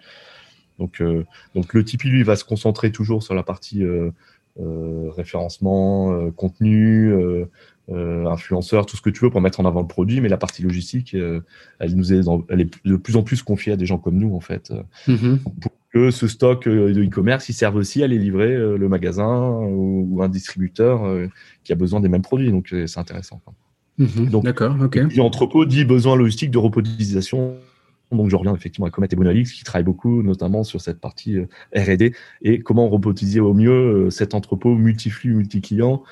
Donc, 0.78 1.02
euh, 1.02 1.26
donc 1.54 1.74
le 1.74 1.84
Tipeee, 1.84 2.08
lui, 2.08 2.22
va 2.22 2.36
se 2.36 2.44
concentrer 2.44 2.90
toujours 2.90 3.22
sur 3.22 3.34
la 3.34 3.42
partie 3.42 3.82
euh, 3.82 4.10
euh 4.60 5.10
référencement, 5.10 6.12
euh, 6.12 6.30
contenu, 6.30 7.12
euh, 7.12 7.46
influenceur, 7.88 8.86
tout 8.86 8.96
ce 8.96 9.02
que 9.02 9.10
tu 9.10 9.20
veux 9.24 9.30
pour 9.30 9.40
mettre 9.40 9.60
en 9.60 9.64
avant 9.64 9.80
le 9.80 9.86
produit, 9.86 10.20
mais 10.20 10.28
la 10.28 10.36
partie 10.36 10.62
logistique, 10.62 11.14
elle 11.14 11.94
nous 11.94 12.12
est, 12.12 12.20
elle 12.50 12.60
est 12.60 12.86
de 12.86 12.96
plus 12.96 13.16
en 13.16 13.22
plus 13.22 13.42
confiée 13.42 13.72
à 13.72 13.76
des 13.76 13.86
gens 13.86 13.96
comme 13.96 14.18
nous, 14.18 14.34
en 14.34 14.40
fait, 14.40 14.72
mm-hmm 15.06 15.38
que 15.92 16.10
ce 16.10 16.28
stock 16.28 16.66
euh, 16.66 16.92
de 16.92 17.02
e-commerce, 17.02 17.48
il 17.48 17.54
serve 17.54 17.76
aussi 17.76 18.02
à 18.02 18.04
aller 18.04 18.18
livrer 18.18 18.52
euh, 18.54 18.76
le 18.76 18.88
magasin 18.88 19.50
ou, 19.50 20.20
un 20.22 20.28
distributeur 20.28 21.04
euh, 21.04 21.26
qui 21.64 21.72
a 21.72 21.76
besoin 21.76 22.00
des 22.00 22.08
mêmes 22.08 22.22
produits. 22.22 22.50
Donc, 22.50 22.74
c'est 22.86 22.98
intéressant. 22.98 23.40
Mhm. 23.98 24.28
donc, 24.28 24.44
d'accord, 24.44 24.76
ok. 24.80 24.98
Entrepôt 25.18 25.64
dit 25.64 25.84
besoin 25.84 26.16
logistique 26.16 26.50
de 26.50 26.58
repotisation. 26.58 27.56
Donc, 28.12 28.30
je 28.30 28.36
reviens 28.36 28.54
effectivement 28.54 28.86
à 28.86 28.90
Comet 28.90 29.08
et 29.10 29.16
Bonalix 29.16 29.52
qui 29.52 29.64
travaillent 29.64 29.84
beaucoup, 29.84 30.22
notamment 30.22 30.64
sur 30.64 30.80
cette 30.80 30.98
partie 30.98 31.38
R&D 31.76 32.14
et 32.42 32.60
comment 32.60 32.88
repotiser 32.88 33.40
au 33.40 33.52
mieux 33.52 34.08
cet 34.10 34.34
entrepôt 34.34 34.74
multiflux, 34.74 35.34
multi-client 35.34 36.02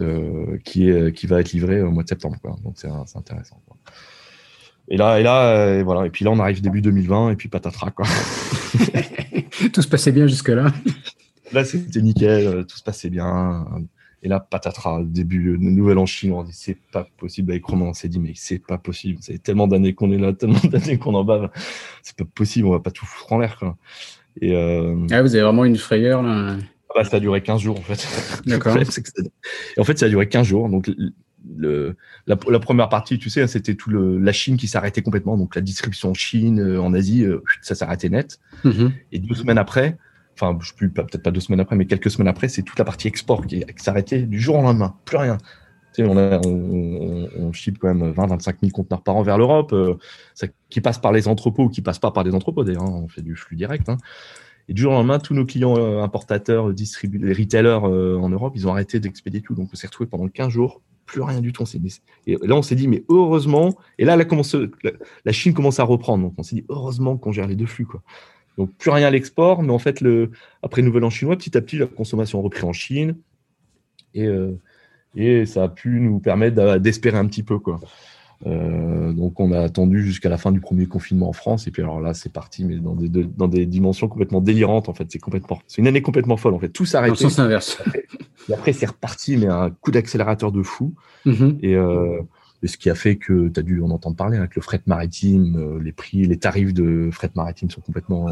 euh, 0.00 0.56
qui, 0.64 0.88
est, 0.88 1.12
qui 1.12 1.26
va 1.26 1.40
être 1.40 1.52
livré 1.52 1.82
au 1.82 1.90
mois 1.90 2.04
de 2.04 2.08
septembre. 2.08 2.36
Quoi. 2.40 2.56
Donc, 2.64 2.74
c'est 2.76 2.88
intéressant. 2.88 3.60
Quoi. 3.66 3.76
Et 4.88 4.96
là, 4.96 5.20
et 5.20 5.22
là, 5.22 5.56
euh, 5.56 5.82
voilà. 5.82 6.06
Et 6.06 6.10
puis 6.10 6.24
là, 6.24 6.30
on 6.30 6.38
arrive 6.38 6.60
début 6.60 6.82
2020 6.82 7.30
et 7.30 7.36
puis 7.36 7.48
patatras 7.48 7.90
quoi. 7.90 8.06
tout 9.72 9.82
se 9.82 9.88
passait 9.88 10.12
bien 10.12 10.26
jusque 10.26 10.48
là. 10.48 10.72
Là, 11.52 11.64
c'était 11.64 12.00
nickel, 12.02 12.46
euh, 12.46 12.62
tout 12.64 12.76
se 12.76 12.82
passait 12.82 13.10
bien. 13.10 13.66
Et 14.22 14.28
là, 14.28 14.38
patatras, 14.38 15.02
début 15.04 15.56
nouvelle 15.58 15.98
en 15.98 16.06
Chine, 16.06 16.32
on 16.32 16.44
dit 16.44 16.52
c'est 16.52 16.78
pas 16.92 17.06
possible. 17.16 17.52
Avec 17.52 17.64
Romain, 17.64 17.86
on 17.86 17.94
s'est 17.94 18.08
dit 18.08 18.20
mais 18.20 18.32
c'est 18.34 18.58
pas 18.58 18.78
possible. 18.78 19.18
C'est 19.20 19.42
tellement 19.42 19.66
d'années 19.66 19.94
qu'on 19.94 20.12
est 20.12 20.18
là, 20.18 20.32
tellement 20.38 20.60
d'années 20.64 20.98
qu'on 20.98 21.14
en 21.14 21.24
bave. 21.24 21.50
C'est 22.02 22.16
pas 22.16 22.24
possible, 22.24 22.66
on 22.68 22.72
va 22.72 22.80
pas 22.80 22.90
tout 22.90 23.06
foutre 23.06 23.32
en 23.32 23.38
l'air. 23.38 23.60
Et 24.40 24.54
euh... 24.54 24.96
ah, 25.10 25.22
vous 25.22 25.34
avez 25.34 25.44
vraiment 25.44 25.64
une 25.64 25.76
frayeur 25.76 26.22
là? 26.22 26.56
Ah 26.94 27.00
bah, 27.00 27.04
ça 27.04 27.16
a 27.16 27.20
duré 27.20 27.42
15 27.42 27.60
jours 27.60 27.78
en 27.78 27.82
fait. 27.82 28.06
D'accord. 28.46 28.76
et 29.76 29.80
en 29.80 29.84
fait, 29.84 29.98
ça 29.98 30.06
a 30.06 30.08
duré 30.08 30.28
15 30.28 30.46
jours. 30.46 30.68
Donc 30.68 30.90
le, 31.56 31.96
la, 32.26 32.36
la, 32.48 32.58
première 32.58 32.88
partie, 32.88 33.18
tu 33.18 33.30
sais, 33.30 33.46
c'était 33.46 33.74
tout 33.74 33.90
le, 33.90 34.18
la 34.18 34.32
Chine 34.32 34.56
qui 34.56 34.68
s'arrêtait 34.68 35.02
complètement, 35.02 35.36
donc 35.36 35.54
la 35.54 35.60
distribution 35.60 36.10
en 36.10 36.14
Chine, 36.14 36.60
euh, 36.60 36.80
en 36.80 36.94
Asie, 36.94 37.24
euh, 37.24 37.42
ça 37.62 37.74
s'arrêtait 37.74 38.08
net. 38.08 38.38
Mm-hmm. 38.64 38.92
Et 39.12 39.18
deux 39.18 39.34
semaines 39.34 39.58
après, 39.58 39.96
enfin, 40.34 40.58
je 40.60 40.72
plus 40.72 40.90
peut-être 40.90 41.22
pas 41.22 41.30
deux 41.30 41.40
semaines 41.40 41.60
après, 41.60 41.76
mais 41.76 41.86
quelques 41.86 42.10
semaines 42.10 42.28
après, 42.28 42.48
c'est 42.48 42.62
toute 42.62 42.78
la 42.78 42.84
partie 42.84 43.08
export 43.08 43.46
qui, 43.46 43.64
s'arrêtait 43.76 44.22
du 44.22 44.40
jour 44.40 44.58
au 44.58 44.62
lendemain, 44.62 44.94
plus 45.04 45.16
rien. 45.16 45.38
Tu 45.94 46.02
sais, 46.02 46.08
on, 46.08 46.16
a, 46.16 46.40
on, 46.46 47.28
on, 47.36 47.52
ship 47.52 47.78
quand 47.78 47.92
même 47.92 48.12
20-25 48.12 48.54
000 48.60 48.72
conteneurs 48.72 49.02
par 49.02 49.16
an 49.16 49.22
vers 49.22 49.36
l'Europe, 49.36 49.72
euh, 49.72 49.96
qui 50.70 50.80
passe 50.80 50.98
par 50.98 51.12
les 51.12 51.28
entrepôts 51.28 51.64
ou 51.64 51.68
qui 51.68 51.82
passe 51.82 51.98
pas 51.98 52.10
par 52.10 52.24
des 52.24 52.34
entrepôts 52.34 52.64
d'ailleurs, 52.64 52.84
hein, 52.84 53.02
on 53.04 53.08
fait 53.08 53.22
du 53.22 53.36
flux 53.36 53.56
direct. 53.56 53.88
Hein. 53.88 53.98
Et 54.68 54.74
du 54.74 54.82
jour 54.82 54.92
au 54.92 54.94
lendemain, 54.94 55.18
tous 55.18 55.34
nos 55.34 55.44
clients 55.44 56.02
importateurs, 56.02 56.72
distributeurs, 56.72 57.28
les 57.28 57.34
retailers 57.34 57.84
en 57.84 58.28
Europe, 58.28 58.52
ils 58.54 58.68
ont 58.68 58.70
arrêté 58.70 59.00
d'expédier 59.00 59.42
tout. 59.42 59.56
Donc, 59.56 59.70
on 59.72 59.76
s'est 59.76 59.88
retrouvé 59.88 60.08
pendant 60.08 60.28
15 60.28 60.50
jours 60.50 60.80
plus 61.12 61.22
rien 61.22 61.40
du 61.42 61.52
tout. 61.52 61.64
et 62.26 62.36
là, 62.42 62.56
on 62.56 62.62
s'est 62.62 62.74
dit, 62.74 62.88
mais 62.88 63.04
heureusement, 63.10 63.76
et 63.98 64.04
là, 64.06 64.16
la, 64.16 64.24
la 65.24 65.32
Chine 65.32 65.52
commence 65.52 65.78
à 65.78 65.84
reprendre. 65.84 66.24
Donc, 66.24 66.34
on 66.38 66.42
s'est 66.42 66.56
dit, 66.56 66.64
heureusement 66.70 67.18
qu'on 67.18 67.32
gère 67.32 67.46
les 67.46 67.54
deux 67.54 67.66
flux. 67.66 67.84
Quoi. 67.84 68.02
Donc, 68.56 68.74
plus 68.78 68.90
rien 68.90 69.06
à 69.06 69.10
l'export, 69.10 69.62
mais 69.62 69.72
en 69.72 69.78
fait, 69.78 70.00
le, 70.00 70.30
après 70.62 70.80
Nouvel 70.80 71.04
An 71.04 71.10
chinois, 71.10 71.36
petit 71.36 71.54
à 71.56 71.60
petit, 71.60 71.76
la 71.76 71.86
consommation 71.86 72.38
a 72.38 72.42
repris 72.42 72.64
en 72.64 72.72
Chine. 72.72 73.16
Et, 74.14 74.26
euh, 74.26 74.58
Et 75.14 75.44
ça 75.44 75.64
a 75.64 75.68
pu 75.68 76.00
nous 76.00 76.18
permettre 76.18 76.78
d'espérer 76.78 77.18
un 77.18 77.26
petit 77.26 77.42
peu. 77.42 77.58
Quoi. 77.58 77.78
Euh, 78.46 79.12
donc 79.12 79.38
on 79.38 79.52
a 79.52 79.60
attendu 79.60 80.02
jusqu'à 80.02 80.28
la 80.28 80.36
fin 80.36 80.50
du 80.50 80.60
premier 80.60 80.86
confinement 80.86 81.28
en 81.28 81.32
France 81.32 81.68
et 81.68 81.70
puis 81.70 81.80
alors 81.80 82.00
là 82.00 82.12
c'est 82.12 82.32
parti 82.32 82.64
mais 82.64 82.76
dans 82.76 82.96
des, 82.96 83.08
dans 83.08 83.46
des 83.46 83.66
dimensions 83.66 84.08
complètement 84.08 84.40
délirantes 84.40 84.88
en 84.88 84.94
fait 84.94 85.06
c'est 85.10 85.20
complètement 85.20 85.60
c'est 85.68 85.80
une 85.80 85.86
année 85.86 86.02
complètement 86.02 86.36
folle 86.36 86.54
en 86.54 86.58
fait 86.58 86.70
tout 86.70 86.84
s'arrête. 86.84 87.10
Dans 87.10 87.14
le 87.14 87.18
sens 87.18 87.38
inverse. 87.38 87.80
Et 88.48 88.54
après 88.54 88.72
c'est 88.72 88.86
reparti 88.86 89.36
mais 89.36 89.46
un 89.46 89.70
coup 89.70 89.92
d'accélérateur 89.92 90.50
de 90.50 90.64
fou 90.64 90.92
mm-hmm. 91.24 91.64
euh, 91.76 92.20
et, 92.64 92.66
ce 92.66 92.76
qui 92.76 92.90
a 92.90 92.96
fait 92.96 93.14
que 93.14 93.48
tu 93.48 93.60
as 93.60 93.62
dû 93.62 93.80
en 93.80 93.90
entendre 93.90 94.16
parler 94.16 94.38
avec 94.38 94.50
hein, 94.50 94.54
le 94.56 94.62
fret 94.62 94.82
maritime 94.86 95.56
euh, 95.56 95.80
les 95.80 95.92
prix 95.92 96.24
les 96.24 96.38
tarifs 96.38 96.74
de 96.74 97.10
fret 97.12 97.30
maritime 97.36 97.70
sont 97.70 97.80
complètement 97.80 98.26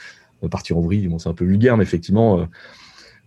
partis 0.50 0.74
en 0.74 0.80
vrille 0.80 1.08
bon 1.08 1.18
c'est 1.18 1.30
un 1.30 1.34
peu 1.34 1.46
vulgaire 1.46 1.78
mais 1.78 1.84
effectivement 1.84 2.46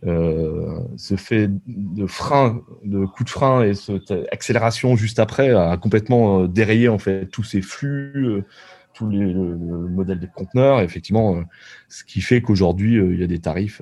ce 0.03 1.15
fait 1.17 1.49
de 1.67 2.05
frein, 2.05 2.61
de 2.83 3.05
coup 3.05 3.23
de 3.23 3.29
frein 3.29 3.63
et 3.63 3.73
cette 3.73 4.13
accélération 4.31 4.95
juste 4.95 5.19
après 5.19 5.49
a 5.49 5.75
complètement 5.77 6.43
euh, 6.43 6.47
dérayé 6.47 6.87
en 6.87 6.97
fait 6.97 7.25
tous 7.27 7.43
ces 7.43 7.61
flux, 7.61 8.13
euh, 8.15 8.45
tous 8.93 9.09
les 9.09 9.19
le, 9.19 9.57
modèles 9.57 10.19
des 10.19 10.27
conteneurs, 10.27 10.81
effectivement, 10.81 11.43
ce 11.89 12.03
qui 12.03 12.21
fait 12.21 12.41
qu'aujourd'hui 12.41 12.95
il 12.95 13.19
y 13.19 13.23
a 13.23 13.27
des 13.27 13.39
tarifs 13.39 13.81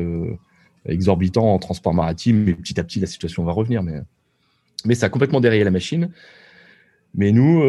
exorbitants 0.86 1.54
en 1.54 1.60
transport 1.60 1.94
maritime, 1.94 2.48
et 2.50 2.54
petit 2.54 2.80
à 2.80 2.84
petit 2.84 3.00
la 3.00 3.08
situation 3.08 3.44
va 3.44 3.52
revenir, 3.52 3.84
mais 3.84 4.02
mais 4.86 4.96
ça 4.96 5.08
a 5.08 5.10
complètement 5.10 5.42
dérayé 5.42 5.64
la 5.64 5.72
machine. 5.72 6.12
Mais 7.16 7.32
nous, 7.32 7.62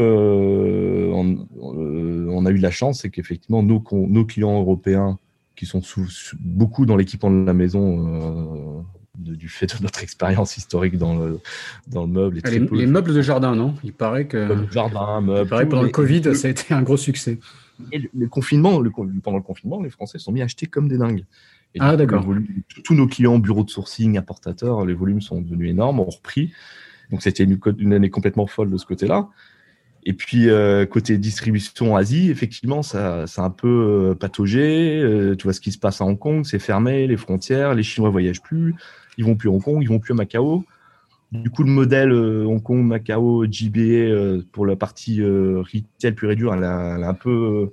on, 1.15 1.27
a 2.45 2.51
eu 2.51 2.59
de 2.59 2.63
la 2.63 2.71
chance, 2.71 3.01
c'est 3.01 3.09
qu'effectivement 3.09 3.63
nos 3.63 4.25
clients 4.27 4.61
européens 4.61 5.19
qui 5.59 5.67
sont 5.67 5.83
beaucoup 6.39 6.87
dans 6.87 6.97
l'équipement 6.97 7.33
de 7.33 7.45
la 7.45 7.53
maison 7.53 8.79
euh, 8.79 8.83
du 9.19 9.49
fait 9.49 9.67
de 9.77 9.83
notre 9.83 10.03
expérience 10.05 10.57
historique 10.57 10.97
dans 10.97 11.19
le, 11.19 11.41
dans 11.89 12.03
le 12.03 12.13
meuble. 12.13 12.39
Et 12.39 12.59
les, 12.61 12.87
meubles 12.87 13.13
de 13.13 13.23
jardin, 13.23 13.57
non? 13.57 13.75
Il 13.83 13.93
paraît 13.93 14.29
que. 14.29 14.57
jardin, 14.71 15.21
meubles. 15.21 15.51
pendant 15.69 15.83
le 15.83 15.89
Covid, 15.89 16.37
ça 16.37 16.47
a 16.47 16.51
été 16.53 16.73
un 16.73 16.83
gros 16.83 16.97
succès. 16.97 17.41
Et 17.93 18.09
le, 18.15 18.29
confinement, 18.29 18.81
pendant 19.23 19.39
le 19.39 19.43
confinement, 19.43 19.83
les 19.83 19.91
Français 19.91 20.19
sont 20.19 20.31
mis 20.31 20.43
à 20.43 20.45
acheter 20.45 20.67
comme 20.67 20.89
des 20.89 20.99
dingues. 20.99 21.25
ah, 21.81 21.97
d'accord. 21.97 22.25
Tous 22.85 22.95
nos 22.95 23.09
clients, 23.09 23.39
bureaux 23.41 23.65
de 23.65 23.71
sourcing, 23.71 24.17
importateurs, 24.17 24.87
les 24.87 24.95
volumes 24.95 25.21
sont 25.21 25.41
devenus 25.41 25.71
énormes, 25.71 25.99
ont 25.99 26.09
repris. 26.09 26.53
Donc, 27.11 27.23
c'était 27.23 27.43
une, 27.43 27.59
une, 27.79 27.95
année 27.95 28.11
complètement 28.11 28.47
folle 28.47 28.71
de 28.71 28.77
ce 28.77 28.87
côté-là. 28.87 29.29
Et 30.05 30.13
puis 30.13 30.49
euh, 30.49 30.87
côté 30.87 31.19
distribution 31.19 31.97
Asie, 31.97 32.31
effectivement, 32.31 32.83
ça, 32.83 33.25
a 33.25 33.43
un 33.43 33.51
peu 33.51 33.69
euh, 34.11 34.15
pataugé. 34.15 35.01
Euh, 35.03 35.35
tu 35.37 35.45
vois 35.45 35.53
ce 35.53 35.61
qui 35.61 35.73
se 35.73 35.79
passe 35.79 36.01
à 36.01 36.05
Hong 36.05 36.19
Kong, 36.19 36.45
c'est 36.45 36.59
fermé, 36.59 37.07
les 37.07 37.17
frontières, 37.17 37.75
les 37.75 37.83
Chinois 37.83 38.11
voyagent 38.11 38.43
plus, 38.43 38.75
ils 39.17 39.25
vont 39.25 39.37
plus 39.37 39.49
à 39.49 39.53
Hong 39.53 39.63
Kong, 39.63 39.83
ils 39.83 39.89
vont 39.89 39.99
plus 39.99 40.13
à 40.13 40.17
Macao. 40.17 40.65
Du 41.31 41.51
coup, 41.51 41.63
le 41.63 41.71
modèle 41.71 42.11
Hong 42.13 42.63
Kong, 42.63 42.83
Macao, 42.87 43.45
JBA 43.45 44.45
pour 44.51 44.65
la 44.65 44.77
partie 44.77 45.23
retail 45.23 46.13
pure 46.13 46.31
et 46.31 46.37
dure, 46.37 46.55
elle 46.55 46.65
a, 46.65 46.95
un 46.95 47.13
peu, 47.13 47.69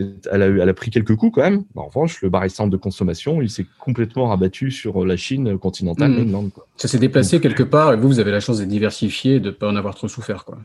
elle 0.00 0.42
a, 0.42 0.46
elle 0.46 0.68
a, 0.68 0.74
pris 0.74 0.90
quelques 0.90 1.14
coups 1.14 1.36
quand 1.36 1.42
même. 1.42 1.62
En 1.76 1.86
revanche, 1.86 2.20
le 2.22 2.28
baril 2.28 2.50
centre 2.50 2.70
de 2.70 2.76
consommation, 2.76 3.40
il 3.40 3.50
s'est 3.50 3.66
complètement 3.78 4.26
rabattu 4.26 4.72
sur 4.72 5.06
la 5.06 5.16
Chine 5.16 5.58
continentale, 5.58 6.10
mmh. 6.10 6.50
Ça 6.76 6.88
s'est 6.88 6.98
déplacé 6.98 7.40
quelque 7.40 7.62
part 7.62 7.92
et 7.92 7.96
vous, 7.96 8.08
vous 8.08 8.18
avez 8.18 8.32
la 8.32 8.40
chance 8.40 8.58
d'être 8.58 8.68
diversifié, 8.68 9.38
de 9.38 9.50
ne 9.50 9.54
pas 9.54 9.68
en 9.68 9.76
avoir 9.76 9.94
trop 9.94 10.08
souffert. 10.08 10.44
Quoi. 10.44 10.58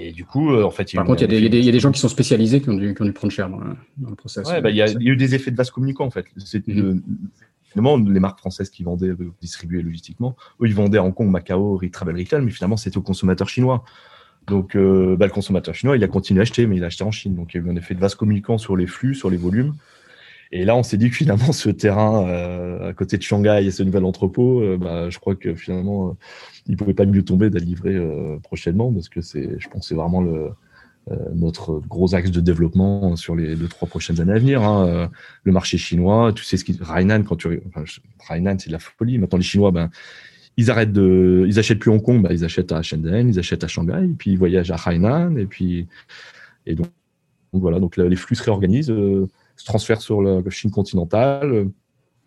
Et 0.00 0.12
du 0.12 0.24
coup, 0.24 0.52
euh, 0.52 0.62
en 0.62 0.70
fait, 0.70 0.92
par 0.94 1.04
contre, 1.04 1.24
il 1.24 1.32
y, 1.32 1.68
a 1.68 1.72
des 1.72 1.80
gens 1.80 1.90
qui 1.90 1.98
sont 1.98 2.08
spécialisés 2.08 2.60
qui 2.60 2.70
ont 2.70 2.74
dû, 2.74 2.94
prendre 2.94 3.32
cher 3.32 3.50
dans, 3.50 3.58
le 3.58 4.14
process. 4.14 4.46
Bah, 4.46 4.70
il 4.70 4.76
y, 4.76 4.82
a 4.82 4.92
eu 4.92 5.16
des 5.16 5.34
effets 5.34 5.50
de 5.50 5.56
vase 5.56 5.72
communicant 5.72 6.04
en 6.04 6.10
fait. 6.10 6.26
C'est 6.36 6.66
mhm. 6.68 7.02
finalement 7.64 7.96
les 7.96 8.20
marques 8.20 8.38
françaises 8.38 8.70
qui 8.70 8.84
vendaient, 8.84 9.08
euh, 9.08 9.32
distribuaient 9.42 9.82
logistiquement, 9.82 10.36
eux 10.62 10.68
ils 10.68 10.74
vendaient 10.74 10.98
à 10.98 11.02
Hong 11.02 11.12
Kong, 11.12 11.28
Macao, 11.28 11.80
Travel 11.90 12.16
Retail, 12.16 12.42
mais 12.42 12.52
finalement 12.52 12.76
c'était 12.76 12.96
aux 12.96 13.02
consommateurs 13.02 13.48
chinois. 13.48 13.84
Donc 14.46 14.76
euh, 14.76 15.16
bah, 15.16 15.26
le 15.26 15.32
consommateur 15.32 15.74
chinois, 15.74 15.96
il 15.96 16.04
a 16.04 16.08
continué 16.08 16.40
à 16.40 16.42
acheter, 16.42 16.66
mais 16.66 16.76
il 16.76 16.84
a 16.84 16.86
acheté 16.86 17.02
en 17.02 17.10
Chine. 17.10 17.34
Donc 17.34 17.52
il 17.52 17.60
y 17.60 17.64
a 17.64 17.66
eu 17.66 17.70
un 17.70 17.76
effet 17.76 17.94
de 17.94 18.00
vase 18.00 18.14
communicant 18.14 18.56
sur 18.56 18.76
les 18.76 18.86
flux, 18.86 19.16
sur 19.16 19.30
les 19.30 19.36
volumes. 19.36 19.74
Et 20.50 20.64
là, 20.64 20.76
on 20.76 20.82
s'est 20.82 20.96
dit 20.96 21.10
que 21.10 21.16
finalement, 21.16 21.52
ce 21.52 21.68
terrain 21.68 22.26
à 22.82 22.92
côté 22.94 23.18
de 23.18 23.22
Shanghai 23.22 23.62
et 23.64 23.70
ce 23.70 23.82
nouvel 23.82 24.04
entrepôt, 24.04 24.62
bah, 24.78 25.10
je 25.10 25.18
crois 25.18 25.34
que 25.34 25.54
finalement, 25.54 26.16
il 26.68 26.76
pouvait 26.76 26.94
pas 26.94 27.06
mieux 27.06 27.24
tomber 27.24 27.50
d'être 27.50 27.64
livré 27.64 27.94
euh, 27.94 28.38
prochainement 28.42 28.92
parce 28.92 29.08
que 29.08 29.20
c'est, 29.20 29.58
je 29.58 29.68
pense, 29.68 29.88
c'est 29.88 29.94
vraiment 29.94 30.20
le, 30.20 30.50
euh, 31.10 31.16
notre 31.34 31.80
gros 31.80 32.14
axe 32.14 32.30
de 32.30 32.40
développement 32.40 33.16
sur 33.16 33.34
les 33.34 33.56
deux 33.56 33.68
trois 33.68 33.88
prochaines 33.88 34.20
années 34.20 34.34
à 34.34 34.38
venir. 34.38 34.62
Hein. 34.62 34.86
Euh, 34.86 35.08
le 35.44 35.52
marché 35.52 35.78
chinois, 35.78 36.32
tu 36.34 36.44
sais 36.44 36.58
ce 36.58 36.64
qui, 36.64 36.78
Rainan 36.80 37.22
quand 37.22 37.36
tu, 37.36 37.62
enfin, 37.68 37.84
Rainan 38.28 38.56
c'est 38.58 38.68
de 38.68 38.72
la 38.72 38.78
folie. 38.78 39.18
Maintenant 39.18 39.38
les 39.38 39.44
Chinois, 39.44 39.70
ben 39.70 39.90
ils 40.58 40.70
arrêtent 40.70 40.92
de, 40.92 41.44
ils 41.46 41.58
achètent 41.58 41.78
plus 41.78 41.90
Hong 41.90 42.02
Kong, 42.02 42.20
ben, 42.20 42.30
ils 42.32 42.44
achètent 42.44 42.72
à 42.72 42.82
Shenzhen, 42.82 43.28
ils 43.28 43.38
achètent 43.38 43.62
à 43.62 43.68
Shanghai, 43.68 44.08
puis 44.18 44.32
ils 44.32 44.38
voyagent 44.38 44.72
à 44.72 44.76
Hainan, 44.76 45.36
et 45.38 45.46
puis 45.46 45.86
et 46.66 46.74
donc, 46.74 46.88
voilà, 47.52 47.78
donc 47.78 47.96
les 47.96 48.16
flux 48.16 48.34
se 48.34 48.42
réorganisent, 48.42 48.92
se 49.58 49.66
transfèrent 49.66 50.00
sur 50.00 50.22
la 50.22 50.42
Chine 50.50 50.70
continentale. 50.70 51.68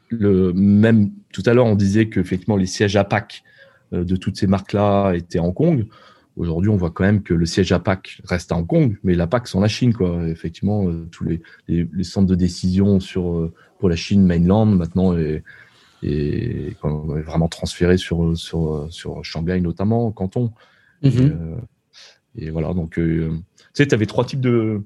Le 0.09 0.51
même 0.53 1.11
tout 1.31 1.43
à 1.45 1.53
l'heure, 1.53 1.65
on 1.65 1.75
disait 1.75 2.09
que 2.09 2.19
effectivement 2.19 2.57
les 2.57 2.65
sièges 2.65 2.95
APAC 2.95 3.43
euh, 3.93 4.03
de 4.03 4.15
toutes 4.15 4.37
ces 4.37 4.47
marques-là 4.47 5.13
étaient 5.13 5.39
à 5.39 5.43
Hong 5.43 5.53
Kong. 5.53 5.87
Aujourd'hui, 6.37 6.69
on 6.69 6.77
voit 6.77 6.91
quand 6.91 7.03
même 7.03 7.23
que 7.23 7.33
le 7.33 7.45
siège 7.45 7.71
APAC 7.71 8.21
reste 8.23 8.51
à 8.51 8.55
Hong 8.55 8.65
Kong, 8.65 8.97
mais 9.03 9.15
l'APAC, 9.15 9.53
en 9.53 9.59
la 9.59 9.67
Chine. 9.67 9.93
Quoi. 9.93 10.27
Effectivement, 10.29 10.87
euh, 10.87 11.07
tous 11.11 11.25
les, 11.25 11.41
les, 11.67 12.03
centres 12.03 12.27
de 12.27 12.35
décision 12.35 12.99
sur, 12.99 13.37
euh, 13.37 13.53
pour 13.79 13.89
la 13.89 13.97
Chine 13.97 14.25
mainland, 14.25 14.65
maintenant, 14.65 15.17
est, 15.17 15.43
est, 16.03 16.77
vraiment 16.81 17.49
transféré 17.49 17.97
sur, 17.97 18.37
sur, 18.37 18.87
sur 18.89 19.23
Shanghai, 19.25 19.59
notamment, 19.59 20.11
Canton. 20.11 20.51
Mm-hmm. 21.03 21.57
et, 22.37 22.49
voilà, 22.49 22.73
donc, 22.73 22.93
tu 22.93 23.29
sais, 23.73 23.87
tu 23.87 23.93
avais 23.93 24.05
trois 24.05 24.25
types 24.25 24.41
de... 24.41 24.81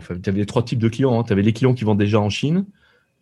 Tu 0.00 0.30
avais 0.30 0.44
trois 0.46 0.62
types 0.62 0.78
de 0.78 0.88
clients. 0.88 1.18
Hein. 1.18 1.24
Tu 1.24 1.32
avais 1.32 1.42
les 1.42 1.52
clients 1.52 1.74
qui 1.74 1.84
vendent 1.84 1.98
déjà 1.98 2.20
en 2.20 2.30
Chine, 2.30 2.64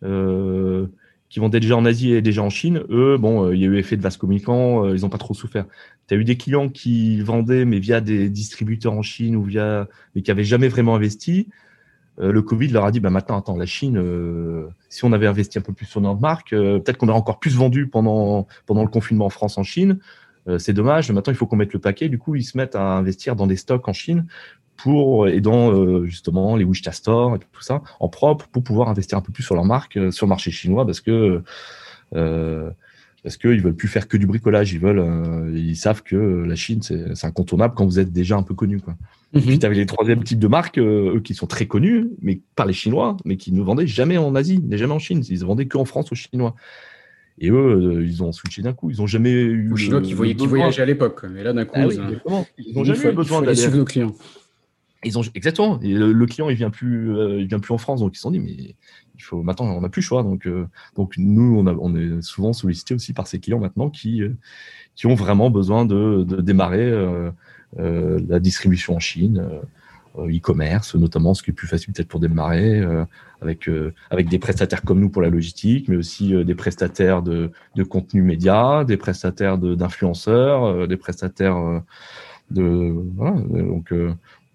euh, 0.03 0.87
qui 1.29 1.39
vendaient 1.39 1.59
déjà 1.59 1.75
en 1.75 1.85
Asie 1.85 2.13
et 2.13 2.21
déjà 2.21 2.41
en 2.41 2.49
Chine, 2.49 2.83
eux, 2.89 3.17
bon, 3.17 3.45
euh, 3.47 3.55
il 3.55 3.61
y 3.61 3.65
a 3.65 3.67
eu 3.67 3.77
effet 3.77 3.97
de 3.97 4.01
vase 4.01 4.15
communicant, 4.15 4.85
euh, 4.85 4.95
ils 4.95 5.01
n'ont 5.01 5.09
pas 5.09 5.17
trop 5.17 5.33
souffert. 5.33 5.65
Tu 6.07 6.13
as 6.13 6.17
eu 6.17 6.23
des 6.23 6.37
clients 6.37 6.69
qui 6.69 7.19
vendaient, 7.21 7.65
mais 7.65 7.79
via 7.79 7.99
des 7.99 8.29
distributeurs 8.29 8.93
en 8.93 9.01
Chine 9.01 9.35
ou 9.35 9.43
via, 9.43 9.87
mais 10.15 10.21
qui 10.21 10.31
n'avaient 10.31 10.45
jamais 10.45 10.69
vraiment 10.69 10.95
investi. 10.95 11.49
Le 12.19 12.41
Covid 12.41 12.69
leur 12.69 12.85
a 12.85 12.91
dit, 12.91 12.99
bah 12.99 13.11
maintenant, 13.11 13.37
attends, 13.37 13.57
la 13.57 13.67
Chine, 13.67 14.01
si 14.89 15.05
on 15.05 15.13
avait 15.13 15.27
investi 15.27 15.59
un 15.59 15.61
peu 15.61 15.71
plus 15.71 15.85
sur 15.85 16.01
notre 16.01 16.19
marque, 16.19 16.49
peut-être 16.49 16.97
qu'on 16.97 17.09
aurait 17.09 17.17
encore 17.19 17.37
plus 17.37 17.55
vendu 17.55 17.85
pendant 17.85 18.47
pendant 18.65 18.81
le 18.81 18.89
confinement 18.89 19.27
en 19.27 19.29
France, 19.29 19.59
en 19.59 19.63
Chine. 19.63 19.99
C'est 20.57 20.73
dommage. 20.73 21.11
Maintenant, 21.11 21.33
il 21.33 21.35
faut 21.35 21.45
qu'on 21.45 21.57
mette 21.57 21.73
le 21.73 21.79
paquet. 21.79 22.09
Du 22.09 22.17
coup, 22.17 22.35
ils 22.35 22.43
se 22.43 22.57
mettent 22.57 22.75
à 22.75 22.81
investir 22.81 23.35
dans 23.35 23.47
des 23.47 23.57
stocks 23.57 23.87
en 23.87 23.93
Chine 23.93 24.25
pour 24.77 25.27
et 25.27 25.41
dans 25.41 25.71
euh, 25.73 26.05
justement 26.05 26.55
les 26.55 26.63
Wichita 26.63 26.91
Store 26.91 27.35
et 27.35 27.39
tout 27.39 27.61
ça 27.61 27.81
en 27.99 28.07
propre 28.07 28.47
pour 28.47 28.63
pouvoir 28.63 28.89
investir 28.89 29.17
un 29.17 29.21
peu 29.21 29.33
plus 29.33 29.43
sur 29.43 29.55
leur 29.55 29.65
marque 29.65 29.97
euh, 29.97 30.11
sur 30.11 30.27
le 30.27 30.29
marché 30.29 30.51
chinois 30.51 30.85
parce 30.85 31.01
que 31.01 31.41
euh, 32.15 32.69
parce 33.23 33.35
qu'ils 33.35 33.61
veulent 33.61 33.75
plus 33.75 33.89
faire 33.89 34.07
que 34.07 34.15
du 34.15 34.25
bricolage. 34.25 34.71
Ils 34.71 34.79
veulent 34.79 34.99
euh, 34.99 35.51
ils 35.53 35.75
savent 35.75 36.03
que 36.03 36.15
la 36.15 36.55
Chine 36.55 36.81
c'est 36.81 37.25
incontournable 37.25 37.73
quand 37.75 37.85
vous 37.85 37.99
êtes 37.99 38.13
déjà 38.13 38.37
un 38.37 38.43
peu 38.43 38.53
connu 38.53 38.79
quoi. 38.79 38.93
Mm 39.33 39.41
puis 39.41 39.59
tu 39.59 39.65
avais 39.65 39.75
les 39.75 39.85
troisième 39.85 40.23
types 40.23 40.39
de 40.39 40.47
marques 40.47 40.79
eux 40.79 41.19
qui 41.21 41.33
sont 41.33 41.47
très 41.47 41.65
connus 41.65 42.07
mais 42.21 42.39
par 42.55 42.65
les 42.65 42.73
Chinois 42.73 43.17
mais 43.25 43.35
qui 43.35 43.51
ne 43.51 43.61
vendaient 43.61 43.87
jamais 43.87 44.17
en 44.17 44.35
Asie 44.35 44.63
mais 44.65 44.77
jamais 44.77 44.93
en 44.93 44.99
Chine. 44.99 45.23
Ils 45.27 45.43
vendaient 45.43 45.65
que 45.65 45.77
en 45.77 45.85
France 45.85 46.11
aux 46.11 46.15
Chinois 46.15 46.55
et 47.39 47.49
eux, 47.51 48.03
ils 48.03 48.23
ont 48.23 48.31
switché 48.31 48.61
d'un 48.61 48.73
coup. 48.73 48.89
Ils 48.89 48.97
n'ont 48.97 49.07
jamais 49.07 49.31
eu. 49.31 49.71
Aux 49.71 49.75
Chinois 49.75 50.01
qui, 50.01 50.13
voyaient, 50.13 50.35
qui 50.35 50.47
voyageaient 50.47 50.81
à 50.81 50.85
l'époque. 50.85 51.23
Mais 51.29 51.43
là, 51.43 51.53
d'un 51.53 51.65
coup, 51.65 51.75
ah 51.75 51.85
ils 52.57 52.73
n'ont 52.73 52.83
jamais 52.83 53.09
eu 53.09 53.11
besoin 53.13 53.41
d'aller. 53.41 53.67
nos 53.69 53.85
clients. 53.85 54.15
Ils 55.03 55.17
ont 55.19 55.21
exactement. 55.35 55.79
le, 55.81 56.25
client, 56.25 56.49
il 56.49 56.55
vient 56.55 56.71
plus, 56.71 57.15
euh, 57.15 57.39
il 57.39 57.47
vient 57.47 57.59
plus 57.59 57.73
en 57.73 57.77
France, 57.77 57.99
donc 57.99 58.13
ils 58.13 58.17
se 58.17 58.23
sont 58.23 58.31
dit, 58.31 58.39
mais 58.39 58.51
il 58.51 59.21
faut 59.21 59.43
maintenant, 59.43 59.65
on 59.65 59.81
n'a 59.81 59.89
plus 59.89 60.01
le 60.01 60.05
choix. 60.05 60.23
Donc, 60.23 60.47
euh, 60.47 60.65
donc 60.95 61.13
nous, 61.17 61.55
on, 61.59 61.67
a, 61.67 61.73
on 61.73 61.95
est 61.95 62.21
souvent 62.23 62.51
sollicité 62.51 62.95
aussi 62.95 63.13
par 63.13 63.27
ces 63.27 63.39
clients 63.39 63.59
maintenant 63.59 63.91
qui, 63.91 64.23
euh, 64.23 64.35
qui 64.95 65.05
ont 65.05 65.13
vraiment 65.13 65.51
besoin 65.51 65.85
de, 65.85 66.23
de 66.27 66.41
démarrer 66.41 66.91
la 67.77 68.39
distribution 68.39 68.95
en 68.95 68.99
Chine, 68.99 69.47
e-commerce 70.19 70.95
notamment, 70.95 71.33
ce 71.33 71.43
qui 71.43 71.51
est 71.51 71.53
plus 71.53 71.67
facile 71.67 71.93
peut-être 71.93 72.07
pour 72.07 72.19
démarrer, 72.19 72.81
avec 73.41 73.69
avec 74.09 74.29
des 74.29 74.39
prestataires 74.39 74.81
comme 74.81 74.99
nous 74.99 75.09
pour 75.09 75.21
la 75.21 75.29
logistique, 75.29 75.87
mais 75.89 75.95
aussi 75.95 76.33
des 76.43 76.55
prestataires 76.55 77.21
de, 77.21 77.51
de 77.75 77.83
contenu 77.83 78.21
média, 78.21 78.83
des 78.83 78.97
prestataires 78.97 79.57
d'influenceurs, 79.57 80.87
des 80.87 80.97
prestataires 80.97 81.83
de 82.51 82.93
voilà, 83.15 83.39
donc 83.41 83.93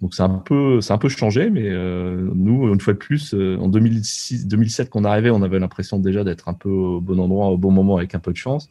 donc 0.03 0.15
c'est 0.15 0.23
un 0.25 0.31
peu, 0.31 0.81
c'est 0.81 0.93
un 0.93 0.99
peu 0.99 1.09
changé, 1.09 1.49
mais 1.49 1.69
euh, 1.69 2.29
nous, 2.35 2.73
une 2.73 2.81
fois 2.81 2.93
de 2.93 2.99
plus, 2.99 3.35
euh, 3.35 3.57
en 3.61 3.69
2006, 3.69 4.49
2007 4.49 4.91
qu'on 4.91 5.05
arrivait, 5.05 5.31
on 5.31 5.43
avait 5.43 5.61
l'impression 5.61 6.01
déjà 6.01 6.25
d'être 6.25 6.49
un 6.49 6.55
peu 6.55 6.69
au 6.69 7.01
bon 7.01 7.21
endroit, 7.21 7.47
au 7.47 7.57
bon 7.57 7.71
moment, 7.71 7.99
avec 7.99 8.17
un 8.17 8.19
peu 8.19 8.33
de 8.33 8.37
chance. 8.37 8.69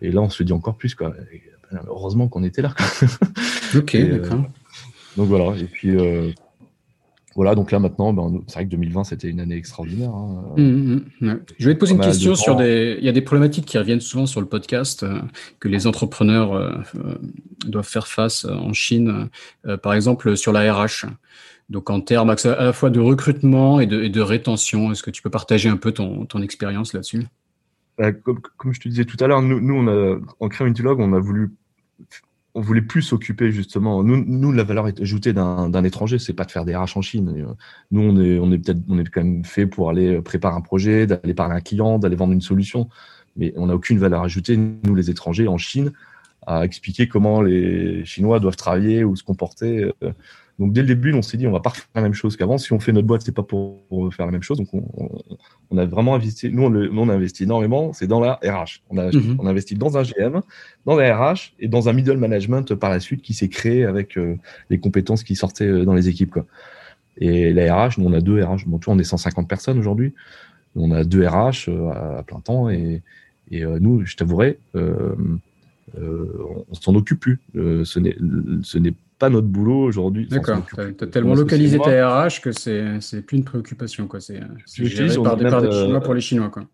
Et 0.00 0.10
là, 0.10 0.20
on 0.20 0.30
se 0.30 0.42
dit 0.42 0.52
encore 0.52 0.74
plus, 0.74 0.96
quoi. 0.96 1.14
Ben, 1.70 1.80
heureusement 1.86 2.26
qu'on 2.26 2.42
était 2.42 2.60
là. 2.60 2.74
Ok, 3.74 3.94
euh, 3.94 4.18
d'accord. 4.18 4.44
Donc 5.16 5.28
voilà. 5.28 5.56
Et 5.58 5.64
puis, 5.64 5.96
voilà, 7.34 7.54
donc 7.54 7.70
là 7.70 7.78
maintenant, 7.78 8.12
ben, 8.12 8.42
c'est 8.46 8.54
vrai 8.54 8.64
que 8.66 8.70
2020 8.70 9.04
c'était 9.04 9.28
une 9.28 9.40
année 9.40 9.56
extraordinaire. 9.56 10.10
Hein. 10.10 10.54
Mmh, 10.56 10.62
mmh, 10.62 11.04
mmh, 11.20 11.40
Je 11.58 11.68
vais 11.68 11.74
te 11.74 11.80
poser 11.80 11.94
une 11.94 12.00
question 12.00 12.34
sur 12.34 12.56
des. 12.56 12.96
Il 12.98 13.04
y 13.04 13.08
a 13.08 13.12
des 13.12 13.22
problématiques 13.22 13.64
qui 13.64 13.78
reviennent 13.78 14.00
souvent 14.00 14.26
sur 14.26 14.40
le 14.40 14.46
podcast 14.46 15.02
euh, 15.02 15.20
que 15.58 15.68
les 15.68 15.86
entrepreneurs 15.86 16.52
euh, 16.52 16.72
euh, 16.96 17.14
doivent 17.66 17.88
faire 17.88 18.06
face 18.06 18.44
en 18.44 18.72
Chine, 18.72 19.28
par 19.82 19.94
exemple 19.94 20.36
sur 20.36 20.52
la 20.52 20.72
RH. 20.72 21.06
Donc 21.70 21.88
en 21.88 22.00
termes 22.00 22.28
à 22.28 22.36
la 22.44 22.72
fois 22.72 22.90
de 22.90 23.00
recrutement 23.00 23.80
et 23.80 23.86
de, 23.86 24.20
rétention, 24.20 24.92
est-ce 24.92 25.02
que 25.02 25.10
tu 25.10 25.22
peux 25.22 25.30
partager 25.30 25.68
un 25.68 25.76
peu 25.76 25.92
ton, 25.92 26.26
expérience 26.42 26.92
là-dessus? 26.92 27.24
Bah, 27.98 28.12
comme, 28.12 28.40
je 28.72 28.80
te 28.80 28.88
disais 28.88 29.04
tout 29.04 29.16
à 29.20 29.26
l'heure, 29.26 29.42
nous, 29.42 29.60
nous 29.60 29.74
on 29.74 29.86
a, 29.86 30.18
en 30.40 30.48
créant 30.48 30.66
Intulog, 30.66 30.98
on 30.98 31.12
a 31.12 31.20
voulu 31.20 31.52
on 32.54 32.60
voulait 32.60 32.82
plus 32.82 33.02
s'occuper 33.02 33.50
justement. 33.50 34.02
Nous, 34.02 34.22
nous, 34.26 34.52
la 34.52 34.62
valeur 34.62 34.86
ajoutée 35.00 35.32
d'un 35.32 35.84
étranger, 35.84 36.18
c'est 36.18 36.34
pas 36.34 36.44
de 36.44 36.50
faire 36.50 36.64
des 36.64 36.76
RH 36.76 36.96
en 36.96 37.02
Chine. 37.02 37.54
Nous, 37.90 38.02
on 38.02 38.20
est, 38.20 38.38
on 38.38 38.52
est 38.52 38.58
peut-être, 38.58 38.80
on 38.88 38.98
est 38.98 39.08
quand 39.08 39.22
même 39.22 39.44
fait 39.44 39.66
pour 39.66 39.88
aller 39.88 40.20
préparer 40.20 40.54
un 40.54 40.60
projet, 40.60 41.06
d'aller 41.06 41.34
parler 41.34 41.54
à 41.54 41.56
un 41.56 41.60
client, 41.60 41.98
d'aller 41.98 42.16
vendre 42.16 42.32
une 42.32 42.42
solution. 42.42 42.88
Mais 43.36 43.54
on 43.56 43.66
n'a 43.66 43.74
aucune 43.74 43.98
valeur 43.98 44.22
ajoutée, 44.22 44.58
nous, 44.58 44.94
les 44.94 45.08
étrangers 45.08 45.48
en 45.48 45.56
Chine, 45.56 45.92
à 46.46 46.64
expliquer 46.64 47.08
comment 47.08 47.40
les 47.40 48.04
Chinois 48.04 48.38
doivent 48.38 48.56
travailler 48.56 49.04
ou 49.04 49.16
se 49.16 49.24
comporter. 49.24 49.90
Donc 50.62 50.72
dès 50.72 50.82
le 50.82 50.86
début, 50.86 51.12
on 51.12 51.22
s'est 51.22 51.36
dit 51.36 51.48
on 51.48 51.50
va 51.50 51.58
pas 51.58 51.70
faire 51.70 51.88
la 51.96 52.02
même 52.02 52.14
chose 52.14 52.36
qu'avant. 52.36 52.56
Si 52.56 52.72
on 52.72 52.78
fait 52.78 52.92
notre 52.92 53.08
boîte, 53.08 53.22
c'est 53.22 53.34
pas 53.34 53.42
pour, 53.42 53.80
faire 54.14 54.26
la 54.26 54.30
même 54.30 54.44
chose. 54.44 54.58
Donc 54.58 54.68
on, 54.72 55.76
a 55.76 55.84
vraiment 55.86 56.14
investi. 56.14 56.50
Nous, 56.52 56.62
on, 56.62 57.08
a 57.08 57.12
investi 57.12 57.42
énormément. 57.42 57.92
C'est 57.92 58.06
dans 58.06 58.20
la 58.20 58.34
RH. 58.44 58.80
On 58.88 58.96
a, 58.96 59.10
mhm. 59.10 59.38
on 59.40 59.46
a 59.48 59.50
investi 59.50 59.74
dans 59.74 59.98
un 59.98 60.02
GM, 60.02 60.40
dans 60.86 60.94
la 60.94 61.16
RH 61.16 61.54
et 61.58 61.66
dans 61.66 61.88
un 61.88 61.92
middle 61.92 62.16
management 62.16 62.76
par 62.76 62.90
la 62.90 63.00
suite 63.00 63.22
qui 63.22 63.34
s'est 63.34 63.48
créé 63.48 63.84
avec 63.84 64.16
euh, 64.16 64.36
les 64.70 64.78
compétences 64.78 65.24
qui 65.24 65.34
sortaient 65.34 65.66
euh, 65.66 65.84
dans 65.84 65.94
les 65.94 66.08
équipes. 66.08 66.30
Quoi. 66.30 66.46
Et 67.18 67.52
la 67.52 67.74
RH, 67.74 67.98
nous 67.98 68.06
on 68.06 68.12
a 68.12 68.20
deux 68.20 68.40
RH. 68.40 68.66
Bon, 68.66 68.78
on 68.86 68.98
est 69.00 69.04
150 69.04 69.48
personnes 69.48 69.80
aujourd'hui. 69.80 70.14
On 70.76 70.92
a 70.92 71.02
deux 71.02 71.26
RH 71.26 71.70
euh, 71.70 72.18
à, 72.18 72.22
plein 72.22 72.38
temps 72.38 72.70
et, 72.70 73.02
et 73.50 73.64
nous, 73.64 74.06
je 74.06 74.14
t'avouerai, 74.14 74.60
on, 74.74 75.16
on 75.98 76.74
s'en 76.74 76.94
occupe 76.94 77.18
plus. 77.18 77.40
ce 77.52 77.98
n'est 78.78 78.94
pas 79.22 79.30
notre 79.30 79.46
boulot 79.46 79.84
aujourd'hui. 79.84 80.26
D'accord. 80.26 80.66
Tu 80.74 80.80
as, 80.80 81.06
tellement 81.06 81.34
localisé 81.34 81.78
ta 81.78 82.24
RH 82.26 82.40
que 82.42 82.50
c'est 82.50 83.22
plus 83.24 83.36
une 83.36 83.44
préoccupation. 83.44 84.08
C'est 84.18 84.40
géré 84.84 85.14
par, 85.22 85.36
des, 85.36 85.44
par 85.48 85.62
des 85.62 85.70
Chinois 85.70 86.00
pour 86.00 86.14
les 86.14 86.20
Chinois. 86.20 86.48
Quoi. 86.48 86.64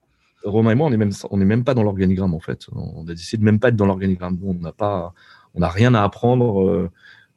Romain 0.44 0.70
et 0.70 0.74
moi, 0.74 0.86
on 0.86 0.90
n'est 0.90 0.96
même, 0.96 1.12
on 1.30 1.42
est 1.42 1.44
même 1.44 1.62
pas 1.62 1.74
dans 1.74 1.82
l'organigramme 1.82 2.32
en 2.32 2.40
fait. 2.40 2.66
On 2.72 3.06
a 3.06 3.12
décidé 3.12 3.40
de 3.40 3.44
même 3.44 3.58
pas 3.58 3.68
être 3.68 3.76
dans 3.76 3.84
l'organigramme. 3.84 4.38
On 4.42 4.54
n'a 4.54 4.72
pas, 4.72 5.12
on 5.54 5.60
n'a 5.60 5.68
rien 5.68 5.92
à 5.92 6.02
apprendre. 6.02 6.66
Euh, 6.66 6.90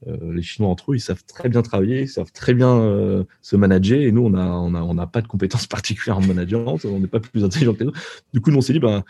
euh, 0.08 0.34
les 0.34 0.42
Chinois 0.42 0.72
entre 0.72 0.94
eux, 0.94 0.96
ils 0.96 1.02
savent 1.02 1.26
très 1.26 1.50
bien 1.50 1.62
travailler, 1.62 2.04
ils 2.04 2.10
savent 2.10 2.32
très 2.32 2.54
bien 2.54 2.70
euh, 2.70 3.26
se 3.42 3.58
manager. 3.58 4.00
Et 4.00 4.14
nous, 4.14 4.22
on 4.22 4.30
n'a 4.30 4.48
on 4.48 4.74
a, 4.76 4.82
on 4.82 4.98
a 4.98 5.08
pas 5.08 5.22
de 5.22 5.28
compétences 5.28 5.68
particulières 5.78 6.20
en 6.20 6.22
management. 6.22 6.80
On 6.86 7.00
n'est 7.00 7.08
pas 7.08 7.20
plus 7.20 7.44
intelligent 7.44 7.74
que 7.74 7.84
nous. 7.84 7.94
Du 8.34 8.40
coup, 8.40 8.50
nous, 8.50 8.60
on 8.60 8.62
s'est 8.62 8.72
dit, 8.72 8.80
ben, 8.80 9.04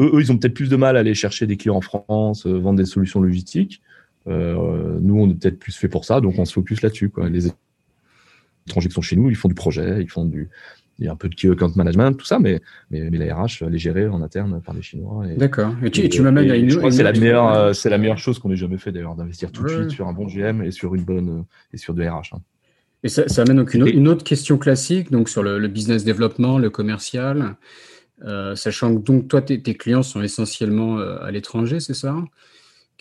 eux, 0.00 0.10
eux, 0.14 0.20
ils 0.20 0.32
ont 0.32 0.36
peut-être 0.36 0.54
plus 0.54 0.68
de 0.68 0.74
mal 0.74 0.96
à 0.96 1.00
aller 1.00 1.14
chercher 1.14 1.46
des 1.46 1.56
clients 1.56 1.76
en 1.76 1.80
France, 1.80 2.44
vendre 2.44 2.78
des 2.78 2.86
solutions 2.86 3.20
logistiques. 3.20 3.80
Euh, 4.26 4.98
nous, 5.00 5.18
on 5.18 5.30
est 5.30 5.34
peut-être 5.34 5.58
plus 5.58 5.76
fait 5.76 5.88
pour 5.88 6.04
ça, 6.04 6.20
donc 6.20 6.38
on 6.38 6.44
se 6.44 6.52
focus 6.52 6.82
là-dessus. 6.82 7.12
Les 7.30 7.48
étrangers 8.66 8.88
qui 8.88 8.94
sont 8.94 9.02
chez 9.02 9.16
nous, 9.16 9.28
ils 9.30 9.36
font 9.36 9.48
du 9.48 9.54
projet, 9.54 10.00
ils 10.00 10.10
font 10.10 10.24
du, 10.24 10.48
il 10.98 11.06
y 11.06 11.08
a 11.08 11.12
un 11.12 11.16
peu 11.16 11.28
de 11.28 11.34
key 11.34 11.50
account 11.50 11.72
management, 11.74 12.12
tout 12.12 12.24
ça, 12.24 12.38
mais, 12.38 12.60
mais, 12.90 13.10
mais 13.10 13.18
la 13.18 13.34
RH, 13.34 13.62
elle 13.62 13.74
est 13.74 13.78
gérée 13.78 14.06
en 14.06 14.22
interne 14.22 14.60
par 14.64 14.74
les 14.74 14.82
Chinois. 14.82 15.24
D'accord. 15.36 15.74
Et 15.82 15.90
tu, 15.90 16.08
tu 16.08 16.22
m'amènes 16.22 16.50
à 16.50 16.56
une. 16.56 16.74
Crois 16.76 16.90
c'est 16.90 17.02
la 17.02 17.12
meilleure, 17.12 17.52
euh, 17.52 17.72
c'est 17.72 17.90
la 17.90 17.98
meilleure 17.98 18.18
chose 18.18 18.38
qu'on 18.38 18.50
ait 18.50 18.56
jamais 18.56 18.78
fait 18.78 18.92
d'ailleurs, 18.92 19.16
d'investir 19.16 19.50
tout 19.50 19.64
de 19.64 19.68
suite 19.68 19.90
sur 19.90 20.06
un 20.06 20.12
bon 20.12 20.26
GM 20.26 20.62
et 20.62 20.70
sur 20.70 20.94
une 20.94 21.04
bonne 21.04 21.44
et 21.72 21.76
sur 21.76 21.94
de 21.94 22.04
RH. 22.04 22.34
Hein. 22.34 22.40
Et 23.02 23.08
ça, 23.08 23.28
ça 23.28 23.42
amène 23.42 23.58
donc 23.58 23.74
une, 23.74 23.86
une, 23.86 24.08
autre 24.08 24.24
question 24.24 24.56
classique, 24.56 25.10
donc 25.10 25.28
sur 25.28 25.42
le, 25.42 25.68
business 25.68 26.04
développement, 26.04 26.58
le 26.58 26.70
commercial, 26.70 27.56
euh, 28.24 28.54
sachant 28.54 28.96
que 28.96 29.02
donc 29.02 29.28
toi 29.28 29.42
tes, 29.42 29.60
tes 29.60 29.74
clients 29.74 30.02
sont 30.02 30.22
essentiellement 30.22 30.96
à 30.98 31.30
l'étranger, 31.30 31.80
c'est 31.80 31.92
ça? 31.92 32.16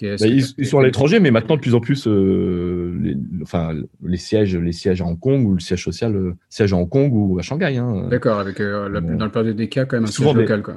Bah, 0.02 0.28
ils, 0.28 0.66
sont 0.66 0.80
à 0.80 0.84
l'étranger, 0.84 1.20
mais 1.20 1.32
maintenant 1.32 1.56
de 1.56 1.62
plus 1.62 1.76
en 1.76 1.80
plus, 1.80 2.08
euh, 2.08 2.98
les, 3.00 3.16
enfin, 3.44 3.76
les 4.04 4.18
sièges, 4.18 4.56
les 4.56 4.72
sièges 4.72 5.02
à 5.02 5.06
Hong 5.06 5.20
Kong 5.20 5.46
ou 5.46 5.54
le 5.54 5.60
siège 5.60 5.84
social, 5.84 6.16
euh, 6.16 6.36
siège 6.50 6.74
à 6.74 6.78
Hong 6.78 6.90
Kong 6.90 7.12
ou 7.14 7.38
à 7.40 7.42
Shanghai. 7.42 7.78
Hein. 7.78 8.08
D'accord, 8.10 8.40
avec 8.40 8.60
euh, 8.60 8.90
dans 8.90 9.26
le 9.26 9.32
période 9.32 9.56
des 9.56 9.70
cas 9.70 9.86
quand 9.86 9.98
même 9.98 10.06
un 10.06 10.08
siège 10.08 10.34
local. 10.34 10.64
Quoi. 10.64 10.76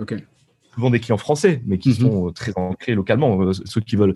Souvent 0.75 0.91
des 0.91 1.01
clients 1.01 1.17
français, 1.17 1.63
mais 1.67 1.79
qui 1.79 1.91
mhm. 1.91 1.95
sont 1.95 2.33
très 2.33 2.53
ancrés 2.57 2.95
localement. 2.95 3.53
Ceux 3.53 3.81
qui 3.81 3.97
veulent, 3.97 4.15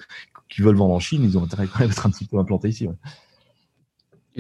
qui 0.50 0.60
veulent 0.60 0.76
vendre 0.76 0.94
en 0.94 1.00
Chine, 1.00 1.22
ils 1.24 1.38
ont 1.38 1.44
intérêt 1.44 1.66
quand 1.66 1.80
même 1.80 1.88
à 1.88 1.92
être 1.92 2.06
un 2.06 2.10
petit 2.10 2.26
peu 2.26 2.38
implantés 2.38 2.68
ici. 2.68 2.86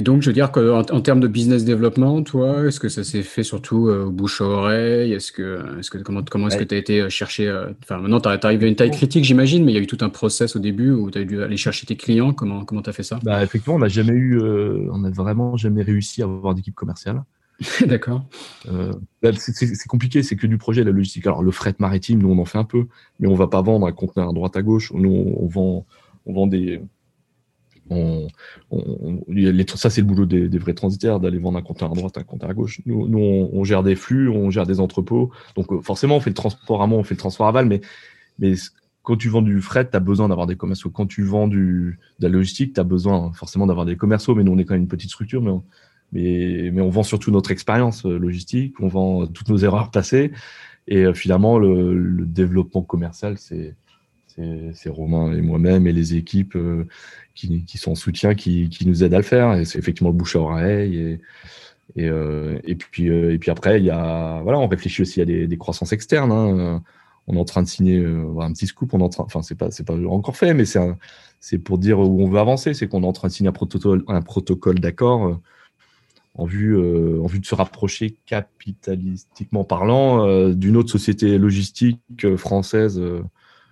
Et 0.00 0.02
donc, 0.02 0.22
je 0.22 0.30
veux 0.30 0.32
dire 0.32 0.50
qu'en 0.50 0.80
en 0.80 1.00
termes 1.02 1.20
de 1.20 1.28
business 1.28 1.62
développement, 1.62 2.22
toi, 2.22 2.66
est-ce 2.66 2.80
que 2.80 2.88
ça 2.88 3.04
s'est 3.04 3.22
fait 3.22 3.42
surtout 3.42 3.88
euh, 3.88 4.08
bouche 4.10 4.40
à 4.40 4.44
oreille? 4.44 5.12
Est-ce 5.12 5.30
que, 5.30 5.78
est-ce 5.78 5.90
que, 5.90 5.98
comment, 5.98 6.22
comment 6.22 6.48
est-ce 6.48 6.56
que 6.56 6.64
tu 6.64 6.74
as 6.74 6.78
été 6.78 7.02
euh, 7.02 7.10
chercher 7.10 7.48
euh, 7.48 7.66
Enfin, 7.82 7.98
maintenant, 7.98 8.18
tu 8.18 8.30
es 8.30 8.46
arrivé 8.46 8.64
à 8.64 8.68
une 8.70 8.76
taille 8.76 8.92
critique, 8.92 9.26
j'imagine, 9.26 9.62
mais 9.62 9.72
il 9.72 9.74
y 9.74 9.78
a 9.78 9.82
eu 9.82 9.86
tout 9.86 9.98
un 10.00 10.08
process 10.08 10.56
au 10.56 10.58
début 10.58 10.90
où 10.90 11.10
tu 11.10 11.18
as 11.18 11.24
dû 11.24 11.42
aller 11.42 11.58
chercher 11.58 11.84
tes 11.84 11.96
clients. 11.96 12.32
Comment 12.32 12.64
tu 12.64 12.88
as 12.88 12.94
fait 12.94 13.02
ça? 13.02 13.18
Bah, 13.22 13.44
Effectivement, 13.44 13.74
on 13.74 13.80
n'a 13.80 13.88
jamais 13.88 14.14
eu, 14.14 14.40
on 14.40 15.00
n'a 15.00 15.10
vraiment 15.10 15.58
jamais 15.58 15.82
réussi 15.82 16.22
à 16.22 16.24
avoir 16.24 16.54
d'équipe 16.54 16.74
commerciale. 16.74 17.22
D'accord. 17.86 18.24
Bah, 19.20 19.32
c'est 19.36 19.86
compliqué, 19.86 20.22
c'est 20.22 20.36
que 20.36 20.46
du 20.46 20.56
projet, 20.56 20.82
la 20.82 20.92
logistique. 20.92 21.26
Alors, 21.26 21.42
le 21.42 21.50
fret 21.50 21.74
maritime, 21.78 22.22
nous, 22.22 22.30
on 22.30 22.38
en 22.38 22.46
fait 22.46 22.56
un 22.56 22.64
peu, 22.64 22.86
mais 23.18 23.28
on 23.28 23.34
va 23.34 23.48
pas 23.48 23.60
vendre 23.60 23.86
un 23.86 23.92
conteneur 23.92 24.30
à 24.30 24.32
droite 24.32 24.56
à 24.56 24.62
gauche. 24.62 24.92
Nous, 24.94 25.34
on 25.36 25.46
vend, 25.46 25.84
on 26.24 26.32
vend 26.32 26.46
des 26.46 26.80
on, 27.90 28.28
ça, 29.74 29.90
c'est 29.90 30.00
le 30.00 30.06
boulot 30.06 30.26
des, 30.26 30.58
vrais 30.58 30.74
transitaires, 30.74 31.20
d'aller 31.20 31.38
vendre 31.38 31.58
un 31.58 31.62
compteur 31.62 31.90
à 31.90 31.94
droite, 31.94 32.16
un 32.18 32.22
compteur 32.22 32.50
à 32.50 32.54
gauche. 32.54 32.80
Nous, 32.86 33.18
on, 33.52 33.64
gère 33.64 33.82
des 33.82 33.96
flux, 33.96 34.28
on 34.28 34.50
gère 34.50 34.66
des 34.66 34.80
entrepôts. 34.80 35.30
Donc, 35.56 35.72
euh, 35.72 35.80
forcément, 35.80 36.16
on 36.16 36.20
fait 36.20 36.30
le 36.30 36.34
transport 36.34 36.82
amont, 36.82 36.98
on 36.98 37.02
fait 37.02 37.14
le 37.14 37.20
transport 37.20 37.48
aval, 37.48 37.66
mais, 37.66 37.80
mais 38.38 38.54
quand 39.02 39.16
tu 39.16 39.28
vends 39.28 39.42
du 39.42 39.60
fret, 39.60 39.88
tu 39.90 39.96
as 39.96 40.00
besoin 40.00 40.28
d'avoir 40.28 40.46
des 40.46 40.56
commerciaux. 40.56 40.90
Quand 40.90 41.06
tu 41.06 41.24
vends 41.24 41.48
du, 41.48 41.98
de 42.20 42.26
la 42.26 42.32
logistique, 42.32 42.74
tu 42.74 42.80
as 42.80 42.84
besoin 42.84 43.32
forcément 43.32 43.66
d'avoir 43.66 43.86
des 43.86 43.96
commerciaux, 43.96 44.34
mais 44.34 44.44
nous, 44.44 44.52
on 44.52 44.58
est 44.58 44.64
quand 44.64 44.74
même 44.74 44.82
une 44.82 44.88
petite 44.88 45.10
structure, 45.10 45.42
mais 45.42 45.50
on, 45.50 45.64
mais, 46.12 46.70
mais 46.72 46.80
on 46.80 46.90
vend 46.90 47.02
surtout 47.02 47.30
notre 47.30 47.50
expérience 47.50 48.04
euh, 48.06 48.18
logistique, 48.18 48.74
on 48.80 48.88
vend 48.88 49.26
toutes 49.26 49.48
nos 49.48 49.58
erreurs 49.58 49.90
passées. 49.90 50.32
Et 50.86 51.04
euh, 51.04 51.14
finalement, 51.14 51.58
le, 51.58 51.94
le 51.94 52.26
développement 52.26 52.82
commercial, 52.82 53.36
c'est 53.38 53.74
c'est 54.74 54.88
Romain 54.88 55.32
et 55.32 55.40
moi-même 55.40 55.86
et 55.86 55.92
les 55.92 56.14
équipes 56.16 56.56
euh, 56.56 56.86
qui, 57.34 57.78
sont 57.78 57.92
en 57.92 57.94
soutien 57.94 58.34
qui, 58.34 58.70
nous 58.84 59.04
aident 59.04 59.14
à 59.14 59.18
le 59.18 59.22
faire. 59.22 59.54
Et 59.54 59.64
c'est 59.64 59.78
effectivement 59.78 60.10
le 60.10 60.16
bouche 60.16 60.36
à 60.36 60.40
oreille. 60.40 61.18
Et, 61.96 62.08
euh, 62.08 62.58
puis, 62.90 63.08
euh, 63.08 63.36
puis 63.38 63.50
après, 63.50 63.80
y 63.80 63.90
a, 63.90 64.40
voilà, 64.42 64.58
on 64.58 64.68
réfléchit 64.68 65.02
aussi 65.02 65.20
à 65.20 65.24
des, 65.24 65.56
croissances 65.58 65.92
externes. 65.92 66.32
Hein. 66.32 66.82
On 67.26 67.36
est 67.36 67.38
en 67.38 67.44
train 67.44 67.62
de 67.62 67.68
signer 67.68 68.04
un 68.04 68.52
petit 68.52 68.66
scoop. 68.66 68.92
On 68.94 69.00
est 69.00 69.04
en 69.04 69.08
train, 69.08 69.24
enfin, 69.24 69.42
c'est 69.42 69.56
pas, 69.56 69.68
encore 70.08 70.36
fait, 70.36 70.54
mais 70.54 70.64
c'est, 70.64 71.58
pour 71.58 71.78
dire 71.78 71.98
où 72.00 72.22
on 72.22 72.28
veut 72.28 72.40
avancer. 72.40 72.74
C'est 72.74 72.88
qu'on 72.88 73.02
est 73.02 73.06
en 73.06 73.12
train 73.12 73.28
de 73.28 73.32
signer 73.32 73.48
un 73.48 74.22
protocole, 74.22 74.80
d'accord 74.80 75.40
en 76.36 76.44
vue 76.46 76.76
de 76.76 77.44
se 77.44 77.54
rapprocher 77.54 78.16
capitalistiquement 78.24 79.64
parlant 79.64 80.48
d'une 80.50 80.76
autre 80.76 80.90
société 80.90 81.38
logistique 81.38 82.36
française 82.36 83.02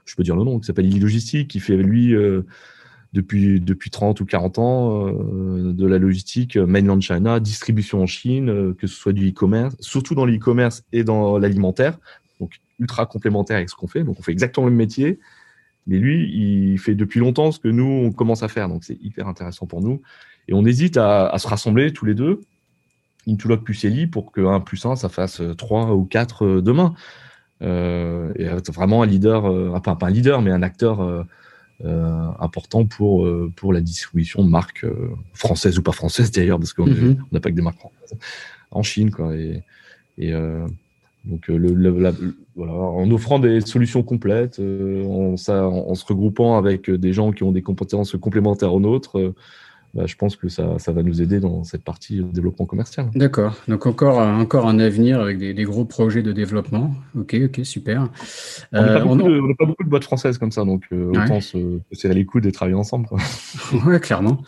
je 0.09 0.17
peux 0.17 0.23
dire 0.23 0.37
le 0.37 0.45
nom, 0.45 0.59
qui 0.59 0.67
s'appelle 0.67 0.87
Illy 0.87 1.01
Logistique, 1.01 1.49
qui 1.49 1.61
fait 1.61 1.77
lui 1.77 2.15
euh, 2.15 2.43
depuis, 3.13 3.61
depuis 3.61 3.91
30 3.91 4.21
ou 4.21 4.25
40 4.25 4.59
ans 4.59 5.07
euh, 5.07 5.73
de 5.73 5.87
la 5.87 5.99
logistique 5.99 6.57
euh, 6.57 6.67
mainland 6.67 7.01
China, 7.01 7.41
distribution 7.41 8.03
en 8.03 8.07
Chine, 8.07 8.75
que 8.75 8.87
ce 8.87 8.95
soit 8.95 9.13
du 9.13 9.29
e-commerce, 9.29 9.77
surtout 9.81 10.15
dans 10.15 10.25
l'e-commerce 10.25 10.83
et 10.93 11.05
dans 11.05 11.39
l'alimentaire, 11.39 11.99
donc 12.41 12.59
ultra 12.81 13.07
complémentaire 13.07 13.57
avec 13.57 13.69
ce 13.69 13.75
qu'on 13.75 13.87
fait. 13.87 14.03
Donc 14.03 14.19
on 14.19 14.23
fait 14.23 14.33
exactement 14.33 14.67
le 14.67 14.73
même 14.73 14.79
métier, 14.79 15.19
mais 15.87 15.99
lui, 15.99 16.31
il 16.33 16.79
fait 16.79 16.95
depuis 16.95 17.21
longtemps 17.21 17.53
ce 17.53 17.59
que 17.59 17.69
nous, 17.69 17.85
on 17.85 18.13
commence 18.13 18.43
à 18.43 18.49
faire. 18.49 18.69
Donc 18.69 18.85
c'est 18.85 18.99
hyper 19.03 19.29
intéressant 19.29 19.67
pour 19.67 19.83
nous. 19.83 20.03
Et 20.47 20.55
on 20.55 20.65
hésite 20.65 20.97
à, 20.97 21.35
se 21.39 21.47
rassembler 21.47 21.93
tous 21.93 22.07
les 22.07 22.15
deux, 22.15 22.41
Intulog 23.27 23.63
plus 23.63 23.85
Eli, 23.85 24.07
pour 24.07 24.33
que 24.33 24.41
1 24.41 24.61
plus 24.61 24.87
1, 24.87 24.97
ça 24.97 25.11
fasse 25.11 25.43
3 25.59 25.95
ou 25.95 26.05
4 26.05 26.63
demain 26.63 26.95
et 27.61 28.45
être 28.45 28.73
vraiment 28.73 29.03
un 29.03 29.07
leader, 29.07 29.47
euh, 29.47 29.79
pas, 29.81 29.97
un 30.01 30.11
leader, 30.11 30.43
mais 30.43 30.51
un 30.51 30.63
acteur 30.63 31.01
euh, 31.01 31.23
important 32.39 32.85
pour, 32.85 33.29
pour 33.57 33.73
la 33.73 33.81
distribution 33.81 34.45
de 34.45 34.49
marques 34.49 34.87
françaises 35.35 35.79
ou 35.79 35.83
pas 35.83 35.93
françaises 35.93 36.31
d'ailleurs, 36.31 36.59
parce 36.59 36.73
qu'on 36.73 36.87
mhm. 36.87 37.25
n'a 37.33 37.41
pas 37.41 37.51
que 37.51 37.57
des 37.57 37.63
marques 37.63 37.79
françaises 37.79 38.19
en 38.71 38.83
Chine. 38.83 39.11
Quoi, 39.11 39.37
et, 39.37 39.63
et 40.19 40.33
donc, 41.25 41.49
le, 41.49 41.91
voilà, 42.57 42.73
en 42.73 43.11
offrant 43.11 43.39
des 43.39 43.61
solutions 43.61 44.03
complètes, 44.03 44.61
en, 44.61 45.37
ça, 45.37 45.69
en, 45.69 45.95
se 45.95 46.05
regroupant 46.05 46.57
avec 46.57 46.91
des 46.91 47.13
gens 47.13 47.33
qui 47.33 47.43
ont 47.43 47.53
des 47.53 47.63
compétences 47.63 48.17
complémentaires 48.17 48.75
aux 48.75 48.81
nôtres, 48.81 49.35
bah, 49.99 50.05
je 50.07 50.15
pense 50.15 50.37
que 50.37 50.49
ça, 50.49 50.79
ça, 50.79 50.93
va 50.93 51.03
nous 51.03 51.23
aider 51.23 51.41
dans 51.41 51.65
cette 51.65 51.83
partie 51.83 52.23
développement 52.23 52.67
commercial. 52.67 53.11
D'accord. 53.17 53.57
Donc 53.67 53.85
encore, 53.85 54.19
encore 54.19 54.69
un 54.69 54.79
avenir 54.79 55.21
avec 55.21 55.39
des, 55.39 55.65
gros 55.65 55.85
projets 55.85 56.23
de 56.23 56.31
développement. 56.31 56.95
Ok, 57.19 57.37
ok, 57.47 57.67
super. 57.67 58.09
On 58.73 58.81
n'a 58.81 59.01
pas, 59.01 59.01
pas, 59.01 59.67
beaucoup 59.67 59.83
de 59.83 59.89
boîtes 59.89 60.05
françaises 60.05 60.39
comme 60.39 60.53
ça, 60.53 60.65
donc 60.65 60.85
euh, 60.93 61.11
autant 61.11 61.41
se, 61.41 61.81
c'est 61.91 62.09
à 62.09 62.15
l'écoute 62.15 62.45
de 62.45 62.51
travailler 62.51 62.77
ensemble. 62.77 63.09
ouais, 63.87 63.99
clairement. 63.99 64.39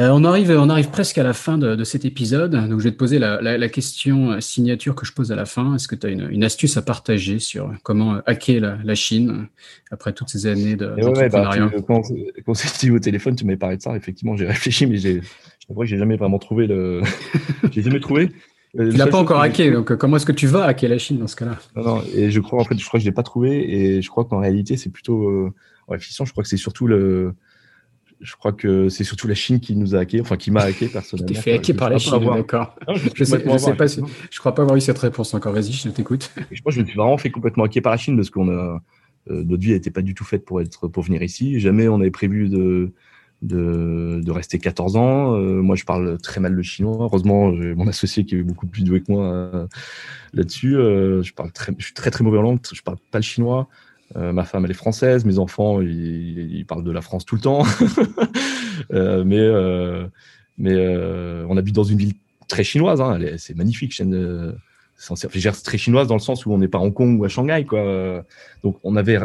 Euh, 0.00 0.10
on, 0.12 0.22
arrive, 0.22 0.50
on 0.50 0.68
arrive 0.68 0.90
presque 0.90 1.18
à 1.18 1.24
la 1.24 1.32
fin 1.32 1.58
de, 1.58 1.82
cet 1.82 2.04
épisode. 2.04 2.52
Donc, 2.52 2.78
je 2.78 2.84
vais 2.84 2.92
te 2.92 2.96
poser 2.96 3.18
la, 3.18 3.68
question 3.68 4.40
signature 4.40 4.94
que 4.94 5.04
je 5.04 5.12
pose 5.12 5.32
à 5.32 5.36
la 5.36 5.44
fin. 5.44 5.74
Est-ce 5.74 5.88
que 5.88 5.96
tu 5.96 6.06
as 6.06 6.10
une, 6.10 6.44
astuce 6.44 6.76
à 6.76 6.82
partager 6.82 7.40
sur 7.40 7.72
comment 7.82 8.20
hacker 8.26 8.78
la, 8.84 8.94
Chine 8.94 9.48
après 9.90 10.12
toutes 10.12 10.28
ces 10.28 10.46
années 10.46 10.76
de 10.76 10.86
bah, 10.86 11.02
d'entrepreneuriat? 11.02 11.70
Quand, 11.86 12.02
on 12.46 12.54
s'est 12.54 12.68
dit 12.78 12.90
au 12.92 12.98
téléphone, 13.00 13.34
tu 13.34 13.44
m'avais 13.44 13.56
parlé 13.56 13.76
de 13.76 13.82
ça. 13.82 13.96
Effectivement, 13.96 14.36
j'ai 14.36 14.46
réfléchi, 14.46 14.86
mais 14.86 14.98
j'ai, 14.98 15.20
je 15.68 15.74
que 15.74 15.84
j'ai 15.84 15.98
jamais 15.98 16.16
vraiment 16.16 16.38
trouvé 16.38 16.68
le. 16.68 17.02
j'ai 17.72 17.82
jamais 17.82 18.00
trouvé. 18.00 18.30
Euh, 18.78 18.90
tu 18.90 18.96
l'as 18.98 19.06
pas 19.06 19.18
encore 19.18 19.40
hacké, 19.40 19.70
donc 19.70 19.96
comment 19.96 20.16
est-ce 20.16 20.26
que 20.26 20.32
tu 20.32 20.46
vas 20.46 20.64
hacker 20.64 20.90
la 20.90 20.98
Chine 20.98 21.18
dans 21.18 21.26
ce 21.26 21.36
cas-là? 21.36 21.58
Non, 21.74 21.82
non, 21.82 22.02
et 22.14 22.30
je 22.30 22.38
crois 22.40 22.60
en 22.60 22.64
fait, 22.64 22.78
je 22.78 22.86
crois 22.86 22.98
que 22.98 23.04
je 23.04 23.08
l'ai 23.08 23.14
pas 23.14 23.22
trouvé, 23.22 23.96
et 23.96 24.02
je 24.02 24.10
crois 24.10 24.26
qu'en 24.26 24.38
réalité, 24.40 24.76
c'est 24.76 24.90
plutôt 24.90 25.26
euh, 25.28 25.54
en 25.86 25.92
réflexion, 25.92 26.26
je 26.26 26.32
crois 26.32 26.44
que 26.44 26.50
c'est 26.50 26.58
surtout 26.58 26.86
le, 26.86 27.34
je 28.20 28.34
crois 28.36 28.52
que 28.52 28.88
c'est 28.88 29.04
surtout 29.04 29.28
la 29.28 29.34
Chine 29.34 29.60
qui 29.60 29.76
nous 29.76 29.94
a 29.94 30.00
hacké, 30.00 30.20
enfin 30.20 30.36
qui 30.36 30.50
m'a 30.50 30.62
hacké 30.62 30.88
personnellement. 30.92 31.34
T'es 31.34 31.40
fait 31.40 31.52
hacker 31.52 31.76
par 31.76 31.90
la 31.90 31.98
Chine, 31.98 32.18
d'accord. 32.20 32.76
Je, 32.88 33.24
sais, 33.24 33.42
je 33.44 33.58
sais 33.58 33.74
pas, 33.74 33.88
si, 33.88 34.00
je 34.30 34.38
crois 34.38 34.54
pas 34.54 34.62
avoir 34.62 34.76
eu 34.76 34.80
cette 34.80 34.98
réponse 34.98 35.34
encore. 35.34 35.52
Vas-y, 35.52 35.72
je 35.72 35.88
t'écoute. 35.88 36.30
Je 36.50 36.60
pense 36.62 36.74
que 36.74 36.80
je 36.80 36.80
me 36.80 36.86
suis 36.86 36.96
vraiment 36.96 37.18
fait 37.18 37.30
complètement 37.30 37.64
hacker 37.64 37.82
par 37.82 37.92
la 37.92 37.98
Chine 37.98 38.16
parce 38.16 38.30
qu'on 38.30 38.48
a 38.48 38.82
euh, 39.30 39.44
notre 39.44 39.62
vie 39.62 39.72
n'était 39.72 39.90
pas 39.90 40.02
du 40.02 40.14
tout 40.14 40.24
faite 40.24 40.44
pour 40.44 40.60
être 40.60 40.88
pour 40.88 41.02
venir 41.02 41.22
ici. 41.22 41.60
Jamais 41.60 41.88
on 41.88 42.00
avait 42.00 42.10
prévu 42.10 42.48
de 42.48 42.92
de, 43.42 44.20
de 44.22 44.30
rester 44.30 44.58
14 44.58 44.96
ans. 44.96 45.34
Euh, 45.34 45.62
moi, 45.62 45.76
je 45.76 45.84
parle 45.84 46.18
très 46.18 46.40
mal 46.40 46.52
le 46.52 46.62
chinois. 46.62 46.98
Heureusement, 47.00 47.54
j'ai 47.54 47.74
mon 47.74 47.86
associé 47.86 48.24
qui 48.24 48.36
est 48.36 48.42
beaucoup 48.42 48.66
plus 48.66 48.82
doué 48.82 49.00
que 49.00 49.12
moi 49.12 49.26
euh, 49.26 49.66
là-dessus. 50.32 50.76
Euh, 50.76 51.22
je 51.22 51.32
parle 51.32 51.52
très, 51.52 51.72
je 51.78 51.84
suis 51.84 51.94
très 51.94 52.10
très 52.10 52.24
mauvais 52.24 52.38
en 52.38 52.42
langue. 52.42 52.58
Je 52.72 52.82
parle 52.82 52.98
pas 53.10 53.18
le 53.18 53.22
chinois. 53.22 53.68
Ma 54.14 54.44
femme, 54.44 54.64
elle 54.64 54.70
est 54.70 54.74
française. 54.74 55.24
Mes 55.24 55.38
enfants, 55.38 55.80
ils, 55.80 56.64
parlent 56.66 56.84
de 56.84 56.90
la 56.90 57.02
France 57.02 57.24
tout 57.24 57.34
le 57.34 57.40
temps. 57.40 57.64
mais 58.90 59.48
mais 60.58 60.86
on 61.48 61.56
habite 61.56 61.74
dans 61.74 61.84
une 61.84 61.98
ville 61.98 62.14
très 62.48 62.64
chinoise. 62.64 63.00
Hein. 63.00 63.18
C'est 63.36 63.56
magnifique. 63.56 63.92
C'est 63.92 65.62
très 65.62 65.78
chinoise 65.78 66.08
dans 66.08 66.14
le 66.14 66.20
sens 66.20 66.46
où 66.46 66.52
on 66.52 66.58
n'est 66.58 66.68
pas 66.68 66.78
à 66.78 66.80
Hong 66.80 66.94
Kong 66.94 67.20
ou 67.20 67.24
à 67.24 67.28
Shanghai, 67.28 67.64
quoi. 67.64 68.24
Donc, 68.62 68.78
on 68.82 68.96
avait 68.96 69.18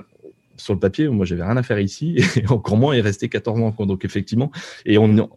sur 0.58 0.74
le 0.74 0.80
papier, 0.80 1.08
moi, 1.08 1.26
j'avais 1.26 1.44
rien 1.44 1.58
à 1.58 1.64
faire 1.64 1.80
ici, 1.80 2.18
et 2.36 2.48
encore 2.48 2.78
moins, 2.78 2.96
il 2.96 3.02
restait 3.02 3.30
14 3.30 3.60
ans. 3.60 3.76
Donc, 3.86 4.06
effectivement, 4.06 4.52
et, 4.86 4.98
en 4.98 5.28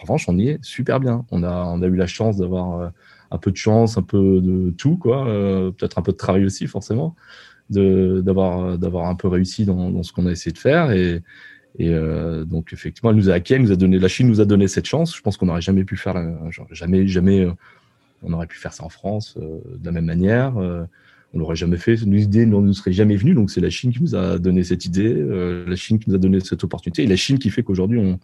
revanche, 0.00 0.28
on 0.28 0.38
y 0.38 0.48
est 0.48 0.64
super 0.64 1.00
bien. 1.00 1.24
On 1.30 1.42
a, 1.42 1.64
on 1.66 1.82
a 1.82 1.86
eu 1.86 1.96
la 1.96 2.06
chance 2.06 2.36
d'avoir 2.36 2.80
euh, 2.80 2.88
un 3.30 3.38
peu 3.38 3.50
de 3.50 3.56
chance, 3.56 3.96
un 3.96 4.02
peu 4.02 4.40
de 4.40 4.70
tout, 4.70 4.96
quoi. 4.96 5.26
Euh, 5.26 5.70
peut-être 5.70 5.98
un 5.98 6.02
peu 6.02 6.12
de 6.12 6.16
travail 6.16 6.44
aussi, 6.44 6.66
forcément, 6.66 7.14
d'avoir, 7.72 8.78
d'avoir 8.78 9.08
un 9.08 9.14
peu 9.14 9.28
réussi 9.28 9.64
dans, 9.64 10.02
ce 10.02 10.12
qu'on 10.12 10.26
a 10.26 10.30
essayé 10.30 10.52
de 10.52 10.58
faire. 10.58 10.90
Et, 10.92 11.22
euh, 11.80 12.44
donc, 12.44 12.72
effectivement, 12.72 13.10
elle 13.10 13.16
nous 13.16 13.30
a 13.30 13.34
hacké, 13.34 13.54
elle 13.54 13.62
nous 13.62 13.72
a 13.72 13.76
donné, 13.76 13.98
la 13.98 14.08
Chine 14.08 14.28
nous 14.28 14.40
a 14.40 14.44
donné 14.44 14.68
cette 14.68 14.86
chance. 14.86 15.16
Je 15.16 15.22
pense 15.22 15.36
qu'on 15.36 15.46
n'aurait 15.46 15.62
jamais 15.62 15.84
pu 15.84 15.96
faire, 15.96 16.16
jamais, 16.70 17.06
jamais, 17.06 17.46
on 18.22 18.32
aurait 18.32 18.46
pu 18.46 18.58
faire 18.58 18.72
ça 18.72 18.84
en 18.84 18.88
France 18.88 19.36
de 19.36 19.84
la 19.84 19.92
même 19.92 20.06
manière 20.06 20.54
on 21.34 21.38
l'aurait 21.38 21.56
jamais 21.56 21.78
fait. 21.78 21.96
L'idée 21.96 22.46
ne 22.46 22.56
nous 22.56 22.74
serait 22.74 22.92
jamais 22.92 23.16
venue. 23.16 23.34
Donc, 23.34 23.50
c'est 23.50 23.60
la 23.60 23.70
Chine 23.70 23.92
qui 23.92 24.02
nous 24.02 24.14
a 24.14 24.38
donné 24.38 24.64
cette 24.64 24.84
idée, 24.84 25.14
euh, 25.14 25.64
la 25.66 25.76
Chine 25.76 25.98
qui 25.98 26.10
nous 26.10 26.16
a 26.16 26.18
donné 26.18 26.40
cette 26.40 26.62
opportunité, 26.64 27.04
et 27.04 27.06
la 27.06 27.16
Chine 27.16 27.38
qui 27.38 27.50
fait 27.50 27.62
qu'aujourd'hui, 27.62 27.98
on, 27.98 28.18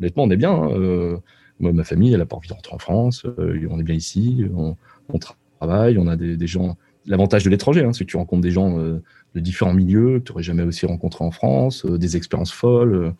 honnêtement, 0.00 0.24
on 0.24 0.30
est 0.30 0.36
bien. 0.36 0.52
Hein. 0.52 0.70
Euh, 0.72 1.16
moi, 1.60 1.72
ma 1.72 1.84
famille, 1.84 2.12
elle 2.12 2.20
a 2.20 2.26
pas 2.26 2.36
envie 2.36 2.48
de 2.48 2.54
rentrer 2.54 2.74
en 2.74 2.78
France. 2.78 3.26
Euh, 3.38 3.66
on 3.70 3.78
est 3.80 3.84
bien 3.84 3.94
ici. 3.94 4.44
On, 4.56 4.76
travaille. 5.18 5.98
On 5.98 6.06
a 6.06 6.16
des, 6.16 6.46
gens. 6.46 6.76
L'avantage 7.06 7.44
de 7.44 7.50
l'étranger, 7.50 7.84
hein, 7.84 7.92
c'est 7.92 8.04
que 8.04 8.10
tu 8.10 8.16
rencontres 8.16 8.42
des 8.42 8.50
gens 8.50 8.78
de 8.78 9.40
différents 9.40 9.74
milieux 9.74 10.20
que 10.20 10.24
tu 10.24 10.32
n'aurais 10.32 10.42
jamais 10.42 10.62
aussi 10.62 10.86
rencontrés 10.86 11.24
en 11.24 11.30
France, 11.30 11.84
des 11.84 12.16
expériences 12.16 12.52
folles. 12.52 13.14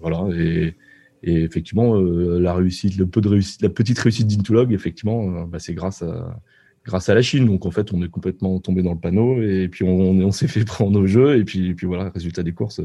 voilà. 0.00 0.28
Et, 0.36 0.74
effectivement, 1.22 1.94
la 1.96 2.54
réussite, 2.54 2.96
le 2.96 3.06
peu 3.06 3.20
de 3.20 3.28
réussite, 3.28 3.62
la 3.62 3.68
petite 3.68 3.98
réussite 3.98 4.26
d'Intolog, 4.26 4.72
effectivement, 4.72 5.46
bah, 5.46 5.58
c'est 5.58 5.74
grâce 5.74 6.02
à 6.02 6.40
grâce 6.84 7.08
à 7.08 7.14
la 7.14 7.22
Chine. 7.22 7.46
Donc 7.46 7.66
en 7.66 7.70
fait, 7.70 7.92
on 7.92 8.02
est 8.02 8.08
complètement 8.08 8.60
tombé 8.60 8.82
dans 8.82 8.92
le 8.92 8.98
panneau 8.98 9.42
et 9.42 9.68
puis 9.68 9.84
on, 9.84 10.30
s'est 10.30 10.48
fait 10.48 10.64
prendre 10.66 10.90
nos 10.90 11.06
jeux 11.06 11.38
et 11.38 11.44
puis, 11.44 11.74
voilà, 11.82 12.10
résultat 12.10 12.42
des 12.42 12.52
courses, 12.52 12.80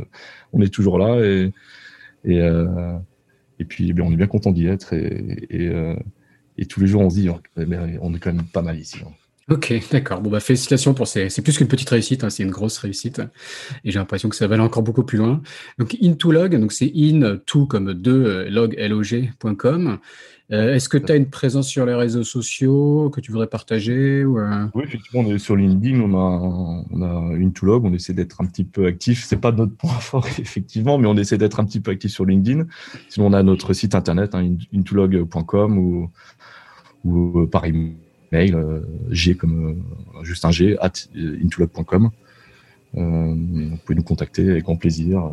on 0.53 0.61
est 0.61 0.73
toujours 0.73 0.97
là 0.97 1.19
et 1.23 1.51
et, 2.25 2.41
euh, 2.41 2.97
puis 3.67 3.93
eh 3.95 4.01
on 4.01 4.11
est 4.11 4.17
bien 4.17 4.27
content 4.27 4.51
d'y 4.51 4.67
être 4.67 4.93
euh, 4.93 5.95
et, 6.57 6.65
tous 6.65 6.82
les 6.82 6.88
jours 6.88 7.01
on 7.01 7.09
se 7.09 7.15
dit 7.15 7.30
on 7.30 8.13
est 8.13 8.19
quand 8.19 8.34
même 8.34 8.45
pas 8.45 8.61
mal 8.61 8.77
ici. 8.77 8.99
Hein. 9.05 9.11
Ok, 9.50 9.74
d'accord. 9.91 10.22
Bon, 10.22 10.30
bah, 10.30 10.39
félicitations 10.39 10.93
pour 10.93 11.08
ces. 11.08 11.30
C'est 11.30 11.41
plus 11.41 11.58
qu'une 11.58 11.68
petite 11.68 11.89
réussite, 11.89 12.24
hein, 12.24 12.30
c'est 12.30 12.43
une 12.43 12.52
grosse 12.52 12.78
réussite. 12.78 13.20
Et 13.84 13.91
j'ai 13.91 13.97
l'impression 13.97 14.30
que 14.30 14.36
ça 14.36 14.45
va 14.47 14.56
aller 14.56 14.64
encore 14.64 14.84
beaucoup 14.84 15.04
plus 15.04 15.18
loin. 15.18 15.41
Donc, 15.80 15.97
Intolog, 16.02 16.56
donc 16.60 16.72
c'est 16.72 16.91
in, 16.95 17.38
tout 17.45 17.66
comme 17.66 17.93
deux, 17.93 18.26
euh, 18.26 18.50
log, 18.50 18.76
log.com. 18.78 19.97
Euh, 20.52 20.74
est-ce 20.74 20.89
que 20.89 20.97
tu 20.97 21.12
as 21.12 21.16
une 21.16 21.30
présence 21.30 21.68
sur 21.68 21.86
les 21.86 21.93
réseaux 21.93 22.24
sociaux 22.24 23.12
que 23.12 23.22
tu 23.22 23.32
voudrais 23.32 23.47
partager 23.47 24.26
ou 24.26 24.39
euh? 24.39 24.66
Oui, 24.74 24.84
effectivement, 24.84 25.28
on 25.28 25.34
est 25.34 25.38
sur 25.38 25.56
LinkedIn, 25.56 26.00
on 26.00 26.14
a, 26.14 26.86
on 26.91 27.02
a 27.02 27.36
une 27.36 27.54
log 27.62 27.86
on 27.86 27.93
essaie 27.93 28.14
d'être 28.14 28.41
un 28.41 28.45
petit 28.45 28.64
peu 28.64 28.86
actif. 28.86 29.26
C'est 29.26 29.38
pas 29.38 29.52
notre 29.52 29.76
point 29.76 29.89
fort, 30.00 30.28
effectivement, 30.39 30.97
mais 30.97 31.08
on 31.08 31.18
essaie 31.18 31.38
d'être 31.38 31.60
un 31.60 31.66
petit 31.66 31.80
peu 31.80 31.91
actif 31.91 32.12
sur 32.12 32.26
LinkedIn. 32.26 32.66
Sinon, 33.10 33.28
on 33.28 33.34
a 33.34 33.41
notre 33.41 33.74
site 33.74 33.95
internet, 33.95 34.36
hein, 34.36 34.58
intolog.com 34.74 35.78
ou, 35.78 36.10
ou 37.04 37.45
par 37.45 37.66
email, 37.66 37.95
euh, 38.34 38.82
G 39.09 39.36
comme 39.36 39.84
juste 40.23 40.45
un 40.45 40.51
G, 40.51 40.77
at 40.80 40.93
intolog.com. 41.15 42.09
vous 42.93 43.77
pouvez 43.86 43.95
nous 43.95 44.03
contacter 44.03 44.49
avec 44.49 44.63
grand 44.63 44.77
plaisir. 44.77 45.32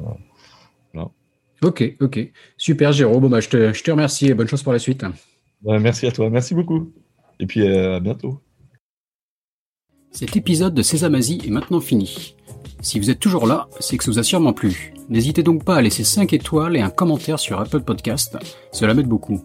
Ok, 1.63 1.97
ok. 2.01 2.33
Super, 2.57 2.93
Jérôme. 2.93 3.29
Bah, 3.29 3.41
je, 3.41 3.49
te, 3.49 3.73
je 3.73 3.83
te 3.83 3.91
remercie 3.91 4.27
et 4.27 4.35
bonne 4.35 4.49
chance 4.49 4.63
pour 4.63 4.73
la 4.73 4.79
suite. 4.79 5.05
merci 5.65 6.07
à 6.07 6.13
toi. 6.13 6.29
Merci 6.31 6.55
beaucoup. 6.55 6.93
Et 7.41 7.47
puis 7.47 7.63
euh, 7.63 7.97
à 7.97 8.01
bientôt. 8.01 8.41
Cet 10.11 10.37
épisode 10.37 10.75
de 10.75 10.83
Sésamazie 10.83 11.41
est 11.47 11.51
maintenant 11.51 11.81
fini. 11.81 12.37
Si 12.81 12.99
vous 12.99 13.11
êtes 13.11 13.21
toujours 13.21 13.47
là, 13.47 13.69
c'est 13.81 13.97
que 13.97 14.05
ça 14.05 14.11
vous 14.11 14.19
a 14.19 14.23
sûrement 14.23 14.53
plu. 14.53 14.95
N'hésitez 15.09 15.43
donc 15.43 15.65
pas 15.65 15.77
à 15.77 15.83
laisser 15.83 16.05
5 16.05 16.33
étoiles 16.33 16.77
et 16.77 16.81
un 16.81 16.91
commentaire 16.91 17.39
sur 17.39 17.61
Apple 17.61 17.81
Podcast. 17.81 18.37
Cela 18.73 18.95
m'aide 18.95 19.09
beaucoup. 19.09 19.45